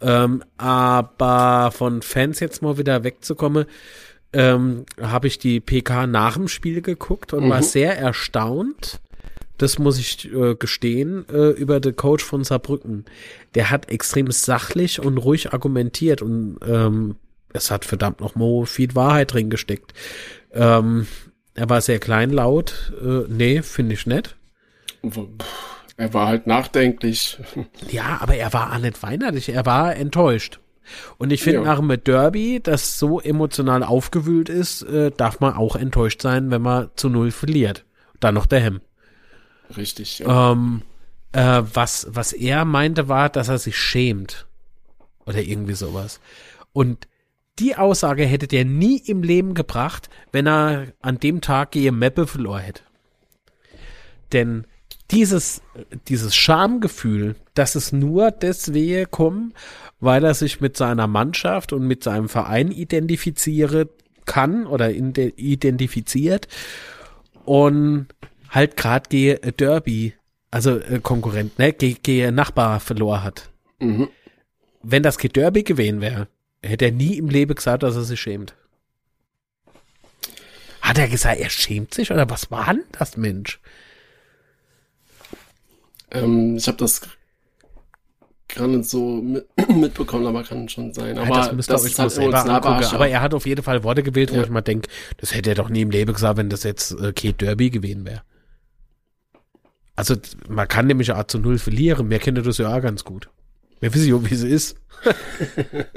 Ähm, 0.00 0.42
aber 0.56 1.70
von 1.72 2.02
Fans 2.02 2.40
jetzt 2.40 2.62
mal 2.62 2.78
wieder 2.78 3.04
wegzukommen, 3.04 3.66
ähm, 4.32 4.84
habe 5.00 5.26
ich 5.28 5.38
die 5.38 5.60
PK 5.60 6.06
nach 6.06 6.34
dem 6.34 6.48
Spiel 6.48 6.82
geguckt 6.82 7.32
und 7.32 7.44
Mhm. 7.46 7.50
war 7.50 7.62
sehr 7.62 7.96
erstaunt. 7.98 9.00
Das 9.58 9.78
muss 9.78 9.98
ich 9.98 10.30
äh, 10.34 10.54
gestehen, 10.54 11.24
äh, 11.32 11.50
über 11.50 11.80
den 11.80 11.96
Coach 11.96 12.22
von 12.22 12.44
Saarbrücken. 12.44 13.06
Der 13.54 13.70
hat 13.70 13.88
extrem 13.88 14.30
sachlich 14.30 15.00
und 15.00 15.16
ruhig 15.16 15.54
argumentiert 15.54 16.20
und 16.20 16.58
ähm, 16.66 17.16
es 17.54 17.70
hat 17.70 17.86
verdammt 17.86 18.20
noch 18.20 18.34
mal 18.34 18.66
viel 18.66 18.94
Wahrheit 18.94 19.32
drin 19.32 19.48
gesteckt. 19.48 19.94
Ähm, 20.52 21.06
er 21.54 21.70
war 21.70 21.80
sehr 21.80 21.98
kleinlaut. 21.98 22.92
Äh, 23.02 23.22
nee, 23.28 23.62
finde 23.62 23.94
ich 23.94 24.04
nett. 24.06 24.36
Er 25.96 26.12
war 26.12 26.28
halt 26.28 26.46
nachdenklich. 26.46 27.38
Ja, 27.88 28.18
aber 28.20 28.34
er 28.34 28.52
war 28.52 28.74
auch 28.74 28.78
nicht 28.78 29.02
weinerlich, 29.02 29.48
er 29.48 29.64
war 29.64 29.96
enttäuscht. 29.96 30.60
Und 31.18 31.32
ich 31.32 31.42
finde, 31.42 31.60
Ja. 31.60 31.64
nach 31.64 31.78
einem 31.78 32.02
Derby, 32.02 32.60
das 32.62 32.98
so 32.98 33.20
emotional 33.20 33.82
aufgewühlt 33.82 34.48
ist, 34.48 34.82
äh, 34.82 35.10
darf 35.16 35.40
man 35.40 35.54
auch 35.54 35.76
enttäuscht 35.76 36.22
sein, 36.22 36.50
wenn 36.50 36.62
man 36.62 36.90
zu 36.96 37.08
null 37.08 37.30
verliert. 37.30 37.84
Dann 38.20 38.34
noch 38.34 38.46
der 38.46 38.60
Hemm. 38.60 38.80
Richtig, 39.76 40.20
ja. 40.20 40.52
Ähm, 40.52 40.82
äh, 41.32 41.62
was, 41.74 42.06
was 42.10 42.32
er 42.32 42.64
meinte, 42.64 43.08
war, 43.08 43.28
dass 43.28 43.48
er 43.48 43.58
sich 43.58 43.76
schämt. 43.76 44.46
Oder 45.26 45.42
irgendwie 45.42 45.74
sowas. 45.74 46.20
Und 46.72 47.08
die 47.58 47.74
Aussage 47.76 48.24
hätte 48.24 48.46
der 48.46 48.64
nie 48.64 48.98
im 48.98 49.22
Leben 49.22 49.54
gebracht, 49.54 50.08
wenn 50.30 50.46
er 50.46 50.88
an 51.00 51.18
dem 51.18 51.40
Tag 51.40 51.72
gegen 51.72 51.98
Meppe 51.98 52.26
verloren 52.26 52.62
hätte. 52.62 52.82
Denn 54.32 54.66
dieses, 55.10 55.62
dieses 56.08 56.34
Schamgefühl, 56.36 57.36
dass 57.58 57.74
es 57.74 57.92
nur 57.92 58.30
deswegen 58.30 59.10
kommt, 59.10 59.54
weil 59.98 60.24
er 60.24 60.34
sich 60.34 60.60
mit 60.60 60.76
seiner 60.76 61.06
Mannschaft 61.06 61.72
und 61.72 61.86
mit 61.86 62.04
seinem 62.04 62.28
Verein 62.28 62.70
identifiziere 62.70 63.88
kann 64.26 64.66
oder 64.66 64.90
identifiziert 64.90 66.48
und 67.44 68.08
halt 68.50 68.76
gerade 68.76 69.08
gehe 69.08 69.36
Derby, 69.38 70.14
also 70.50 70.78
äh, 70.78 71.00
Konkurrent, 71.00 71.58
ne, 71.58 71.72
gehe 71.72 71.94
ge 71.94 72.30
Nachbar 72.30 72.80
verloren 72.80 73.22
hat. 73.22 73.50
Mhm. 73.78 74.08
Wenn 74.82 75.02
das 75.02 75.18
kein 75.18 75.32
Derby 75.32 75.62
gewesen 75.62 76.00
wäre, 76.00 76.28
hätte 76.62 76.86
er 76.86 76.92
nie 76.92 77.16
im 77.16 77.28
Leben 77.28 77.54
gesagt, 77.54 77.82
dass 77.82 77.96
er 77.96 78.02
sich 78.02 78.20
schämt. 78.20 78.54
Hat 80.82 80.98
er 80.98 81.08
gesagt, 81.08 81.40
er 81.40 81.50
schämt 81.50 81.94
sich 81.94 82.10
oder 82.12 82.28
was 82.28 82.50
war 82.50 82.74
denn 82.74 82.84
das, 82.92 83.16
Mensch? 83.16 83.60
Ähm, 86.12 86.56
ich 86.56 86.68
habe 86.68 86.78
das 86.78 87.00
gar 88.54 88.66
nicht 88.68 88.88
so 88.88 89.20
mit, 89.22 89.46
mitbekommen, 89.68 90.26
aber 90.26 90.42
kann 90.44 90.68
schon 90.68 90.92
sein. 90.92 91.18
Aber 91.18 91.28
Ja, 91.28 91.36
das 91.46 91.52
müsste 91.52 91.72
das 91.72 91.84
ich 91.84 91.98
halt 91.98 92.10
selber 92.10 92.44
angucken. 92.44 92.94
Aber 92.94 93.08
er 93.08 93.20
hat 93.20 93.34
auf 93.34 93.46
jeden 93.46 93.62
Fall 93.62 93.82
Worte 93.84 94.02
gewählt, 94.02 94.32
wo 94.32 94.36
Ja. 94.36 94.42
ich 94.44 94.50
mal 94.50 94.60
denke, 94.62 94.88
das 95.18 95.34
hätte 95.34 95.50
er 95.50 95.56
doch 95.56 95.68
nie 95.68 95.82
im 95.82 95.90
Leben 95.90 96.12
gesagt, 96.12 96.38
wenn 96.38 96.48
das 96.50 96.62
jetzt 96.62 96.92
äh, 96.92 97.12
kein 97.12 97.36
Derby 97.36 97.70
gewesen 97.70 98.04
wäre. 98.04 98.22
Also 99.96 100.14
man 100.48 100.68
kann 100.68 100.86
nämlich 100.86 101.10
auch 101.12 101.24
zu 101.24 101.38
null 101.38 101.58
verlieren. 101.58 102.10
Wir 102.10 102.18
kennen 102.18 102.42
das 102.44 102.58
ja 102.58 102.74
auch 102.76 102.82
ganz 102.82 103.04
gut. 103.04 103.30
Wir 103.80 103.92
wissen 103.94 104.08
ja, 104.08 104.30
wie 104.30 104.34
es 104.34 104.42
ist. 104.42 104.76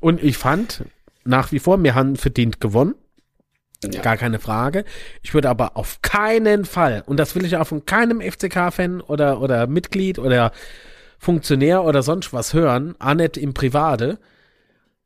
Und 0.00 0.22
ich 0.22 0.36
fand 0.36 0.84
nach 1.24 1.52
wie 1.52 1.58
vor, 1.58 1.82
wir 1.82 1.94
haben 1.94 2.16
verdient 2.16 2.60
gewonnen. 2.60 2.94
Ja. 3.84 4.00
Gar 4.02 4.16
keine 4.16 4.40
Frage. 4.40 4.84
Ich 5.22 5.34
würde 5.34 5.48
aber 5.48 5.76
auf 5.76 6.02
keinen 6.02 6.64
Fall, 6.64 7.04
und 7.06 7.16
das 7.16 7.36
will 7.36 7.44
ich 7.44 7.56
auch 7.56 7.66
von 7.66 7.86
keinem 7.86 8.20
FCK-Fan 8.20 9.00
oder, 9.00 9.40
oder 9.40 9.68
Mitglied 9.68 10.18
oder 10.18 10.50
Funktionär 11.18 11.84
oder 11.84 12.02
sonst 12.02 12.32
was 12.32 12.54
hören, 12.54 12.94
auch 12.98 13.14
nicht 13.14 13.36
im 13.36 13.54
Private. 13.54 14.18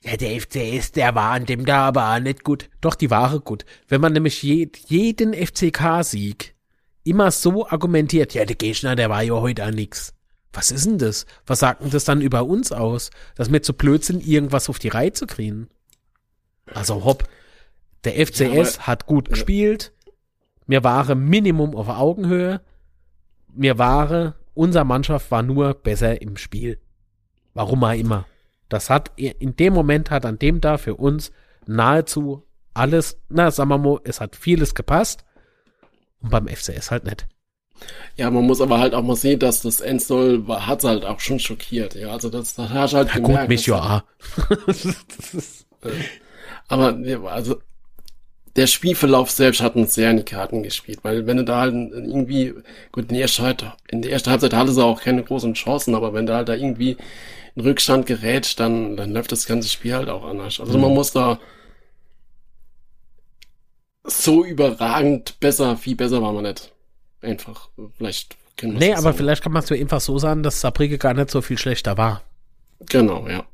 Ja, 0.05 0.17
der 0.17 0.41
FCS, 0.41 0.93
der 0.93 1.15
war 1.15 1.31
an 1.31 1.47
dem 1.47 1.65
da 1.65 1.87
aber 1.87 2.13
auch 2.15 2.19
nicht 2.19 2.43
gut. 2.45 2.69
Doch, 2.81 2.95
die 2.97 3.11
Ware 3.11 3.41
gut. 3.41 3.65
Wenn 3.89 4.01
man 4.01 4.13
nämlich 4.13 4.43
je, 4.43 4.69
jeden 4.89 5.33
FCK-Sieg 5.33 6.55
immer 7.05 7.31
so 7.31 7.67
argumentiert, 7.69 8.35
ja, 8.35 8.45
der 8.45 8.57
Gegner, 8.57 8.97
der 8.97 9.11
war 9.11 9.23
ja 9.23 9.35
heute 9.35 9.65
auch 9.65 9.71
nix. 9.71 10.13
Was 10.53 10.71
ist 10.71 10.87
denn 10.87 10.99
das? 10.99 11.25
Was 11.47 11.61
sagt 11.61 11.83
denn 11.83 11.91
das 11.91 12.05
dann 12.05 12.21
über 12.21 12.45
uns 12.45 12.73
aus? 12.73 13.11
Dass 13.37 13.51
wir 13.51 13.63
zu 13.63 13.73
blöd 13.75 14.05
sind, 14.05 14.27
irgendwas 14.27 14.69
auf 14.69 14.79
die 14.79 14.89
Reihe 14.89 15.13
zu 15.13 15.27
kriegen? 15.27 15.69
Also 16.67 17.05
hopp, 17.05 17.29
der 18.05 18.15
FCS 18.27 18.77
aber- 18.79 18.87
hat 18.87 19.07
gut 19.07 19.31
gespielt. 19.31 19.93
Mir 20.67 20.85
waren 20.85 21.25
Minimum 21.25 21.75
auf 21.75 21.89
Augenhöhe. 21.89 22.61
Mir 23.55 23.79
waren, 23.79 24.35
unsere 24.55 24.85
Mannschaft 24.85 25.31
war 25.31 25.43
nur 25.43 25.75
besser 25.75 26.21
im 26.23 26.37
Spiel. 26.37 26.79
Warum 27.55 27.85
auch 27.85 27.93
immer. 27.93 28.27
Das 28.69 28.89
hat, 28.91 29.11
in 29.17 29.57
dem 29.57 29.75
Moment 29.75 30.11
hat 30.11 30.25
an 30.25 30.39
dem 30.39 30.61
da 30.61 30.79
für 30.79 30.95
uns 30.95 31.31
nahezu 31.67 32.47
alles, 32.75 33.21
na, 33.29 33.51
sagen 33.51 33.69
wir 33.69 33.79
mal, 33.79 34.01
es 34.05 34.21
hat 34.21 34.35
vieles 34.37 34.75
gepasst. 34.75 35.25
Und 36.21 36.31
beim 36.31 36.49
FCS 36.49 36.91
halt 36.91 37.05
nicht. 37.05 37.27
Ja, 38.17 38.31
man 38.31 38.45
muss 38.45 38.61
aber 38.61 38.79
halt 38.79 38.95
auch 38.95 39.03
mal 39.03 39.17
sehen, 39.17 39.41
dass 39.41 39.61
das 39.63 39.81
Endsoll 39.81 40.47
war, 40.47 40.67
hat 40.67 40.85
halt 40.85 41.05
auch 41.05 41.21
schon 41.21 41.39
schockiert. 41.41 41.95
Ja, 41.95 42.13
also 42.13 42.31
das, 42.31 42.55
das 42.55 42.71
hast 42.71 42.93
du 42.93 42.97
halt 42.99 43.15
Ja, 43.15 43.21
gut, 43.21 43.49
mich 43.49 43.65
das 43.67 43.81
hat- 43.81 44.05
ja. 44.39 44.57
Das 44.67 45.35
ist- 45.35 45.67
Aber 46.69 46.97
also 47.31 47.61
der 48.57 48.67
Spielverlauf 48.67 49.31
selbst 49.31 49.63
hat 49.63 49.77
uns 49.77 49.95
sehr 49.95 50.11
in 50.11 50.19
die 50.19 50.25
Karten 50.25 50.63
gespielt, 50.63 51.01
weil 51.03 51.27
wenn 51.27 51.39
du 51.39 51.45
da 51.45 51.61
halt 51.61 51.75
irgendwie, 51.75 52.55
gut, 52.93 53.05
in 53.05 53.15
der 53.15 53.23
ersten 53.23 53.43
Halbzeit, 53.45 53.73
in 53.91 54.03
der 54.03 54.13
ersten 54.13 54.31
Halbzeit 54.31 54.53
hatte 54.55 54.73
sie 54.73 54.85
auch 54.85 55.01
keine 55.01 55.23
großen 55.23 55.55
Chancen, 55.55 55.95
aber 55.95 56.13
wenn 56.13 56.27
du 56.27 56.35
halt 56.35 56.49
da 56.49 56.55
irgendwie 56.55 56.97
in 57.55 57.63
Rückstand 57.63 58.07
gerät, 58.07 58.59
dann, 58.61 58.97
dann 58.97 59.13
läuft 59.13 59.33
das 59.33 59.47
ganze 59.47 59.69
Spiel 59.69 59.95
halt 59.95 60.09
auch 60.09 60.25
anders. 60.25 60.61
Also 60.61 60.75
Mhm. 60.75 60.83
man 60.83 60.95
muss 60.95 61.13
da 61.13 61.39
so 64.05 64.45
überragend 64.45 65.39
besser, 65.41 65.77
viel 65.77 65.97
besser 65.97 66.21
war 66.23 66.33
man 66.33 66.45
nicht. 66.45 66.73
Einfach, 67.21 67.69
vielleicht 67.97 68.37
können 68.57 68.73
wir 68.75 68.81
nee, 68.81 68.93
aber 68.93 69.03
sagen. 69.03 69.17
vielleicht 69.19 69.43
kann 69.43 69.53
man 69.53 69.63
es 69.63 69.69
so 69.69 69.75
einfach 69.75 70.01
so 70.01 70.19
sagen, 70.19 70.43
dass 70.43 70.61
Sabrige 70.61 70.99
gar 70.99 71.15
nicht 71.15 71.31
so 71.31 71.41
viel 71.41 71.57
schlechter 71.59 71.97
war. 71.97 72.23
Genau, 72.89 73.29
ja. 73.29 73.45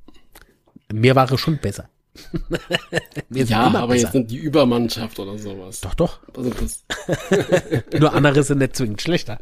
Mir 0.93 1.15
war 1.15 1.31
es 1.31 1.39
schon 1.41 1.59
besser. 1.59 1.89
Sind 3.31 3.51
Ja, 3.51 3.67
aber 3.69 3.89
besser. 3.89 4.05
jetzt 4.07 4.15
nicht 4.15 4.31
die 4.31 4.37
Übermannschaft 4.39 5.19
oder 5.19 5.39
sowas. 5.39 5.81
Doch, 5.81 5.95
doch. 5.95 6.21
Also 6.37 6.51
Nur 7.99 8.13
andere 8.13 8.43
sind 8.43 8.59
nicht 8.59 8.77
zwingend 8.77 9.01
schlechter. 9.03 9.41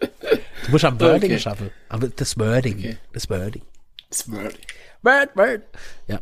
Du 0.00 0.70
musst 0.70 0.84
am 0.84 0.98
Wording 1.00 1.32
Okay. 1.32 1.38
schaffen. 1.40 1.70
Aber 1.88 2.08
das 2.08 2.38
Wording. 2.38 2.78
Okay. 2.78 2.96
Das 3.12 3.28
Wording. 3.30 3.62
das 4.08 4.30
Word. 4.30 4.54
Word, 5.02 5.36
Word. 5.36 5.62
Ja. 6.08 6.20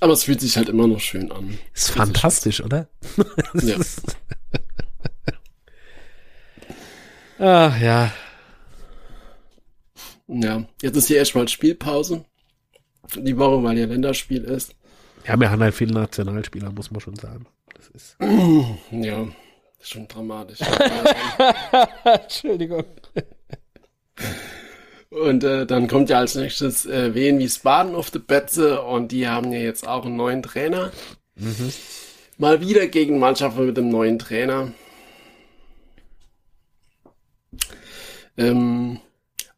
Aber 0.00 0.12
es 0.12 0.24
fühlt 0.24 0.40
sich 0.40 0.56
halt 0.56 0.68
immer 0.68 0.86
noch 0.86 1.00
schön 1.00 1.30
an. 1.30 1.58
Ist 1.74 1.90
fantastisch, 1.90 2.60
oder? 2.62 2.88
Ja. 3.54 3.76
Ach 7.40 7.80
ja. 7.80 8.12
Ja, 10.28 10.64
jetzt 10.82 10.96
ist 10.96 11.08
hier 11.08 11.16
erstmal 11.16 11.48
Spielpause. 11.48 12.24
Die 13.16 13.36
Woche, 13.38 13.62
weil 13.62 13.76
hier 13.76 13.86
Länderspiel 13.86 14.44
ist. 14.44 14.74
Ja, 15.26 15.40
wir 15.40 15.50
haben 15.50 15.62
halt 15.62 15.74
viele 15.74 15.94
Nationalspieler, 15.94 16.70
muss 16.70 16.90
man 16.90 17.00
schon 17.00 17.16
sagen. 17.16 17.46
Das 17.74 17.88
ist. 17.88 18.16
Ja, 18.90 19.26
ist 19.80 19.90
schon 19.90 20.06
dramatisch. 20.06 20.58
Entschuldigung. 22.04 22.84
Und 25.10 25.44
äh, 25.44 25.64
dann 25.66 25.88
kommt 25.88 26.10
ja 26.10 26.18
als 26.18 26.34
nächstes 26.34 26.84
äh, 26.84 27.14
Wien 27.14 27.38
Wiesbaden 27.38 27.94
auf 27.94 28.10
die 28.10 28.18
Betze 28.18 28.82
und 28.82 29.12
die 29.12 29.26
haben 29.28 29.52
ja 29.52 29.60
jetzt 29.60 29.88
auch 29.88 30.04
einen 30.04 30.16
neuen 30.16 30.42
Trainer. 30.42 30.92
Mal 32.36 32.60
wieder 32.60 32.86
gegen 32.88 33.18
Mannschaften 33.18 33.66
mit 33.66 33.76
dem 33.76 33.88
neuen 33.88 34.18
Trainer. 34.18 34.72
Ähm, 38.36 39.00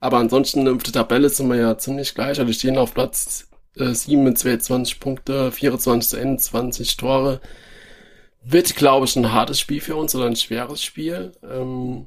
aber 0.00 0.16
ansonsten 0.16 0.66
auf 0.66 0.82
der 0.82 0.94
Tabelle 0.94 1.28
sind 1.28 1.48
wir 1.48 1.56
ja 1.56 1.78
ziemlich 1.78 2.14
gleich. 2.14 2.40
Also 2.40 2.52
stehen 2.52 2.78
auf 2.78 2.94
Platz 2.94 3.48
äh, 3.76 3.92
7 3.92 4.24
mit 4.24 4.38
22 4.38 4.98
Punkte, 4.98 5.52
24 5.52 6.08
zu 6.10 6.16
21 6.16 6.96
Tore. 6.96 7.40
Wird, 8.42 8.74
glaube 8.76 9.04
ich, 9.04 9.14
ein 9.16 9.32
hartes 9.32 9.60
Spiel 9.60 9.82
für 9.82 9.96
uns 9.96 10.14
oder 10.14 10.24
ein 10.24 10.36
schweres 10.36 10.82
Spiel. 10.82 11.32
Ähm, 11.42 12.06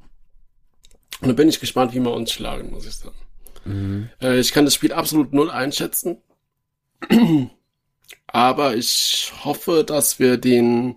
und 1.21 1.27
da 1.27 1.33
bin 1.33 1.47
ich 1.47 1.59
gespannt, 1.59 1.93
wie 1.93 1.99
wir 1.99 2.11
uns 2.11 2.31
schlagen, 2.31 2.71
muss 2.71 2.87
ich 2.87 2.95
sagen. 2.95 3.15
Mhm. 3.65 4.09
Äh, 4.19 4.39
ich 4.39 4.51
kann 4.51 4.65
das 4.65 4.73
Spiel 4.73 4.91
absolut 4.91 5.31
null 5.31 5.51
einschätzen. 5.51 6.17
Aber 8.27 8.75
ich 8.75 9.31
hoffe, 9.43 9.83
dass 9.83 10.17
wir 10.17 10.37
den 10.37 10.95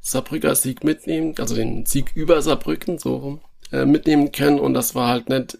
Saarbrücker 0.00 0.56
Sieg 0.56 0.82
mitnehmen, 0.82 1.36
also 1.38 1.54
den 1.54 1.86
Sieg 1.86 2.10
über 2.16 2.42
Saarbrücken, 2.42 2.98
so 2.98 3.16
rum, 3.16 3.40
äh, 3.70 3.84
mitnehmen 3.84 4.32
können 4.32 4.58
und 4.58 4.74
das 4.74 4.96
war 4.96 5.08
halt 5.08 5.28
nicht 5.28 5.58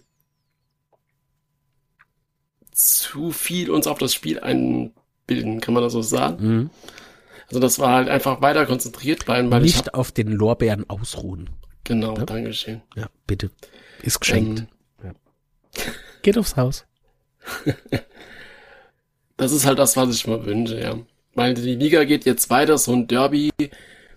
zu 2.71 3.31
viel 3.31 3.69
uns 3.69 3.87
auf 3.87 3.97
das 3.97 4.13
Spiel 4.13 4.39
einbilden, 4.39 5.59
kann 5.61 5.73
man 5.73 5.83
das 5.83 5.93
so 5.93 6.01
sagen. 6.01 6.37
Mhm. 6.47 6.69
Also 7.47 7.59
das 7.59 7.79
war 7.79 7.93
halt 7.93 8.07
einfach 8.09 8.41
weiter 8.41 8.65
konzentriert 8.65 9.25
bleiben, 9.25 9.51
weil 9.51 9.61
Nicht 9.61 9.93
auf 9.93 10.11
den 10.11 10.31
Lorbeeren 10.31 10.89
ausruhen. 10.89 11.49
genau, 11.83 12.15
Ja. 12.17 12.25
Dankeschön. 12.25 12.81
Ja, 12.95 13.07
bitte. 13.27 13.51
Ist 14.01 14.19
geschenkt. 14.19 14.65
Ähm, 15.03 15.15
Geht 16.21 16.37
aufs 16.37 16.55
Haus. 16.55 16.85
Das 19.37 19.51
ist 19.51 19.65
halt 19.65 19.79
das, 19.79 19.97
was 19.97 20.13
ich 20.13 20.27
mir 20.27 20.45
wünsche, 20.45 20.79
ja. 20.79 20.99
Weil 21.33 21.55
die 21.55 21.75
Liga 21.75 22.03
geht 22.03 22.25
jetzt 22.25 22.51
weiter, 22.51 22.77
so 22.77 22.93
ein 22.93 23.07
Derby, 23.07 23.49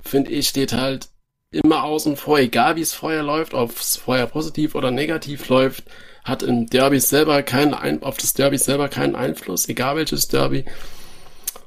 finde 0.03 0.31
ich, 0.31 0.49
steht 0.49 0.75
halt 0.75 1.09
immer 1.51 1.85
außen 1.85 2.17
vor, 2.17 2.39
egal 2.41 2.77
wie 2.77 2.83
es 2.83 2.93
vorher 2.93 3.23
läuft, 3.23 3.55
ob 3.55 3.71
es 3.79 3.97
vorher 3.97 4.27
positiv 4.27 4.75
oder 4.75 4.91
negativ 4.91 5.49
läuft, 5.49 5.85
hat 6.25 6.43
im 6.43 6.67
Derby 6.67 6.99
selber 7.01 7.43
keinen 7.43 7.75
Ein 7.75 8.03
auf 8.03 8.17
das 8.17 8.33
Derby 8.33 8.59
selber 8.59 8.89
keinen 8.89 9.15
Einfluss, 9.15 9.69
egal 9.69 9.97
welches 9.97 10.29
Derby. 10.29 10.65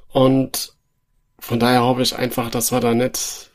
Und 0.10 0.74
von 1.40 1.60
daher 1.60 1.84
hoffe 1.84 2.02
ich 2.02 2.16
einfach, 2.16 2.50
dass 2.50 2.72
wir 2.72 2.80
da 2.80 2.94
nicht 2.94 3.52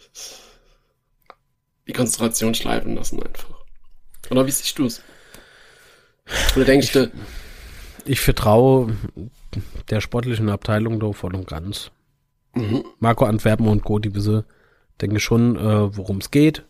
die 1.89 1.93
Konzentration 1.93 2.55
schleifen 2.55 2.95
lassen 2.95 3.21
einfach. 3.23 3.65
Oder 4.31 4.47
wie 4.47 4.53
siehst 4.53 4.79
du 4.79 4.87
es? 4.87 5.03
Oder 6.55 6.65
denkst 6.65 6.93
du, 6.93 7.11
Ich 8.05 8.21
vertraue 8.21 8.97
der 9.91 10.01
sportlichen 10.01 10.49
Abteilung 10.49 11.01
da 11.01 11.13
voll 11.13 11.35
und 11.35 11.49
ganz. 11.49 11.91
mhm, 12.55 12.85
Marco 13.01 13.25
Antwerpen 13.25 13.67
und 13.67 13.83
Co., 13.83 13.99
die 13.99 14.15
wissen, 14.15 14.45
denke 15.01 15.19
schon, 15.19 15.57
äh, 15.57 15.97
worum 15.97 16.19
es 16.19 16.31
geht. 16.31 16.65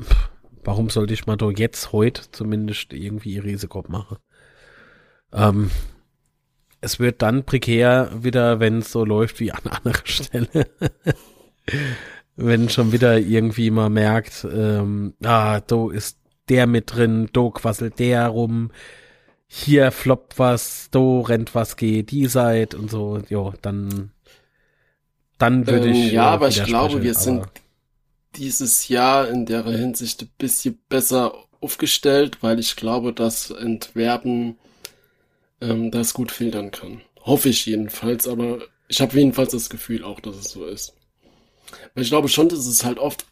Pff, 0.00 0.28
Warum 0.66 0.90
sollte 0.90 1.14
ich 1.14 1.26
mal 1.26 1.36
da 1.36 1.48
jetzt, 1.50 1.92
heute 1.92 2.22
zumindest 2.32 2.92
irgendwie 2.92 3.34
ihr 3.34 3.44
Risiko 3.44 3.84
machen? 3.88 4.16
Ähm, 5.32 5.70
es 6.80 6.98
wird 6.98 7.22
dann 7.22 7.44
prekär 7.44 8.10
wieder, 8.20 8.58
wenn 8.60 8.78
es 8.78 8.90
so 8.90 9.04
läuft 9.04 9.38
wie 9.40 9.52
an 9.52 9.62
anderer 9.64 10.00
Stelle. 10.04 10.66
wenn 12.34 12.68
schon 12.68 12.90
wieder 12.92 13.18
irgendwie 13.18 13.70
mal 13.70 13.90
merkt, 13.90 14.44
ähm, 14.52 15.14
ah, 15.24 15.60
da 15.60 15.90
ist 15.90 16.18
der 16.48 16.66
mit 16.66 16.94
drin, 16.94 17.28
da 17.32 17.48
quasselt 17.48 17.98
der 17.98 18.26
rum, 18.28 18.70
hier 19.46 19.92
floppt 19.92 20.38
was, 20.38 20.88
da 20.90 20.98
rennt 21.20 21.54
was, 21.54 21.76
geht 21.76 22.10
die 22.10 22.26
Seite 22.26 22.76
und 22.76 22.90
so, 22.90 23.20
jo, 23.28 23.54
dann, 23.62 24.10
dann 25.38 25.66
würde 25.66 25.88
Ähm, 25.88 25.94
ich. 25.94 26.12
ja, 26.12 26.24
aber 26.26 26.48
ich 26.48 26.62
glaube, 26.64 27.02
wir 27.02 27.14
sind 27.14 27.42
aber- 27.42 27.50
dieses 28.36 28.88
Jahr 28.88 29.28
in 29.28 29.46
der 29.46 29.64
Hinsicht 29.64 30.22
ein 30.22 30.30
bisschen 30.38 30.78
besser 30.88 31.34
aufgestellt, 31.60 32.38
weil 32.42 32.58
ich 32.58 32.76
glaube, 32.76 33.12
dass 33.12 33.50
Entwerpen 33.50 34.56
ähm, 35.60 35.90
das 35.90 36.14
gut 36.14 36.30
filtern 36.30 36.70
kann. 36.70 37.02
Hoffe 37.20 37.48
ich 37.48 37.66
jedenfalls, 37.66 38.28
aber 38.28 38.60
ich 38.88 39.00
habe 39.00 39.16
jedenfalls 39.16 39.52
das 39.52 39.70
Gefühl 39.70 40.04
auch, 40.04 40.20
dass 40.20 40.36
es 40.36 40.50
so 40.50 40.66
ist. 40.66 40.94
Weil 41.94 42.04
ich 42.04 42.10
glaube 42.10 42.28
schon, 42.28 42.48
dass 42.48 42.66
es 42.66 42.84
halt 42.84 42.98
oft 42.98 43.26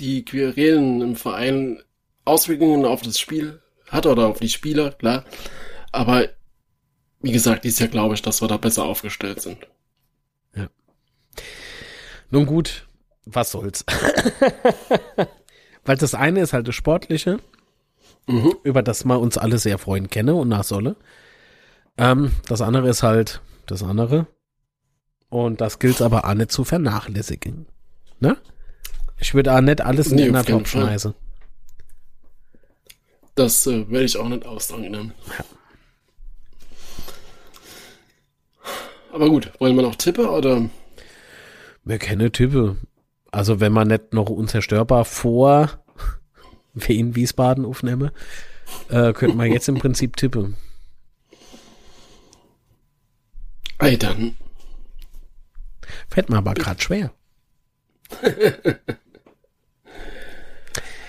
die 0.00 0.24
Querelen 0.24 1.00
im 1.00 1.16
Verein 1.16 1.82
Auswirkungen 2.24 2.84
auf 2.84 3.02
das 3.02 3.18
Spiel 3.20 3.60
hat 3.88 4.06
oder 4.06 4.26
auf 4.28 4.40
die 4.40 4.48
Spieler, 4.48 4.90
klar. 4.92 5.24
Aber 5.92 6.28
wie 7.20 7.32
gesagt, 7.32 7.64
dieses 7.64 7.78
Jahr 7.78 7.88
glaube 7.88 8.14
ich, 8.14 8.22
dass 8.22 8.40
wir 8.40 8.48
da 8.48 8.56
besser 8.56 8.84
aufgestellt 8.84 9.40
sind. 9.40 9.58
Nun 12.32 12.46
gut, 12.46 12.86
was 13.24 13.50
soll's. 13.50 13.84
Weil 15.84 15.96
das 15.96 16.14
eine 16.14 16.40
ist 16.40 16.52
halt 16.52 16.68
das 16.68 16.74
Sportliche, 16.74 17.38
Mhm. 18.28 18.54
über 18.62 18.82
das 18.84 19.04
wir 19.04 19.18
uns 19.18 19.36
alle 19.36 19.58
sehr 19.58 19.78
freuen 19.78 20.08
kenne 20.08 20.34
und 20.36 20.48
nach 20.48 20.62
solle. 20.62 20.94
Ähm, 21.98 22.30
das 22.46 22.60
andere 22.60 22.88
ist 22.88 23.02
halt 23.02 23.40
das 23.66 23.82
andere. 23.82 24.28
Und 25.28 25.60
das 25.60 25.80
gilt 25.80 26.00
aber 26.00 26.24
auch 26.28 26.34
nicht 26.34 26.52
zu 26.52 26.62
vernachlässigen. 26.62 27.66
Ne? 28.20 28.36
Ich 29.18 29.34
würde 29.34 29.52
auch 29.52 29.60
nicht 29.60 29.80
alles 29.80 30.08
in 30.12 30.16
Nee, 30.16 30.30
den 30.30 30.44
Topf 30.44 30.70
schmeißen. 30.70 31.14
Das 33.34 33.66
äh, 33.66 33.88
werde 33.90 34.04
ich 34.04 34.16
auch 34.16 34.28
nicht 34.28 34.46
ausdrängen. 34.46 35.12
Aber 39.12 39.28
gut, 39.28 39.50
wollen 39.58 39.74
wir 39.76 39.82
noch 39.82 39.96
tippen 39.96 40.26
oder? 40.26 40.68
Wir 41.84 41.98
kennen 41.98 42.30
Typen. 42.32 42.78
Also 43.32 43.60
wenn 43.60 43.72
man 43.72 43.88
nicht 43.88 44.12
noch 44.12 44.28
unzerstörbar 44.28 45.04
vor 45.06 45.82
Wien 46.74 47.16
Wiesbaden 47.16 47.64
aufnehme, 47.64 48.12
äh, 48.90 49.12
könnte 49.14 49.36
man 49.36 49.50
jetzt 49.50 49.68
im 49.68 49.78
Prinzip 49.78 50.16
tippen. 50.16 50.56
Ey, 53.78 53.98
dann. 53.98 54.36
Fällt 56.08 56.28
mir 56.28 56.36
aber 56.36 56.54
gerade 56.54 56.80
schwer. 56.80 57.12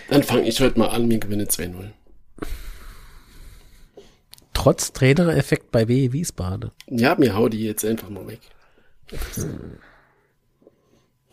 Dann 0.10 0.24
fange 0.24 0.48
ich 0.48 0.60
heute 0.62 0.80
mal 0.80 0.88
an, 0.88 1.08
mir 1.08 1.20
gewinne 1.20 1.45
2-0. 1.45 1.91
Trotz 4.54 4.94
Trainereffekt 4.94 5.72
bei 5.72 5.88
W 5.88 6.14
Wiesbaden. 6.14 6.72
Ja, 6.88 7.16
mir 7.16 7.36
hau 7.36 7.50
die 7.50 7.64
jetzt 7.64 7.84
einfach 7.84 8.10
mal 8.10 8.26
weg. 8.28 8.40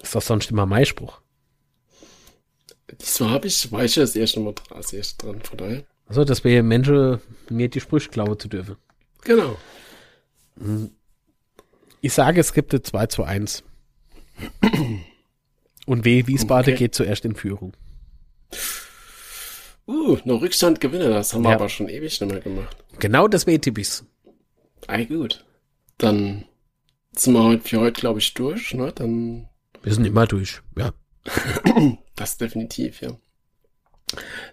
Ist 0.03 0.15
doch 0.15 0.23
sonst 0.23 0.51
immer 0.51 0.67
mein 0.67 0.87
Spruch. 0.87 1.21
Diesmal 3.01 3.31
habe 3.31 3.47
ich, 3.47 3.71
weiß 3.71 3.91
ich 3.93 3.95
das 3.97 4.17
erste 4.17 4.41
Mal 4.41 4.55
dran, 4.55 4.77
als 4.79 4.93
erst 4.93 5.23
dran, 5.23 5.41
von 5.43 5.59
daher. 5.59 5.85
Also, 6.07 6.25
dass 6.25 6.43
wir 6.43 6.63
Menschen 6.63 7.21
mir 7.49 7.69
die 7.69 7.81
Sprüche 7.81 8.09
klauen 8.11 8.39
zu 8.39 8.49
dürfen. 8.49 8.77
Genau. 9.23 9.57
Ich 12.01 12.13
sage, 12.13 12.41
es 12.41 12.53
gibt 12.53 12.73
eine 12.73 12.83
2 12.83 13.07
zu 13.07 13.23
1. 13.25 13.63
Und 15.87 16.05
W 16.05 16.27
Wiesbaden 16.27 16.75
Okay. 16.75 16.79
geht 16.85 16.95
zuerst 16.95 17.25
in 17.25 17.35
Führung. 17.37 17.75
Uh, 19.87 20.19
noch 20.25 20.41
Rückstand 20.41 20.81
gewinnen, 20.81 21.11
das 21.11 21.33
haben 21.35 21.43
wir 21.43 21.51
Ja. 21.51 21.57
aber 21.57 21.69
schon 21.69 21.89
ewig 21.89 22.21
nicht 22.21 22.31
mehr 22.31 22.41
gemacht. 22.41 22.77
Genau 22.99 23.27
das 23.29 23.47
W-Tippis. 23.47 24.05
Ey, 24.87 25.07
gut. 25.07 25.45
Dann 25.99 26.45
sind 27.17 27.35
wir 27.35 27.43
heute 27.43 27.69
für 27.69 27.81
heute, 27.81 28.01
glaube 28.01 28.19
ich, 28.21 28.33
durch, 28.35 28.73
ne? 28.75 28.93
Dann 28.93 29.49
Wir 29.83 29.95
sind 29.95 30.05
immer 30.05 30.27
durch. 30.27 30.61
Ja. 30.77 30.93
Das 32.17 32.37
definitiv, 32.37 33.01
ja. 33.01 33.17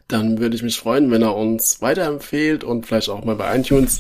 Dann 0.07 0.37
würde 0.39 0.55
ich 0.55 0.61
mich 0.63 0.79
freuen, 0.79 1.11
wenn 1.11 1.21
er 1.21 1.35
uns 1.35 1.81
weiterempfehlt 1.81 2.63
und 2.63 2.85
vielleicht 2.85 3.09
auch 3.09 3.25
mal 3.25 3.35
bei 3.35 3.57
iTunes 3.57 3.99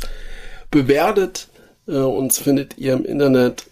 bewertet. 0.71 1.49
Äh, 1.85 1.97
uns 1.97 2.37
findet 2.37 2.77
ihr 2.77 2.93
im 2.93 3.03
Internet 3.03 3.65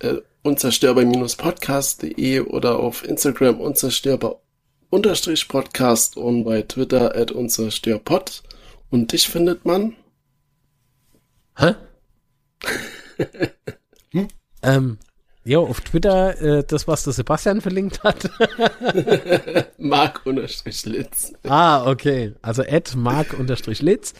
äh, 0.00 0.16
unzerstörbar-podcast.de 0.42 2.40
oder 2.40 2.80
auf 2.80 3.04
Instagram 3.04 3.60
unzerstörbar-podcast 3.60 6.16
und 6.16 6.42
bei 6.42 6.62
Twitter 6.62 7.14
at 7.14 7.30
unzerstörpod. 7.30 8.42
Und 8.90 9.12
dich 9.12 9.28
findet 9.28 9.64
man 9.64 9.94
Hä? 11.58 11.74
ähm, 14.62 14.98
Jo, 15.48 15.64
auf 15.66 15.80
Twitter, 15.80 16.38
äh, 16.42 16.62
das, 16.62 16.86
was 16.86 17.04
der 17.04 17.14
Sebastian 17.14 17.62
verlinkt 17.62 18.02
hat. 18.02 18.30
Mark-Litz. 19.78 21.32
ah, 21.48 21.90
okay. 21.90 22.34
Also 22.42 22.62
at 22.68 22.94
Mark-Litz. 22.94 24.12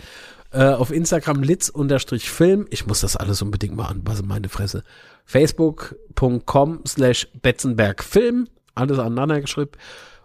Äh, 0.52 0.64
auf 0.70 0.90
Instagram 0.90 1.42
Litz-Film. 1.42 2.66
Ich 2.70 2.86
muss 2.86 3.02
das 3.02 3.14
alles 3.14 3.42
unbedingt 3.42 3.76
mal 3.76 3.88
anpassen, 3.88 4.26
meine 4.26 4.48
Fresse. 4.48 4.84
Facebook.com 5.26 6.80
slash 6.86 7.28
Betzenbergfilm. 7.42 8.48
Alles 8.74 8.98
aneinander 8.98 9.42
geschrieben. 9.42 9.72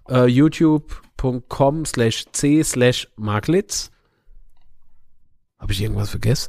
Äh, 0.08 0.28
YouTube.com 0.28 1.84
slash 1.84 2.28
C 2.32 2.64
slash 2.64 3.10
Marklitz. 3.18 3.92
Habe 5.60 5.74
ich 5.74 5.82
irgendwas 5.82 6.12
vergessen? 6.12 6.48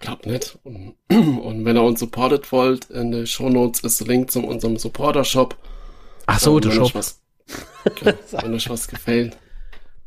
Glaub 0.00 0.26
nicht. 0.26 0.58
Und, 0.64 0.94
und, 1.10 1.64
wenn 1.64 1.76
ihr 1.76 1.82
uns 1.82 2.00
supportet 2.00 2.50
wollt, 2.50 2.90
in 2.90 3.12
den 3.12 3.26
Shownotes 3.26 3.80
ist 3.80 4.00
der 4.00 4.08
Link 4.08 4.30
zu 4.30 4.40
unserem 4.40 4.76
Supporter-Shop. 4.76 5.54
Ach 6.26 6.40
so, 6.40 6.58
der 6.58 6.72
Shop. 6.72 6.94
Was, 6.94 7.20
okay, 7.84 8.14
wenn 8.32 8.54
euch 8.54 8.68
was 8.68 8.88
gefällt. 8.88 9.36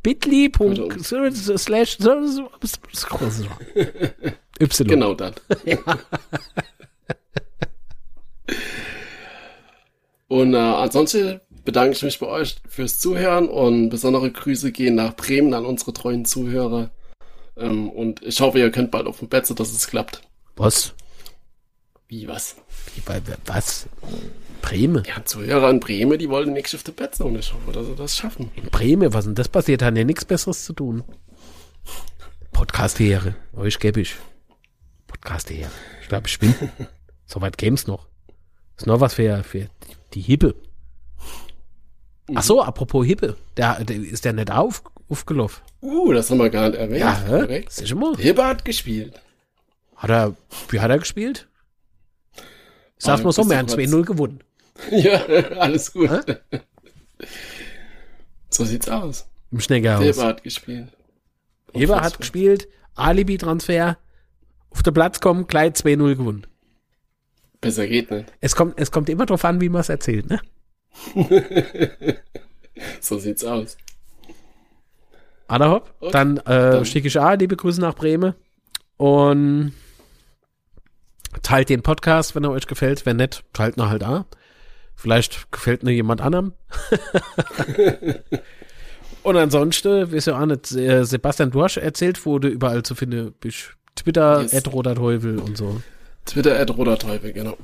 bit.ly.slash 0.02 1.98
Y. 2.00 2.48
Genau. 4.86 5.16
Ja. 5.64 5.78
Und 10.28 10.54
äh, 10.54 10.56
ansonsten 10.56 11.40
bedanke 11.64 11.96
ich 11.96 12.02
mich 12.02 12.18
bei 12.18 12.26
euch 12.26 12.56
fürs 12.68 12.98
Zuhören 12.98 13.48
und 13.48 13.88
besondere 13.90 14.30
Grüße 14.30 14.72
gehen 14.72 14.96
nach 14.96 15.14
Bremen 15.16 15.54
an 15.54 15.64
unsere 15.64 15.92
treuen 15.92 16.24
Zuhörer. 16.24 16.90
Ähm, 17.56 17.90
und 17.90 18.22
ich 18.22 18.40
hoffe, 18.40 18.58
ihr 18.58 18.70
könnt 18.70 18.90
bald 18.90 19.06
auf 19.06 19.18
dem 19.18 19.28
Bett, 19.28 19.48
dass 19.48 19.72
es 19.72 19.86
klappt. 19.86 20.22
Was? 20.56 20.94
Wie, 22.08 22.28
was? 22.28 22.56
Wie, 22.94 23.00
bei, 23.00 23.20
was? 23.46 23.88
Bremen? 24.62 25.02
Ja, 25.06 25.24
Zuhörer 25.24 25.70
in 25.70 25.80
Bremen, 25.80 26.18
die 26.18 26.28
wollen 26.28 26.52
nicht 26.52 26.74
auf 26.74 26.82
der 26.82 26.92
Bett 26.92 27.20
und 27.20 27.36
ich 27.38 27.52
hoffe, 27.52 27.72
dass 27.72 27.86
sie 27.86 27.94
das 27.94 28.16
schaffen. 28.16 28.50
In 28.56 28.70
Bremen, 28.70 29.12
was 29.12 29.24
denn 29.24 29.34
das 29.34 29.48
passiert? 29.48 29.82
Hat 29.82 29.96
ja 29.96 30.04
nichts 30.04 30.24
Besseres 30.24 30.64
zu 30.64 30.72
tun. 30.72 31.04
Podcast-Ehre, 32.52 33.34
euch 33.54 33.78
gebe 33.78 34.00
ich. 34.00 34.14
Podcast-Ehre. 35.06 35.70
Ich 36.02 36.08
glaube, 36.08 36.28
ich 36.28 36.38
bin. 36.38 36.54
Soweit 37.26 37.58
käme's 37.58 37.86
noch. 37.86 38.06
Ist 38.76 38.86
noch 38.86 39.00
was 39.00 39.14
für, 39.14 39.42
für 39.44 39.68
die 40.14 40.20
Hippe. 40.20 40.54
Ach 42.34 42.42
so, 42.42 42.62
apropos 42.62 43.04
Hippe. 43.04 43.36
Der, 43.56 43.84
der, 43.84 43.96
ist 43.96 44.24
der 44.24 44.32
nicht 44.32 44.50
auf, 44.50 44.82
aufgelaufen? 45.14 45.62
Uh, 45.80 46.12
das 46.12 46.28
haben 46.28 46.38
wir 46.38 46.50
gar 46.50 46.70
nicht 46.70 46.78
erwähnt. 46.78 47.00
Ja, 47.00 47.22
korrekt. 47.26 47.70
Sicher 47.70 47.94
mal. 47.94 48.16
Hippe 48.16 48.44
hat 48.44 48.64
gespielt. 48.64 49.20
Hat 49.94 50.10
er, 50.10 50.34
wie 50.70 50.80
hat 50.80 50.90
er 50.90 50.98
gespielt? 50.98 51.46
Sag's 52.98 53.22
mal 53.22 53.32
so, 53.32 53.48
wir 53.48 53.56
haben 53.56 53.68
2-0 53.68 54.04
gewonnen. 54.04 54.42
Ja, 54.90 55.24
alles 55.60 55.92
gut. 55.92 56.10
Hä? 56.10 56.58
So 58.50 58.64
sieht's 58.64 58.88
aus. 58.88 59.28
Im 59.52 59.60
Schneckerhaus. 59.60 60.04
Heber 60.04 60.24
hat 60.24 60.42
gespielt. 60.42 60.88
Heber 61.72 62.00
hat 62.00 62.18
gespielt, 62.18 62.66
Alibi-Transfer, 62.96 63.98
auf 64.70 64.82
den 64.82 64.94
Platz 64.94 65.20
kommen, 65.20 65.46
gleich 65.46 65.74
2-0 65.74 66.16
gewonnen. 66.16 66.46
Besser 67.60 67.86
geht 67.86 68.10
nicht. 68.10 68.32
Es 68.40 68.56
kommt, 68.56 68.80
es 68.80 68.90
kommt 68.90 69.08
immer 69.08 69.26
drauf 69.26 69.44
an, 69.44 69.60
wie 69.60 69.68
man 69.68 69.80
es 69.80 69.90
erzählt, 69.90 70.28
ne? 70.28 70.40
so 73.00 73.18
sieht's 73.20 73.44
aus. 73.44 73.76
Adahopp, 75.48 75.94
okay. 76.00 76.12
dann, 76.12 76.38
äh, 76.38 76.42
dann 76.44 76.84
schicke 76.84 77.08
ich 77.08 77.20
A, 77.20 77.34
liebe 77.34 77.56
Grüße 77.56 77.80
nach 77.80 77.94
Bremen 77.94 78.34
und 78.96 79.72
teilt 81.42 81.68
den 81.68 81.82
Podcast, 81.82 82.34
wenn 82.34 82.44
er 82.44 82.50
euch 82.50 82.66
gefällt. 82.66 83.06
Wenn 83.06 83.16
nicht, 83.16 83.44
teilt 83.52 83.76
ihn 83.76 83.88
halt 83.88 84.02
A. 84.02 84.26
Vielleicht 84.94 85.50
gefällt 85.50 85.82
mir 85.82 85.92
jemand 85.92 86.20
anderem. 86.20 86.52
und 89.22 89.36
ansonsten, 89.36 90.10
wisst 90.12 90.28
ihr 90.28 90.38
auch 90.38 90.46
nicht, 90.46 90.72
äh, 90.72 91.04
Sebastian, 91.04 91.52
hast 91.54 91.76
erzählt, 91.76 92.24
du 92.24 92.48
überall 92.48 92.82
zu 92.82 92.94
finden. 92.94 93.34
Twitter, 93.96 94.42
yes. 94.42 94.62
Teufel 94.62 95.38
und 95.38 95.56
so. 95.56 95.82
Twitter, 96.24 96.64
Teufel, 96.98 97.32
genau. 97.32 97.56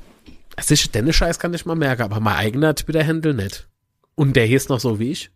Es 0.55 0.69
ist 0.69 0.93
Dennis 0.93 1.15
Scheiß 1.15 1.39
kann 1.39 1.53
ich 1.53 1.65
mal 1.65 1.75
merken, 1.75 2.03
aber 2.03 2.19
mein 2.19 2.35
eigener 2.35 2.75
Twitter-Handle 2.75 3.33
nicht. 3.33 3.67
Und 4.15 4.35
der 4.35 4.45
hier 4.45 4.57
ist 4.57 4.69
noch 4.69 4.79
so 4.79 4.99
wie 4.99 5.11
ich. 5.11 5.31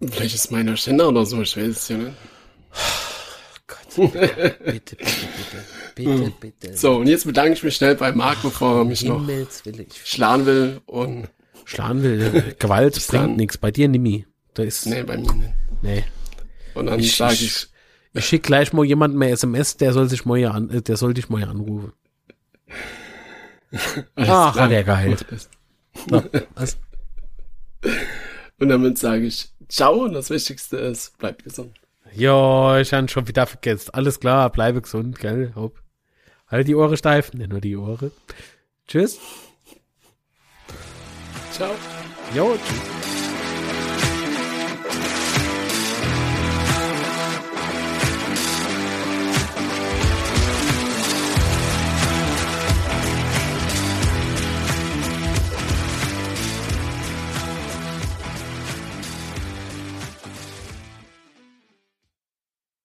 Vielleicht 0.00 0.34
ist 0.34 0.52
meiner 0.52 0.76
Ständer 0.76 1.08
oder 1.08 1.26
so, 1.26 1.42
ich 1.42 1.56
weiß 1.56 1.68
es 1.68 1.88
ja 1.88 1.96
nicht. 1.96 2.16
Gott. 3.66 4.12
bitte, 4.12 4.56
bitte, 4.64 4.96
bitte. 4.96 5.64
Bitte, 5.94 6.32
bitte. 6.40 6.76
So, 6.76 6.96
und 6.98 7.08
jetzt 7.08 7.26
bedanke 7.26 7.54
ich 7.54 7.62
mich 7.64 7.74
schnell 7.74 7.96
bei 7.96 8.12
Marc, 8.12 8.40
bevor 8.42 8.78
er 8.78 8.84
mich 8.84 9.02
noch 9.04 9.28
schlagen 10.04 10.46
will. 10.46 10.80
Und 10.86 11.28
schlagen 11.64 12.02
will. 12.02 12.54
Gewalt 12.58 13.04
bringt 13.08 13.36
nichts. 13.36 13.58
Bei 13.58 13.72
dir, 13.72 13.88
Nimi. 13.88 14.24
Da 14.54 14.62
ist. 14.62 14.86
Nee, 14.86 15.02
bei 15.02 15.16
mir 15.16 15.32
nicht. 15.32 15.54
Nee. 15.82 16.04
Und 16.74 16.86
dann 16.86 17.02
sage 17.02 17.34
ich. 17.34 17.68
Ich, 18.14 18.24
schicke 18.24 18.46
gleich 18.46 18.72
mal 18.72 18.84
jemanden 18.84 19.18
mehr 19.18 19.32
SMS, 19.32 19.76
der 19.76 19.92
soll 19.92 20.08
sich 20.08 20.24
mal 20.24 20.44
an, 20.46 20.82
der 20.86 20.96
soll 20.96 21.14
dich 21.14 21.28
mal 21.28 21.42
anrufen. 21.44 21.92
Ach, 24.16 24.56
hat 24.56 24.70
er 24.70 24.84
geheilt. 24.84 25.26
Was? 26.54 26.78
Und 28.58 28.68
damit 28.70 28.98
sage 28.98 29.26
ich 29.26 29.52
Ciao 29.68 30.04
und 30.04 30.14
das 30.14 30.30
Wichtigste 30.30 30.76
ist, 30.78 31.16
bleibt 31.18 31.44
gesund. 31.44 31.78
Ja, 32.14 32.78
ich 32.80 32.92
habe 32.92 33.08
schon 33.08 33.28
wieder 33.28 33.46
vergessen. 33.46 33.90
Alles 33.92 34.18
klar, 34.18 34.50
bleibe 34.50 34.80
gesund, 34.80 35.18
gell? 35.18 35.52
Hopp. 35.54 35.82
Halt 36.48 36.66
die 36.66 36.74
Ohren 36.74 36.96
steif. 36.96 37.32
Ne, 37.34 37.46
nur 37.46 37.60
die 37.60 37.76
Ohren. 37.76 38.10
Tschüss. 38.86 39.18
Ciao. 41.52 41.74
Jo, 42.34 42.56
tschüss. 42.56 43.17